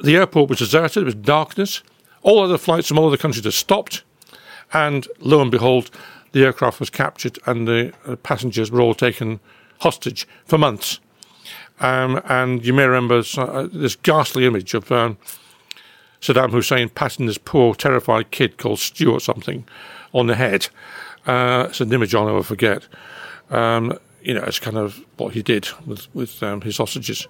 the 0.00 0.16
airport 0.16 0.48
was 0.48 0.58
deserted. 0.58 1.02
It 1.02 1.06
was 1.06 1.14
darkness. 1.14 1.82
All 2.22 2.42
other 2.42 2.58
flights 2.58 2.88
from 2.88 2.98
all 2.98 3.08
other 3.08 3.16
countries 3.16 3.44
had 3.44 3.52
stopped, 3.52 4.02
and 4.72 5.06
lo 5.20 5.40
and 5.40 5.50
behold, 5.50 5.90
the 6.32 6.44
aircraft 6.44 6.80
was 6.80 6.90
captured 6.90 7.38
and 7.46 7.68
the 7.68 7.92
uh, 8.06 8.16
passengers 8.16 8.70
were 8.70 8.80
all 8.80 8.94
taken 8.94 9.40
hostage 9.80 10.26
for 10.44 10.58
months. 10.58 10.98
Um, 11.80 12.20
and 12.26 12.64
you 12.64 12.72
may 12.72 12.86
remember 12.86 13.22
uh, 13.36 13.68
this 13.72 13.96
ghastly 13.96 14.46
image 14.46 14.74
of 14.74 14.90
um, 14.92 15.18
Saddam 16.20 16.50
Hussein 16.50 16.88
patting 16.88 17.26
this 17.26 17.38
poor, 17.38 17.74
terrified 17.74 18.30
kid 18.30 18.56
called 18.56 18.78
Stu 18.78 19.12
or 19.12 19.20
something 19.20 19.64
on 20.14 20.26
the 20.26 20.36
head. 20.36 20.68
Uh, 21.26 21.66
it's 21.68 21.80
an 21.80 21.92
image 21.92 22.14
I'll 22.14 22.26
never 22.26 22.42
forget. 22.42 22.86
Um, 23.50 23.98
you 24.22 24.34
know, 24.34 24.44
it's 24.44 24.60
kind 24.60 24.76
of 24.76 25.04
what 25.16 25.34
he 25.34 25.42
did 25.42 25.68
with, 25.86 26.12
with 26.14 26.42
um, 26.42 26.60
his 26.60 26.78
hostages. 26.78 27.26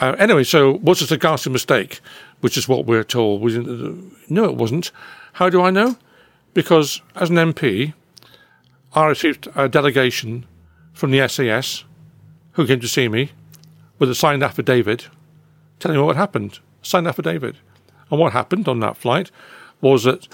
Uh, 0.00 0.16
anyway, 0.18 0.42
so 0.42 0.72
was 0.72 1.00
it 1.00 1.12
a 1.12 1.16
ghastly 1.16 1.52
mistake? 1.52 2.00
Which 2.42 2.56
is 2.56 2.68
what 2.68 2.84
we're 2.84 3.04
told. 3.04 3.40
We, 3.40 3.56
no, 4.28 4.44
it 4.44 4.56
wasn't. 4.56 4.92
How 5.32 5.48
do 5.48 5.62
I 5.62 5.70
know? 5.70 5.96
Because 6.54 7.00
as 7.16 7.30
an 7.30 7.36
MP, 7.36 7.94
I 8.94 9.06
received 9.06 9.48
a 9.54 9.68
delegation 9.68 10.44
from 10.92 11.10
the 11.10 11.26
SAS 11.26 11.84
who 12.52 12.66
came 12.66 12.80
to 12.80 12.88
see 12.88 13.08
me 13.08 13.30
with 13.98 14.10
a 14.10 14.14
signed 14.14 14.42
affidavit 14.42 15.08
telling 15.78 15.98
me 15.98 16.04
what 16.04 16.16
happened. 16.16 16.58
Signed 16.82 17.08
affidavit. 17.08 17.56
And 18.10 18.20
what 18.20 18.32
happened 18.32 18.68
on 18.68 18.80
that 18.80 18.96
flight 18.96 19.30
was 19.80 20.04
that 20.04 20.28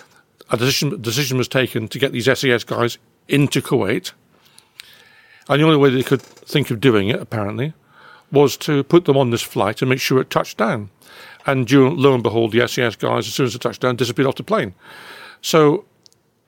a 0.51 0.57
decision, 0.57 1.01
decision 1.01 1.39
was 1.39 1.49
taken 1.49 1.89
to 1.89 1.99
get 1.99 2.13
these 2.13 2.25
SAS 2.25 2.65
guys 2.65 2.99
into 3.29 3.61
Kuwait. 3.63 4.13
And 5.49 5.61
the 5.61 5.65
only 5.65 5.79
way 5.79 5.91
they 5.91 6.03
could 6.03 6.23
think 6.23 6.71
of 6.71 6.81
doing 6.81 7.09
it, 7.09 7.21
apparently, 7.21 7.73
was 8.31 8.57
to 8.59 8.83
put 8.85 9.05
them 9.07 9.17
on 9.17 9.31
this 9.31 9.43
flight 9.43 9.81
and 9.81 9.89
make 9.89 10.01
sure 10.01 10.21
it 10.21 10.31
touched 10.31 10.59
down. 10.59 10.91
And 11.49 11.71
lo 11.73 12.13
and 12.13 12.23
behold, 12.23 12.53
the 12.53 12.69
SAS 12.69 12.95
guys, 12.95 13.27
as 13.27 13.33
soon 13.33 13.47
as 13.47 13.55
it 13.55 13.63
touched 13.63 13.81
down, 13.81 13.97
disappeared 13.97 14.29
off 14.29 14.35
the 14.35 14.43
plane. 14.43 14.75
So 15.41 15.87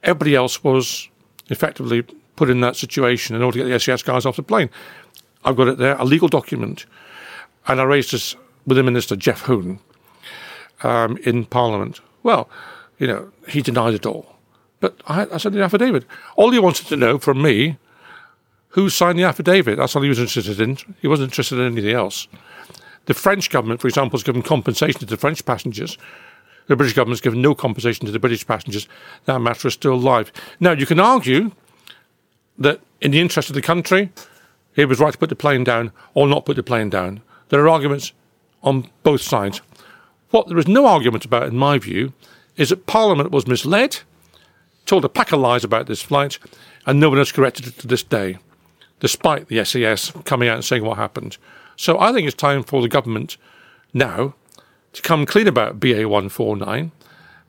everybody 0.03 0.34
else 0.34 0.62
was 0.62 1.09
effectively 1.48 2.03
put 2.36 2.51
in 2.51 2.61
that 2.61 2.76
situation 2.76 3.34
in 3.34 3.40
order 3.40 3.59
to 3.59 3.64
get 3.64 3.72
the 3.72 3.80
SAS 3.80 4.03
guys 4.03 4.26
off 4.26 4.36
the 4.36 4.42
plane. 4.42 4.68
I've 5.42 5.57
got 5.57 5.68
it 5.68 5.78
there, 5.78 5.96
a 5.96 6.05
legal 6.05 6.28
document. 6.28 6.84
And 7.66 7.80
I 7.80 7.84
raised 7.84 8.12
this 8.12 8.36
with 8.66 8.76
the 8.76 8.82
Minister, 8.82 9.16
Geoff 9.16 9.40
Hoon, 9.42 9.78
um, 10.82 11.16
in 11.24 11.46
Parliament 11.46 12.01
Well, 12.22 12.51
you 12.98 13.07
know, 13.07 13.32
he 13.48 13.62
denied 13.62 13.94
it 13.94 14.05
all. 14.05 14.36
But 14.80 15.01
I, 15.07 15.26
I 15.32 15.38
sent 15.38 15.55
the 15.55 15.62
affidavit. 15.62 16.05
All 16.36 16.51
he 16.51 16.59
wanted 16.59 16.88
to 16.88 16.96
know 16.96 17.18
from 17.18 17.40
me, 17.40 17.78
who 18.68 18.90
signed 18.90 19.18
the 19.18 19.24
affidavit? 19.24 19.78
That's 19.78 19.96
all 19.96 20.03
he 20.03 20.11
was 20.11 20.18
interested 20.18 20.61
in. 20.61 20.76
He 21.01 21.09
wasn't 21.09 21.30
interested 21.30 21.59
in 21.59 21.72
anything 21.72 21.94
else. 21.94 22.28
The 23.07 23.14
French 23.14 23.51
government, 23.51 23.80
for 23.80 23.88
example, 23.88 24.18
has 24.18 24.24
given 24.24 24.42
compensation 24.42 25.01
to 25.01 25.07
the 25.07 25.16
French 25.16 25.44
passengers. 25.44 25.98
The 26.66 26.76
British 26.76 26.94
government 26.94 27.16
has 27.16 27.20
given 27.20 27.42
no 27.42 27.55
compensation 27.55 28.07
to 28.07 28.12
the 28.12 28.18
British 28.18 28.46
passengers. 28.46 28.86
That 29.24 29.40
matter 29.40 29.68
is 29.68 29.74
still 29.74 29.98
live. 29.98 30.32
Now, 30.61 30.72
you 30.72 30.86
can 30.86 31.01
argue 31.01 31.51
that 32.59 32.80
in 33.01 33.11
the 33.11 33.20
interest 33.20 33.48
of 33.48 33.55
the 33.55 33.62
country, 33.62 34.12
it 34.76 34.86
was 34.86 35.01
right 35.01 35.12
to 35.12 35.18
put 35.18 35.30
the 35.30 35.36
plane 35.36 35.64
down 35.64 35.92
or 36.14 36.28
not 36.28 36.44
put 36.44 36.57
the 36.57 36.62
plane 36.62 36.90
down. 36.90 37.22
There 37.48 37.61
are 37.61 37.68
arguments 37.68 38.12
on 38.62 38.88
both 39.03 39.22
sides. 39.22 39.61
What 40.30 40.48
there 40.48 40.59
is 40.59 40.68
no 40.68 40.86
argument 40.86 41.24
about, 41.24 41.48
in 41.48 41.57
my 41.57 41.78
view, 41.78 42.12
is 42.57 42.68
that 42.68 42.86
Parliament 42.86 43.32
was 43.32 43.46
misled, 43.46 44.01
told 44.86 45.05
a 45.05 45.09
pack 45.09 45.32
of 45.32 45.40
lies 45.40 45.64
about 45.64 45.86
this 45.86 46.03
flight, 46.03 46.38
and 46.86 47.01
no 47.01 47.09
one 47.09 47.18
has 47.18 47.32
corrected 47.32 47.66
it 47.66 47.78
to 47.78 47.86
this 47.86 48.03
day, 48.03 48.38
despite 49.01 49.48
the 49.48 49.64
SAS 49.64 50.12
coming 50.24 50.48
out 50.48 50.57
and 50.57 50.64
saying 50.64 50.84
what 50.84 50.98
happened. 50.98 51.36
So 51.81 51.99
I 51.99 52.12
think 52.12 52.26
it's 52.26 52.37
time 52.37 52.62
for 52.62 52.83
the 52.83 52.91
government 52.91 53.39
now 53.95 54.35
to 54.93 55.01
come 55.01 55.24
clean 55.24 55.49
about 55.49 55.81
BA 55.81 56.07
149 56.07 56.93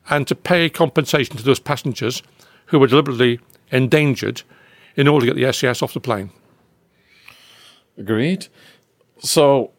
and 0.08 0.26
to 0.26 0.34
pay 0.34 0.70
compensation 0.70 1.36
to 1.36 1.42
those 1.42 1.60
passengers 1.60 2.22
who 2.68 2.78
were 2.78 2.86
deliberately 2.86 3.40
endangered 3.70 4.40
in 4.96 5.06
order 5.06 5.26
to 5.26 5.34
get 5.34 5.38
the 5.38 5.52
SAS 5.52 5.82
off 5.82 5.92
the 5.92 6.00
plane. 6.00 6.30
Agreed. 7.98 8.46
So, 9.18 9.72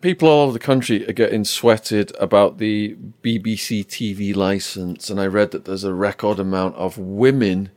people 0.00 0.28
all 0.28 0.42
over 0.42 0.52
the 0.52 0.58
country 0.58 1.08
are 1.08 1.12
getting 1.12 1.44
sweated 1.44 2.10
about 2.18 2.58
the 2.58 2.96
BBC 3.22 3.86
TV 3.86 4.34
license, 4.34 5.10
and 5.10 5.20
I 5.20 5.28
read 5.28 5.52
that 5.52 5.64
there's 5.64 5.84
a 5.84 5.94
record 5.94 6.40
amount 6.40 6.74
of 6.74 6.98
women 6.98 7.70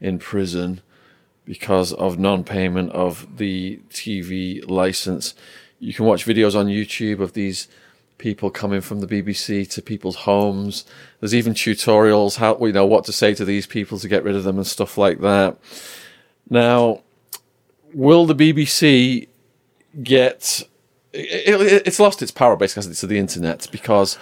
in 0.00 0.20
prison 0.20 0.82
because 1.48 1.94
of 1.94 2.18
non-payment 2.18 2.92
of 2.92 3.38
the 3.38 3.80
TV 3.88 4.62
license. 4.68 5.34
You 5.80 5.94
can 5.94 6.04
watch 6.04 6.26
videos 6.26 6.54
on 6.54 6.66
YouTube 6.66 7.20
of 7.20 7.32
these 7.32 7.68
people 8.18 8.50
coming 8.50 8.82
from 8.82 9.00
the 9.00 9.06
BBC 9.06 9.68
to 9.70 9.80
people's 9.80 10.16
homes. 10.16 10.84
There's 11.20 11.34
even 11.34 11.54
tutorials 11.54 12.36
how 12.36 12.58
you 12.66 12.72
know 12.72 12.84
what 12.84 13.06
to 13.06 13.12
say 13.12 13.32
to 13.32 13.46
these 13.46 13.66
people 13.66 13.98
to 13.98 14.08
get 14.08 14.24
rid 14.24 14.36
of 14.36 14.44
them 14.44 14.58
and 14.58 14.66
stuff 14.66 14.98
like 14.98 15.20
that. 15.20 15.56
Now, 16.50 17.00
will 17.94 18.26
the 18.26 18.34
BBC 18.34 19.28
get? 20.02 20.62
It, 21.14 21.60
it, 21.60 21.86
it's 21.86 21.98
lost 21.98 22.20
its 22.20 22.30
power 22.30 22.56
basically 22.56 22.92
to 22.92 23.06
the 23.06 23.18
internet 23.18 23.66
because 23.72 24.18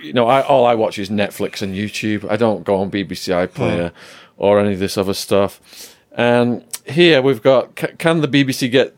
you 0.00 0.12
know 0.12 0.28
I, 0.28 0.42
all 0.42 0.64
I 0.64 0.76
watch 0.76 0.96
is 1.00 1.10
Netflix 1.10 1.60
and 1.60 1.74
YouTube. 1.74 2.30
I 2.30 2.36
don't 2.36 2.62
go 2.62 2.76
on 2.76 2.92
BBC 2.92 3.48
iPlayer 3.48 3.90
hmm. 3.90 3.96
or 4.36 4.60
any 4.60 4.74
of 4.74 4.78
this 4.78 4.96
other 4.96 5.14
stuff. 5.14 5.95
And 6.16 6.64
here 6.86 7.22
we've 7.22 7.42
got: 7.42 7.76
can 7.76 8.20
the 8.20 8.28
BBC 8.28 8.70
get 8.70 8.96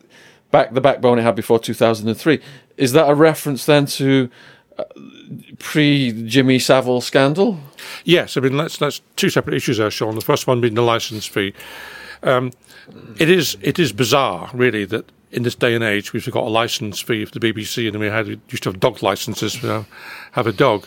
back 0.50 0.72
the 0.72 0.80
backbone 0.80 1.18
it 1.18 1.22
had 1.22 1.36
before 1.36 1.58
2003? 1.58 2.40
Is 2.76 2.92
that 2.92 3.08
a 3.08 3.14
reference 3.14 3.66
then 3.66 3.86
to? 3.86 4.30
Uh, 4.78 4.84
pre 5.58 6.24
Jimmy 6.28 6.60
Savile 6.60 7.00
scandal? 7.00 7.58
Yes, 8.04 8.36
I 8.36 8.40
mean 8.40 8.56
that's 8.56 8.78
that's 8.78 9.00
two 9.16 9.28
separate 9.28 9.56
issues 9.56 9.78
there, 9.78 9.90
Sean. 9.90 10.14
The 10.14 10.20
first 10.20 10.46
one 10.46 10.60
being 10.60 10.74
the 10.74 10.82
license 10.82 11.26
fee. 11.26 11.52
Um, 12.22 12.52
it 13.18 13.28
is 13.28 13.56
it 13.60 13.78
is 13.78 13.92
bizarre, 13.92 14.50
really, 14.52 14.84
that 14.86 15.10
in 15.30 15.42
this 15.42 15.54
day 15.54 15.74
and 15.74 15.84
age 15.84 16.12
we've 16.12 16.30
got 16.30 16.44
a 16.44 16.48
license 16.48 17.00
fee 17.00 17.24
for 17.24 17.38
the 17.38 17.52
BBC, 17.52 17.88
and 17.88 17.98
we 17.98 18.06
had 18.06 18.28
used 18.28 18.62
to 18.62 18.70
have 18.70 18.80
dog 18.80 19.02
licenses, 19.02 19.62
you 19.62 19.68
know, 19.68 19.86
have 20.32 20.46
a 20.46 20.52
dog. 20.52 20.86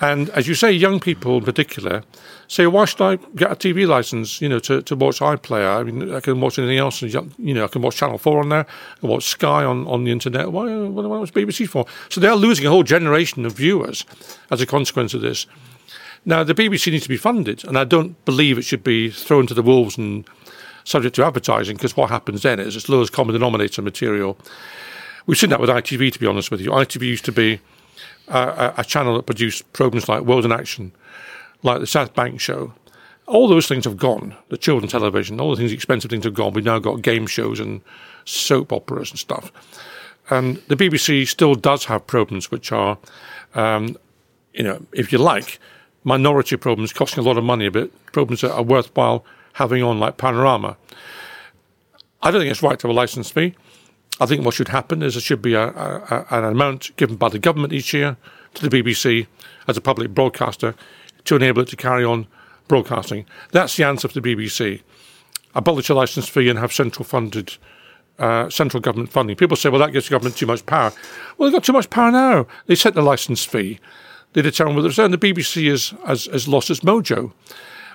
And 0.00 0.28
as 0.30 0.48
you 0.48 0.54
say, 0.54 0.72
young 0.72 0.98
people 0.98 1.38
in 1.38 1.44
particular 1.44 2.02
say, 2.48 2.66
"Why 2.66 2.84
should 2.84 3.00
I 3.00 3.16
get 3.36 3.52
a 3.52 3.56
TV 3.56 3.86
license? 3.86 4.40
You 4.40 4.48
know, 4.48 4.58
to, 4.60 4.82
to 4.82 4.96
watch 4.96 5.20
iPlayer? 5.20 5.80
I 5.80 5.82
mean, 5.84 6.14
I 6.14 6.20
can 6.20 6.40
watch 6.40 6.58
anything 6.58 6.78
else. 6.78 7.00
You 7.02 7.54
know, 7.54 7.64
I 7.64 7.68
can 7.68 7.82
watch 7.82 7.96
Channel 7.96 8.18
Four 8.18 8.40
on 8.40 8.48
there, 8.48 8.66
I 8.96 9.00
can 9.00 9.08
watch 9.08 9.24
Sky 9.24 9.64
on, 9.64 9.86
on 9.86 10.04
the 10.04 10.10
internet. 10.10 10.50
Why 10.50 10.66
do 10.66 10.86
I 10.86 11.18
watch 11.18 11.32
BBC 11.32 11.68
for?" 11.68 11.86
So 12.08 12.20
they 12.20 12.28
are 12.28 12.36
losing 12.36 12.66
a 12.66 12.70
whole 12.70 12.82
generation 12.82 13.46
of 13.46 13.52
viewers 13.52 14.04
as 14.50 14.60
a 14.60 14.66
consequence 14.66 15.14
of 15.14 15.20
this. 15.20 15.46
Now, 16.26 16.42
the 16.42 16.54
BBC 16.54 16.90
needs 16.90 17.02
to 17.02 17.08
be 17.08 17.18
funded, 17.18 17.64
and 17.64 17.76
I 17.76 17.84
don't 17.84 18.22
believe 18.24 18.58
it 18.58 18.62
should 18.62 18.82
be 18.82 19.10
thrown 19.10 19.46
to 19.46 19.54
the 19.54 19.62
wolves 19.62 19.98
and 19.98 20.24
subject 20.84 21.14
to 21.16 21.24
advertising 21.24 21.76
because 21.76 21.96
what 21.96 22.10
happens 22.10 22.42
then 22.42 22.60
is 22.60 22.76
it's 22.76 22.88
lowest 22.88 23.12
common 23.12 23.34
denominator 23.34 23.82
material. 23.82 24.36
We've 25.26 25.38
seen 25.38 25.50
that 25.50 25.60
with 25.60 25.70
ITV, 25.70 26.12
to 26.12 26.18
be 26.18 26.26
honest 26.26 26.50
with 26.50 26.60
you. 26.60 26.70
ITV 26.70 27.02
used 27.02 27.24
to 27.26 27.32
be 27.32 27.60
a, 28.28 28.74
a 28.78 28.84
channel 28.84 29.16
that 29.16 29.26
produced 29.26 29.70
programs 29.72 30.08
like 30.08 30.22
World 30.22 30.44
in 30.44 30.52
Action, 30.52 30.92
like 31.62 31.80
the 31.80 31.86
South 31.86 32.14
Bank 32.14 32.40
Show. 32.40 32.72
All 33.26 33.48
those 33.48 33.66
things 33.66 33.84
have 33.84 33.96
gone. 33.96 34.36
The 34.50 34.58
children's 34.58 34.92
television, 34.92 35.40
all 35.40 35.50
the 35.50 35.56
things, 35.56 35.72
expensive 35.72 36.10
things 36.10 36.24
have 36.24 36.34
gone. 36.34 36.52
We've 36.52 36.64
now 36.64 36.78
got 36.78 37.02
game 37.02 37.26
shows 37.26 37.58
and 37.58 37.80
soap 38.26 38.72
operas 38.72 39.10
and 39.10 39.18
stuff. 39.18 39.50
And 40.30 40.56
the 40.68 40.76
BBC 40.76 41.26
still 41.26 41.54
does 41.54 41.84
have 41.86 42.06
programs 42.06 42.50
which 42.50 42.72
are, 42.72 42.98
um, 43.54 43.96
you 44.52 44.62
know, 44.62 44.84
if 44.92 45.12
you 45.12 45.18
like, 45.18 45.58
minority 46.02 46.56
programs 46.56 46.92
costing 46.92 47.24
a 47.24 47.26
lot 47.26 47.38
of 47.38 47.44
money, 47.44 47.68
but 47.68 47.90
programs 48.12 48.42
that 48.42 48.52
are 48.52 48.62
worthwhile 48.62 49.24
having 49.54 49.82
on 49.82 49.98
like 49.98 50.16
Panorama. 50.16 50.76
I 52.22 52.30
don't 52.30 52.40
think 52.40 52.50
it's 52.50 52.62
right 52.62 52.78
to 52.78 52.86
have 52.86 52.94
a 52.94 52.98
license 52.98 53.30
fee. 53.30 53.54
I 54.20 54.26
think 54.26 54.44
what 54.44 54.54
should 54.54 54.68
happen 54.68 55.02
is 55.02 55.14
there 55.14 55.20
should 55.20 55.42
be 55.42 55.54
a, 55.54 55.68
a, 55.68 56.26
an 56.30 56.44
amount 56.44 56.96
given 56.96 57.16
by 57.16 57.28
the 57.28 57.38
government 57.38 57.72
each 57.72 57.92
year 57.92 58.16
to 58.54 58.68
the 58.68 58.82
BBC 58.82 59.26
as 59.66 59.76
a 59.76 59.80
public 59.80 60.14
broadcaster 60.14 60.74
to 61.24 61.36
enable 61.36 61.62
it 61.62 61.68
to 61.68 61.76
carry 61.76 62.04
on 62.04 62.26
broadcasting. 62.68 63.26
That's 63.50 63.76
the 63.76 63.84
answer 63.84 64.08
for 64.08 64.20
the 64.20 64.34
BBC. 64.34 64.82
Abolish 65.54 65.88
a 65.88 65.94
license 65.94 66.28
fee 66.28 66.48
and 66.48 66.58
have 66.58 66.72
central 66.72 67.04
funded 67.04 67.56
uh, 68.18 68.48
central 68.48 68.80
government 68.80 69.10
funding. 69.10 69.34
People 69.34 69.56
say, 69.56 69.68
well, 69.68 69.80
that 69.80 69.92
gives 69.92 70.06
the 70.06 70.12
government 70.12 70.36
too 70.36 70.46
much 70.46 70.64
power. 70.66 70.92
Well, 71.36 71.48
they've 71.50 71.56
got 71.56 71.64
too 71.64 71.72
much 71.72 71.90
power 71.90 72.12
now. 72.12 72.46
They 72.66 72.76
set 72.76 72.94
the 72.94 73.02
license 73.02 73.44
fee. 73.44 73.80
They 74.34 74.42
determine 74.42 74.76
whether 74.76 74.88
it's 74.88 74.96
there. 74.96 75.06
And 75.06 75.14
the 75.14 75.18
BBC 75.18 75.68
has, 75.70 75.94
has, 76.06 76.26
has 76.26 76.46
lost 76.46 76.70
its 76.70 76.80
mojo. 76.80 77.32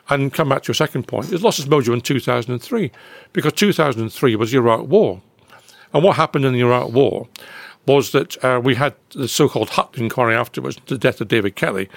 And 0.09 0.33
come 0.33 0.49
back 0.49 0.63
to 0.63 0.69
your 0.69 0.75
second 0.75 1.07
point, 1.07 1.31
it 1.31 1.41
lost 1.41 1.59
its 1.59 1.69
mojo 1.69 1.93
in 1.93 2.01
2003 2.01 2.91
because 3.31 3.53
2003 3.53 4.35
was 4.35 4.51
the 4.51 4.57
Iraq 4.57 4.87
War. 4.87 5.21
And 5.93 6.03
what 6.03 6.15
happened 6.15 6.45
in 6.45 6.53
the 6.53 6.61
Iraq 6.61 6.91
War 6.91 7.27
was 7.85 8.11
that 8.11 8.43
uh, 8.43 8.61
we 8.63 8.75
had 8.75 8.93
the 9.11 9.27
so 9.27 9.49
called 9.49 9.69
Hutt 9.71 9.97
inquiry 9.97 10.35
afterwards, 10.35 10.77
the 10.85 10.97
death 10.97 11.21
of 11.21 11.27
David 11.27 11.55
Kelly, 11.55 11.89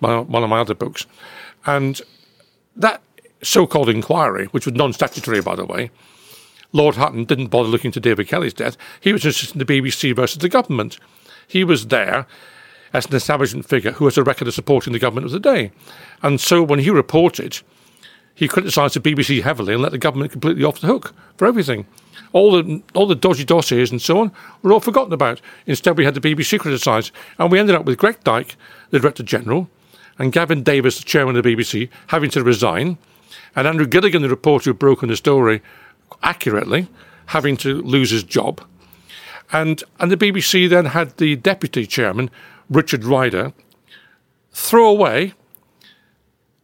one 0.00 0.42
of 0.42 0.48
my 0.48 0.60
other 0.60 0.74
books. 0.74 1.06
And 1.66 2.00
that 2.76 3.02
so 3.42 3.66
called 3.66 3.88
inquiry, 3.88 4.46
which 4.46 4.66
was 4.66 4.74
non 4.74 4.92
statutory, 4.92 5.40
by 5.40 5.54
the 5.54 5.66
way, 5.66 5.90
Lord 6.72 6.96
Hutton 6.96 7.24
didn't 7.24 7.48
bother 7.48 7.68
looking 7.68 7.92
to 7.92 8.00
David 8.00 8.26
Kelly's 8.26 8.54
death. 8.54 8.76
He 9.00 9.12
was 9.12 9.24
interested 9.24 9.54
in 9.54 9.64
the 9.64 9.64
BBC 9.80 10.14
versus 10.14 10.38
the 10.38 10.48
government. 10.48 10.98
He 11.46 11.62
was 11.62 11.88
there 11.88 12.26
as 12.92 13.06
an 13.06 13.14
establishment 13.14 13.68
figure 13.68 13.92
who 13.92 14.06
has 14.06 14.16
a 14.16 14.24
record 14.24 14.48
of 14.48 14.54
supporting 14.54 14.92
the 14.92 14.98
government 14.98 15.26
of 15.26 15.32
the 15.32 15.40
day. 15.40 15.70
And 16.22 16.40
so 16.40 16.62
when 16.62 16.78
he 16.78 16.90
reported, 16.90 17.60
he 18.34 18.48
criticised 18.48 18.96
the 18.96 19.00
BBC 19.00 19.42
heavily 19.42 19.74
and 19.74 19.82
let 19.82 19.92
the 19.92 19.98
government 19.98 20.32
completely 20.32 20.64
off 20.64 20.80
the 20.80 20.86
hook 20.86 21.12
for 21.36 21.46
everything. 21.46 21.86
All 22.32 22.52
the 22.52 22.82
all 22.94 23.06
the 23.06 23.14
dodgy 23.14 23.44
dossiers 23.44 23.90
and 23.90 24.00
so 24.00 24.18
on 24.18 24.32
were 24.62 24.72
all 24.72 24.80
forgotten 24.80 25.12
about. 25.12 25.40
Instead, 25.66 25.96
we 25.96 26.04
had 26.04 26.14
the 26.14 26.20
BBC 26.20 26.58
criticised, 26.58 27.12
and 27.38 27.50
we 27.50 27.58
ended 27.58 27.76
up 27.76 27.84
with 27.84 27.98
Greg 27.98 28.22
Dyke, 28.24 28.56
the 28.90 29.00
Director 29.00 29.22
General, 29.22 29.68
and 30.18 30.32
Gavyn 30.32 30.64
Davies, 30.64 30.98
the 30.98 31.04
Chairman 31.04 31.36
of 31.36 31.42
the 31.42 31.54
BBC, 31.56 31.88
having 32.08 32.30
to 32.30 32.42
resign, 32.42 32.98
and 33.56 33.66
Andrew 33.66 33.86
Gilligan, 33.86 34.22
the 34.22 34.28
reporter 34.28 34.70
who 34.70 34.74
broke 34.74 35.02
on 35.02 35.08
the 35.08 35.16
story 35.16 35.62
accurately, 36.22 36.88
having 37.26 37.56
to 37.58 37.82
lose 37.82 38.10
his 38.10 38.24
job. 38.24 38.60
And, 39.52 39.82
and 40.00 40.10
the 40.10 40.16
BBC 40.16 40.68
then 40.68 40.86
had 40.86 41.16
the 41.18 41.36
Deputy 41.36 41.86
Chairman, 41.86 42.30
Richard 42.70 43.04
Ryder, 43.04 43.52
throw 44.52 44.88
away 44.88 45.34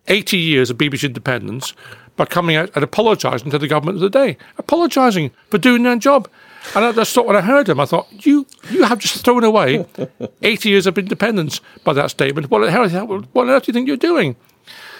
80 0.08 0.38
years 0.38 0.70
of 0.70 0.78
BBC 0.78 1.04
independence 1.04 1.74
by 2.20 2.26
coming 2.26 2.54
out 2.54 2.70
and 2.74 2.84
apologising 2.84 3.50
to 3.50 3.56
the 3.56 3.66
government 3.66 3.96
of 3.96 4.02
the 4.02 4.10
day, 4.10 4.36
apologising 4.58 5.30
for 5.48 5.56
doing 5.56 5.84
their 5.84 5.96
job. 5.96 6.28
And 6.76 6.84
I 6.84 6.92
just 6.92 7.14
thought 7.14 7.24
when 7.24 7.34
I 7.34 7.40
heard 7.40 7.66
him, 7.66 7.80
I 7.80 7.86
thought, 7.86 8.08
you 8.26 8.46
you 8.70 8.84
have 8.84 8.98
just 8.98 9.24
thrown 9.24 9.42
away 9.42 9.86
80 10.42 10.68
years 10.68 10.86
of 10.86 10.98
independence 10.98 11.62
by 11.82 11.94
that 11.94 12.10
statement. 12.10 12.50
What 12.50 12.62
on 12.62 12.68
earth, 12.68 13.26
what 13.32 13.44
on 13.44 13.48
earth 13.48 13.62
do 13.62 13.70
you 13.70 13.72
think 13.72 13.88
you're 13.88 13.96
doing? 13.96 14.36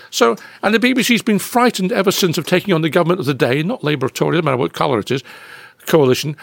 So, 0.08 0.34
and 0.62 0.74
the 0.74 0.78
BBC's 0.78 1.20
been 1.20 1.38
frightened 1.38 1.92
ever 1.92 2.10
since 2.10 2.38
of 2.38 2.46
taking 2.46 2.72
on 2.72 2.80
the 2.80 2.88
government 2.88 3.20
of 3.20 3.26
the 3.26 3.34
day, 3.34 3.62
not 3.62 3.84
Labour 3.84 4.06
or 4.06 4.08
Tory, 4.08 4.38
no 4.38 4.42
matter 4.42 4.56
what 4.56 4.72
colour 4.72 4.98
it 4.98 5.10
is, 5.10 5.22
coalition, 5.84 6.38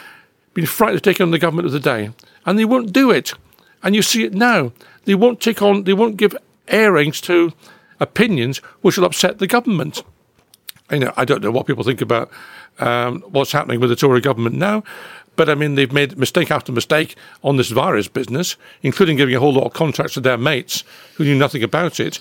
been 0.54 0.68
frightened 0.68 0.98
of 0.98 1.02
taking 1.02 1.24
on 1.24 1.32
the 1.32 1.40
government 1.40 1.66
of 1.66 1.72
the 1.72 1.80
day. 1.80 2.12
And 2.46 2.60
they 2.60 2.66
won't 2.66 2.94
do 2.94 3.10
it. 3.10 3.34
And 3.82 3.96
you 3.96 4.04
see 4.04 4.26
it 4.26 4.36
now. 4.36 4.74
They 5.06 5.16
won't 5.16 5.42
take 5.42 5.60
on, 5.60 5.86
they 5.86 5.94
won't 5.94 6.18
give 6.18 6.38
airings 6.68 7.20
to 7.22 7.52
opinions 8.00 8.60
which 8.82 8.96
will 8.96 9.06
upset 9.06 9.40
the 9.40 9.48
government. 9.48 10.04
You 10.92 11.00
know, 11.00 11.14
I 11.18 11.26
don't 11.26 11.44
know 11.44 11.52
what 11.52 11.68
people 11.68 11.84
think 11.84 12.02
about 12.02 12.32
um, 12.80 13.22
what's 13.28 13.52
happening 13.52 13.80
with 13.80 13.90
the 13.90 13.96
Tory 13.96 14.22
government 14.22 14.56
now, 14.56 14.84
But 15.38 15.50
I 15.50 15.56
mean, 15.56 15.76
they've 15.76 15.92
made 15.92 16.18
mistake 16.18 16.52
after 16.52 16.72
mistake 16.72 17.16
on 17.44 17.58
this 17.58 17.70
virus 17.70 18.08
business, 18.08 18.58
including 18.82 19.18
giving 19.18 19.36
a 19.36 19.40
whole 19.40 19.54
lot 19.54 19.66
of 19.66 19.74
contracts 19.74 20.16
to 20.16 20.20
their 20.20 20.38
mates 20.38 20.84
who 21.16 21.24
knew 21.24 21.38
nothing 21.38 21.64
about 21.64 22.00
it. 22.00 22.20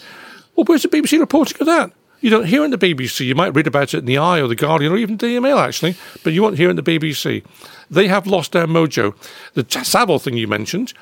Well, 0.54 0.64
where's 0.64 0.82
the 0.82 0.88
BBC 0.88 1.18
reporting 1.18 1.56
of 1.60 1.66
that? 1.66 1.92
You 2.20 2.30
don't 2.30 2.46
hear 2.46 2.62
it 2.62 2.66
in 2.66 2.70
the 2.70 2.78
BBC. 2.78 3.24
You 3.26 3.34
might 3.34 3.54
read 3.54 3.66
about 3.66 3.94
it 3.94 3.98
in 3.98 4.04
the 4.04 4.18
Eye 4.18 4.40
or 4.40 4.48
the 4.48 4.54
Guardian 4.54 4.92
or 4.92 4.96
even 4.96 5.16
Daily 5.16 5.40
Mail, 5.40 5.58
actually, 5.58 5.96
but 6.24 6.32
you 6.32 6.42
won't 6.42 6.56
hear 6.56 6.68
it 6.68 6.70
in 6.70 6.76
the 6.76 6.82
BBC. 6.82 7.44
They 7.90 8.08
have 8.08 8.26
lost 8.26 8.52
their 8.52 8.66
mojo. 8.66 9.14
The 9.54 9.66
Savile 9.84 10.18
thing 10.18 10.36
you 10.36 10.48
mentioned, 10.48 10.92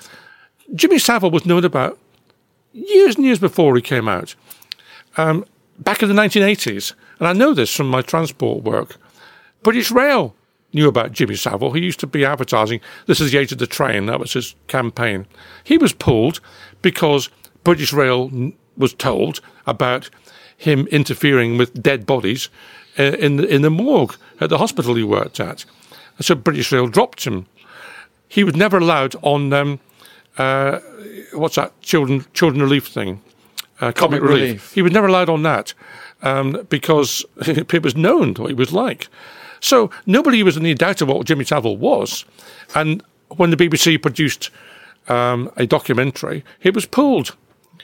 Jimmy 0.74 0.98
Savile 0.98 1.30
was 1.30 1.46
known 1.46 1.64
about 1.64 1.98
years 2.72 3.16
and 3.16 3.24
years 3.24 3.38
before 3.38 3.74
he 3.76 3.82
came 3.82 4.08
out, 4.08 4.34
um, 5.16 5.44
back 5.78 6.02
in 6.02 6.08
the 6.08 6.14
1980s. 6.14 6.94
And 7.18 7.28
I 7.28 7.32
know 7.32 7.54
this 7.54 7.74
from 7.74 7.88
my 7.88 8.02
transport 8.02 8.64
work. 8.64 8.96
British 9.62 9.90
Rail 9.90 10.34
knew 10.72 10.88
about 10.88 11.12
Jimmy 11.12 11.36
Savile. 11.36 11.72
He 11.72 11.80
used 11.80 12.00
to 12.00 12.06
be 12.06 12.24
advertising, 12.24 12.80
This 13.06 13.20
is 13.20 13.30
the 13.30 13.38
age 13.38 13.52
of 13.52 13.58
the 13.58 13.66
train. 13.66 14.06
That 14.06 14.20
was 14.20 14.32
his 14.32 14.54
campaign. 14.66 15.26
He 15.62 15.78
was 15.78 15.92
pulled 15.92 16.40
because 16.82 17.30
British 17.62 17.92
Rail 17.92 18.52
was 18.76 18.92
told 18.92 19.40
about 19.66 20.10
him 20.56 20.86
interfering 20.88 21.56
with 21.56 21.82
dead 21.82 22.06
bodies 22.06 22.48
uh, 22.98 23.02
in 23.02 23.36
the, 23.36 23.46
in 23.46 23.62
the 23.62 23.70
morgue 23.70 24.16
at 24.40 24.50
the 24.50 24.58
hospital 24.58 24.94
he 24.94 25.02
worked 25.02 25.40
at. 25.40 25.64
So 26.20 26.34
British 26.34 26.70
Rail 26.70 26.88
dropped 26.88 27.24
him. 27.24 27.46
He 28.28 28.44
was 28.44 28.54
never 28.54 28.78
allowed 28.78 29.14
on 29.22 29.52
um, 29.52 29.80
uh, 30.38 30.80
what's 31.32 31.56
that 31.56 31.80
children 31.80 32.24
children 32.34 32.60
relief 32.60 32.86
thing, 32.86 33.22
uh, 33.80 33.92
comic, 33.92 33.96
comic 33.96 34.22
relief. 34.22 34.40
relief. 34.40 34.74
He 34.74 34.82
was 34.82 34.92
never 34.92 35.06
allowed 35.06 35.28
on 35.28 35.42
that 35.42 35.74
um, 36.24 36.66
because 36.68 37.24
it 37.46 37.82
was 37.82 37.94
known 37.94 38.34
what 38.34 38.48
he 38.48 38.54
was 38.54 38.72
like. 38.72 39.08
So 39.60 39.90
nobody 40.04 40.42
was 40.42 40.56
in 40.56 40.64
any 40.64 40.74
doubt 40.74 41.00
of 41.00 41.08
what 41.08 41.24
Jimmy 41.26 41.44
Savile 41.44 41.76
was, 41.76 42.24
and 42.74 43.02
when 43.36 43.50
the 43.50 43.56
BBC 43.56 44.02
produced 44.02 44.50
um, 45.08 45.50
a 45.56 45.66
documentary, 45.66 46.44
it 46.62 46.74
was 46.74 46.86
pulled. 46.86 47.36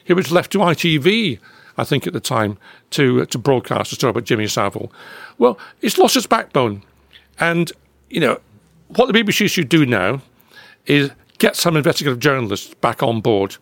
It 0.06 0.14
was 0.14 0.32
left 0.32 0.52
to 0.52 0.58
ITV 0.58 1.38
I 1.80 1.84
think, 1.84 2.06
at 2.06 2.12
the 2.12 2.20
time, 2.20 2.58
to 2.90 3.24
to 3.24 3.38
broadcast 3.38 3.92
a 3.92 3.94
story 3.94 4.10
about 4.10 4.24
Jimmy 4.24 4.46
Savile. 4.46 4.92
Well, 5.38 5.58
it's 5.80 5.98
lost 5.98 6.16
its 6.16 6.26
backbone, 6.26 6.82
and 7.38 7.72
you 8.10 8.20
know 8.20 8.38
what 8.88 9.10
the 9.10 9.18
BBC 9.18 9.50
should 9.50 9.68
do 9.68 9.86
now 9.86 10.20
is 10.86 11.10
get 11.38 11.56
some 11.56 11.76
investigative 11.76 12.18
journalists 12.18 12.74
back 12.74 13.02
on 13.02 13.20
board, 13.20 13.56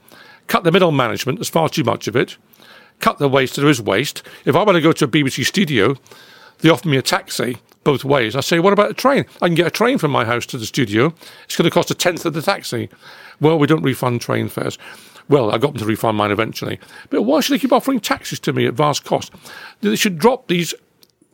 cut 0.48 0.64
the 0.64 0.72
middle 0.72 0.90
management. 0.90 1.38
There's 1.38 1.48
far 1.48 1.68
too 1.68 1.84
much 1.84 2.08
of 2.08 2.16
it. 2.16 2.36
Cut 3.00 3.18
the 3.18 3.28
waste. 3.28 3.56
There 3.56 3.68
is 3.68 3.80
waste. 3.80 4.22
If 4.44 4.56
I 4.56 4.62
want 4.62 4.76
to 4.76 4.82
go 4.82 4.92
to 4.92 5.04
a 5.04 5.08
BBC 5.08 5.44
studio, 5.44 5.96
they 6.58 6.68
offer 6.68 6.88
me 6.88 6.96
a 6.96 7.02
taxi 7.02 7.58
both 7.84 8.04
ways. 8.04 8.36
I 8.36 8.40
say, 8.40 8.58
what 8.58 8.72
about 8.72 8.90
a 8.90 8.94
train? 8.94 9.24
I 9.40 9.46
can 9.46 9.54
get 9.54 9.66
a 9.66 9.70
train 9.70 9.98
from 9.98 10.10
my 10.10 10.24
house 10.24 10.44
to 10.46 10.58
the 10.58 10.66
studio. 10.66 11.14
It's 11.44 11.56
going 11.56 11.68
to 11.68 11.74
cost 11.74 11.90
a 11.90 11.94
tenth 11.94 12.26
of 12.26 12.34
the 12.34 12.42
taxi. 12.42 12.88
Well, 13.40 13.58
we 13.58 13.66
don't 13.66 13.82
refund 13.82 14.20
train 14.20 14.48
fares. 14.48 14.78
Well, 15.28 15.50
I 15.50 15.58
got 15.58 15.72
them 15.72 15.78
to 15.78 15.84
refund 15.86 16.16
mine 16.16 16.30
eventually. 16.30 16.80
But 17.10 17.22
why 17.22 17.40
should 17.40 17.54
they 17.54 17.58
keep 17.58 17.72
offering 17.72 18.00
taxis 18.00 18.40
to 18.40 18.52
me 18.52 18.66
at 18.66 18.74
vast 18.74 19.04
cost? 19.04 19.32
They 19.80 19.96
should 19.96 20.18
drop 20.18 20.48
these 20.48 20.74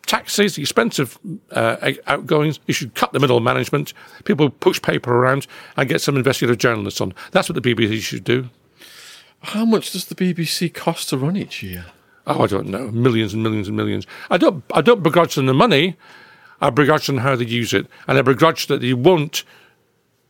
taxes, 0.06 0.56
the 0.56 0.62
expensive 0.62 1.18
uh, 1.52 1.92
outgoings. 2.06 2.60
You 2.66 2.74
should 2.74 2.94
cut 2.94 3.12
the 3.12 3.20
middle 3.20 3.40
management. 3.40 3.94
People 4.24 4.50
push 4.50 4.82
paper 4.82 5.14
around 5.14 5.46
and 5.76 5.88
get 5.88 6.00
some 6.00 6.16
investigative 6.16 6.58
journalists 6.58 7.00
on. 7.00 7.14
That's 7.32 7.48
what 7.48 7.60
the 7.60 7.74
BBC 7.74 8.00
should 8.00 8.24
do. 8.24 8.48
How 9.44 9.64
much 9.64 9.92
does 9.92 10.06
the 10.06 10.14
BBC 10.14 10.72
cost 10.72 11.10
to 11.10 11.18
run 11.18 11.36
each 11.36 11.62
year? 11.62 11.86
Oh, 12.26 12.42
I 12.42 12.46
don't 12.46 12.68
know. 12.68 12.90
Millions 12.90 13.34
and 13.34 13.42
millions 13.42 13.68
and 13.68 13.76
millions. 13.76 14.06
I 14.30 14.38
don't. 14.38 14.64
I 14.72 14.80
don't 14.80 15.02
begrudge 15.02 15.34
them 15.34 15.46
the 15.46 15.54
money. 15.54 15.96
I 16.60 16.70
begrudge 16.70 17.06
them 17.06 17.18
how 17.18 17.36
they 17.36 17.44
use 17.44 17.74
it, 17.74 17.86
and 18.08 18.16
I 18.16 18.22
begrudge 18.22 18.68
that 18.68 18.80
they 18.80 18.94
won't 18.94 19.44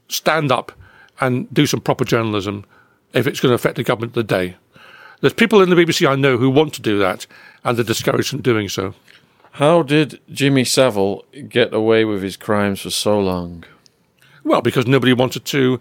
stand 0.08 0.50
up 0.50 0.72
and 1.20 1.52
do 1.54 1.66
some 1.66 1.80
proper 1.80 2.04
journalism 2.04 2.64
if 3.12 3.26
it's 3.26 3.38
going 3.38 3.50
to 3.50 3.54
affect 3.54 3.76
the 3.76 3.84
government 3.84 4.10
of 4.10 4.26
the 4.26 4.34
day. 4.34 4.56
There's 5.20 5.32
people 5.32 5.62
in 5.62 5.70
the 5.70 5.76
BBC 5.76 6.08
I 6.08 6.16
know 6.16 6.36
who 6.36 6.50
want 6.50 6.74
to 6.74 6.82
do 6.82 6.98
that, 6.98 7.26
and 7.62 7.78
they're 7.78 7.84
discouraged 7.84 8.30
from 8.30 8.42
doing 8.42 8.68
so. 8.68 8.94
How 9.52 9.82
did 9.82 10.20
Jimmy 10.28 10.64
Savile 10.64 11.24
get 11.48 11.72
away 11.72 12.04
with 12.04 12.22
his 12.22 12.36
crimes 12.36 12.80
for 12.80 12.90
so 12.90 13.20
long? 13.20 13.64
Well, 14.42 14.60
because 14.60 14.88
nobody 14.88 15.12
wanted 15.12 15.44
to 15.44 15.80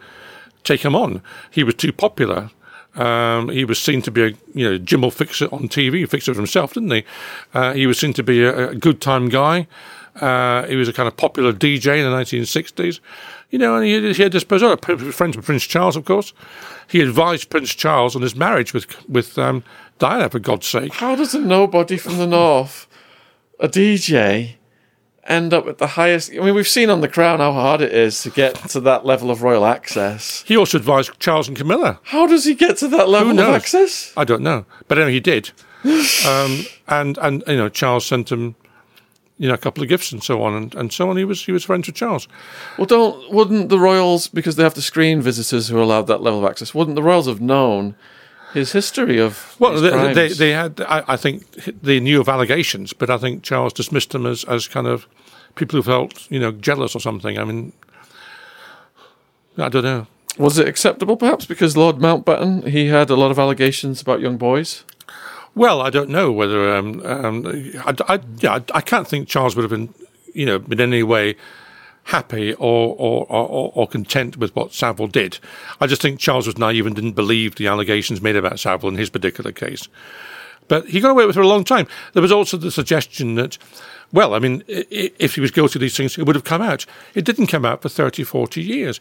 take 0.64 0.85
him 0.85 0.95
on. 0.95 1.23
He 1.49 1.64
was 1.64 1.73
too 1.73 1.91
popular. 1.91 2.51
Um, 2.95 3.49
he 3.49 3.65
was 3.65 3.81
seen 3.81 4.01
to 4.03 4.11
be 4.11 4.23
a 4.23 4.27
you 4.53 4.69
know 4.69 4.77
Jim 4.77 5.01
will 5.01 5.11
fix 5.11 5.41
it 5.41 5.51
on 5.51 5.67
TV. 5.67 5.99
He 5.99 6.05
fixed 6.05 6.27
it 6.27 6.35
himself, 6.35 6.73
didn't 6.73 6.91
he? 6.91 7.03
Uh, 7.53 7.73
he 7.73 7.87
was 7.87 7.99
seen 7.99 8.13
to 8.13 8.23
be 8.23 8.43
a, 8.43 8.69
a 8.69 8.75
good 8.75 9.01
time 9.01 9.29
guy. 9.29 9.67
Uh, 10.15 10.67
he 10.67 10.75
was 10.75 10.87
a 10.87 10.93
kind 10.93 11.07
of 11.07 11.17
popular 11.17 11.51
DJ 11.51 11.97
in 11.97 12.09
the 12.09 12.15
1960s. 12.15 12.99
You 13.49 13.59
know, 13.59 13.75
and 13.75 13.85
he, 13.85 14.13
he 14.13 14.21
had 14.21 14.31
this 14.31 14.43
persona, 14.43 14.77
friends 14.77 15.35
with 15.35 15.45
Prince 15.45 15.63
Charles, 15.63 15.95
of 15.95 16.05
course. 16.05 16.33
He 16.87 17.01
advised 17.01 17.49
Prince 17.49 17.73
Charles 17.73 18.15
on 18.15 18.21
his 18.21 18.35
marriage 18.35 18.73
with 18.73 19.09
with 19.09 19.37
um, 19.37 19.63
Diana, 19.99 20.29
for 20.29 20.39
God's 20.39 20.67
sake. 20.67 20.93
How 20.93 21.15
does 21.15 21.33
a 21.33 21.39
nobody 21.39 21.97
from 21.97 22.17
the 22.17 22.27
north, 22.39 22.87
a 23.59 23.67
DJ, 23.67 24.55
end 25.27 25.53
up 25.53 25.67
at 25.67 25.77
the 25.77 25.87
highest? 25.87 26.31
I 26.31 26.39
mean, 26.39 26.55
we've 26.55 26.67
seen 26.67 26.89
on 26.89 27.01
The 27.01 27.07
Crown 27.07 27.39
how 27.39 27.51
hard 27.51 27.81
it 27.81 27.93
is 27.93 28.21
to 28.23 28.29
get 28.29 28.55
to 28.69 28.79
that 28.81 29.05
level 29.05 29.31
of 29.31 29.41
royal 29.41 29.65
access. 29.65 30.43
He 30.47 30.57
also 30.57 30.77
advised 30.77 31.19
Charles 31.19 31.47
and 31.47 31.57
Camilla. 31.57 31.99
How 32.03 32.27
does 32.27 32.45
he 32.45 32.55
get 32.55 32.77
to 32.77 32.87
that 32.89 33.09
level 33.09 33.39
of 33.39 33.55
access? 33.55 34.13
I 34.17 34.23
don't 34.23 34.43
know, 34.43 34.65
but 34.87 34.97
anyway, 34.97 35.13
he 35.13 35.19
did. 35.19 35.51
um, 36.27 36.65
and 36.87 37.17
and 37.17 37.43
you 37.47 37.57
know, 37.57 37.69
Charles 37.69 38.05
sent 38.05 38.31
him 38.31 38.55
you 39.37 39.47
know, 39.47 39.55
a 39.55 39.57
couple 39.57 39.83
of 39.83 39.89
gifts 39.89 40.11
and 40.11 40.23
so 40.23 40.41
on 40.43 40.53
and, 40.53 40.75
and 40.75 40.93
so 40.93 41.09
on. 41.09 41.17
He 41.17 41.25
was 41.25 41.43
he 41.45 41.51
was 41.51 41.63
friends 41.63 41.87
with 41.87 41.95
Charles. 41.95 42.27
Well, 42.77 42.85
don't 42.85 43.31
wouldn't 43.31 43.69
the 43.69 43.79
royals 43.79 44.27
because 44.27 44.55
they 44.55 44.63
have 44.63 44.75
to 44.75 44.81
screen 44.81 45.21
visitors 45.21 45.67
who 45.67 45.77
are 45.77 45.81
allowed 45.81 46.07
that 46.07 46.21
level 46.21 46.43
of 46.43 46.49
access? 46.49 46.73
Wouldn't 46.73 46.95
the 46.95 47.03
royals 47.03 47.27
have 47.27 47.41
known 47.41 47.95
his 48.53 48.71
history 48.71 49.19
of 49.19 49.55
well, 49.59 49.80
they, 49.80 50.13
they, 50.13 50.27
they 50.30 50.51
had. 50.51 50.80
I, 50.81 51.03
I, 51.07 51.17
think 51.17 51.49
they 51.81 51.99
knew 51.99 52.21
of 52.21 52.30
allegations, 52.30 52.93
but 52.93 53.09
I 53.09 53.17
think 53.17 53.43
Charles 53.43 53.73
dismissed 53.73 54.11
them 54.11 54.25
as 54.25 54.43
as 54.45 54.67
kind 54.67 54.88
of 54.88 55.07
people 55.55 55.77
who 55.77 55.84
felt 55.84 56.30
you 56.31 56.39
know 56.39 56.51
jealous 56.51 56.95
or 56.95 56.99
something. 56.99 57.38
I 57.39 57.43
mean, 57.43 57.73
I 59.57 59.69
don't 59.69 59.84
know. 59.84 60.07
Was 60.38 60.57
it 60.57 60.67
acceptable, 60.67 61.15
perhaps, 61.15 61.45
because 61.45 61.77
Lord 61.77 61.97
Mountbatten 61.97 62.67
he 62.67 62.88
had 62.88 63.09
a 63.09 63.15
lot 63.15 63.31
of 63.31 63.39
allegations 63.39 64.01
about 64.01 64.21
young 64.21 64.38
boys? 64.38 64.84
Well, 65.55 65.81
I 65.81 65.89
don't 65.89 66.09
know 66.09 66.31
whether 66.31 66.75
um, 66.75 67.05
um, 67.05 67.45
I, 67.85 67.95
I, 68.07 68.19
yeah, 68.39 68.59
I 68.73 68.81
can't 68.81 69.07
think 69.07 69.27
Charles 69.27 69.55
would 69.55 69.61
have 69.61 69.69
been, 69.69 69.93
you 70.34 70.47
know, 70.47 70.63
in 70.71 70.81
any 70.81 71.03
way 71.03 71.35
happy 72.05 72.53
or, 72.55 72.95
or, 72.97 73.25
or, 73.30 73.71
or, 73.73 73.88
content 73.88 74.38
with 74.38 74.55
what 74.55 74.73
Savile 74.73 75.07
did. 75.07 75.39
I 75.80 75.88
just 75.88 76.01
think 76.01 76.19
Charles 76.19 76.47
was 76.47 76.57
naive 76.57 76.85
and 76.85 76.95
didn't 76.95 77.13
believe 77.13 77.55
the 77.55 77.67
allegations 77.67 78.21
made 78.21 78.35
about 78.35 78.59
Savile 78.59 78.89
in 78.89 78.95
his 78.95 79.09
particular 79.09 79.51
case. 79.51 79.88
But 80.67 80.88
he 80.88 80.99
got 80.99 81.11
away 81.11 81.25
with 81.25 81.35
it 81.35 81.39
for 81.39 81.43
a 81.43 81.47
long 81.47 81.63
time. 81.63 81.88
There 82.13 82.21
was 82.21 82.31
also 82.31 82.57
the 82.57 82.71
suggestion 82.71 83.35
that, 83.35 83.57
well, 84.11 84.34
I 84.34 84.39
mean, 84.39 84.63
if 84.67 85.35
he 85.35 85.41
was 85.41 85.51
guilty 85.51 85.77
of 85.77 85.81
these 85.81 85.95
things, 85.95 86.17
it 86.17 86.25
would 86.25 86.35
have 86.35 86.45
come 86.45 86.61
out. 86.61 86.85
It 87.15 87.25
didn't 87.25 87.47
come 87.47 87.65
out 87.65 87.81
for 87.81 87.89
30, 87.89 88.23
40 88.23 88.61
years. 88.61 88.99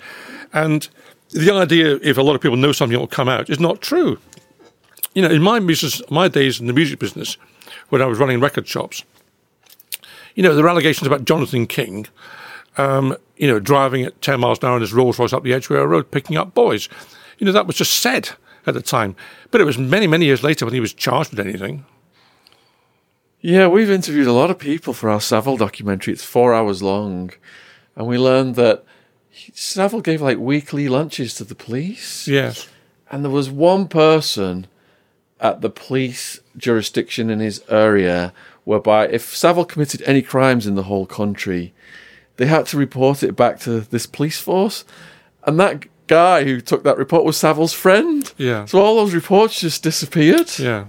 And 0.52 0.88
the 1.30 1.52
idea, 1.52 1.98
if 2.02 2.16
a 2.18 2.22
lot 2.22 2.34
of 2.34 2.40
people 2.40 2.56
know 2.56 2.72
something 2.72 2.96
it 2.96 3.00
will 3.00 3.06
come 3.06 3.28
out, 3.28 3.50
is 3.50 3.60
not 3.60 3.80
true 3.80 4.18
you 5.14 5.22
know, 5.22 5.30
in 5.30 5.42
my 5.42 5.60
business, 5.60 6.02
my 6.10 6.28
days 6.28 6.60
in 6.60 6.66
the 6.66 6.72
music 6.72 6.98
business, 6.98 7.36
when 7.90 8.00
I 8.00 8.06
was 8.06 8.18
running 8.18 8.40
record 8.40 8.66
shops, 8.66 9.04
you 10.34 10.42
know, 10.42 10.54
there 10.54 10.64
were 10.64 10.70
allegations 10.70 11.06
about 11.06 11.24
Jonathan 11.24 11.66
King, 11.66 12.06
um, 12.76 13.16
you 13.36 13.48
know, 13.48 13.58
driving 13.58 14.04
at 14.04 14.20
10 14.22 14.40
miles 14.40 14.58
an 14.62 14.68
hour 14.68 14.76
in 14.76 14.80
his 14.80 14.92
Rolls 14.92 15.18
Royce 15.18 15.32
up 15.32 15.42
the 15.42 15.52
Edgware 15.52 15.86
Road, 15.86 16.10
picking 16.10 16.36
up 16.36 16.54
boys. 16.54 16.88
You 17.38 17.46
know, 17.46 17.52
that 17.52 17.66
was 17.66 17.76
just 17.76 17.94
said 17.94 18.30
at 18.66 18.74
the 18.74 18.82
time. 18.82 19.16
But 19.50 19.60
it 19.60 19.64
was 19.64 19.78
many, 19.78 20.06
many 20.06 20.26
years 20.26 20.42
later 20.42 20.64
when 20.64 20.74
he 20.74 20.80
was 20.80 20.92
charged 20.92 21.30
with 21.30 21.40
anything. 21.40 21.84
Yeah, 23.40 23.66
we've 23.66 23.90
interviewed 23.90 24.28
a 24.28 24.32
lot 24.32 24.50
of 24.50 24.58
people 24.58 24.92
for 24.92 25.10
our 25.10 25.20
Savile 25.20 25.56
documentary. 25.56 26.12
It's 26.14 26.24
four 26.24 26.54
hours 26.54 26.82
long. 26.82 27.32
And 27.96 28.06
we 28.06 28.16
learned 28.16 28.54
that 28.54 28.84
Savile 29.52 30.00
gave 30.00 30.22
like 30.22 30.38
weekly 30.38 30.88
lunches 30.88 31.34
to 31.34 31.44
the 31.44 31.56
police. 31.56 32.28
Yes. 32.28 32.68
And 33.10 33.24
there 33.24 33.32
was 33.32 33.50
one 33.50 33.88
person 33.88 34.68
at 35.40 35.60
the 35.60 35.70
police 35.70 36.40
jurisdiction 36.56 37.28
in 37.28 37.40
his 37.40 37.62
area, 37.68 38.32
whereby 38.62 39.08
if 39.08 39.36
Savile 39.36 39.64
committed 39.64 40.02
any 40.02 40.22
crimes 40.22 40.66
in 40.66 40.76
the 40.76 40.84
whole 40.84 41.04
country, 41.04 41.74
they 42.36 42.46
had 42.46 42.66
to 42.66 42.76
report 42.76 43.22
it 43.22 43.36
back 43.36 43.60
to 43.60 43.80
this 43.80 44.06
police 44.06 44.40
force. 44.40 44.84
And 45.44 45.58
that 45.60 45.86
guy 46.06 46.44
who 46.44 46.60
took 46.60 46.84
that 46.84 46.98
report 46.98 47.24
was 47.24 47.36
Savile's 47.36 47.72
friend. 47.72 48.32
Yeah. 48.36 48.64
So 48.64 48.80
all 48.80 48.96
those 48.96 49.14
reports 49.14 49.60
just 49.60 49.82
disappeared. 49.82 50.58
Yeah. 50.58 50.86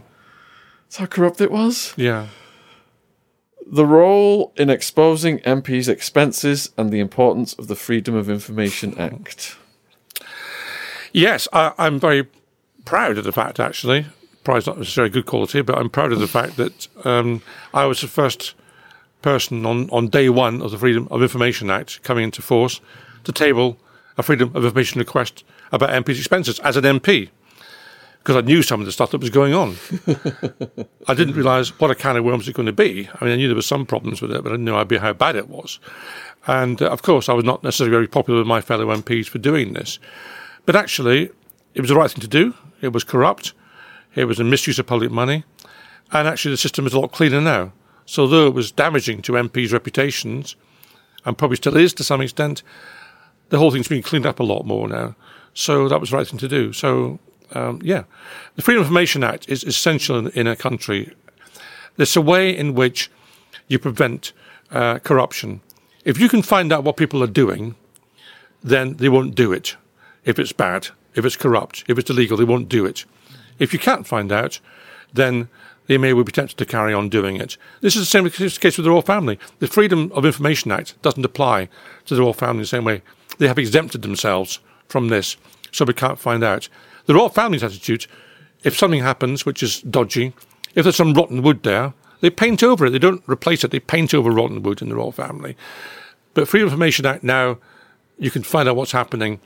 That's 0.83 0.97
how 0.97 1.05
corrupt 1.05 1.41
it 1.41 1.51
was. 1.51 1.93
Yeah. 1.97 2.27
The 3.65 3.85
role 3.85 4.53
in 4.57 4.69
exposing 4.69 5.39
MPs' 5.39 5.87
expenses 5.87 6.71
and 6.77 6.91
the 6.91 6.99
importance 6.99 7.53
of 7.53 7.67
the 7.67 7.75
Freedom 7.75 8.13
of 8.13 8.29
Information 8.29 8.97
Act. 8.97 9.55
Yes, 11.13 11.47
I, 11.53 11.73
I'm 11.77 11.99
very 11.99 12.27
proud 12.85 13.17
of 13.17 13.23
the 13.23 13.31
fact, 13.31 13.59
actually, 13.59 14.05
prize 14.43 14.67
not 14.67 14.77
necessarily 14.77 15.11
good 15.11 15.25
quality, 15.25 15.61
but 15.61 15.77
I'm 15.77 15.89
proud 15.89 16.11
of 16.11 16.19
the 16.19 16.27
fact 16.27 16.57
that 16.57 16.87
um, 17.05 17.41
I 17.73 17.85
was 17.85 18.01
the 18.01 18.07
first 18.07 18.55
person 19.23 19.65
on, 19.65 19.89
on 19.89 20.07
day 20.07 20.29
one 20.29 20.61
of 20.61 20.69
the 20.69 20.77
Freedom 20.77 21.07
of 21.09 21.23
Information 21.23 21.71
Act 21.71 22.03
coming 22.03 22.25
into 22.25 22.43
force 22.43 22.79
to 23.23 23.31
table 23.31 23.77
a 24.17 24.23
freedom 24.23 24.51
of 24.55 24.63
information 24.63 24.99
request 24.99 25.43
about 25.71 25.89
MP's 25.89 26.19
expenses 26.19 26.59
as 26.59 26.77
an 26.77 26.83
MP 26.83 27.29
because 28.19 28.37
I 28.37 28.41
knew 28.41 28.61
some 28.61 28.79
of 28.79 28.85
the 28.85 28.91
stuff 28.93 29.11
that 29.11 29.19
was 29.19 29.29
going 29.29 29.53
on. 29.53 29.75
I 31.09 31.13
didn't 31.13 31.35
realise 31.35 31.77
what 31.79 31.91
a 31.91 31.95
can 31.95 32.15
of 32.15 32.23
worms 32.23 32.47
it 32.47 32.51
was 32.51 32.55
going 32.55 32.67
to 32.67 32.71
be. 32.71 33.09
I 33.19 33.25
mean, 33.25 33.33
I 33.33 33.35
knew 33.35 33.47
there 33.47 33.55
were 33.55 33.61
some 33.61 33.85
problems 33.85 34.21
with 34.21 34.31
it, 34.31 34.41
but 34.43 34.49
I 34.49 34.53
didn't 34.53 34.65
know 34.65 34.77
how 34.99 35.13
bad 35.13 35.35
it 35.35 35.49
was. 35.49 35.79
And 36.47 36.81
uh, 36.81 36.89
of 36.89 37.01
course, 37.01 37.27
I 37.27 37.33
was 37.33 37.43
not 37.43 37.63
necessarily 37.63 37.91
very 37.91 38.07
popular 38.07 38.39
with 38.39 38.47
my 38.47 38.61
fellow 38.61 38.95
MPs 38.95 39.27
for 39.27 39.39
doing 39.39 39.73
this. 39.73 39.99
But 40.65 40.77
actually, 40.77 41.31
it 41.73 41.81
was 41.81 41.89
the 41.89 41.95
right 41.95 42.09
thing 42.09 42.21
to 42.21 42.27
do. 42.27 42.53
It 42.81 42.93
was 42.93 43.03
corrupt. 43.03 43.51
It 44.15 44.25
was 44.25 44.39
a 44.39 44.45
misuse 44.45 44.79
of 44.79 44.85
public 44.85 45.11
money. 45.11 45.43
And 46.13 46.25
actually, 46.25 46.51
the 46.51 46.57
system 46.57 46.87
is 46.87 46.93
a 46.93 46.99
lot 47.01 47.11
cleaner 47.11 47.41
now. 47.41 47.73
So, 48.05 48.23
although 48.23 48.47
it 48.47 48.53
was 48.53 48.71
damaging 48.71 49.21
to 49.23 49.33
MPs' 49.33 49.71
reputations, 49.71 50.55
and 51.25 51.37
probably 51.37 51.57
still 51.57 51.77
is 51.77 51.93
to 51.93 52.03
some 52.03 52.21
extent, 52.21 52.63
the 53.49 53.57
whole 53.57 53.71
thing's 53.71 53.87
been 53.87 54.03
cleaned 54.03 54.25
up 54.25 54.39
a 54.39 54.43
lot 54.43 54.65
more 54.65 54.87
now. 54.87 55.15
So 55.53 55.87
that 55.87 55.99
was 55.99 56.09
the 56.09 56.17
right 56.17 56.27
thing 56.27 56.39
to 56.39 56.47
do. 56.47 56.73
So 56.73 57.19
um, 57.53 57.79
yeah, 57.83 58.03
the 58.55 58.61
Freedom 58.61 58.81
of 58.81 58.87
Information 58.87 59.23
Act 59.23 59.47
is 59.47 59.63
essential 59.63 60.17
in, 60.17 60.27
in 60.29 60.47
a 60.47 60.55
country. 60.55 61.13
There's 61.97 62.15
a 62.15 62.21
way 62.21 62.55
in 62.55 62.73
which 62.73 63.11
you 63.67 63.79
prevent 63.79 64.33
uh, 64.71 64.99
corruption. 64.99 65.61
If 66.03 66.19
you 66.19 66.27
can 66.27 66.41
find 66.41 66.73
out 66.73 66.83
what 66.83 66.97
people 66.97 67.23
are 67.23 67.27
doing, 67.27 67.75
then 68.63 68.95
they 68.95 69.09
won't 69.09 69.35
do 69.35 69.51
it. 69.51 69.75
If 70.25 70.39
it's 70.39 70.51
bad, 70.51 70.89
if 71.15 71.25
it's 71.25 71.35
corrupt, 71.35 71.83
if 71.87 71.97
it's 71.97 72.09
illegal, 72.09 72.37
they 72.37 72.43
won't 72.43 72.69
do 72.69 72.85
it. 72.85 73.05
If 73.59 73.73
you 73.73 73.79
can't 73.79 74.07
find 74.07 74.31
out, 74.31 74.59
then 75.13 75.49
they 75.87 75.97
may 75.97 76.13
well 76.13 76.23
be 76.23 76.31
tempted 76.31 76.57
to 76.57 76.65
carry 76.65 76.93
on 76.93 77.09
doing 77.09 77.37
it. 77.37 77.57
This 77.81 77.95
is 77.95 78.01
the 78.01 78.05
same 78.05 78.29
case 78.29 78.77
with 78.77 78.83
the 78.83 78.89
royal 78.89 79.01
family. 79.01 79.37
The 79.59 79.67
Freedom 79.67 80.11
of 80.13 80.25
Information 80.25 80.71
Act 80.71 81.01
doesn't 81.01 81.25
apply 81.25 81.69
to 82.05 82.15
the 82.15 82.21
royal 82.21 82.33
family 82.33 82.59
in 82.59 82.63
the 82.63 82.67
same 82.67 82.85
way. 82.85 83.01
They 83.37 83.47
have 83.47 83.59
exempted 83.59 84.01
themselves 84.01 84.59
from 84.87 85.09
this, 85.09 85.37
so 85.71 85.85
we 85.85 85.93
can't 85.93 86.19
find 86.19 86.43
out. 86.43 86.69
The 87.05 87.15
royal 87.15 87.29
family's 87.29 87.63
attitude, 87.63 88.07
if 88.63 88.77
something 88.77 89.01
happens 89.01 89.45
which 89.45 89.61
is 89.61 89.81
dodgy, 89.81 90.33
if 90.75 90.83
there's 90.83 90.95
some 90.95 91.13
rotten 91.13 91.41
wood 91.41 91.63
there, 91.63 91.93
they 92.21 92.29
paint 92.29 92.63
over 92.63 92.85
it. 92.85 92.91
They 92.91 92.99
don't 92.99 93.23
replace 93.27 93.63
it. 93.63 93.71
They 93.71 93.79
paint 93.79 94.13
over 94.13 94.31
rotten 94.31 94.63
wood 94.63 94.81
in 94.81 94.89
the 94.89 94.95
royal 94.95 95.11
family. 95.11 95.57
But 96.33 96.47
Freedom 96.47 96.67
of 96.67 96.73
Information 96.73 97.05
Act 97.05 97.23
now, 97.23 97.57
you 98.17 98.31
can 98.31 98.43
find 98.43 98.69
out 98.69 98.75
what's 98.75 98.93
happening 98.93 99.39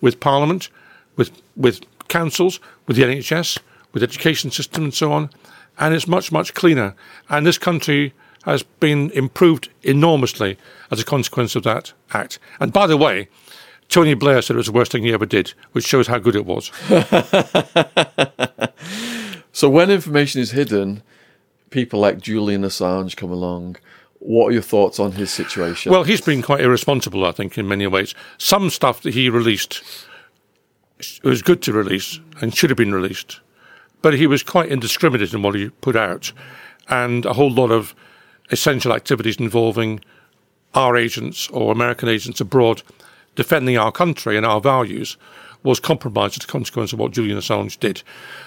with 0.00 0.20
Parliament, 0.20 0.68
with 1.16 1.30
with 1.56 1.80
councils, 2.08 2.58
with 2.86 2.96
the 2.96 3.04
NHS, 3.04 3.58
with 3.92 4.00
the 4.00 4.08
education 4.08 4.50
system, 4.50 4.84
and 4.84 4.94
so 4.94 5.12
on. 5.12 5.30
And 5.78 5.94
it's 5.94 6.06
much 6.06 6.30
much 6.30 6.54
cleaner. 6.54 6.94
And 7.28 7.46
this 7.46 7.58
country 7.58 8.12
has 8.44 8.62
been 8.62 9.10
improved 9.10 9.70
enormously 9.82 10.58
as 10.90 11.00
a 11.00 11.04
consequence 11.04 11.56
of 11.56 11.62
that 11.62 11.92
act. 12.12 12.38
And 12.60 12.72
by 12.72 12.86
the 12.86 12.96
way, 12.96 13.28
Tony 13.88 14.14
Blair 14.14 14.42
said 14.42 14.54
it 14.54 14.58
was 14.58 14.66
the 14.66 14.72
worst 14.72 14.92
thing 14.92 15.02
he 15.02 15.12
ever 15.12 15.26
did, 15.26 15.54
which 15.72 15.86
shows 15.86 16.06
how 16.06 16.18
good 16.18 16.36
it 16.36 16.46
was. 16.46 16.70
so 19.52 19.68
when 19.68 19.90
information 19.90 20.40
is 20.40 20.52
hidden, 20.52 21.02
people 21.70 22.00
like 22.00 22.20
Julian 22.20 22.62
Assange 22.62 23.16
come 23.16 23.30
along. 23.30 23.76
What 24.20 24.48
are 24.48 24.52
your 24.52 24.62
thoughts 24.62 24.98
on 24.98 25.12
his 25.12 25.30
situation? 25.30 25.92
Well, 25.92 26.04
he's 26.04 26.22
been 26.22 26.40
quite 26.40 26.60
irresponsible, 26.60 27.26
I 27.26 27.32
think, 27.32 27.58
in 27.58 27.68
many 27.68 27.86
ways. 27.86 28.14
Some 28.38 28.70
stuff 28.70 29.02
that 29.02 29.12
he 29.12 29.28
released 29.28 29.82
was 31.22 31.42
good 31.42 31.60
to 31.62 31.72
release 31.72 32.20
and 32.40 32.54
should 32.54 32.70
have 32.70 32.76
been 32.76 32.94
released, 32.94 33.40
but 34.04 34.12
he 34.12 34.26
was 34.26 34.42
quite 34.42 34.70
indiscriminate 34.70 35.32
in 35.32 35.40
what 35.40 35.54
he 35.54 35.70
put 35.80 35.96
out, 35.96 36.30
and 36.90 37.24
a 37.24 37.32
whole 37.32 37.50
lot 37.50 37.70
of 37.70 37.94
essential 38.50 38.92
activities 38.92 39.36
involving 39.36 39.98
our 40.74 40.94
agents 40.94 41.48
or 41.48 41.72
American 41.72 42.10
agents 42.10 42.38
abroad 42.38 42.82
defending 43.34 43.78
our 43.78 43.90
country 43.90 44.36
and 44.36 44.44
our 44.44 44.60
values 44.60 45.16
was 45.62 45.80
compromised 45.80 46.38
as 46.38 46.44
a 46.44 46.46
consequence 46.46 46.92
of 46.92 46.98
what 46.98 47.12
Julian 47.12 47.38
Assange 47.38 47.80
did. 47.80 48.02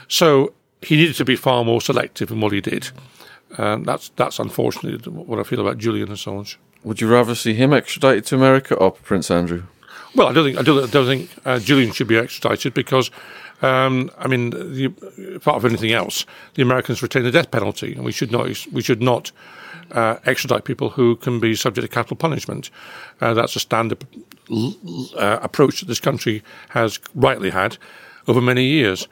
So 0.07 0.53
he 0.83 0.95
needed 0.95 1.15
to 1.15 1.25
be 1.25 1.35
far 1.35 1.65
more 1.65 1.81
selective 1.81 2.29
in 2.29 2.39
what 2.39 2.51
he 2.51 2.61
did. 2.61 2.91
And 3.57 3.83
that's 3.83 4.09
that's 4.09 4.37
unfortunately 4.37 5.11
what 5.11 5.39
I 5.39 5.43
feel 5.43 5.61
about 5.61 5.79
Julian 5.79 6.09
Assange. 6.09 6.57
Would 6.83 7.01
you 7.01 7.07
rather 7.07 7.33
see 7.33 7.55
him 7.55 7.73
extradited 7.73 8.27
to 8.27 8.35
America 8.35 8.75
or 8.75 8.91
Prince 8.91 9.31
Andrew? 9.31 9.63
Well, 10.17 10.27
I 10.27 10.33
don't 10.33 10.45
think 10.45 10.57
I 10.59 10.61
don't, 10.61 10.83
I 10.83 10.91
don't 10.91 11.05
think 11.07 11.29
uh, 11.45 11.59
Julian 11.59 11.93
should 11.93 12.07
be 12.07 12.17
extradited 12.17 12.73
because, 12.73 13.11
um, 13.61 14.11
I 14.17 14.27
mean, 14.27 14.51
the, 14.51 14.89
part 15.41 15.57
of 15.57 15.65
anything 15.65 15.91
else, 15.91 16.25
the 16.53 16.61
Americans 16.61 17.01
retain 17.01 17.23
the 17.23 17.31
death 17.31 17.51
penalty, 17.51 17.93
and 17.93 18.03
we 18.03 18.11
should 18.11 18.31
not 18.31 18.47
we 18.71 18.81
should 18.81 19.01
not 19.01 19.31
uh, 19.91 20.17
extradite 20.25 20.63
people 20.63 20.89
who 20.89 21.15
can 21.15 21.39
be 21.39 21.55
subject 21.55 21.87
to 21.87 21.93
capital 21.93 22.17
punishment. 22.17 22.69
Uh, 23.19 23.33
that's 23.33 23.55
a 23.55 23.59
standard 23.59 24.05
uh, 25.17 25.39
approach 25.41 25.79
that 25.79 25.87
this 25.87 25.99
country 25.99 26.43
has 26.69 26.99
rightly 27.15 27.49
had 27.49 27.77
over 28.27 28.41
many 28.41 28.65
years. 28.65 29.07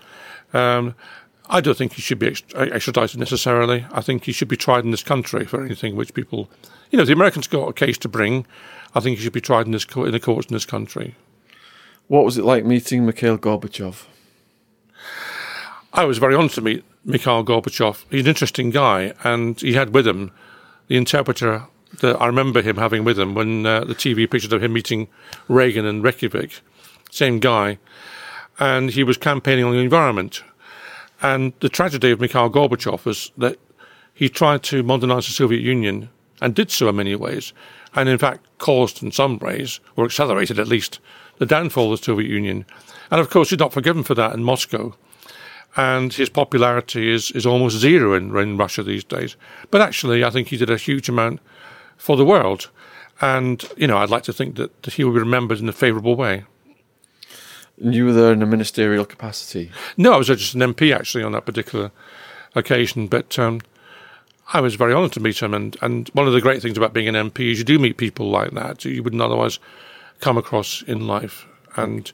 Um, 0.53 0.93
I 1.47 1.61
don't 1.61 1.77
think 1.77 1.93
he 1.93 2.01
should 2.01 2.19
be 2.19 2.27
extradited 2.27 3.19
necessarily. 3.19 3.85
I 3.91 4.01
think 4.01 4.25
he 4.25 4.31
should 4.31 4.47
be 4.47 4.57
tried 4.57 4.83
in 4.83 4.91
this 4.91 5.03
country 5.03 5.45
for 5.45 5.63
anything 5.63 5.95
which 5.95 6.13
people, 6.13 6.49
you 6.89 6.97
know, 6.97 7.05
the 7.05 7.13
Americans 7.13 7.47
got 7.47 7.67
a 7.67 7.73
case 7.73 7.97
to 7.99 8.09
bring. 8.09 8.47
I 8.95 8.99
think 8.99 9.17
he 9.17 9.23
should 9.23 9.33
be 9.33 9.41
tried 9.41 9.67
in 9.67 9.71
this 9.71 9.85
in 9.95 10.11
the 10.11 10.19
courts 10.19 10.47
in 10.47 10.53
this 10.53 10.65
country. 10.65 11.15
What 12.07 12.25
was 12.25 12.37
it 12.37 12.45
like 12.45 12.65
meeting 12.65 13.05
Mikhail 13.05 13.37
Gorbachev? 13.37 14.05
I 15.95 16.03
was 16.03 16.17
very 16.17 16.35
honoured 16.35 16.51
to 16.51 16.61
meet 16.61 16.83
Mikhail 17.05 17.45
Gorbachev. 17.45 18.03
He's 18.11 18.23
an 18.23 18.27
interesting 18.27 18.69
guy, 18.69 19.13
and 19.23 19.57
he 19.61 19.75
had 19.75 19.93
with 19.93 20.05
him 20.05 20.29
the 20.89 20.97
interpreter 20.97 21.67
that 22.01 22.21
I 22.21 22.25
remember 22.25 22.61
him 22.61 22.75
having 22.75 23.05
with 23.05 23.17
him 23.17 23.33
when 23.33 23.65
uh, 23.65 23.85
the 23.85 23.95
TV 23.95 24.29
pictures 24.29 24.51
of 24.51 24.61
him 24.61 24.73
meeting 24.73 25.07
Reagan 25.47 25.85
and 25.85 26.03
Reykjavik, 26.03 26.59
same 27.11 27.39
guy, 27.39 27.77
and 28.59 28.91
he 28.91 29.05
was 29.05 29.15
campaigning 29.15 29.63
on 29.63 29.71
the 29.71 29.79
environment. 29.79 30.43
And 31.21 31.53
the 31.61 31.69
tragedy 31.69 32.11
of 32.11 32.19
Mikhail 32.19 32.49
Gorbachev 32.49 33.05
was 33.05 33.31
that 33.37 33.57
he 34.13 34.27
tried 34.27 34.63
to 34.63 34.83
modernize 34.83 35.27
the 35.27 35.31
Soviet 35.31 35.61
Union 35.61 36.09
and 36.41 36.53
did 36.53 36.71
so 36.71 36.89
in 36.89 36.97
many 36.97 37.15
ways, 37.15 37.53
and 37.93 38.09
in 38.09 38.17
fact 38.17 38.45
caused 38.57 39.01
in 39.01 39.13
some 39.13 39.39
ways, 39.39 39.79
or 39.95 40.03
accelerated 40.03 40.59
at 40.59 40.67
least, 40.67 40.99
the 41.37 41.45
downfall 41.45 41.93
of 41.93 42.01
the 42.01 42.05
Soviet 42.05 42.29
Union. 42.29 42.65
And 43.11 43.21
of 43.21 43.29
course, 43.29 43.51
he's 43.51 43.59
not 43.59 43.71
forgiven 43.71 44.03
for 44.03 44.13
that 44.15 44.33
in 44.33 44.43
Moscow 44.43 44.93
and 45.75 46.13
his 46.13 46.29
popularity 46.29 47.11
is, 47.11 47.31
is 47.31 47.45
almost 47.45 47.77
zero 47.77 48.13
in, 48.13 48.35
in 48.37 48.57
Russia 48.57 48.83
these 48.83 49.03
days. 49.03 49.35
But 49.71 49.81
actually, 49.81 50.23
I 50.23 50.29
think 50.29 50.47
he 50.47 50.57
did 50.57 50.69
a 50.69 50.77
huge 50.77 51.09
amount 51.09 51.41
for 51.97 52.15
the 52.15 52.25
world. 52.25 52.69
And, 53.21 53.63
you 53.77 53.87
know, 53.87 53.97
I'd 53.97 54.09
like 54.09 54.23
to 54.23 54.33
think 54.33 54.55
that, 54.55 54.83
that 54.83 54.93
he 54.95 55.03
will 55.03 55.13
be 55.13 55.19
remembered 55.19 55.59
in 55.59 55.69
a 55.69 55.73
favourable 55.73 56.15
way. 56.15 56.43
And 57.81 57.93
you 57.93 58.05
were 58.05 58.13
there 58.13 58.31
in 58.31 58.41
a 58.41 58.45
ministerial 58.45 59.05
capacity? 59.05 59.71
No, 59.97 60.13
I 60.13 60.17
was 60.17 60.27
just 60.27 60.55
an 60.55 60.61
MP 60.61 60.95
actually 60.95 61.23
on 61.23 61.33
that 61.33 61.45
particular 61.45 61.91
occasion. 62.55 63.07
But 63.07 63.37
um, 63.37 63.61
I 64.53 64.61
was 64.61 64.75
very 64.75 64.93
honoured 64.93 65.13
to 65.13 65.19
meet 65.19 65.41
him. 65.41 65.53
And, 65.53 65.75
and 65.81 66.09
one 66.09 66.27
of 66.27 66.33
the 66.33 66.41
great 66.41 66.61
things 66.61 66.77
about 66.77 66.93
being 66.93 67.07
an 67.07 67.15
MP 67.15 67.51
is 67.51 67.59
you 67.59 67.65
do 67.65 67.79
meet 67.79 67.97
people 67.97 68.29
like 68.29 68.51
that 68.51 68.85
you 68.85 69.03
wouldn't 69.03 69.21
otherwise 69.21 69.59
come 70.21 70.37
across 70.37 70.81
in 70.83 71.07
life. 71.07 71.45
And, 71.75 72.09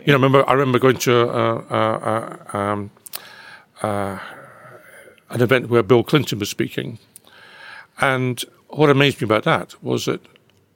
you 0.00 0.08
know, 0.08 0.14
remember 0.14 0.48
I 0.48 0.52
remember 0.52 0.78
going 0.78 0.98
to 0.98 1.30
uh, 1.30 1.64
uh, 1.70 2.36
uh, 2.52 2.56
um, 2.56 2.90
uh, 3.82 4.18
an 5.30 5.40
event 5.40 5.68
where 5.68 5.82
Bill 5.82 6.02
Clinton 6.02 6.38
was 6.38 6.50
speaking. 6.50 6.98
And 8.00 8.42
what 8.68 8.90
amazed 8.90 9.20
me 9.20 9.24
about 9.24 9.44
that 9.44 9.82
was 9.82 10.06
that 10.06 10.20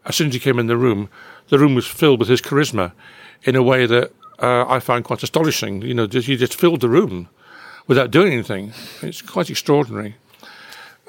as 0.04 0.16
soon 0.16 0.28
as 0.28 0.34
he 0.34 0.40
came 0.40 0.58
in 0.58 0.66
the 0.66 0.76
room, 0.76 1.08
the 1.48 1.58
room 1.58 1.74
was 1.74 1.86
filled 1.86 2.18
with 2.18 2.28
his 2.28 2.40
charisma 2.40 2.92
in 3.44 3.56
a 3.56 3.62
way 3.62 3.86
that 3.86 4.12
uh, 4.40 4.66
I 4.68 4.80
found 4.80 5.04
quite 5.04 5.22
astonishing. 5.22 5.82
You 5.82 5.94
know, 5.94 6.06
he 6.06 6.36
just 6.36 6.58
filled 6.58 6.80
the 6.80 6.88
room 6.88 7.28
without 7.86 8.10
doing 8.10 8.32
anything. 8.32 8.72
It's 9.02 9.22
quite 9.22 9.50
extraordinary. 9.50 10.16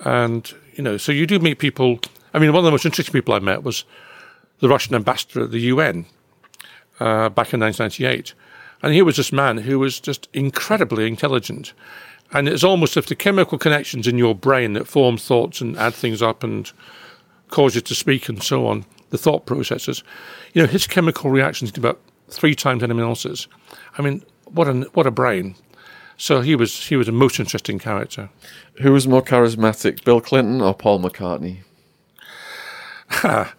And, 0.05 0.51
you 0.75 0.83
know, 0.83 0.97
so 0.97 1.11
you 1.11 1.25
do 1.25 1.39
meet 1.39 1.59
people. 1.59 1.99
I 2.33 2.39
mean, 2.39 2.51
one 2.51 2.59
of 2.59 2.65
the 2.65 2.71
most 2.71 2.85
interesting 2.85 3.13
people 3.13 3.33
I 3.33 3.39
met 3.39 3.63
was 3.63 3.85
the 4.59 4.69
Russian 4.69 4.95
ambassador 4.95 5.43
at 5.43 5.51
the 5.51 5.59
UN 5.59 6.05
uh, 6.99 7.29
back 7.29 7.53
in 7.53 7.59
1998. 7.59 8.33
And 8.83 8.93
he 8.93 9.01
was 9.01 9.15
this 9.15 9.31
man 9.31 9.59
who 9.59 9.79
was 9.79 9.99
just 9.99 10.27
incredibly 10.33 11.07
intelligent. 11.07 11.73
And 12.33 12.49
it's 12.49 12.63
almost 12.63 12.97
if 12.97 13.07
the 13.07 13.15
chemical 13.15 13.57
connections 13.57 14.07
in 14.07 14.17
your 14.17 14.35
brain 14.35 14.73
that 14.73 14.87
form 14.87 15.17
thoughts 15.17 15.61
and 15.61 15.77
add 15.77 15.93
things 15.93 16.21
up 16.21 16.43
and 16.43 16.69
cause 17.47 17.75
you 17.75 17.81
to 17.81 17.95
speak 17.95 18.27
and 18.27 18.43
so 18.43 18.67
on, 18.67 18.85
the 19.11 19.17
thought 19.17 19.45
processes, 19.45 20.03
you 20.53 20.61
know, 20.61 20.67
his 20.67 20.85
chemical 20.85 21.29
reactions 21.29 21.71
are 21.75 21.79
about 21.79 22.01
three 22.27 22.55
times 22.55 22.83
anyone 22.83 23.03
else's. 23.03 23.47
I 23.97 24.01
mean, 24.01 24.23
what 24.45 24.67
a, 24.67 24.81
what 24.93 25.07
a 25.07 25.11
brain. 25.11 25.55
So 26.17 26.41
he 26.41 26.55
was, 26.55 26.87
he 26.87 26.95
was 26.95 27.07
a 27.07 27.11
most 27.13 27.39
interesting 27.39 27.79
character. 27.79 28.29
Who 28.81 28.91
was 28.91 29.07
more 29.07 29.21
charismatic, 29.21 30.03
Bill 30.03 30.19
Clinton 30.19 30.61
or 30.61 30.73
Paul 30.73 30.99
McCartney? 30.99 31.59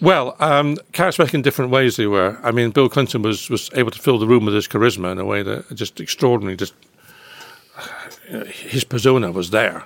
Well, 0.00 0.36
um, 0.38 0.76
charismatic 0.92 1.34
in 1.34 1.42
different 1.42 1.72
ways 1.72 1.96
they 1.96 2.06
were. 2.06 2.38
I 2.42 2.52
mean, 2.52 2.70
Bill 2.70 2.88
Clinton 2.88 3.22
was, 3.22 3.50
was 3.50 3.68
able 3.74 3.90
to 3.90 3.98
fill 3.98 4.18
the 4.18 4.28
room 4.28 4.44
with 4.44 4.54
his 4.54 4.68
charisma 4.68 5.10
in 5.10 5.18
a 5.18 5.24
way 5.24 5.42
that 5.42 5.74
just 5.74 6.00
extraordinary. 6.00 6.56
Just 6.56 6.74
his 8.48 8.84
persona 8.84 9.32
was 9.32 9.50
there. 9.50 9.84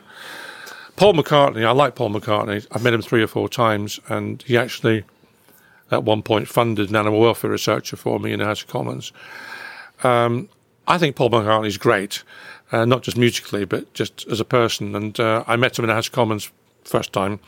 Paul 0.96 1.14
McCartney, 1.14 1.64
I 1.64 1.70
like 1.70 1.94
Paul 1.94 2.10
McCartney. 2.10 2.66
I've 2.70 2.82
met 2.82 2.92
him 2.92 3.00
three 3.00 3.22
or 3.22 3.26
four 3.26 3.48
times, 3.48 4.00
and 4.08 4.42
he 4.42 4.58
actually 4.58 5.04
at 5.90 6.04
one 6.04 6.22
point 6.22 6.48
funded 6.48 6.90
an 6.90 6.96
animal 6.96 7.20
welfare 7.20 7.50
researcher 7.50 7.96
for 7.96 8.18
me 8.18 8.32
in 8.32 8.38
the 8.38 8.44
House 8.44 8.62
of 8.62 8.68
Commons. 8.68 9.12
Um, 10.02 10.48
I 10.86 10.98
think 10.98 11.16
Paul 11.16 11.30
McCartney 11.30 11.68
is 11.68 11.78
great, 11.78 12.22
uh, 12.70 12.84
not 12.84 13.02
just 13.02 13.16
musically, 13.16 13.64
but 13.64 13.92
just 13.94 14.26
as 14.28 14.40
a 14.40 14.44
person. 14.44 14.94
And 14.94 15.18
uh, 15.18 15.44
I 15.46 15.56
met 15.56 15.78
him 15.78 15.84
in 15.84 15.88
the 15.88 15.94
House 15.94 16.08
of 16.08 16.12
Commons 16.12 16.50
first 16.84 17.12
time 17.12 17.40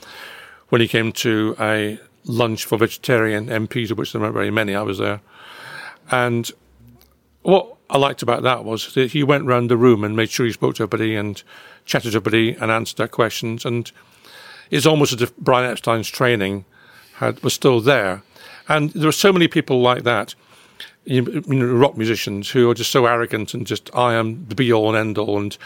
when 0.68 0.80
he 0.80 0.88
came 0.88 1.12
to 1.12 1.56
a 1.60 1.98
lunch 2.24 2.64
for 2.64 2.78
vegetarian 2.78 3.46
MPs, 3.46 3.90
of 3.90 3.98
which 3.98 4.12
there 4.12 4.20
weren't 4.20 4.34
very 4.34 4.50
many. 4.50 4.74
I 4.74 4.82
was 4.82 4.98
there. 4.98 5.20
And 6.10 6.50
what 7.42 7.76
I 7.90 7.98
liked 7.98 8.22
about 8.22 8.42
that 8.42 8.64
was 8.64 8.94
that 8.94 9.12
he 9.12 9.22
went 9.22 9.44
round 9.44 9.70
the 9.70 9.76
room 9.76 10.04
and 10.04 10.16
made 10.16 10.30
sure 10.30 10.46
he 10.46 10.52
spoke 10.52 10.76
to 10.76 10.82
everybody 10.82 11.14
and 11.14 11.42
chatted 11.84 12.12
to 12.12 12.16
everybody 12.16 12.54
and 12.54 12.70
answered 12.70 12.96
their 12.96 13.08
questions. 13.08 13.64
And 13.64 13.90
it's 14.70 14.86
almost 14.86 15.12
as 15.12 15.22
if 15.22 15.36
Brian 15.36 15.70
Epstein's 15.70 16.08
training 16.08 16.64
had, 17.14 17.42
was 17.42 17.54
still 17.54 17.80
there. 17.80 18.22
And 18.68 18.90
there 18.90 19.08
are 19.08 19.12
so 19.12 19.32
many 19.32 19.48
people 19.48 19.82
like 19.82 20.04
that, 20.04 20.34
you 21.04 21.22
know, 21.22 21.66
rock 21.66 21.98
musicians 21.98 22.48
who 22.50 22.70
are 22.70 22.74
just 22.74 22.90
so 22.90 23.04
arrogant 23.04 23.52
and 23.52 23.66
just, 23.66 23.94
I 23.94 24.14
am 24.14 24.46
the 24.48 24.54
be 24.54 24.72
all 24.72 24.88
and 24.88 24.96
end 24.96 25.18
all. 25.18 25.38
And, 25.38 25.56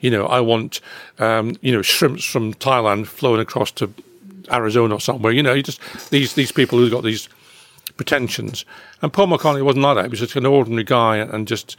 you 0.00 0.10
know, 0.10 0.26
I 0.26 0.40
want, 0.40 0.80
um, 1.18 1.56
you 1.60 1.72
know, 1.72 1.82
shrimps 1.82 2.24
from 2.24 2.54
Thailand 2.54 3.06
flowing 3.06 3.40
across 3.40 3.72
to 3.72 3.92
Arizona 4.50 4.94
or 4.94 5.00
somewhere. 5.00 5.32
You 5.32 5.42
know, 5.42 5.54
you 5.54 5.62
just, 5.62 5.80
these, 6.10 6.34
these 6.34 6.52
people 6.52 6.78
who've 6.78 6.90
got 6.90 7.04
these 7.04 7.28
pretensions. 7.96 8.64
And 9.02 9.12
Paul 9.12 9.28
McCartney 9.28 9.62
wasn't 9.62 9.84
like 9.84 9.96
that. 9.96 10.04
He 10.04 10.10
was 10.10 10.20
just 10.20 10.36
an 10.36 10.46
ordinary 10.46 10.84
guy 10.84 11.18
and 11.18 11.46
just 11.46 11.76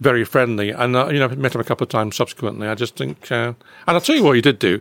very 0.00 0.24
friendly. 0.24 0.70
And, 0.70 0.96
uh, 0.96 1.08
you 1.08 1.18
know, 1.18 1.26
I 1.26 1.34
met 1.34 1.54
him 1.54 1.60
a 1.60 1.64
couple 1.64 1.84
of 1.84 1.90
times 1.90 2.16
subsequently. 2.16 2.68
I 2.68 2.74
just 2.74 2.96
think, 2.96 3.30
uh, 3.30 3.52
and 3.54 3.56
I'll 3.86 4.00
tell 4.00 4.16
you 4.16 4.24
what 4.24 4.36
he 4.36 4.42
did 4.42 4.58
do. 4.58 4.80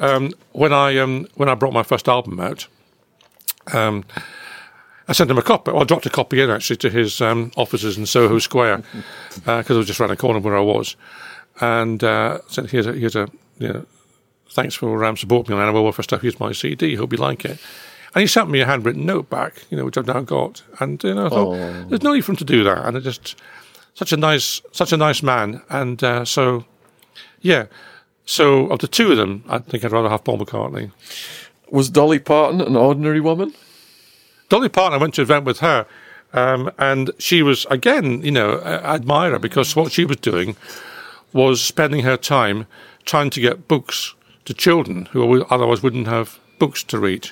Um, 0.00 0.32
when 0.52 0.72
I, 0.72 0.98
um, 0.98 1.28
when 1.34 1.48
I 1.48 1.54
brought 1.54 1.72
my 1.72 1.82
first 1.82 2.08
album 2.08 2.40
out, 2.40 2.66
um, 3.72 4.04
I 5.08 5.12
sent 5.12 5.30
him 5.30 5.38
a 5.38 5.42
copy. 5.42 5.70
Well, 5.70 5.82
I 5.82 5.84
dropped 5.84 6.06
a 6.06 6.10
copy 6.10 6.40
in 6.40 6.50
actually 6.50 6.76
to 6.78 6.90
his 6.90 7.20
um, 7.20 7.52
offices 7.56 7.96
in 7.96 8.06
Soho 8.06 8.38
Square 8.38 8.82
because 9.34 9.70
uh, 9.70 9.74
I 9.74 9.76
was 9.76 9.86
just 9.86 10.00
around 10.00 10.10
the 10.10 10.16
corner 10.16 10.40
where 10.40 10.56
I 10.56 10.60
was, 10.60 10.96
and 11.60 12.02
uh, 12.02 12.40
said, 12.48 12.70
"Here's 12.70 12.86
a 12.86 12.92
here's 12.92 13.14
a 13.14 13.28
you 13.58 13.68
know, 13.72 13.86
thanks 14.56 14.74
for 14.74 15.04
um, 15.04 15.16
supporting 15.16 15.54
me 15.54 15.60
on 15.60 15.62
Animal 15.62 15.84
Welfare 15.84 16.02
stuff. 16.02 16.22
Here's 16.22 16.40
my 16.40 16.50
CD. 16.50 16.96
Hope 16.96 17.12
you 17.12 17.18
like 17.18 17.44
it." 17.44 17.60
And 18.16 18.22
he 18.22 18.26
sent 18.26 18.48
me 18.48 18.60
a 18.60 18.66
handwritten 18.66 19.04
note 19.04 19.28
back, 19.28 19.66
you 19.68 19.76
know, 19.76 19.84
which 19.84 19.98
I've 19.98 20.06
now 20.06 20.22
got. 20.22 20.62
And 20.80 21.04
you 21.04 21.14
know, 21.14 21.26
I 21.26 21.28
thought 21.28 21.54
oh. 21.54 21.84
there's 21.88 22.02
no 22.02 22.14
need 22.14 22.24
for 22.24 22.32
him 22.32 22.36
to 22.36 22.44
do 22.44 22.64
that. 22.64 22.86
And 22.86 22.96
it 22.96 23.02
just 23.02 23.36
such 23.92 24.10
a 24.10 24.16
nice, 24.16 24.62
such 24.72 24.90
a 24.90 24.96
nice 24.96 25.22
man. 25.22 25.60
And 25.68 26.02
uh, 26.02 26.24
so, 26.24 26.64
yeah. 27.42 27.66
So 28.24 28.68
of 28.68 28.78
the 28.78 28.88
two 28.88 29.10
of 29.10 29.18
them, 29.18 29.44
I 29.48 29.58
think 29.58 29.84
I'd 29.84 29.92
rather 29.92 30.08
have 30.08 30.24
Paul 30.24 30.38
McCartney. 30.38 30.92
Was 31.70 31.90
Dolly 31.90 32.18
Parton 32.18 32.62
an 32.62 32.74
ordinary 32.74 33.20
woman? 33.20 33.52
Dolly 34.48 34.70
Parton, 34.70 34.98
I 34.98 35.00
went 35.00 35.12
to 35.14 35.20
an 35.20 35.26
event 35.26 35.44
with 35.44 35.58
her, 35.58 35.86
um, 36.32 36.70
and 36.78 37.10
she 37.18 37.42
was 37.42 37.66
again, 37.70 38.22
you 38.22 38.30
know, 38.30 38.60
I 38.60 38.94
admire 38.94 39.32
her 39.32 39.38
because 39.38 39.76
what 39.76 39.92
she 39.92 40.06
was 40.06 40.16
doing 40.16 40.56
was 41.34 41.60
spending 41.60 42.00
her 42.00 42.16
time 42.16 42.66
trying 43.04 43.28
to 43.30 43.40
get 43.40 43.68
books 43.68 44.14
to 44.46 44.54
children 44.54 45.06
who 45.12 45.44
otherwise 45.44 45.82
wouldn't 45.82 46.06
have 46.06 46.40
books 46.58 46.82
to 46.84 46.98
read. 46.98 47.28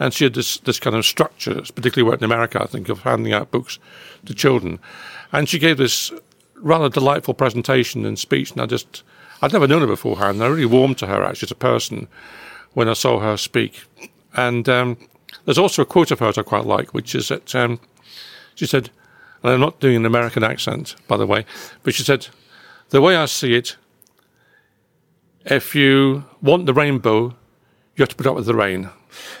And 0.00 0.14
she 0.14 0.24
had 0.24 0.34
this, 0.34 0.58
this 0.58 0.80
kind 0.80 0.96
of 0.96 1.04
structure, 1.04 1.54
particularly 1.54 2.08
worked 2.08 2.22
in 2.22 2.30
America, 2.30 2.62
I 2.62 2.66
think, 2.66 2.88
of 2.88 3.00
handing 3.00 3.32
out 3.32 3.50
books 3.50 3.78
to 4.26 4.34
children. 4.34 4.78
And 5.32 5.48
she 5.48 5.58
gave 5.58 5.76
this 5.76 6.12
rather 6.54 6.88
delightful 6.88 7.34
presentation 7.34 8.04
and 8.04 8.18
speech, 8.18 8.52
and 8.52 8.60
I 8.60 8.66
just, 8.66 9.02
I'd 9.42 9.52
never 9.52 9.66
known 9.66 9.80
her 9.80 9.86
beforehand, 9.86 10.36
and 10.36 10.44
I 10.44 10.46
really 10.46 10.66
warmed 10.66 10.98
to 10.98 11.06
her 11.06 11.24
actually 11.24 11.46
as 11.46 11.52
a 11.52 11.56
person 11.56 12.08
when 12.74 12.88
I 12.88 12.92
saw 12.92 13.18
her 13.18 13.36
speak. 13.36 13.82
And 14.34 14.68
um, 14.68 14.96
there's 15.44 15.58
also 15.58 15.82
a 15.82 15.86
quote 15.86 16.10
of 16.10 16.20
hers 16.20 16.38
I 16.38 16.42
quite 16.42 16.64
like, 16.64 16.94
which 16.94 17.14
is 17.14 17.28
that 17.28 17.54
um, 17.54 17.80
she 18.54 18.66
said, 18.66 18.90
and 19.42 19.52
I'm 19.52 19.60
not 19.60 19.80
doing 19.80 19.96
an 19.96 20.06
American 20.06 20.44
accent, 20.44 20.94
by 21.08 21.16
the 21.16 21.26
way, 21.26 21.44
but 21.82 21.94
she 21.94 22.04
said, 22.04 22.28
the 22.90 23.00
way 23.00 23.16
I 23.16 23.26
see 23.26 23.54
it, 23.54 23.76
if 25.50 25.74
you 25.74 26.24
want 26.42 26.66
the 26.66 26.74
rainbow, 26.74 27.34
you 27.96 28.02
have 28.02 28.08
to 28.08 28.16
put 28.16 28.26
up 28.26 28.36
with 28.36 28.46
the 28.46 28.54
rain. 28.54 28.90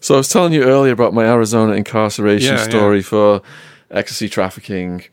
so 0.00 0.14
I 0.14 0.18
was 0.18 0.28
telling 0.28 0.52
you 0.52 0.62
earlier 0.62 0.92
about 0.92 1.12
my 1.12 1.24
Arizona 1.24 1.72
incarceration 1.72 2.56
yeah, 2.56 2.62
story 2.62 2.98
yeah. 2.98 3.04
for 3.04 3.42
ecstasy 3.90 4.28
trafficking. 4.28 5.04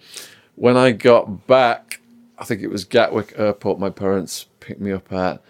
When 0.55 0.77
I 0.77 0.91
got 0.91 1.47
back, 1.47 1.99
I 2.37 2.45
think 2.45 2.61
it 2.61 2.69
was 2.69 2.85
Gatwick 2.85 3.33
Airport. 3.35 3.79
My 3.79 3.89
parents 3.89 4.45
picked 4.59 4.79
me 4.79 4.91
up 4.91 5.11
at, 5.11 5.41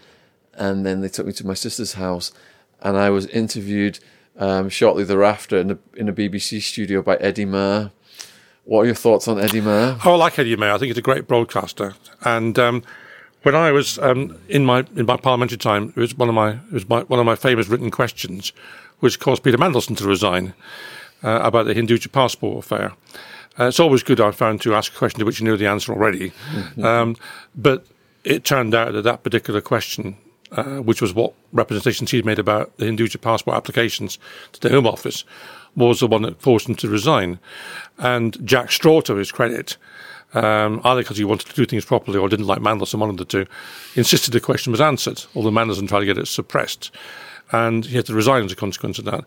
and 0.53 0.85
then 0.85 1.02
they 1.02 1.10
took 1.10 1.26
me 1.26 1.34
to 1.34 1.45
my 1.45 1.53
sister's 1.53 1.93
house, 1.93 2.31
and 2.81 2.98
I 2.98 3.10
was 3.10 3.27
interviewed 3.27 3.99
um, 4.38 4.69
shortly 4.69 5.03
thereafter 5.03 5.57
in 5.57 5.72
a 5.72 5.77
in 5.95 6.10
a 6.10 6.14
BBC 6.14 6.61
studio 6.61 7.02
by 7.02 7.18
Eddie 7.18 7.45
Mair. 7.45 7.91
What 8.63 8.81
are 8.81 8.85
your 8.85 8.95
thoughts 8.95 9.27
on 9.27 9.39
Eddie 9.39 9.61
Mair? 9.61 9.97
Oh, 10.05 10.13
I 10.13 10.15
like 10.15 10.38
Eddie 10.38 10.55
Mair. 10.55 10.73
I 10.73 10.77
think 10.77 10.89
he's 10.89 10.97
a 10.97 11.01
great 11.01 11.27
broadcaster, 11.27 11.95
and 12.23 12.57
um, 12.59 12.83
when 13.43 13.55
I 13.55 13.71
was 13.71 13.97
um, 13.99 14.38
in 14.47 14.65
my 14.65 14.85
in 14.95 15.05
my 15.05 15.17
parliamentary 15.17 15.57
time, 15.57 15.93
it 15.95 15.99
was 15.99 16.15
one 16.15 16.29
of 16.29 16.35
my 16.35 16.51
it 16.51 16.71
was 16.71 16.88
my, 16.88 17.01
one 17.03 17.19
of 17.19 17.25
my 17.25 17.35
famous 17.35 17.67
written 17.67 17.91
questions, 17.91 18.53
which 18.99 19.19
caused 19.19 19.43
Peter 19.43 19.57
Mandelson 19.57 19.97
to 19.97 20.05
resign 20.05 20.53
uh, 21.23 21.39
about 21.43 21.65
the 21.65 21.73
Hinduja 21.73 22.11
passport 22.11 22.65
affair. 22.65 22.93
Uh, 23.59 23.65
it's 23.65 23.79
always 23.79 24.03
good, 24.03 24.21
I 24.21 24.31
found, 24.31 24.61
to 24.61 24.75
ask 24.75 24.93
a 24.93 24.97
question 24.97 25.19
to 25.19 25.25
which 25.25 25.39
you 25.39 25.45
know 25.45 25.57
the 25.57 25.67
answer 25.67 25.91
already. 25.91 26.31
Mm-hmm. 26.53 26.85
Um, 26.85 27.15
but 27.55 27.85
it 28.23 28.45
turned 28.45 28.73
out 28.73 28.93
that 28.93 29.01
that 29.01 29.23
particular 29.23 29.61
question, 29.61 30.17
uh, 30.51 30.79
which 30.79 31.01
was 31.01 31.13
what 31.13 31.33
representations 31.51 32.11
he'd 32.11 32.25
made 32.25 32.39
about 32.39 32.75
the 32.77 32.85
Hinduja 32.85 33.19
passport 33.19 33.55
applications 33.55 34.17
to 34.53 34.59
the 34.59 34.69
Home 34.69 34.87
Office, 34.87 35.23
was 35.75 35.99
the 35.99 36.07
one 36.07 36.23
that 36.23 36.41
forced 36.41 36.67
him 36.67 36.75
to 36.75 36.89
resign. 36.89 37.39
And 37.97 38.37
Jack 38.45 38.71
Straw, 38.71 39.01
to 39.01 39.15
his 39.15 39.31
credit, 39.31 39.77
um, 40.33 40.81
either 40.83 41.01
because 41.01 41.17
he 41.17 41.23
wanted 41.23 41.47
to 41.47 41.55
do 41.55 41.65
things 41.65 41.85
properly 41.85 42.17
or 42.17 42.29
didn't 42.29 42.47
like 42.47 42.59
Mandelson, 42.59 42.99
one 42.99 43.09
of 43.09 43.17
the 43.17 43.25
two, 43.25 43.45
insisted 43.95 44.31
the 44.31 44.39
question 44.39 44.71
was 44.71 44.81
answered, 44.81 45.23
although 45.35 45.51
Mandelson 45.51 45.87
tried 45.87 46.01
to 46.01 46.05
get 46.05 46.17
it 46.17 46.27
suppressed. 46.27 46.91
And 47.51 47.85
he 47.85 47.95
had 47.95 48.05
to 48.05 48.13
resign 48.13 48.45
as 48.45 48.51
a 48.51 48.55
consequence 48.55 48.99
of 48.99 49.05
that. 49.05 49.25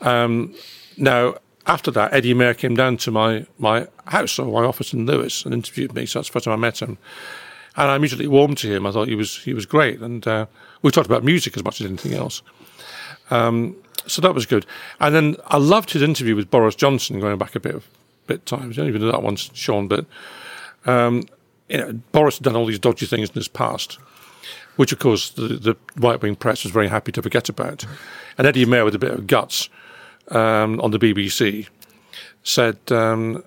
Um, 0.00 0.54
now, 0.96 1.36
after 1.66 1.90
that, 1.92 2.12
Eddie 2.12 2.34
Mair 2.34 2.54
came 2.54 2.74
down 2.74 2.96
to 2.98 3.10
my, 3.10 3.46
my 3.58 3.86
house 4.06 4.38
or 4.38 4.60
my 4.60 4.66
office 4.66 4.92
in 4.92 5.06
Lewes 5.06 5.44
and 5.44 5.54
interviewed 5.54 5.94
me. 5.94 6.06
So 6.06 6.18
that's 6.18 6.28
the 6.28 6.32
first 6.32 6.44
time 6.44 6.54
I 6.54 6.56
met 6.56 6.80
him 6.80 6.98
and 7.76 7.90
I 7.90 7.96
immediately 7.96 8.28
warmed 8.28 8.58
to 8.58 8.68
him. 8.68 8.86
I 8.86 8.92
thought 8.92 9.08
he 9.08 9.14
was 9.14 9.38
he 9.38 9.54
was 9.54 9.66
great, 9.66 10.00
and 10.00 10.26
uh, 10.26 10.46
we 10.82 10.90
talked 10.90 11.06
about 11.06 11.24
music 11.24 11.56
as 11.56 11.64
much 11.64 11.80
as 11.80 11.86
anything 11.86 12.14
else. 12.14 12.42
Um, 13.30 13.76
so 14.06 14.20
that 14.20 14.34
was 14.34 14.46
good. 14.46 14.66
And 15.00 15.14
then 15.14 15.36
I 15.46 15.58
loved 15.58 15.92
his 15.92 16.02
interview 16.02 16.36
with 16.36 16.50
Boris 16.50 16.74
Johnson, 16.74 17.20
going 17.20 17.38
back 17.38 17.54
a 17.54 17.60
bit 17.60 17.74
of 17.74 17.88
bit 18.26 18.44
time. 18.46 18.70
I 18.70 18.72
don't 18.72 18.88
even 18.88 19.00
know 19.00 19.12
that 19.12 19.22
one, 19.22 19.36
Sean, 19.36 19.88
but 19.88 20.06
um, 20.86 21.24
you 21.68 21.78
know, 21.78 21.92
Boris 22.12 22.38
had 22.38 22.44
done 22.44 22.56
all 22.56 22.66
these 22.66 22.78
dodgy 22.78 23.06
things 23.06 23.30
in 23.30 23.34
his 23.34 23.48
past, 23.48 23.98
which 24.76 24.92
of 24.92 24.98
course 24.98 25.30
the, 25.30 25.48
the 25.48 25.76
right 25.96 26.20
wing 26.20 26.36
press 26.36 26.64
was 26.64 26.72
very 26.72 26.88
happy 26.88 27.12
to 27.12 27.22
forget 27.22 27.48
about. 27.48 27.86
And 28.36 28.46
Eddie 28.46 28.66
Mair, 28.66 28.84
with 28.84 28.94
a 28.94 28.98
bit 28.98 29.12
of 29.12 29.26
guts 29.26 29.68
um, 30.28 30.80
on 30.80 30.90
the 30.90 30.98
BBC, 30.98 31.68
said. 32.42 32.78
Um, 32.90 33.42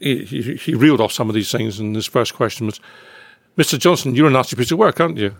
he, 0.00 0.24
he, 0.24 0.56
he 0.56 0.74
reeled 0.74 1.00
off 1.00 1.12
some 1.12 1.28
of 1.28 1.34
these 1.34 1.50
things, 1.50 1.78
and 1.78 1.94
his 1.94 2.06
first 2.06 2.34
question 2.34 2.66
was, 2.66 2.80
Mr. 3.56 3.78
Johnson, 3.78 4.14
you're 4.14 4.28
a 4.28 4.30
nasty 4.30 4.56
piece 4.56 4.70
of 4.70 4.78
work, 4.78 5.00
aren't 5.00 5.16
you? 5.16 5.34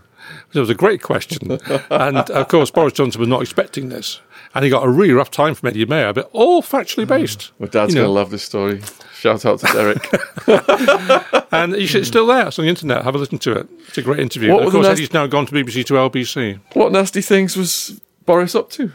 It 0.52 0.58
was 0.58 0.70
a 0.70 0.74
great 0.74 1.02
question. 1.02 1.58
and 1.90 2.18
of 2.30 2.48
course, 2.48 2.70
Boris 2.70 2.94
Johnson 2.94 3.20
was 3.20 3.28
not 3.28 3.42
expecting 3.42 3.90
this. 3.90 4.20
And 4.54 4.64
he 4.64 4.70
got 4.70 4.84
a 4.84 4.88
really 4.88 5.12
rough 5.12 5.30
time 5.30 5.54
from 5.54 5.68
Eddie 5.68 5.84
Mair, 5.84 6.14
but 6.14 6.30
all 6.32 6.62
factually 6.62 7.06
based. 7.06 7.52
My 7.58 7.66
dad's 7.66 7.94
going 7.94 8.06
to 8.06 8.10
love 8.10 8.30
this 8.30 8.42
story. 8.42 8.80
Shout 9.14 9.44
out 9.44 9.58
to 9.60 9.66
Derek. 9.66 10.02
and 11.52 11.74
it's 11.74 12.08
still 12.08 12.26
there. 12.26 12.48
It's 12.48 12.58
on 12.58 12.64
the 12.64 12.70
internet. 12.70 13.04
Have 13.04 13.14
a 13.14 13.18
listen 13.18 13.38
to 13.38 13.52
it. 13.52 13.68
It's 13.88 13.98
a 13.98 14.02
great 14.02 14.20
interview. 14.20 14.52
What 14.52 14.64
of 14.64 14.72
course, 14.72 14.86
Eddie's 14.86 15.12
now 15.12 15.26
gone 15.26 15.46
to 15.46 15.54
BBC 15.54 15.84
to 15.86 15.94
LBC. 15.94 16.60
What 16.72 16.92
nasty 16.92 17.20
things 17.20 17.56
was 17.56 18.00
Boris 18.24 18.54
up 18.54 18.70
to? 18.70 18.92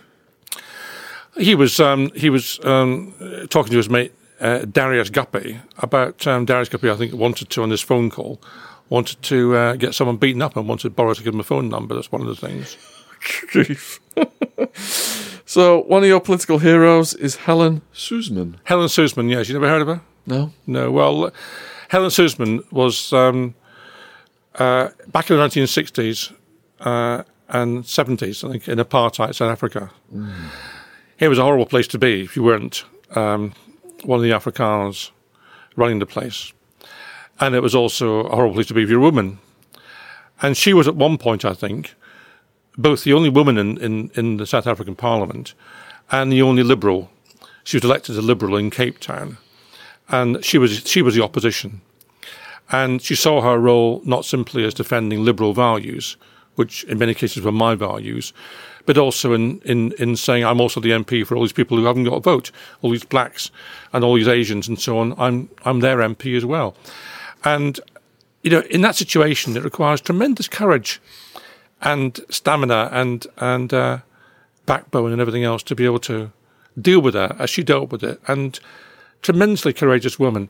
He 1.37 1.53
was 1.53 1.79
um, 1.79 2.11
he 2.15 2.29
was 2.29 2.59
um, 2.65 3.13
talking 3.49 3.71
to 3.71 3.77
his 3.77 3.89
mate 3.89 4.13
uh, 4.41 4.65
Darius 4.65 5.09
Guppy 5.09 5.59
about 5.77 6.27
um, 6.27 6.45
Darius 6.45 6.69
Guppy. 6.69 6.89
I 6.89 6.95
think 6.95 7.13
wanted 7.13 7.49
to 7.49 7.63
on 7.63 7.69
this 7.69 7.81
phone 7.81 8.09
call 8.09 8.41
wanted 8.91 9.21
to 9.23 9.55
uh, 9.55 9.75
get 9.77 9.95
someone 9.95 10.17
beaten 10.17 10.41
up 10.41 10.55
and 10.57 10.67
wanted 10.67 10.95
Boris 10.95 11.17
to 11.17 11.23
give 11.23 11.33
him 11.33 11.39
a 11.39 11.43
phone 11.43 11.69
number. 11.69 11.95
That's 11.95 12.11
one 12.11 12.21
of 12.21 12.27
the 12.27 12.35
things. 12.35 12.77
so, 15.45 15.83
one 15.83 16.03
of 16.03 16.09
your 16.09 16.19
political 16.19 16.59
heroes 16.59 17.13
is 17.13 17.37
Helen 17.37 17.81
Suzman. 17.93 18.59
Helen 18.65 18.89
Suzman, 18.89 19.29
yes. 19.29 19.47
You 19.47 19.53
never 19.53 19.69
heard 19.69 19.81
of 19.81 19.87
her? 19.87 20.01
No. 20.25 20.51
No. 20.67 20.91
Well, 20.91 21.31
Helen 21.87 22.11
Suzman 22.11 22.63
was 22.69 23.13
um, 23.13 23.55
uh, 24.55 24.89
back 25.07 25.29
in 25.29 25.37
the 25.37 25.43
1960s 25.43 26.33
uh, 26.81 27.23
and 27.47 27.83
70s, 27.83 28.47
I 28.47 28.51
think, 28.51 28.67
in 28.67 28.77
apartheid 28.77 29.35
South 29.35 29.51
Africa. 29.51 29.89
Mm. 30.13 30.33
It 31.17 31.29
was 31.29 31.37
a 31.37 31.43
horrible 31.43 31.65
place 31.65 31.87
to 31.87 31.97
be 31.97 32.23
if 32.23 32.35
you 32.35 32.43
weren't 32.43 32.83
um, 33.15 33.53
one 34.03 34.19
of 34.19 34.23
the 34.23 34.31
Afrikaners 34.31 35.11
running 35.75 35.99
the 35.99 36.05
place 36.05 36.53
and 37.41 37.55
it 37.55 37.61
was 37.61 37.75
also 37.75 38.21
a 38.21 38.35
horrible 38.35 38.53
place 38.53 38.67
to 38.67 38.73
be 38.75 38.83
if 38.83 38.89
you're 38.89 38.99
a 38.99 39.03
woman. 39.03 39.39
And 40.41 40.55
she 40.55 40.73
was 40.73 40.87
at 40.87 40.95
one 40.95 41.17
point, 41.17 41.43
I 41.43 41.53
think, 41.53 41.95
both 42.77 43.03
the 43.03 43.13
only 43.13 43.29
woman 43.29 43.57
in, 43.57 43.77
in, 43.79 44.11
in 44.13 44.37
the 44.37 44.45
South 44.45 44.67
African 44.67 44.95
Parliament 44.95 45.55
and 46.11 46.31
the 46.31 46.41
only 46.41 46.63
Liberal. 46.63 47.09
She 47.63 47.77
was 47.77 47.83
elected 47.83 48.15
a 48.17 48.21
Liberal 48.21 48.55
in 48.55 48.69
Cape 48.69 48.99
Town, 48.99 49.37
and 50.09 50.43
she 50.45 50.57
was 50.57 50.87
she 50.87 51.01
was 51.01 51.15
the 51.15 51.23
opposition, 51.23 51.81
and 52.71 53.01
she 53.01 53.15
saw 53.15 53.41
her 53.41 53.59
role 53.59 54.01
not 54.03 54.25
simply 54.25 54.63
as 54.65 54.73
defending 54.73 55.23
liberal 55.23 55.53
values, 55.53 56.17
which 56.55 56.83
in 56.85 56.97
many 56.97 57.13
cases 57.13 57.43
were 57.43 57.51
my 57.51 57.75
values, 57.75 58.33
but 58.85 58.97
also 58.97 59.33
in, 59.33 59.59
in, 59.61 59.93
in 59.93 60.15
saying 60.15 60.43
I'm 60.43 60.61
also 60.61 60.79
the 60.79 60.91
MP 60.91 61.25
for 61.25 61.35
all 61.35 61.41
these 61.41 61.53
people 61.53 61.77
who 61.77 61.85
haven't 61.85 62.03
got 62.03 62.15
a 62.15 62.19
vote, 62.19 62.51
all 62.81 62.91
these 62.91 63.03
blacks 63.03 63.51
and 63.93 64.03
all 64.03 64.15
these 64.15 64.27
Asians 64.27 64.67
and 64.67 64.79
so 64.79 64.97
on. 64.97 65.13
I'm 65.17 65.49
I'm 65.65 65.79
their 65.79 65.97
MP 65.97 66.35
as 66.35 66.45
well, 66.45 66.75
and 67.43 67.79
you 68.43 68.51
know 68.51 68.61
in 68.69 68.81
that 68.81 68.95
situation 68.95 69.55
it 69.55 69.63
requires 69.63 70.01
tremendous 70.01 70.47
courage 70.47 71.01
and 71.81 72.19
stamina 72.29 72.89
and 72.91 73.27
and 73.37 73.73
uh, 73.73 73.99
backbone 74.65 75.11
and 75.11 75.21
everything 75.21 75.43
else 75.43 75.63
to 75.63 75.75
be 75.75 75.85
able 75.85 75.99
to 75.99 76.31
deal 76.79 77.01
with 77.01 77.13
that 77.13 77.39
as 77.39 77.49
she 77.49 77.63
dealt 77.63 77.91
with 77.91 78.03
it. 78.03 78.19
And 78.27 78.59
tremendously 79.21 79.73
courageous 79.73 80.19
woman. 80.19 80.49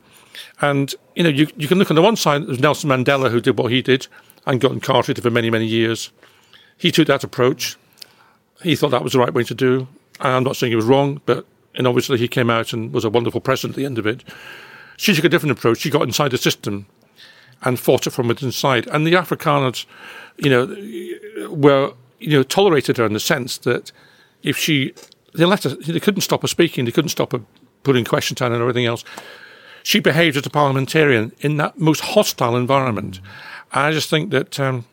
And 0.61 0.93
you 1.15 1.23
know, 1.23 1.29
you 1.29 1.47
you 1.57 1.67
can 1.67 1.77
look 1.77 1.91
on 1.91 1.95
the 1.95 2.01
one 2.01 2.15
side. 2.15 2.47
There's 2.47 2.59
Nelson 2.59 2.89
Mandela 2.89 3.29
who 3.29 3.41
did 3.41 3.57
what 3.57 3.71
he 3.71 3.81
did 3.81 4.07
and 4.45 4.61
got 4.61 4.71
incarcerated 4.71 5.23
for 5.23 5.29
many 5.29 5.49
many 5.49 5.65
years. 5.65 6.11
He 6.77 6.91
took 6.91 7.07
that 7.07 7.23
approach. 7.23 7.77
He 8.63 8.75
thought 8.75 8.89
that 8.89 9.03
was 9.03 9.13
the 9.13 9.19
right 9.19 9.33
way 9.33 9.43
to 9.43 9.55
do. 9.55 9.87
And 10.19 10.33
I'm 10.33 10.43
not 10.43 10.55
saying 10.55 10.71
he 10.71 10.75
was 10.75 10.85
wrong, 10.85 11.21
but 11.25 11.45
and 11.75 11.87
obviously 11.87 12.17
he 12.17 12.27
came 12.27 12.49
out 12.49 12.73
and 12.73 12.93
was 12.93 13.05
a 13.05 13.09
wonderful 13.09 13.41
president 13.41 13.75
at 13.75 13.77
the 13.77 13.85
end 13.85 13.97
of 13.97 14.05
it. 14.05 14.23
She 14.97 15.15
took 15.15 15.25
a 15.25 15.29
different 15.29 15.57
approach. 15.57 15.79
She 15.79 15.89
got 15.89 16.03
inside 16.03 16.31
the 16.31 16.37
system 16.37 16.85
and 17.63 17.79
fought 17.79 18.07
it 18.07 18.11
from 18.11 18.29
inside. 18.29 18.87
And 18.87 19.05
the 19.05 19.13
Afrikaners, 19.13 19.85
you 20.37 20.49
know, 20.49 21.49
were 21.49 21.93
you 22.19 22.37
know 22.37 22.43
tolerated 22.43 22.97
her 22.97 23.05
in 23.05 23.13
the 23.13 23.19
sense 23.19 23.57
that 23.59 23.91
if 24.43 24.57
she 24.57 24.93
they 25.33 25.45
let 25.45 25.63
her, 25.63 25.69
they 25.69 25.99
couldn't 25.99 26.21
stop 26.21 26.41
her 26.41 26.47
speaking, 26.47 26.85
they 26.85 26.91
couldn't 26.91 27.09
stop 27.09 27.31
her 27.31 27.41
putting 27.83 28.05
questions 28.05 28.41
on 28.41 28.51
and 28.51 28.61
everything 28.61 28.85
else. 28.85 29.03
She 29.83 29.99
behaved 29.99 30.37
as 30.37 30.45
a 30.45 30.49
parliamentarian 30.49 31.31
in 31.39 31.57
that 31.57 31.79
most 31.79 32.01
hostile 32.01 32.55
environment. 32.55 33.19
I 33.71 33.91
just 33.91 34.09
think 34.09 34.29
that 34.31 34.59
um, 34.59 34.85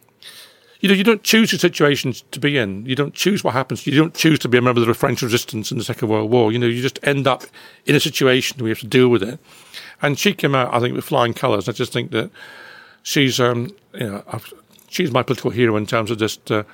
you 0.80 0.88
know 0.88 0.94
you 0.94 1.04
don't 1.04 1.22
choose 1.22 1.50
the 1.50 1.58
situations 1.58 2.24
to 2.30 2.40
be 2.40 2.56
in. 2.56 2.86
You 2.86 2.94
don't 2.94 3.14
choose 3.14 3.42
what 3.42 3.54
happens. 3.54 3.86
You 3.86 3.98
don't 3.98 4.14
choose 4.14 4.38
to 4.40 4.48
be 4.48 4.58
a 4.58 4.62
member 4.62 4.80
of 4.80 4.86
the 4.86 4.94
French 4.94 5.22
Resistance 5.22 5.72
in 5.72 5.78
the 5.78 5.84
Second 5.84 6.08
World 6.08 6.30
War. 6.30 6.52
You 6.52 6.58
know 6.58 6.66
you 6.66 6.82
just 6.82 7.00
end 7.02 7.26
up 7.26 7.44
in 7.86 7.94
a 7.94 8.00
situation 8.00 8.58
where 8.58 8.68
you 8.68 8.74
have 8.74 8.80
to 8.80 8.86
deal 8.86 9.08
with 9.08 9.22
it. 9.22 9.38
And 10.00 10.18
she 10.18 10.32
came 10.34 10.54
out, 10.54 10.72
I 10.72 10.78
think, 10.78 10.94
with 10.94 11.04
flying 11.04 11.34
colours. 11.34 11.68
I 11.68 11.72
just 11.72 11.92
think 11.92 12.12
that 12.12 12.30
she's 13.02 13.40
um, 13.40 13.74
you 13.94 14.08
know 14.08 14.22
she's 14.88 15.10
my 15.10 15.22
political 15.22 15.50
hero 15.50 15.76
in 15.76 15.86
terms 15.86 16.10
of 16.10 16.18
just 16.18 16.50
uh, 16.50 16.64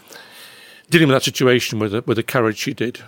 dealing 0.90 1.09
with 1.09 1.16
that 1.16 1.24
situation 1.24 1.78
with 1.78 1.93
the, 1.93 2.02
with 2.02 2.16
the 2.16 2.22
courage 2.22 2.59
she 2.59 2.74
did. 2.74 3.01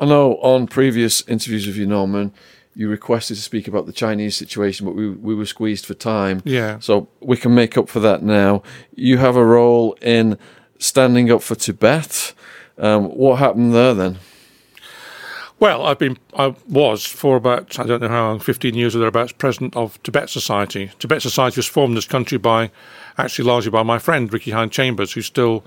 I 0.00 0.04
know 0.04 0.36
on 0.36 0.66
previous 0.66 1.26
interviews 1.26 1.66
with 1.66 1.76
you, 1.76 1.86
Norman, 1.86 2.32
you 2.78 2.88
requested 2.88 3.36
to 3.36 3.42
speak 3.42 3.66
about 3.66 3.86
the 3.86 3.92
Chinese 3.92 4.36
situation, 4.36 4.86
but 4.86 4.94
we 4.94 5.10
we 5.10 5.34
were 5.34 5.46
squeezed 5.46 5.84
for 5.84 5.94
time. 5.94 6.42
Yeah. 6.44 6.78
So 6.78 7.08
we 7.20 7.36
can 7.36 7.52
make 7.52 7.76
up 7.76 7.88
for 7.88 7.98
that 7.98 8.22
now. 8.22 8.62
You 8.94 9.18
have 9.18 9.34
a 9.34 9.44
role 9.44 9.98
in 10.00 10.38
standing 10.78 11.28
up 11.28 11.42
for 11.42 11.56
Tibet. 11.56 12.32
Um, 12.78 13.06
what 13.06 13.40
happened 13.40 13.74
there 13.74 13.94
then? 13.94 14.18
Well, 15.58 15.86
I've 15.86 15.98
been, 15.98 16.18
I 16.34 16.54
was 16.68 17.04
for 17.04 17.34
about, 17.34 17.80
I 17.80 17.82
don't 17.82 18.00
know 18.00 18.08
how 18.08 18.28
long, 18.28 18.38
15 18.38 18.76
years 18.76 18.94
or 18.94 19.00
thereabouts, 19.00 19.32
president 19.32 19.74
of 19.74 20.00
Tibet 20.04 20.30
Society. 20.30 20.92
Tibet 21.00 21.20
Society 21.20 21.58
was 21.58 21.66
formed 21.66 21.90
in 21.90 21.94
this 21.96 22.06
country 22.06 22.38
by, 22.38 22.70
actually 23.16 23.48
largely 23.48 23.72
by 23.72 23.82
my 23.82 23.98
friend, 23.98 24.32
Ricky 24.32 24.52
Hine 24.52 24.70
Chambers, 24.70 25.14
who's 25.14 25.26
still 25.26 25.64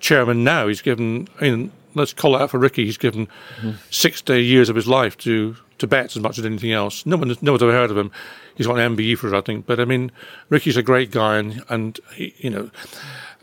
chairman 0.00 0.42
now. 0.42 0.66
He's 0.66 0.82
given, 0.82 1.28
I 1.40 1.44
mean, 1.44 1.70
let's 1.94 2.12
call 2.12 2.34
it 2.34 2.42
out 2.42 2.50
for 2.50 2.58
Ricky, 2.58 2.86
he's 2.86 2.98
given 2.98 3.28
mm-hmm. 3.58 3.70
60 3.90 4.44
years 4.44 4.68
of 4.68 4.74
his 4.74 4.88
life 4.88 5.16
to 5.18 5.54
Tibet 5.80 6.14
as 6.14 6.22
much 6.22 6.38
as 6.38 6.46
anything 6.46 6.72
else. 6.72 7.04
No, 7.04 7.16
one, 7.16 7.34
no 7.42 7.52
one's 7.52 7.62
ever 7.62 7.72
heard 7.72 7.90
of 7.90 7.98
him. 7.98 8.12
He's 8.54 8.66
got 8.66 8.78
an 8.78 8.96
MBE 8.96 9.18
for 9.18 9.28
it, 9.32 9.36
I 9.36 9.40
think. 9.40 9.66
But 9.66 9.80
I 9.80 9.84
mean, 9.84 10.12
Ricky's 10.48 10.76
a 10.76 10.82
great 10.82 11.10
guy, 11.10 11.38
and, 11.38 11.64
and 11.68 11.98
he, 12.14 12.34
you 12.38 12.50
know, 12.50 12.70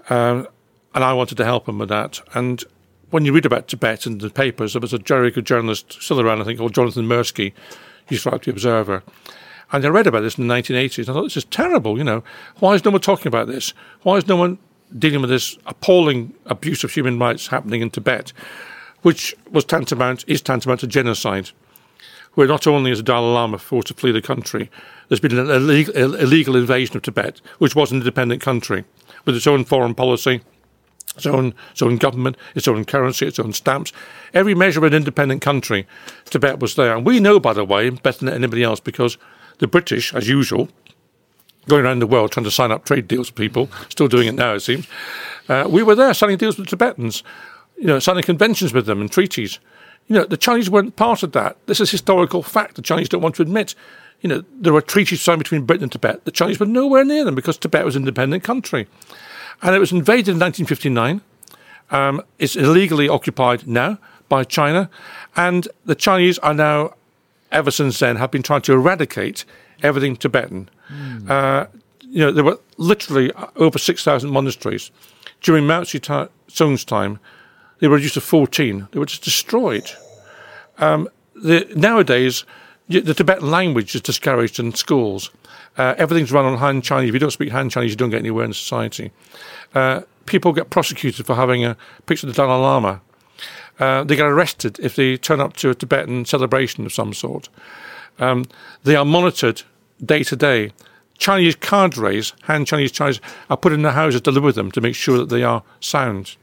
um, 0.09 0.47
and 0.93 1.03
I 1.03 1.13
wanted 1.13 1.35
to 1.37 1.45
help 1.45 1.67
him 1.67 1.79
with 1.79 1.89
that. 1.89 2.21
And 2.33 2.63
when 3.09 3.25
you 3.25 3.33
read 3.33 3.45
about 3.45 3.67
Tibet 3.67 4.05
in 4.05 4.19
the 4.19 4.29
papers, 4.29 4.73
there 4.73 4.81
was 4.81 4.93
a 4.93 4.99
very 4.99 5.31
good 5.31 5.45
journalist 5.45 6.01
still 6.01 6.21
around, 6.21 6.41
I 6.41 6.45
think, 6.45 6.59
called 6.59 6.73
Jonathan 6.73 7.07
Mirsky. 7.07 7.53
He 8.07 8.15
used 8.15 8.23
to 8.23 8.37
the 8.37 8.51
Observer. 8.51 9.03
And 9.71 9.85
I 9.85 9.89
read 9.89 10.07
about 10.07 10.21
this 10.21 10.37
in 10.37 10.47
the 10.47 10.53
1980s. 10.53 10.99
and 10.99 11.09
I 11.09 11.13
thought, 11.13 11.23
this 11.23 11.37
is 11.37 11.45
terrible, 11.45 11.97
you 11.97 12.03
know. 12.03 12.23
Why 12.59 12.73
is 12.73 12.85
no 12.85 12.91
one 12.91 13.01
talking 13.01 13.27
about 13.27 13.47
this? 13.47 13.73
Why 14.03 14.15
is 14.15 14.27
no 14.27 14.37
one 14.37 14.59
dealing 14.97 15.19
with 15.19 15.29
this 15.29 15.57
appalling 15.65 16.33
abuse 16.45 16.83
of 16.83 16.91
human 16.91 17.19
rights 17.19 17.47
happening 17.47 17.81
in 17.81 17.89
Tibet, 17.89 18.31
which 19.01 19.35
was 19.51 19.65
tantamount, 19.65 20.23
is 20.27 20.41
tantamount 20.41 20.79
to 20.79 20.87
genocide, 20.87 21.51
where 22.37 22.47
not 22.47 22.67
only 22.67 22.91
is 22.91 22.99
the 22.99 23.03
Dalai 23.03 23.33
Lama 23.33 23.57
forced 23.57 23.87
to 23.87 23.95
flee 23.95 24.11
the 24.11 24.21
country, 24.21 24.69
there's 25.07 25.19
been 25.19 25.39
an 25.39 25.49
illegal, 25.49 26.13
illegal 26.13 26.55
invasion 26.55 26.95
of 26.95 27.01
Tibet, 27.01 27.41
which 27.57 27.75
was 27.75 27.91
an 27.91 27.97
independent 27.97 28.43
country 28.43 28.85
with 29.25 29.35
its 29.35 29.47
own 29.47 29.65
foreign 29.65 29.95
policy, 29.95 30.41
its 31.15 31.25
own, 31.25 31.55
its 31.71 31.81
own 31.81 31.97
government, 31.97 32.37
its 32.53 32.67
own 32.67 32.85
currency, 32.85 33.25
its 33.25 33.39
own 33.39 33.53
stamps. 33.53 33.91
Every 34.35 34.53
measure 34.53 34.79
of 34.79 34.83
an 34.83 34.93
independent 34.93 35.41
country, 35.41 35.87
Tibet 36.25 36.59
was 36.59 36.75
there. 36.75 36.95
And 36.95 37.07
we 37.07 37.19
know, 37.19 37.39
by 37.39 37.53
the 37.53 37.65
way, 37.65 37.89
better 37.89 38.23
than 38.23 38.35
anybody 38.35 38.61
else, 38.61 38.79
because 38.79 39.17
the 39.57 39.65
British, 39.65 40.13
as 40.13 40.29
usual, 40.29 40.69
going 41.67 41.85
around 41.85 42.03
the 42.03 42.05
world 42.05 42.31
trying 42.31 42.43
to 42.43 42.51
sign 42.51 42.71
up 42.71 42.85
trade 42.85 43.07
deals 43.07 43.31
with 43.31 43.35
people, 43.35 43.67
still 43.89 44.07
doing 44.07 44.27
it 44.27 44.35
now, 44.35 44.53
it 44.53 44.59
seems. 44.59 44.87
Uh, 45.49 45.67
we 45.67 45.81
were 45.81 45.95
there 45.95 46.13
signing 46.13 46.37
deals 46.37 46.59
with 46.59 46.67
Tibetans, 46.67 47.23
you 47.79 47.87
know, 47.87 47.97
signing 47.97 48.23
conventions 48.23 48.73
with 48.73 48.85
them 48.85 49.01
and 49.01 49.11
treaties. 49.11 49.57
You 50.07 50.15
know, 50.15 50.25
the 50.25 50.37
Chinese 50.37 50.69
weren't 50.69 50.95
part 50.95 51.23
of 51.23 51.33
that. 51.33 51.57
This 51.67 51.79
is 51.79 51.91
historical 51.91 52.41
fact 52.41 52.75
the 52.75 52.81
Chinese 52.81 53.09
don't 53.09 53.21
want 53.21 53.35
to 53.35 53.41
admit. 53.41 53.75
You 54.21 54.29
know, 54.29 54.43
there 54.59 54.73
were 54.73 54.81
treaties 54.81 55.21
signed 55.21 55.39
between 55.39 55.65
Britain 55.65 55.83
and 55.83 55.91
Tibet. 55.91 56.25
The 56.25 56.31
Chinese 56.31 56.59
were 56.59 56.65
nowhere 56.65 57.03
near 57.03 57.23
them 57.23 57.35
because 57.35 57.57
Tibet 57.57 57.85
was 57.85 57.95
an 57.95 58.01
independent 58.03 58.43
country. 58.43 58.87
And 59.61 59.75
it 59.75 59.79
was 59.79 59.91
invaded 59.91 60.29
in 60.29 60.39
1959. 60.39 61.21
Um, 61.89 62.21
it's 62.39 62.55
illegally 62.55 63.07
occupied 63.07 63.67
now 63.67 63.99
by 64.29 64.43
China. 64.43 64.89
And 65.35 65.67
the 65.85 65.95
Chinese 65.95 66.37
are 66.39 66.53
now, 66.53 66.93
ever 67.51 67.71
since 67.71 67.99
then, 67.99 68.15
have 68.15 68.31
been 68.31 68.43
trying 68.43 68.61
to 68.63 68.73
eradicate 68.73 69.45
everything 69.83 70.15
Tibetan. 70.15 70.69
Mm. 70.89 71.29
Uh, 71.29 71.67
you 72.01 72.19
know, 72.19 72.31
there 72.31 72.43
were 72.43 72.59
literally 72.77 73.31
over 73.55 73.77
6,000 73.77 74.29
monasteries. 74.29 74.91
During 75.41 75.67
Mao 75.67 75.81
Zedong's 75.81 76.85
time, 76.85 77.19
they 77.79 77.87
were 77.87 77.95
reduced 77.95 78.15
to 78.15 78.21
14. 78.21 78.87
They 78.91 78.99
were 78.99 79.05
just 79.05 79.23
destroyed. 79.23 79.91
Um, 80.77 81.07
the, 81.35 81.67
nowadays, 81.75 82.45
the 82.87 83.13
Tibetan 83.13 83.51
language 83.51 83.93
is 83.95 84.01
discouraged 84.01 84.59
in 84.59 84.73
schools. 84.73 85.29
Uh, 85.77 85.93
everything's 85.97 86.31
run 86.31 86.45
on 86.45 86.57
Han 86.57 86.81
Chinese. 86.81 87.09
If 87.09 87.13
you 87.13 87.19
don't 87.19 87.31
speak 87.31 87.51
Han 87.51 87.69
Chinese, 87.69 87.91
you 87.91 87.97
don't 87.97 88.09
get 88.09 88.19
anywhere 88.19 88.45
in 88.45 88.53
society. 88.53 89.11
Uh, 89.75 90.01
people 90.25 90.53
get 90.53 90.69
prosecuted 90.69 91.25
for 91.25 91.35
having 91.35 91.63
a 91.65 91.77
picture 92.05 92.27
of 92.27 92.33
the 92.33 92.41
Dalai 92.41 92.59
Lama. 92.59 93.01
Uh, 93.79 94.03
they 94.03 94.15
get 94.15 94.25
arrested 94.25 94.79
if 94.79 94.95
they 94.95 95.17
turn 95.17 95.39
up 95.39 95.55
to 95.57 95.69
a 95.69 95.75
Tibetan 95.75 96.25
celebration 96.25 96.85
of 96.85 96.93
some 96.93 97.13
sort. 97.13 97.49
Um, 98.17 98.45
they 98.83 98.95
are 98.95 99.05
monitored 99.05 99.61
day 100.03 100.23
to 100.23 100.35
day. 100.35 100.71
Chinese 101.17 101.55
cadres, 101.55 102.33
Han 102.43 102.65
Chinese 102.65 102.91
Chinese, 102.91 103.19
are 103.49 103.57
put 103.57 103.73
in 103.73 103.81
the 103.81 103.91
houses 103.91 104.21
to 104.21 104.31
live 104.31 104.43
with 104.43 104.55
them 104.55 104.71
to 104.71 104.81
make 104.81 104.95
sure 104.95 105.17
that 105.17 105.29
they 105.29 105.43
are 105.43 105.63
sound. 105.79 106.35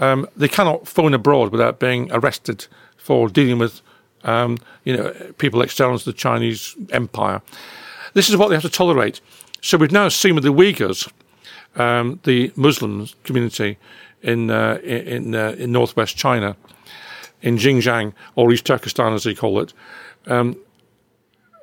Um, 0.00 0.28
they 0.36 0.48
cannot 0.48 0.86
phone 0.86 1.14
abroad 1.14 1.50
without 1.50 1.78
being 1.78 2.10
arrested 2.12 2.66
for 2.96 3.28
dealing 3.28 3.58
with, 3.58 3.80
um, 4.24 4.58
you 4.84 4.96
know, 4.96 5.12
people 5.38 5.60
external 5.62 5.98
to 5.98 6.04
the 6.04 6.12
Chinese 6.12 6.76
empire. 6.90 7.40
This 8.14 8.28
is 8.28 8.36
what 8.36 8.48
they 8.48 8.54
have 8.54 8.62
to 8.62 8.68
tolerate. 8.68 9.20
So 9.60 9.76
we've 9.76 9.92
now 9.92 10.08
seen 10.08 10.34
with 10.34 10.44
the 10.44 10.52
Uyghurs, 10.52 11.10
um, 11.76 12.20
the 12.24 12.52
Muslim 12.54 13.08
community 13.24 13.78
in 14.22 14.50
uh, 14.50 14.78
in 14.84 15.34
uh, 15.34 15.54
in 15.58 15.72
northwest 15.72 16.16
China, 16.16 16.56
in 17.42 17.56
Xinjiang 17.56 18.12
or 18.34 18.52
East 18.52 18.64
Turkestan 18.64 19.12
as 19.12 19.24
they 19.24 19.34
call 19.34 19.60
it. 19.60 19.72
Um, 20.26 20.56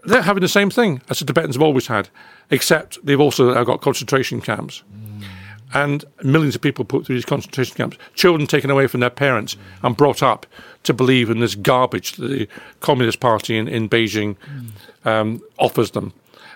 they're 0.03 0.21
having 0.21 0.41
the 0.41 0.47
same 0.47 0.69
thing 0.69 1.01
as 1.09 1.19
the 1.19 1.25
Tibetans 1.25 1.55
have 1.55 1.63
always 1.63 1.87
had, 1.87 2.09
except 2.51 3.03
they've 3.03 3.19
also 3.19 3.63
got 3.65 3.81
concentration 3.81 4.39
camps. 4.41 4.83
Mm. 4.93 5.04
And 5.73 6.05
millions 6.23 6.55
of 6.55 6.61
people 6.61 6.85
put 6.85 7.05
through 7.05 7.15
these 7.15 7.25
concentration 7.25 7.75
camps, 7.75 7.97
children 8.13 8.47
taken 8.47 8.69
away 8.69 8.87
from 8.87 8.99
their 8.99 9.09
parents 9.09 9.57
and 9.83 9.97
brought 9.97 10.23
up 10.23 10.45
to 10.83 10.93
believe 10.93 11.29
in 11.29 11.39
this 11.39 11.55
garbage 11.55 12.13
that 12.13 12.27
the 12.27 12.47
Communist 12.79 13.19
Party 13.19 13.57
in, 13.57 13.67
in 13.67 13.89
Beijing 13.89 14.35
um, 15.03 15.41
offers 15.57 15.91
them. 15.91 16.13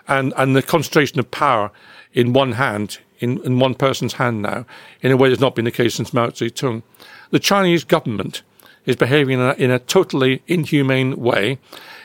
And, 0.07 0.33
and 0.37 0.55
the 0.55 0.61
concentration 0.61 1.19
of 1.19 1.29
power 1.31 1.71
in 2.13 2.33
one 2.33 2.53
hand, 2.53 2.99
in, 3.19 3.43
in 3.43 3.59
one 3.59 3.75
person's 3.75 4.13
hand 4.13 4.41
now, 4.41 4.65
in 5.01 5.11
a 5.11 5.17
way 5.17 5.29
that's 5.29 5.41
not 5.41 5.55
been 5.55 5.65
the 5.65 5.71
case 5.71 5.95
since 5.95 6.13
Mao 6.13 6.27
Zedong. 6.27 6.83
The 7.31 7.39
Chinese 7.39 7.83
government 7.83 8.43
is 8.85 8.95
behaving 8.95 9.39
in 9.39 9.45
a, 9.45 9.53
in 9.53 9.71
a 9.71 9.79
totally 9.79 10.41
inhumane 10.47 11.17
way. 11.17 11.59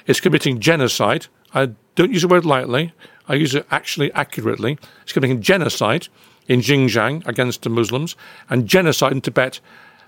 It's 0.07 0.21
committing 0.21 0.61
genocide 0.61 1.27
I 1.55 1.71
don't 1.95 2.13
use 2.13 2.23
the 2.23 2.29
word 2.29 2.45
lightly. 2.45 2.93
I 3.29 3.35
use 3.35 3.55
it 3.55 3.67
actually 3.71 4.13
accurately. 4.13 4.77
It's 5.03 5.13
committing 5.13 5.41
genocide 5.41 6.09
in 6.49 6.61
Xinjiang 6.61 7.27
against 7.27 7.63
the 7.63 7.71
Muslims 7.71 8.17
and 8.51 8.67
genocide 8.67 9.13
in 9.13 9.21
Tibet 9.21 9.61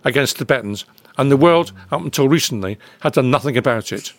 against 0.05 0.39
Tibetans. 0.39 0.85
And 1.19 1.31
the 1.31 1.37
world, 1.37 1.73
up 1.91 2.03
until 2.03 2.29
recently, 2.29 2.79
had 3.01 3.15
done 3.15 3.31
nothing 3.31 3.57
about 3.57 3.93
it. 3.93 4.13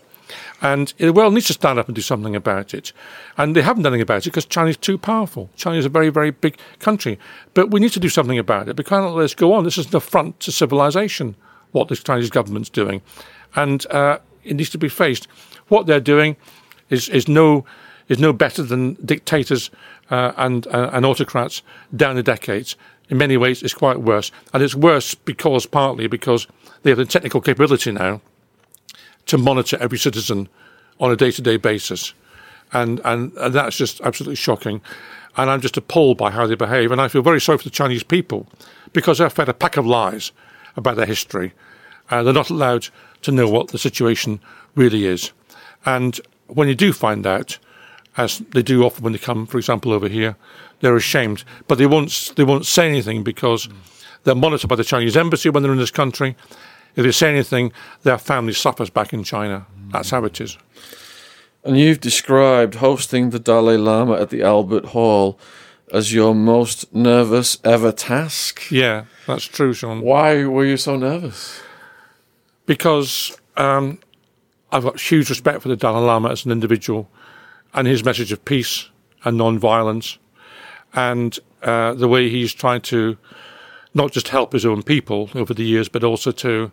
And 0.62 0.94
the 0.98 1.14
world 1.14 1.34
needs 1.34 1.48
to 1.48 1.54
stand 1.54 1.80
up 1.80 1.88
and 1.88 1.96
do 1.96 2.02
something 2.02 2.36
about 2.36 2.74
it. 2.74 2.92
And 3.38 3.56
they 3.56 3.62
haven't 3.62 3.84
done 3.84 3.94
anything 3.94 4.02
about 4.02 4.26
it 4.26 4.32
because 4.32 4.46
China 4.46 4.70
is 4.70 4.78
too 4.78 4.98
powerful. 4.98 5.50
China 5.56 5.78
is 5.78 5.86
a 5.86 5.90
very, 5.90 6.10
very 6.10 6.32
big 6.32 6.58
country. 6.80 7.20
But 7.54 7.72
we 7.72 7.80
need 7.80 7.92
to 7.94 8.00
do 8.00 8.10
something 8.10 8.40
about 8.40 8.68
it. 8.68 8.78
We 8.78 8.84
can't 8.84 9.14
let 9.14 9.22
this 9.22 9.36
go 9.36 9.54
on. 9.54 9.64
This 9.64 9.78
is 9.78 9.88
an 9.88 9.96
affront 9.96 10.40
to 10.42 10.52
civilization, 10.52 11.36
what 11.72 11.88
the 11.88 11.96
Chinese 11.96 12.30
government's 12.30 12.70
doing. 12.70 13.02
And 13.56 13.86
uh, 13.92 14.18
it 14.44 14.56
needs 14.56 14.72
to 14.72 14.78
be 14.78 14.90
faced. 14.90 15.28
What 15.68 15.86
they're 15.86 16.00
doing 16.00 16.36
is, 16.90 17.08
is, 17.10 17.28
no, 17.28 17.66
is 18.08 18.20
no 18.20 18.34
better 18.34 18.64
than 18.64 18.94
dictators 19.06 19.70
uh, 20.10 20.34
and, 20.38 20.68
uh, 20.68 20.90
and 20.94 21.06
autocrats 21.06 21.62
down 21.96 22.16
the 22.16 22.24
decades. 22.24 22.76
In 23.10 23.18
many 23.18 23.38
ways, 23.38 23.64
it's 23.64 23.74
quite 23.74 24.02
worse. 24.02 24.32
And 24.54 24.64
it's 24.64 24.76
worse 24.76 25.16
because, 25.16 25.66
partly 25.66 26.08
because 26.08 26.48
they 26.84 26.92
have 26.92 26.98
the 26.98 27.06
technical 27.06 27.42
capability 27.42 27.92
now 27.92 28.22
to 29.28 29.38
monitor 29.38 29.78
every 29.80 29.98
citizen 29.98 30.50
on 31.00 31.12
a 31.12 31.16
day 31.16 31.32
to 31.32 31.42
day 31.42 31.58
basis. 31.58 32.14
And, 32.74 33.00
and, 33.06 33.32
and 33.34 33.54
that's 33.54 33.78
just 33.78 34.02
absolutely 34.02 34.36
shocking. 34.36 34.82
And 35.38 35.50
I'm 35.50 35.62
just 35.62 35.78
appalled 35.78 36.18
by 36.18 36.32
how 36.32 36.48
they 36.48 36.56
behave. 36.56 36.92
And 36.92 37.00
I 37.00 37.08
feel 37.08 37.22
very 37.22 37.40
sorry 37.40 37.58
for 37.58 37.64
the 37.64 37.70
Chinese 37.70 38.04
people 38.04 38.48
because 38.94 39.20
they're 39.20 39.30
fed 39.30 39.50
a 39.50 39.54
pack 39.54 39.78
of 39.78 39.86
lies 39.86 40.32
about 40.76 40.96
their 40.96 41.06
history. 41.06 41.54
Uh, 42.10 42.24
they're 42.24 42.34
not 42.34 42.50
allowed 42.50 42.88
to 43.22 43.32
know 43.32 43.48
what 43.48 43.70
the 43.70 43.78
situation 43.78 44.40
really 44.76 45.06
is. 45.06 45.32
And 45.86 46.20
when 46.48 46.68
you 46.68 46.76
do 46.76 46.94
find 46.94 47.26
out, 47.28 47.60
as 48.18 48.40
they 48.52 48.64
do 48.64 48.84
often 48.84 49.04
when 49.04 49.14
they 49.14 49.20
come, 49.20 49.46
for 49.46 49.58
example, 49.58 49.94
over 49.94 50.08
here, 50.08 50.36
they're 50.80 50.96
ashamed. 50.96 51.44
But 51.68 51.78
they 51.78 51.86
won't, 51.86 52.34
they 52.36 52.44
won't 52.44 52.66
say 52.66 52.90
anything 52.90 53.24
because 53.24 53.70
they're 54.24 54.36
monitored 54.36 54.70
by 54.70 54.76
the 54.76 54.84
Chinese 54.84 55.16
embassy 55.16 55.50
when 55.50 55.64
they're 55.64 55.72
in 55.72 55.78
this 55.78 55.92
country. 55.92 56.36
If 56.96 57.06
they 57.06 57.12
say 57.12 57.30
anything, 57.30 57.72
their 58.02 58.18
family 58.18 58.54
suffers 58.54 58.90
back 58.90 59.14
in 59.14 59.24
China. 59.24 59.68
That's 59.92 60.10
how 60.10 60.26
it 60.26 60.42
is. 60.42 60.58
And 61.64 61.78
you've 61.78 62.02
described 62.02 62.76
hosting 62.76 63.30
the 63.30 63.40
Dalai 63.40 63.78
Lama 63.78 64.14
at 64.14 64.30
the 64.30 64.42
Albert 64.42 64.86
Hall 64.86 65.40
as 65.94 66.14
your 66.14 66.34
most 66.34 66.94
nervous 66.94 67.58
ever 67.64 67.92
task. 67.92 68.72
Yeah, 68.72 69.06
that's 69.26 69.46
true, 69.46 69.74
Sean. 69.74 70.02
Why 70.02 70.46
were 70.46 70.66
you 70.66 70.78
so 70.78 70.98
nervous? 70.98 71.62
Because 72.66 73.38
um, 73.56 74.00
I've 74.72 74.84
got 74.84 75.00
huge 75.00 75.30
respect 75.30 75.62
for 75.62 75.70
the 75.70 75.76
Dalai 75.76 76.06
Lama 76.06 76.30
as 76.30 76.46
an 76.46 76.52
individual 76.52 77.10
and 77.78 77.88
his 77.88 78.04
message 78.04 78.32
of 78.32 78.44
peace 78.44 78.90
and 79.24 79.38
non-violence 79.38 80.18
and 80.94 81.40
uh, 81.62 81.94
the 81.94 82.08
way 82.08 82.28
he's 82.28 82.52
trying 82.52 82.82
to 82.82 83.16
not 83.94 84.12
just 84.12 84.30
help 84.30 84.52
his 84.52 84.66
own 84.66 84.82
people 84.82 85.30
over 85.36 85.54
the 85.54 85.64
years, 85.64 85.88
but 85.88 86.04
also 86.04 86.32
to 86.32 86.72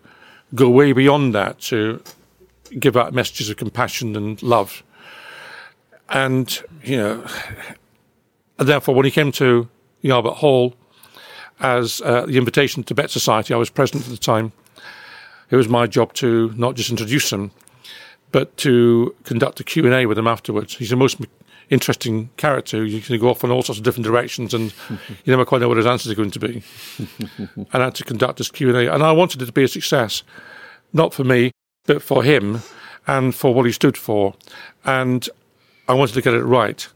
go 0.55 0.71
way 0.71 0.93
beyond 0.93 1.35
that 1.35 1.61
to 1.61 2.03
give 2.79 2.97
out 2.97 3.13
messages 3.13 3.51
of 3.51 3.59
compassion 3.59 4.17
and 4.17 4.43
love. 4.43 4.83
And, 6.09 6.59
you 6.83 6.97
know, 6.97 7.27
and 8.59 8.67
therefore, 8.67 8.95
when 8.95 9.05
he 9.05 9.11
came 9.11 9.31
to 9.33 9.69
the 10.01 10.11
Albert 10.11 10.35
Hall 10.35 10.75
as 11.61 12.01
uh, 12.01 12.25
the 12.25 12.39
invitation 12.39 12.83
to 12.83 12.95
Tibet 12.95 13.11
Society, 13.11 13.53
I 13.53 13.59
was 13.59 13.69
present 13.69 14.05
at 14.05 14.11
the 14.11 14.17
time. 14.17 14.53
It 15.51 15.57
was 15.57 15.69
my 15.69 15.87
job 15.87 16.15
to 16.15 16.51
not 16.57 16.77
just 16.77 16.89
introduce 16.89 17.31
him, 17.31 17.51
but 18.35 18.57
to 18.57 19.15
conduct 19.23 19.61
a 19.61 19.65
Q&A 19.65 20.07
with 20.07 20.19
him 20.19 20.27
afterwards. 20.27 20.75
He's 20.75 20.91
the 20.91 20.97
most 20.97 21.21
interesting 21.71 22.31
character. 22.37 22.85
You 22.85 23.01
can 23.01 23.17
go 23.21 23.29
off 23.29 23.45
in 23.45 23.53
all 23.53 23.63
sorts 23.63 23.79
of 23.79 23.85
different 23.85 24.07
directions, 24.07 24.53
and 24.53 24.75
you 24.91 25.29
never 25.29 25.45
quite 25.45 25.61
know 25.61 25.69
what 25.69 25.77
his 25.77 25.87
answers 25.87 26.11
are 26.11 26.17
going 26.17 26.33
to 26.33 26.41
be. 26.41 26.65
and 27.39 27.69
I 27.73 27.85
had 27.85 27.95
to 27.95 28.03
conduct 28.03 28.39
this 28.39 28.51
Q 28.51 28.71
and 28.71 28.77
A, 28.77 28.93
and 28.93 29.05
I 29.05 29.13
wanted 29.13 29.41
it 29.41 29.47
to 29.47 29.53
be 29.53 29.63
a 29.63 29.69
success, 29.69 30.25
not 30.93 31.15
for 31.15 31.23
me, 31.23 31.53
but 31.87 32.03
for 32.03 32.25
him, 32.25 32.63
and 33.07 33.33
for 33.33 33.55
what 33.55 33.67
he 33.67 33.73
stood 33.73 33.97
for, 33.97 34.35
and 34.85 35.29
I 35.87 35.95
wanted 35.95 36.15
to 36.15 36.23
get 36.23 36.35
it 36.35 36.43
right. 36.43 36.89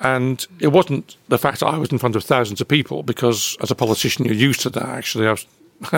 And 0.00 0.46
it 0.60 0.68
wasn't 0.68 1.18
the 1.28 1.36
fact 1.36 1.60
that 1.60 1.66
I 1.66 1.76
was 1.76 1.92
in 1.92 1.98
front 1.98 2.16
of 2.16 2.24
thousands 2.24 2.62
of 2.62 2.68
people, 2.68 3.02
because 3.02 3.58
as 3.60 3.70
a 3.70 3.74
politician, 3.74 4.24
you're 4.24 4.32
used 4.32 4.60
to 4.62 4.70
that. 4.70 4.86
Actually, 4.86 5.26
was, 5.26 5.46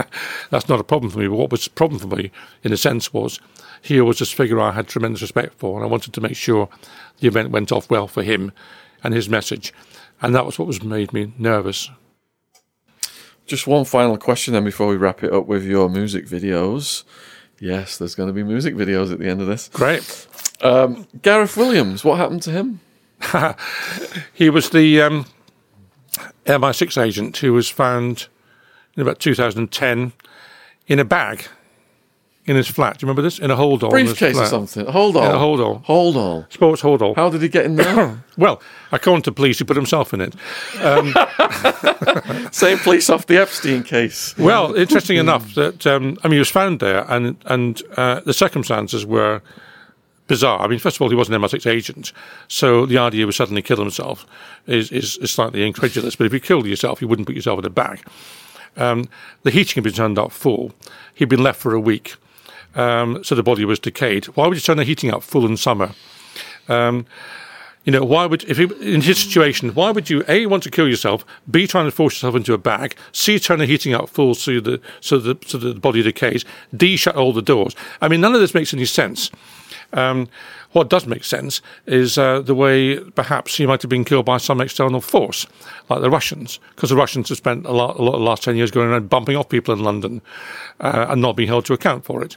that's 0.51 0.68
not 0.68 0.80
a 0.80 0.84
problem 0.84 1.12
for 1.12 1.20
me. 1.20 1.28
But 1.28 1.36
what 1.36 1.52
was 1.52 1.68
a 1.68 1.70
problem 1.70 2.01
for 2.01 2.09
me, 2.09 2.32
in 2.64 2.72
a 2.72 2.76
sense, 2.76 3.12
was 3.12 3.38
here 3.82 4.05
was 4.05 4.19
this 4.19 4.32
figure 4.32 4.61
I 4.61 4.73
had 4.73 4.89
tremendous 4.89 5.23
respect 5.23 5.55
for, 5.55 5.77
and 5.77 5.85
I 5.85 5.90
wanted 5.90 6.12
to 6.15 6.20
make 6.20 6.36
sure 6.36 6.69
the 7.20 7.28
event 7.28 7.51
went 7.51 7.73
off 7.73 7.90
well 7.90 8.07
for 8.07 8.23
him 8.23 8.53
and 9.03 9.15
his 9.15 9.28
message. 9.28 9.73
And 10.23 10.35
that 10.35 10.47
was 10.47 10.59
what 10.59 10.69
was 10.69 10.82
made 10.82 11.12
me 11.12 11.32
nervous. 11.39 11.90
Just 13.47 13.66
one 13.66 13.85
final 13.85 14.16
question 14.19 14.55
then 14.55 14.65
before 14.65 14.89
we 14.89 14.97
wrap 14.97 15.23
it 15.23 15.32
up 15.32 15.47
with 15.47 15.65
your 15.65 15.89
music 15.89 16.27
videos. 16.27 17.05
Yes, 17.61 17.97
there's 17.97 18.15
going 18.15 18.28
to 18.28 18.32
be 18.32 18.43
music 18.43 18.74
videos 18.74 19.12
at 19.12 19.19
the 19.19 19.28
end 19.28 19.40
of 19.40 19.47
this. 19.47 19.69
Great. 19.73 20.27
Um, 20.61 21.07
Gareth 21.23 21.57
Williams, 21.57 22.05
what 22.05 22.19
happened 22.19 22.43
to 22.43 22.51
him? 22.51 22.81
he 24.35 24.51
was 24.51 24.70
the 24.70 25.01
um, 25.01 25.27
MI6 26.44 27.03
agent 27.03 27.36
who 27.39 27.53
was 27.53 27.69
found 27.69 28.28
in 28.94 29.03
about 29.03 29.20
2010 29.20 30.12
in 30.86 30.98
a 30.98 31.05
bag 31.05 31.47
in 32.47 32.56
his 32.56 32.68
flat. 32.68 32.98
Do 32.98 33.05
you 33.05 33.09
remember 33.09 33.23
this? 33.23 33.39
In 33.39 33.51
a 33.51 33.56
hold 33.56 33.82
all. 33.82 33.90
Briefcase 33.90 34.39
or 34.39 34.47
something. 34.47 34.86
Hold 34.86 35.16
on. 35.16 35.24
In 35.24 35.32
a 35.32 35.39
hold 35.39 35.60
all. 35.60 35.78
Hold 35.85 36.16
all. 36.16 36.47
Sports 36.48 36.81
hold 36.81 37.02
all. 37.02 37.14
How 37.14 37.28
did 37.28 37.43
he 37.43 37.48
get 37.48 37.64
in 37.64 37.77
there? 37.77 38.23
well, 38.39 38.62
according 38.93 39.23
to 39.23 39.32
police, 39.32 39.59
he 39.59 39.64
put 39.64 39.77
himself 39.77 40.14
in 40.14 40.20
it. 40.20 40.35
Um, 40.81 41.12
Same 42.52 42.78
police 42.78 43.10
off 43.10 43.27
the 43.27 43.36
Epstein 43.39 43.82
case. 43.82 44.36
Well, 44.39 44.74
interesting 44.74 45.16
enough 45.16 45.55
that 45.55 45.86
um, 45.86 46.18
I 46.23 46.28
mean 46.28 46.35
he 46.35 46.39
was 46.39 46.51
found 46.51 46.81
there, 46.81 47.05
and 47.10 47.36
and 47.47 47.82
uh, 47.97 48.20
the 48.20 48.35
circumstances 48.35 49.05
were 49.05 49.43
bizarre. 50.28 50.60
I 50.60 50.68
mean, 50.68 50.78
first 50.78 50.97
of 50.97 51.02
all, 51.02 51.09
he 51.09 51.14
was 51.14 51.28
an 51.28 51.40
MI6 51.40 51.66
agent, 51.70 52.12
so 52.48 52.86
the 52.86 52.98
idea 52.98 53.27
of 53.27 53.35
suddenly 53.35 53.62
kill 53.62 53.77
himself 53.77 54.27
is, 54.66 54.90
is, 54.90 55.16
is 55.18 55.31
slightly 55.31 55.64
incredulous. 55.64 56.16
But 56.16 56.27
if 56.27 56.32
you 56.32 56.40
killed 56.40 56.66
yourself, 56.66 57.01
you 57.01 57.06
wouldn't 57.06 57.27
put 57.27 57.36
yourself 57.36 57.60
in 57.60 57.64
a 57.64 57.70
bag. 57.70 58.02
Um, 58.77 59.09
the 59.44 59.52
heating 59.52 59.74
had 59.77 59.85
been 59.85 59.93
turned 59.93 60.18
up 60.18 60.32
full. 60.32 60.73
He'd 61.14 61.28
been 61.28 61.44
left 61.44 61.60
for 61.60 61.74
a 61.74 61.81
week 61.81 62.16
um, 62.77 63.24
so 63.24 63.35
the 63.35 63.43
body 63.43 63.65
was 63.65 63.81
decayed. 63.81 64.27
Why 64.27 64.47
would 64.47 64.57
you 64.57 64.61
turn 64.61 64.77
the 64.77 64.85
heating 64.85 65.12
up 65.12 65.23
full 65.23 65.44
in 65.47 65.57
summer? 65.57 65.93
Um, 66.69 67.07
you 67.85 67.93
know, 67.93 68.05
why 68.05 68.27
would, 68.27 68.43
if 68.44 68.59
in 68.59 69.01
his 69.01 69.19
situation, 69.19 69.73
why 69.73 69.93
would 69.93 70.11
you, 70.11 70.24
A, 70.27 70.47
want 70.47 70.65
to 70.65 70.70
kill 70.70 70.89
yourself, 70.89 71.24
B, 71.48 71.69
trying 71.69 71.85
to 71.85 71.93
force 71.93 72.15
yourself 72.15 72.35
into 72.35 72.53
a 72.53 72.59
bag, 72.59 72.97
C, 73.12 73.39
turn 73.39 73.61
the 73.61 73.66
heating 73.66 73.94
up 73.94 74.09
full 74.09 74.35
so 74.35 74.59
the, 74.59 74.81
so 75.01 75.19
the, 75.19 75.36
so 75.47 75.57
the 75.57 75.74
body 75.74 76.03
decays, 76.03 76.44
D, 76.77 76.97
shut 76.97 77.15
all 77.15 77.32
the 77.32 77.43
doors? 77.43 77.77
I 78.01 78.09
mean, 78.09 78.20
none 78.20 78.35
of 78.35 78.40
this 78.40 78.55
makes 78.55 78.74
any 78.74 78.86
sense. 78.86 79.31
Um, 79.93 80.28
what 80.77 80.90
does 80.90 81.07
make 81.07 81.24
sense 81.24 81.62
is 81.86 82.19
uh, 82.19 82.43
the 82.43 82.55
way 82.55 83.01
perhaps 83.01 83.57
he 83.57 83.65
might 83.65 83.81
have 83.81 83.89
been 83.89 84.05
killed 84.05 84.27
by 84.27 84.36
some 84.36 84.61
external 84.61 85.01
force, 85.01 85.47
like 85.89 86.03
the 86.03 86.11
Russians, 86.11 86.61
because 86.74 86.90
the 86.90 86.97
Russians 86.97 87.31
have 87.31 87.39
spent 87.39 87.65
a 87.65 87.73
lot, 87.73 87.98
a 87.98 88.03
lot 88.03 88.12
of 88.12 88.20
the 88.20 88.27
last 88.27 88.43
10 88.43 88.57
years 88.57 88.70
going 88.70 88.90
around 88.90 89.09
bumping 89.09 89.36
off 89.36 89.48
people 89.48 89.73
in 89.73 89.82
London 89.82 90.20
uh, 90.81 91.07
and 91.09 91.23
not 91.23 91.35
being 91.35 91.48
held 91.48 91.65
to 91.65 91.73
account 91.73 92.05
for 92.05 92.23
it. 92.23 92.36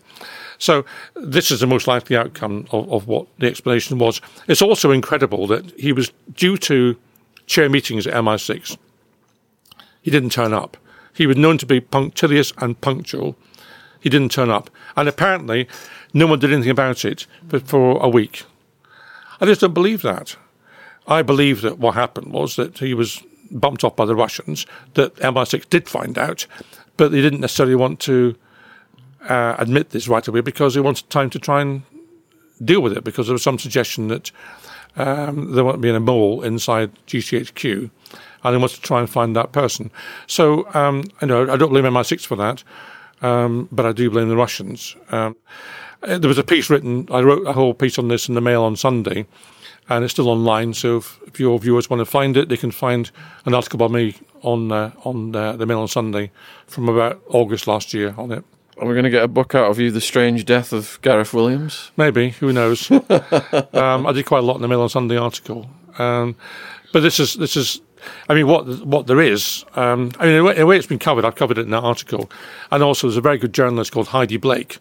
So 0.58 0.86
this 1.16 1.52
is 1.52 1.60
the 1.60 1.68
most 1.68 1.86
likely 1.86 2.16
outcome 2.16 2.66
of, 2.72 2.90
of 2.90 3.08
what 3.08 3.28
the 3.40 3.48
explanation 3.48 3.98
was. 4.00 4.22
It's 4.48 4.62
also 4.62 4.92
incredible 4.92 5.46
that 5.48 5.78
he 5.78 5.92
was 5.92 6.10
due 6.34 6.56
to 6.60 6.96
chair 7.46 7.68
meetings 7.68 8.08
at 8.08 8.14
MI6. 8.14 8.78
He 10.02 10.12
didn't 10.12 10.32
turn 10.32 10.54
up. 10.54 10.78
He 11.14 11.28
was 11.28 11.36
known 11.36 11.58
to 11.58 11.66
be 11.66 11.82
punctilious 11.82 12.54
and 12.58 12.80
punctual. 12.80 13.36
He 14.00 14.10
didn't 14.10 14.32
turn 14.32 14.50
up. 14.50 14.70
And 14.96 15.08
apparently, 15.08 15.68
no 16.14 16.28
one 16.28 16.40
did 16.40 16.52
anything 16.52 16.72
about 16.72 17.06
it 17.06 17.28
for, 17.48 17.60
for 17.60 18.04
a 18.04 18.10
week. 18.10 18.44
I 19.42 19.46
just 19.46 19.62
don't 19.62 19.74
believe 19.74 20.02
that. 20.02 20.36
I 21.08 21.22
believe 21.22 21.62
that 21.62 21.80
what 21.80 21.96
happened 21.96 22.32
was 22.32 22.56
that 22.56 22.78
he 22.78 22.94
was 22.94 23.24
bumped 23.52 23.84
off 23.84 23.96
by 23.96 24.06
the 24.06 24.16
Russians, 24.16 24.66
that 24.94 25.16
MI6 25.16 25.68
did 25.70 25.90
find 25.90 26.18
out, 26.18 26.46
but 26.98 27.12
they 27.12 27.22
didn't 27.22 27.40
necessarily 27.40 27.76
want 27.76 28.00
to 28.02 28.36
uh, 29.28 29.56
admit 29.58 29.90
this 29.90 30.08
right 30.08 30.28
away 30.28 30.42
because 30.42 30.76
they 30.76 30.82
wanted 30.82 31.10
time 31.10 31.30
to 31.32 31.40
try 31.40 31.62
and 31.62 31.82
deal 32.64 32.82
with 32.82 32.96
it 32.96 33.04
because 33.04 33.28
there 33.28 33.34
was 33.34 33.44
some 33.44 33.58
suggestion 33.58 34.08
that 34.10 34.32
um, 34.98 35.54
there 35.54 35.64
might 35.64 35.82
be 35.82 35.90
a 35.90 36.00
mole 36.00 36.42
inside 36.44 36.92
GCHQ 37.08 37.90
and 38.44 38.56
they 38.56 38.58
wanted 38.58 38.76
to 38.76 38.82
try 38.82 39.00
and 39.00 39.10
find 39.10 39.36
that 39.36 39.52
person. 39.52 39.92
So, 40.28 40.68
um, 40.74 41.04
you 41.22 41.28
know, 41.28 41.52
I 41.52 41.58
don't 41.58 41.70
blame 41.70 41.86
MI6 41.86 42.26
for 42.26 42.36
that, 42.38 42.64
um, 43.22 43.68
but 43.72 43.86
I 43.86 43.92
do 43.92 44.10
blame 44.10 44.30
the 44.30 44.38
Russians. 44.38 44.96
Um, 45.10 45.36
there 46.02 46.28
was 46.28 46.38
a 46.38 46.44
piece 46.44 46.70
written. 46.70 47.08
I 47.12 47.22
wrote 47.22 47.46
a 47.46 47.54
whole 47.54 47.74
piece 47.74 48.00
on 48.00 48.08
this 48.08 48.30
in 48.30 48.36
the 48.36 48.42
Mail 48.42 48.64
on 48.64 48.76
Sunday, 48.76 49.26
and 49.90 50.04
it's 50.04 50.14
still 50.14 50.30
online. 50.30 50.74
So 50.74 50.98
if, 50.98 51.20
if 51.28 51.40
your 51.40 51.60
viewers 51.60 51.90
want 51.90 52.00
to 52.00 52.06
find 52.06 52.38
it, 52.38 52.50
they 52.50 52.58
can 52.58 52.72
find 52.72 53.12
an 53.46 53.54
article 53.54 53.78
by 53.78 53.88
me 53.88 54.16
on 54.42 54.72
uh, 54.72 54.92
on 55.04 55.36
uh, 55.36 55.54
the 55.54 55.66
Mail 55.66 55.82
on 55.82 55.88
Sunday 55.88 56.32
from 56.68 56.88
about 56.88 57.22
August 57.28 57.68
last 57.68 57.94
year 57.94 58.16
on 58.18 58.32
it. 58.32 58.44
Are 58.78 58.88
we 58.88 58.94
going 58.94 59.04
to 59.04 59.10
get 59.10 59.24
a 59.24 59.28
book 59.28 59.56
out 59.56 59.70
of 59.70 59.78
you, 59.78 59.92
The 59.92 60.00
Strange 60.00 60.46
Death 60.46 60.72
of 60.72 61.00
Gareth 61.02 61.34
Williams? 61.34 61.92
Maybe. 61.98 62.30
Who 62.30 62.54
knows? 62.54 62.90
um, 63.74 64.08
I 64.08 64.14
did 64.14 64.26
quite 64.26 64.40
a 64.40 64.46
lot 64.46 64.56
in 64.56 64.62
the 64.62 64.70
Mail 64.70 64.82
on 64.82 64.90
Sunday 64.90 65.18
article. 65.18 65.70
Um, 65.98 66.38
but 66.94 67.02
this 67.02 67.20
is 67.20 67.34
this 67.36 67.58
is 67.58 67.82
I 68.28 68.34
mean, 68.34 68.48
what 68.48 68.86
what 68.86 69.08
there 69.08 69.22
is, 69.22 69.66
um, 69.76 70.12
I 70.20 70.26
mean, 70.26 70.36
in 70.36 70.40
a, 70.40 70.44
way, 70.44 70.56
in 70.56 70.62
a 70.62 70.66
way 70.66 70.78
it's 70.78 70.88
been 70.88 71.00
covered. 71.00 71.26
I've 71.26 71.36
covered 71.36 71.58
it 71.58 71.62
in 71.62 71.72
that 71.72 71.84
article, 71.84 72.30
and 72.72 72.84
also 72.84 73.08
there's 73.08 73.18
a 73.18 73.22
very 73.22 73.38
good 73.38 73.54
journalist 73.54 73.92
called 73.92 74.08
Heidi 74.08 74.38
Blake, 74.38 74.80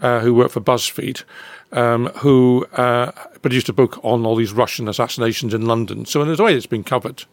uh, 0.00 0.20
who 0.20 0.34
worked 0.34 0.52
for 0.52 0.60
BuzzFeed, 0.60 1.24
um, 1.72 2.06
who 2.16 2.66
uh, 2.72 3.12
produced 3.40 3.68
a 3.68 3.72
book 3.72 3.98
on 4.04 4.26
all 4.26 4.36
these 4.36 4.52
Russian 4.52 4.88
assassinations 4.88 5.54
in 5.54 5.66
London. 5.66 6.04
So 6.04 6.22
in 6.22 6.28
a 6.28 6.42
way, 6.42 6.54
it's 6.54 6.66
been 6.66 6.84
covered. 6.84 7.24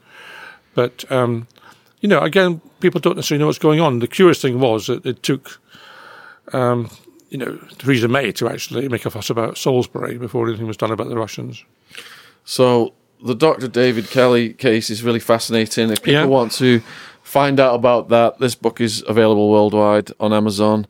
But 0.74 1.10
um, 1.12 1.48
you 2.02 2.08
know, 2.08 2.22
again, 2.22 2.62
people 2.80 3.02
don't 3.02 3.16
necessarily 3.16 3.42
know 3.42 3.48
what's 3.48 3.60
going 3.60 3.80
on. 3.80 4.00
The 4.00 4.08
curious 4.08 4.42
thing 4.42 4.60
was 4.60 4.88
that 4.88 5.06
it 5.06 5.22
took, 5.24 5.60
um, 6.54 6.90
you 7.30 7.38
know, 7.38 7.58
Theresa 7.78 8.08
May 8.08 8.32
to 8.34 8.48
actually 8.48 8.88
make 8.88 9.06
a 9.06 9.10
fuss 9.10 9.30
about 9.30 9.58
Salisbury 9.58 10.18
before 10.18 10.48
anything 10.48 10.68
was 10.68 10.78
done 10.78 10.92
about 10.92 11.10
the 11.10 11.18
Russians. 11.18 11.64
So 12.46 12.94
the 13.24 13.36
Dr. 13.36 13.68
David 13.68 14.10
Kelly 14.10 14.54
case 14.54 14.90
is 14.90 15.04
really 15.04 15.20
fascinating. 15.20 15.90
If 15.90 16.02
people 16.02 16.22
Yeah. 16.22 16.26
want 16.26 16.52
to 16.54 16.82
find 17.24 17.60
out 17.60 17.76
about 17.76 18.10
that, 18.10 18.40
this 18.40 18.56
book 18.56 18.80
is 18.80 19.04
available 19.08 19.50
worldwide 19.50 20.12
on 20.20 20.34
Amazon. 20.34 20.88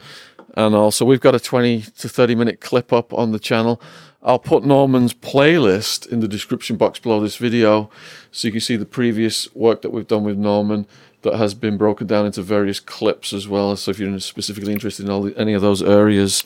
And 0.55 0.75
also, 0.75 1.05
we've 1.05 1.21
got 1.21 1.35
a 1.35 1.39
20 1.39 1.85
to 1.99 2.09
30 2.09 2.35
minute 2.35 2.59
clip 2.61 2.91
up 2.93 3.13
on 3.13 3.31
the 3.31 3.39
channel. 3.39 3.81
I'll 4.21 4.39
put 4.39 4.65
Norman's 4.65 5.13
playlist 5.13 6.07
in 6.07 6.19
the 6.19 6.27
description 6.27 6.75
box 6.75 6.99
below 6.99 7.21
this 7.21 7.37
video 7.37 7.89
so 8.31 8.47
you 8.47 8.51
can 8.51 8.61
see 8.61 8.75
the 8.75 8.85
previous 8.85 9.53
work 9.55 9.81
that 9.81 9.91
we've 9.91 10.07
done 10.07 10.23
with 10.25 10.37
Norman 10.37 10.85
that 11.21 11.35
has 11.35 11.53
been 11.53 11.77
broken 11.77 12.05
down 12.07 12.25
into 12.25 12.41
various 12.41 12.79
clips 12.79 13.31
as 13.33 13.47
well. 13.47 13.75
So 13.75 13.91
if 13.91 13.99
you're 13.99 14.19
specifically 14.19 14.73
interested 14.73 15.05
in 15.05 15.11
all 15.11 15.21
the, 15.21 15.37
any 15.37 15.53
of 15.53 15.61
those 15.61 15.81
areas. 15.81 16.43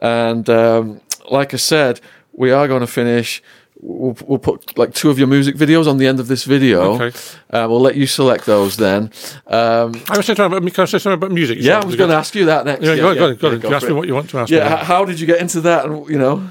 And 0.00 0.48
um, 0.48 1.00
like 1.30 1.52
I 1.54 1.58
said, 1.58 2.00
we 2.32 2.50
are 2.50 2.68
going 2.68 2.80
to 2.80 2.86
finish. 2.86 3.42
We'll, 3.80 4.16
we'll 4.26 4.38
put 4.38 4.76
like 4.78 4.94
two 4.94 5.10
of 5.10 5.18
your 5.18 5.28
music 5.28 5.54
videos 5.54 5.86
on 5.86 5.98
the 5.98 6.06
end 6.06 6.18
of 6.18 6.28
this 6.28 6.44
video. 6.44 6.94
Okay. 6.94 7.16
Uh, 7.50 7.66
we'll 7.68 7.80
let 7.80 7.94
you 7.94 8.06
select 8.06 8.46
those 8.46 8.76
then. 8.78 9.10
Um, 9.46 9.92
I 10.08 10.16
was 10.16 10.24
saying 10.26 10.40
about, 10.40 10.60
can 10.62 10.82
I 10.82 10.84
say 10.86 10.98
something 10.98 11.12
about 11.12 11.30
music? 11.32 11.58
yeah, 11.60 11.80
I 11.80 11.84
was 11.84 11.94
going 11.94 12.08
to 12.10 12.16
ask 12.16 12.34
you 12.34 12.46
that 12.46 12.64
next. 12.64 12.82
Yeah, 12.84 12.96
go, 12.96 13.14
go, 13.14 13.34
go, 13.34 13.50
yeah, 13.50 13.56
go, 13.58 13.68
go 13.68 13.74
ask 13.76 13.86
me 13.86 13.92
what 13.92 14.08
you 14.08 14.14
want 14.14 14.30
to 14.30 14.38
ask 14.38 14.50
Yeah, 14.50 14.76
me. 14.76 14.84
how 14.84 15.04
did 15.04 15.20
you 15.20 15.26
get 15.26 15.40
into 15.40 15.60
that? 15.60 15.84
And 15.84 16.08
you 16.08 16.18
know, 16.18 16.48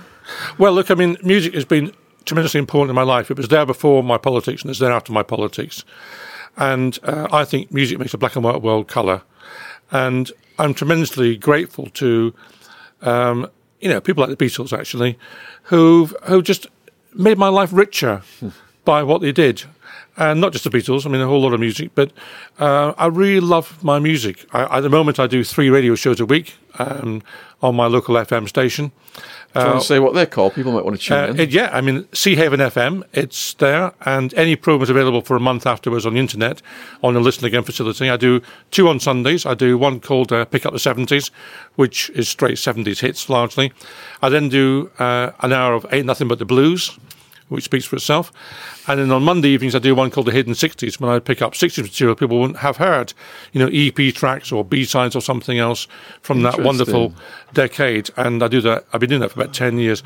Well, 0.60 0.73
look, 0.73 0.91
I 0.91 0.93
mean, 0.93 1.18
music 1.23 1.56
has 1.56 1.65
been 1.65 1.91
tremendously 2.26 2.60
important 2.60 2.89
in 2.91 2.95
my 2.95 3.03
life. 3.03 3.31
It 3.31 3.38
was 3.38 3.47
there 3.47 3.65
before 3.65 4.03
my 4.03 4.18
politics 4.19 4.61
and 4.61 4.69
it's 4.69 4.80
there 4.80 4.91
after 4.91 5.11
my 5.11 5.23
politics. 5.23 5.84
And 6.57 6.97
uh, 7.03 7.27
I 7.31 7.43
think 7.43 7.72
music 7.72 7.97
makes 7.99 8.14
a 8.14 8.18
black 8.19 8.35
and 8.35 8.45
white 8.45 8.61
world 8.61 8.88
colour. 8.88 9.23
And 9.91 10.31
I'm 10.60 10.73
tremendously 10.73 11.38
grateful 11.38 11.88
to, 11.95 12.34
um, 13.02 13.49
you 13.81 13.89
know, 13.89 13.99
people 13.99 14.26
like 14.26 14.35
the 14.35 14.45
Beatles, 14.45 14.77
actually, 14.77 15.18
who've, 15.64 16.15
who 16.26 16.41
just 16.41 16.68
made 17.16 17.38
my 17.38 17.48
life 17.50 17.72
richer 17.74 18.22
by 18.84 19.04
what 19.04 19.22
they 19.22 19.32
did. 19.32 19.64
And 20.18 20.40
not 20.40 20.54
just 20.54 20.64
the 20.64 20.70
Beatles, 20.70 21.06
I 21.06 21.10
mean, 21.10 21.20
a 21.22 21.28
whole 21.28 21.42
lot 21.42 21.54
of 21.54 21.60
music, 21.60 21.92
but 21.94 22.12
uh, 22.58 22.94
I 22.98 23.08
really 23.08 23.42
love 23.42 23.84
my 23.84 24.00
music. 24.00 24.46
I, 24.54 24.78
at 24.78 24.82
the 24.82 24.90
moment, 24.90 25.20
I 25.20 25.28
do 25.28 25.44
three 25.44 25.70
radio 25.70 25.96
shows 25.96 26.22
a 26.22 26.26
week 26.26 26.56
um, 26.80 27.22
on 27.62 27.76
my 27.76 27.88
local 27.88 28.16
FM 28.16 28.48
station. 28.48 28.92
do 29.54 29.60
you 29.60 29.66
want 29.68 29.82
to 29.82 29.86
say 29.88 30.00
what 30.00 30.14
they're 30.14 30.26
called? 30.26 30.54
People 30.54 30.72
might 30.72 30.86
want 30.86 30.98
to 31.00 31.06
tune 31.06 31.18
Uh, 31.18 31.28
in. 31.28 31.40
it- 31.42 31.50
yeah, 31.52 31.70
I 31.74 31.82
mean, 31.82 32.04
Seahaven 32.14 32.60
FM, 32.60 33.04
it's 33.12 33.56
there, 33.56 33.92
and 34.06 34.34
any 34.36 34.56
program 34.56 34.84
is 34.84 34.90
available 34.90 35.22
for 35.22 35.36
a 35.36 35.40
month 35.42 35.66
afterwards 35.68 36.06
on 36.06 36.14
the 36.14 36.20
internet 36.22 36.62
on 37.04 37.14
the 37.14 37.20
Listen 37.20 37.44
Again 37.46 37.64
facility. 37.64 38.10
I 38.10 38.16
do 38.16 38.42
two 38.72 38.88
on 38.88 39.02
Sundays. 39.02 39.46
I 39.46 39.54
do 39.54 39.78
one 39.78 40.00
called 40.00 40.32
uh, 40.32 40.46
Pick 40.46 40.66
Up 40.66 40.72
the 40.72 40.80
70s, 40.80 41.30
which 41.76 42.10
is 42.12 42.30
straight 42.30 42.56
70s 42.58 43.00
hits 43.00 43.28
largely. 43.30 43.74
I 44.22 44.30
then 44.30 44.48
do 44.48 44.92
uh, 44.98 45.32
an 45.42 45.52
hour 45.52 45.74
of 45.74 45.86
Ain't 45.92 46.06
Nothing 46.06 46.30
But 46.30 46.40
the 46.40 46.46
Blues, 46.46 46.98
which 47.50 47.66
speaks 47.66 47.86
for 47.86 47.96
itself. 47.96 48.32
And 48.88 49.00
then 49.00 49.12
on 49.12 49.24
Monday 49.24 49.50
evenings, 49.50 49.76
I 49.76 49.80
do 49.80 49.94
one 49.94 50.10
called 50.10 50.28
the 50.28 50.32
Hidden 50.32 50.54
60s, 50.54 51.00
when 51.00 51.10
I 51.10 51.20
pick 51.20 51.42
up 51.42 51.54
60s 51.54 51.84
material 51.84 52.16
people 52.16 52.40
wouldn't 52.40 52.60
have 52.60 52.78
heard, 52.78 53.14
you 53.54 53.60
know, 53.60 53.70
EP 53.72 54.14
tracks 54.14 54.52
or 54.52 54.66
B 54.66 54.84
sides 54.86 55.16
or 55.16 55.22
something 55.22 55.60
else 55.60 55.88
from 56.22 56.42
that 56.42 56.62
wonderful 56.62 57.14
decade. 57.54 58.10
And 58.18 58.42
I 58.44 58.48
do 58.48 58.62
that, 58.62 58.86
I've 58.94 59.00
been 59.00 59.10
doing 59.10 59.22
that 59.22 59.32
for 59.32 59.42
about 59.42 59.54
10 59.54 59.78
years. 59.78 60.02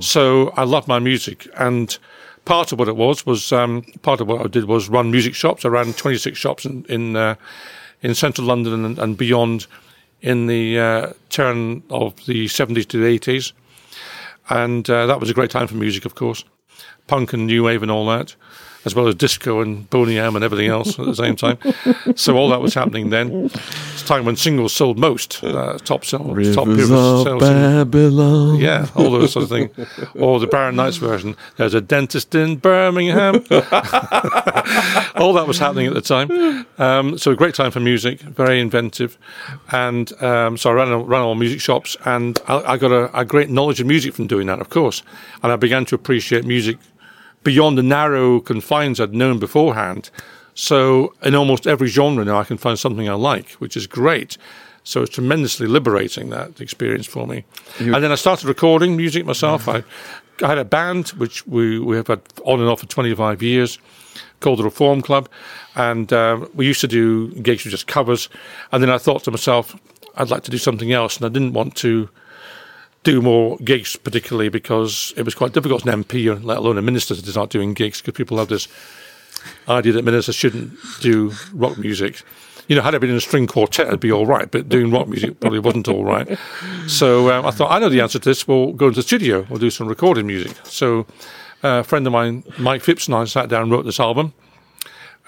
So 0.00 0.50
I 0.50 0.64
love 0.64 0.86
my 0.86 0.98
music. 0.98 1.48
And 1.56 1.96
part 2.44 2.72
of 2.72 2.78
what 2.78 2.88
it 2.88 2.96
was, 2.96 3.26
was 3.26 3.52
um, 3.52 3.82
part 4.02 4.20
of 4.20 4.28
what 4.28 4.40
I 4.44 4.48
did 4.48 4.66
was 4.66 4.88
run 4.88 5.10
music 5.10 5.34
shops. 5.34 5.64
I 5.64 5.68
ran 5.68 5.92
26 5.92 6.38
shops 6.38 6.64
in, 6.64 6.84
in, 6.88 7.16
uh, 7.16 7.34
in 8.02 8.14
central 8.14 8.46
London 8.46 8.84
and, 8.84 8.98
and 8.98 9.16
beyond 9.16 9.66
in 10.20 10.46
the 10.46 10.78
uh, 10.78 11.12
turn 11.28 11.82
of 11.90 12.14
the 12.26 12.46
70s 12.46 12.86
to 12.88 12.98
the 12.98 13.18
80s. 13.18 13.52
And 14.48 14.88
uh, 14.88 15.06
that 15.06 15.20
was 15.20 15.30
a 15.30 15.34
great 15.34 15.50
time 15.50 15.66
for 15.66 15.74
music, 15.74 16.04
of 16.04 16.14
course 16.14 16.44
punk 17.06 17.32
and 17.32 17.46
new 17.46 17.64
wave 17.64 17.82
and 17.82 17.90
all 17.90 18.06
that, 18.06 18.34
as 18.84 18.94
well 18.94 19.08
as 19.08 19.14
disco 19.14 19.60
and 19.60 19.88
Boney 19.90 20.18
M 20.18 20.36
and 20.36 20.44
everything 20.44 20.68
else 20.68 20.98
at 20.98 21.06
the 21.06 21.14
same 21.14 21.36
time. 21.36 21.58
So 22.16 22.36
all 22.36 22.50
that 22.50 22.60
was 22.60 22.74
happening 22.74 23.10
then. 23.10 23.46
It's 23.46 24.02
a 24.02 24.06
time 24.06 24.24
when 24.24 24.36
singles 24.36 24.74
sold 24.74 24.98
most, 24.98 25.42
uh, 25.42 25.78
top 25.78 26.04
sell, 26.04 26.20
top 26.20 26.66
Rivers 26.66 26.90
of 26.90 27.22
sales. 27.24 27.42
Babylon. 27.42 28.56
Yeah, 28.56 28.88
all 28.94 29.10
those 29.10 29.32
sort 29.32 29.44
of 29.44 29.48
things. 29.48 29.70
Or 30.14 30.38
the 30.38 30.46
Barron 30.46 30.76
Knights 30.76 30.98
version. 30.98 31.36
There's 31.56 31.74
a 31.74 31.80
dentist 31.80 32.34
in 32.34 32.56
Birmingham. 32.56 33.36
all 35.16 35.32
that 35.32 35.44
was 35.46 35.58
happening 35.58 35.86
at 35.86 35.94
the 35.94 36.02
time. 36.02 36.66
Um, 36.78 37.16
so 37.16 37.30
a 37.30 37.36
great 37.36 37.54
time 37.54 37.70
for 37.70 37.80
music, 37.80 38.20
very 38.20 38.60
inventive. 38.60 39.16
And 39.72 40.12
um, 40.22 40.56
so 40.56 40.70
I 40.70 40.72
ran, 40.74 40.92
ran 41.06 41.22
all 41.22 41.34
music 41.34 41.60
shops 41.60 41.96
and 42.04 42.38
I, 42.48 42.72
I 42.72 42.76
got 42.76 42.92
a, 42.92 43.18
a 43.18 43.24
great 43.24 43.48
knowledge 43.48 43.80
of 43.80 43.86
music 43.86 44.14
from 44.14 44.26
doing 44.26 44.46
that, 44.48 44.60
of 44.60 44.68
course. 44.68 45.02
And 45.42 45.52
I 45.52 45.56
began 45.56 45.84
to 45.86 45.94
appreciate 45.94 46.44
music 46.44 46.78
beyond 47.44 47.78
the 47.78 47.82
narrow 47.82 48.40
confines 48.40 48.98
I'd 49.00 49.14
known 49.14 49.38
beforehand. 49.38 50.10
So 50.54 51.14
in 51.22 51.34
almost 51.34 51.66
every 51.66 51.88
genre 51.88 52.24
now, 52.24 52.40
I 52.40 52.44
can 52.44 52.56
find 52.56 52.78
something 52.78 53.08
I 53.08 53.14
like, 53.14 53.50
which 53.52 53.76
is 53.76 53.86
great. 53.86 54.38
So 54.82 55.02
it's 55.02 55.14
tremendously 55.14 55.66
liberating 55.66 56.30
that 56.30 56.60
experience 56.60 57.06
for 57.06 57.26
me. 57.26 57.44
and 57.94 58.04
then 58.04 58.12
I 58.12 58.16
started 58.16 58.46
recording 58.46 58.96
music 58.96 59.24
myself. 59.24 59.68
I, 59.68 59.82
I 60.42 60.48
had 60.48 60.58
a 60.58 60.64
band 60.64 61.08
which 61.10 61.46
we, 61.46 61.78
we 61.78 61.96
have 61.96 62.08
had 62.08 62.20
on 62.44 62.60
and 62.60 62.68
off 62.68 62.80
for 62.80 62.86
25 62.86 63.42
years 63.42 63.78
called 64.40 64.58
the 64.58 64.64
Reform 64.64 65.00
Club. 65.00 65.28
And 65.74 66.12
um, 66.12 66.50
we 66.54 66.66
used 66.66 66.82
to 66.82 66.88
do 66.88 67.28
gigs 67.40 67.64
with 67.64 67.72
just 67.72 67.86
covers. 67.86 68.28
And 68.72 68.82
then 68.82 68.90
I 68.90 68.98
thought 68.98 69.24
to 69.24 69.30
myself, 69.30 69.74
I'd 70.16 70.30
like 70.30 70.44
to 70.44 70.50
do 70.50 70.58
something 70.58 70.92
else. 70.92 71.16
And 71.16 71.26
I 71.26 71.30
didn't 71.30 71.54
want 71.54 71.76
to 71.76 72.08
do 73.04 73.22
more 73.22 73.56
gigs, 73.58 73.96
particularly 73.96 74.48
because 74.48 75.14
it 75.16 75.22
was 75.22 75.34
quite 75.34 75.52
difficult 75.52 75.86
as 75.86 75.94
an 75.94 76.02
MP, 76.02 76.42
let 76.42 76.56
alone 76.56 76.78
a 76.78 76.82
minister, 76.82 77.14
to 77.14 77.30
start 77.30 77.50
doing 77.50 77.74
gigs 77.74 78.00
because 78.00 78.16
people 78.16 78.38
have 78.38 78.48
this 78.48 78.66
idea 79.68 79.92
that 79.92 80.04
ministers 80.04 80.34
shouldn't 80.34 80.72
do 81.00 81.32
rock 81.52 81.78
music. 81.78 82.22
You 82.66 82.76
know, 82.76 82.82
had 82.82 82.94
I 82.94 82.98
been 82.98 83.10
in 83.10 83.16
a 83.16 83.20
string 83.20 83.46
quartet, 83.46 83.88
it'd 83.88 84.00
be 84.00 84.10
all 84.10 84.24
right, 84.24 84.50
but 84.50 84.70
doing 84.70 84.90
rock 84.90 85.06
music 85.06 85.38
probably 85.38 85.58
wasn't 85.58 85.86
all 85.86 86.02
right. 86.02 86.38
So 86.86 87.30
um, 87.30 87.44
I 87.44 87.50
thought, 87.50 87.70
I 87.70 87.78
know 87.78 87.90
the 87.90 88.00
answer 88.00 88.18
to 88.18 88.28
this. 88.28 88.48
We'll 88.48 88.72
go 88.72 88.88
into 88.88 89.00
the 89.00 89.02
studio. 89.02 89.46
We'll 89.50 89.58
do 89.58 89.70
some 89.70 89.86
recorded 89.86 90.24
music. 90.24 90.56
So 90.64 91.00
uh, 91.62 91.80
a 91.80 91.84
friend 91.84 92.06
of 92.06 92.12
mine, 92.14 92.42
Mike 92.58 92.82
Phipps, 92.82 93.06
and 93.06 93.14
I 93.14 93.24
sat 93.26 93.50
down 93.50 93.64
and 93.64 93.70
wrote 93.70 93.84
this 93.84 94.00
album. 94.00 94.32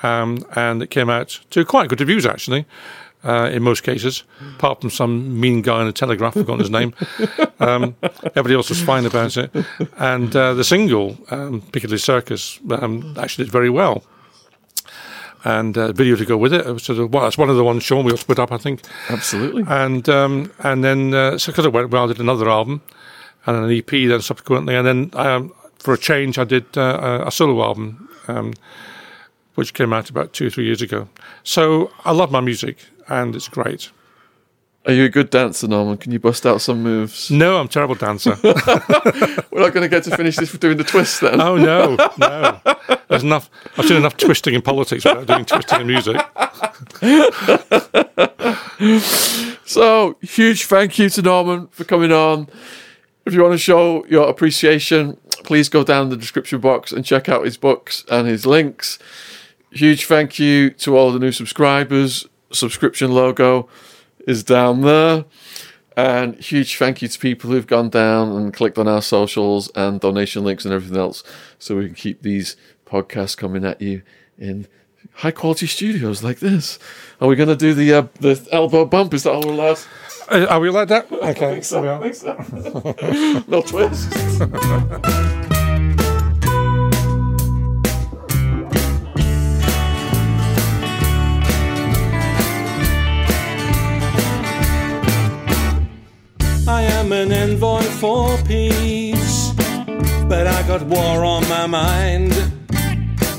Um, 0.03 0.44
and 0.55 0.82
it 0.82 0.90
came 0.90 1.11
out 1.11 1.40
to 1.51 1.65
quite 1.65 1.89
good 1.89 2.01
reviews, 2.01 2.27
actually, 2.27 2.66
uh, 3.27 3.51
in 3.51 3.62
most 3.62 3.82
cases, 3.82 4.24
apart 4.57 4.81
from 4.81 4.90
some 4.90 5.40
mean 5.40 5.62
guy 5.62 5.82
in 5.82 5.89
a 5.89 5.93
telegraph, 5.93 6.35
forgotten 6.35 6.61
his 6.61 6.70
name. 6.70 6.94
Um, 7.59 7.97
everybody 8.03 8.55
else 8.55 8.69
was 8.69 8.82
fine 8.82 9.07
about 9.07 9.39
it. 9.39 9.51
And 9.97 10.36
uh, 10.36 10.53
the 10.53 10.62
single, 10.62 11.16
um, 11.31 11.62
Piccadilly 11.73 11.97
Circus, 11.98 12.61
um, 12.70 13.16
actually 13.19 13.44
did 13.44 13.53
very 13.53 13.70
well. 13.70 14.05
And 15.43 15.77
uh, 15.78 15.93
video 15.93 16.16
to 16.16 16.27
go 16.27 16.36
with 16.36 16.53
it. 16.53 16.66
it 16.66 16.81
sort 16.81 16.98
of, 16.98 17.15
well, 17.15 17.23
that's 17.23 17.39
one 17.39 17.48
of 17.48 17.57
the 17.57 17.65
ones 17.65 17.82
Sean 17.82 18.05
we 18.05 18.11
all 18.11 18.19
split 18.19 18.39
up, 18.39 18.53
I 18.53 18.59
think. 18.59 18.82
Absolutely. 19.09 19.65
And 19.66 20.07
um, 20.11 20.53
and 20.59 20.85
then 20.85 21.15
uh, 21.15 21.39
so 21.39 21.51
because 21.51 21.65
it 21.65 21.73
went 21.73 21.90
well, 21.90 22.05
I 22.05 22.09
did 22.09 22.20
another 22.20 22.51
album 22.51 22.82
and 23.47 23.57
an 23.57 23.70
EP 23.70 23.90
then 23.90 24.20
subsequently, 24.20 24.74
and 24.74 24.86
then 24.86 25.11
um, 25.15 25.53
for 25.78 25.94
a 25.94 25.98
change, 25.98 26.39
I 26.39 26.44
did 26.44 26.77
uh, 26.77 27.23
a 27.24 27.31
solo 27.31 27.62
album, 27.62 28.09
um, 28.28 28.55
which 29.55 29.73
came 29.73 29.93
out 29.93 30.11
about 30.11 30.32
two 30.32 30.48
or 30.48 30.51
three 30.51 30.66
years 30.66 30.82
ago. 30.82 31.09
So 31.44 31.93
I 32.05 32.12
love 32.12 32.31
my 32.31 32.40
music, 32.40 32.78
and 33.09 33.35
it's 33.35 33.49
great. 33.49 33.91
Are 34.87 34.93
you 34.93 35.05
a 35.05 35.09
good 35.09 35.31
dancer, 35.31 35.66
Norman? 35.66 35.99
Can 35.99 36.12
you 36.12 36.20
bust 36.20 36.47
out 36.47 36.61
some 36.61 36.83
moves? 36.83 37.28
No, 37.28 37.59
I'm 37.59 37.66
a 37.66 37.69
terrible 37.69 37.97
dancer. 37.97 38.39
We're 38.43 39.61
not 39.61 39.74
going 39.74 39.83
to 39.83 39.89
get 39.89 40.05
to 40.05 40.16
finish 40.16 40.37
this 40.37 40.49
for 40.49 40.59
doing 40.59 40.77
the 40.77 40.85
twist 40.85 41.23
then. 41.23 41.41
oh 41.41 41.57
no, 41.57 41.97
no. 42.19 42.61
There's 43.09 43.24
enough. 43.24 43.51
I've 43.77 43.87
seen 43.87 43.97
enough 43.97 44.16
twisting 44.16 44.55
in 44.55 44.62
politics 44.62 45.05
without 45.05 45.27
doing 45.27 45.45
twisting 45.45 45.81
in 45.81 45.87
music. 45.89 46.16
So, 49.66 50.16
huge 50.23 50.66
thank 50.66 50.97
you 50.97 51.11
to 51.11 51.23
Norman 51.23 51.66
for 51.69 51.83
coming 51.83 52.12
on. 52.12 52.49
If 53.27 53.35
you 53.35 53.43
want 53.43 53.53
to 53.53 53.59
show 53.59 54.07
your 54.07 54.28
appreciation, 54.28 55.19
please 55.43 55.69
go 55.69 55.83
down 55.83 56.09
the 56.09 56.16
description 56.16 56.61
box 56.61 56.93
and 56.93 57.05
check 57.05 57.28
out 57.28 57.45
his 57.45 57.57
books 57.57 58.05
and 58.09 58.28
his 58.28 58.47
links. 58.47 59.01
Huge 59.73 60.07
thank 60.07 60.39
you 60.39 60.70
to 60.70 60.97
all 60.97 61.11
the 61.11 61.19
new 61.19 61.33
subscribers. 61.33 62.28
Subscription 62.52 63.12
logo 63.12 63.68
is 64.27 64.43
down 64.44 64.82
there. 64.82 65.24
And 65.97 66.35
huge 66.36 66.77
thank 66.77 67.01
you 67.01 67.09
to 67.09 67.18
people 67.18 67.51
who've 67.51 67.66
gone 67.66 67.89
down 67.89 68.32
and 68.32 68.52
clicked 68.52 68.77
on 68.77 68.86
our 68.86 69.01
socials 69.01 69.70
and 69.74 69.98
donation 69.98 70.44
links 70.44 70.66
and 70.66 70.74
everything 70.74 70.98
else 70.98 71.24
so 71.59 71.77
we 71.77 71.86
can 71.86 71.94
keep 71.94 72.20
these 72.20 72.56
podcasts 72.85 73.35
coming 73.36 73.64
at 73.64 73.81
you 73.81 74.02
in 74.39 74.66
high 75.14 75.31
quality 75.31 75.66
studios 75.66 76.23
like 76.23 76.40
this. 76.40 76.78
Are 77.20 77.28
we 77.28 77.36
going 77.36 77.48
to 77.48 77.56
do 77.56 77.73
the 77.73 77.94
uh, 77.94 78.06
the 78.20 78.47
elbow 78.52 78.85
bump? 78.85 79.14
Is 79.14 79.23
that 79.23 79.32
all 79.32 79.48
allowed? 79.48 79.78
Uh, 80.28 80.47
Are 80.51 80.60
we 80.60 80.70
like 80.70 80.89
that? 80.89 81.10
Okay. 81.10 81.28
I 81.31 81.60
think 81.60 81.64
so. 81.64 81.97
I 81.97 82.10
think 82.10 82.14
so. 82.14 83.44
no 83.48 83.62
twist. 83.62 85.32
I 97.07 97.09
am 97.09 97.31
an 97.31 97.33
envoy 97.33 97.83
for 97.83 98.37
peace, 98.39 99.53
but 100.27 100.49
I 100.49 100.66
got 100.66 100.83
war 100.83 101.24
on 101.24 101.49
my 101.49 101.65
mind. 101.65 102.33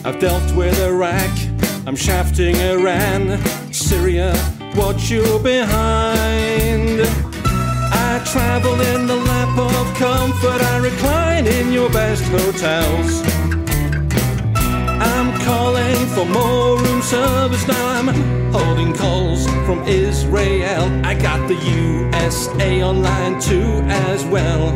I've 0.05 0.19
dealt 0.19 0.55
with 0.55 0.79
Iraq, 0.79 1.37
I'm 1.85 1.97
shafting 1.97 2.55
Iran, 2.55 3.37
Syria, 3.73 4.33
what 4.75 5.09
you 5.09 5.39
behind. 5.39 7.01
I 7.91 8.21
travel 8.31 8.79
in 8.79 9.05
the 9.05 9.17
lap 9.17 9.57
of 9.57 9.97
comfort, 9.97 10.61
I 10.61 10.77
recline 10.77 11.45
in 11.45 11.73
your 11.73 11.89
best 11.89 12.23
hotels. 12.23 13.21
I'm 15.27 15.41
calling 15.41 16.07
for 16.15 16.23
more 16.23 16.77
room 16.77 17.01
service 17.01 17.67
now. 17.67 17.87
I'm 17.99 18.07
holding 18.53 18.93
calls 18.93 19.45
from 19.65 19.85
Israel. 19.85 20.85
I 21.05 21.15
got 21.15 21.49
the 21.49 21.55
USA 21.55 22.81
online 22.81 23.37
too 23.41 23.83
as 23.89 24.23
well. 24.23 24.69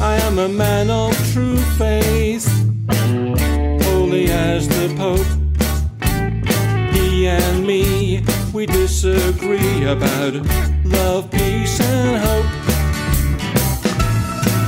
I 0.00 0.16
am 0.22 0.38
a 0.38 0.48
man 0.48 0.69
disagree 9.00 9.84
about 9.84 10.34
love, 10.84 11.30
peace, 11.30 11.80
and 11.80 12.22
hope. 12.22 12.44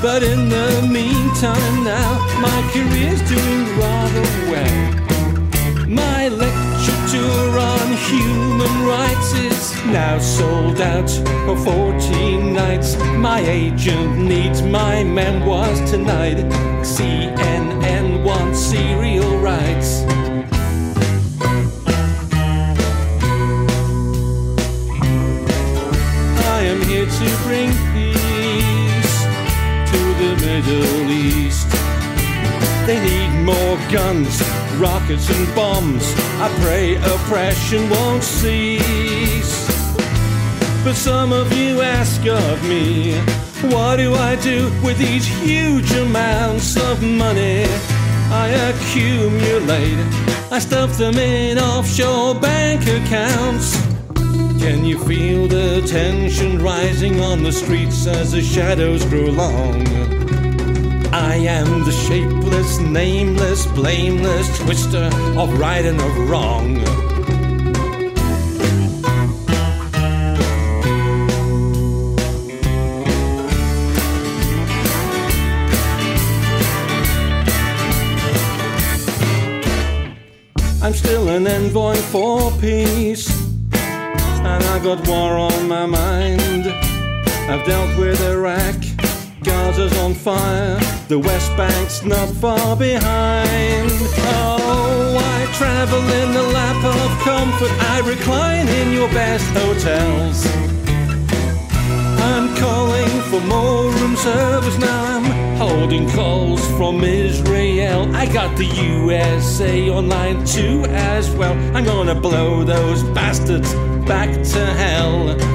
But 0.01 0.23
in 0.23 0.49
the 0.49 0.89
meantime, 0.91 1.85
now 1.85 2.13
my 2.41 2.61
career's 2.73 3.21
doing 3.29 3.65
rather 3.77 4.23
well. 4.51 5.87
My 5.87 6.29
lecture 6.29 7.01
tour 7.13 7.59
on 7.59 7.89
human 8.09 8.87
rights 8.87 9.35
is 9.35 9.77
now 9.93 10.19
sold 10.19 10.81
out 10.81 11.11
for 11.45 11.57
14 11.59 12.55
nights. 12.55 12.97
My 13.19 13.41
agent 13.41 14.17
needs 14.17 14.63
my 14.63 15.05
memoirs 15.05 15.79
tonight. 15.91 16.39
CNN 16.81 18.25
wants 18.25 18.61
serial 18.61 19.37
rights. 19.41 20.22
Here 26.93 27.07
to 27.07 27.37
bring 27.47 27.71
peace 27.95 29.15
to 29.93 30.01
the 30.21 30.33
Middle 30.45 31.11
East. 31.11 31.71
They 32.87 32.99
need 33.01 33.33
more 33.45 33.77
guns, 33.91 34.43
rockets, 34.79 35.31
and 35.31 35.55
bombs. 35.55 36.05
I 36.45 36.49
pray 36.61 36.97
oppression 36.97 37.89
won't 37.89 38.23
cease. 38.23 39.55
But 40.85 40.95
some 40.95 41.33
of 41.33 41.51
you 41.55 41.81
ask 41.81 42.21
of 42.27 42.63
me, 42.69 43.15
what 43.75 43.97
do 43.97 44.15
I 44.15 44.37
do 44.37 44.71
with 44.85 44.99
these 44.99 45.27
huge 45.27 45.91
amounts 45.93 46.77
of 46.77 47.03
money 47.03 47.65
I 48.45 48.49
accumulate? 48.71 49.99
I 50.51 50.59
stuff 50.59 50.99
them 50.99 51.17
in 51.17 51.59
offshore 51.59 52.35
bank 52.35 52.83
accounts. 52.83 53.92
Can 54.63 54.85
you 54.85 54.97
feel 54.97 55.49
the 55.49 55.85
tension 55.89 56.63
rising 56.63 57.21
on 57.21 57.43
the 57.43 57.51
streets 57.51 58.07
as 58.07 58.31
the 58.31 58.41
shadows 58.41 59.05
grow 59.07 59.25
long? 59.25 59.85
I 61.13 61.35
am 61.35 61.83
the 61.83 61.91
shapeless, 61.91 62.79
nameless, 62.79 63.67
blameless 63.67 64.61
twister 64.61 65.11
of 65.37 65.59
right 65.59 65.85
and 65.85 66.01
of 66.01 66.31
wrong. 66.31 66.79
I'm 80.81 80.95
still 80.95 81.29
an 81.31 81.49
envoy 81.49 81.97
for 81.97 82.53
peace 82.61 83.32
and 84.45 84.65
I 84.65 84.79
got 84.79 85.07
war 85.07 85.39
on 85.39 85.69
my 85.69 85.87
mind. 85.87 86.67
I've 87.51 87.65
dealt 87.67 87.97
with 87.99 88.21
Iraq, 88.23 88.77
Gaza's 89.43 89.97
on 89.99 90.15
fire, 90.15 90.79
the 91.09 91.19
West 91.19 91.57
Bank's 91.57 92.05
not 92.05 92.29
far 92.29 92.77
behind. 92.77 93.91
Oh, 94.35 95.17
I 95.19 95.53
travel 95.55 96.03
in 96.21 96.33
the 96.33 96.43
lap 96.43 96.85
of 96.85 97.11
comfort, 97.25 97.73
I 97.93 98.01
recline 98.09 98.69
in 98.69 98.93
your 98.93 99.09
best 99.09 99.47
hotels. 99.51 100.47
I'm 102.21 102.55
calling 102.57 103.11
for 103.31 103.41
more 103.41 103.91
room 103.91 104.17
service 104.17 104.79
now. 104.79 105.17
I'm 105.17 105.57
holding 105.57 106.09
calls 106.11 106.65
from 106.77 107.05
Israel. 107.05 108.15
I 108.15 108.27
got 108.27 108.57
the 108.57 108.65
USA 108.65 109.91
online 109.91 110.45
too 110.45 110.85
as 110.89 111.31
well. 111.31 111.55
I'm 111.77 111.85
gonna 111.85 112.15
blow 112.15 112.65
those 112.65 113.03
bastards 113.15 113.75
back 114.05 114.31
to 114.43 114.67
hell. 114.67 115.52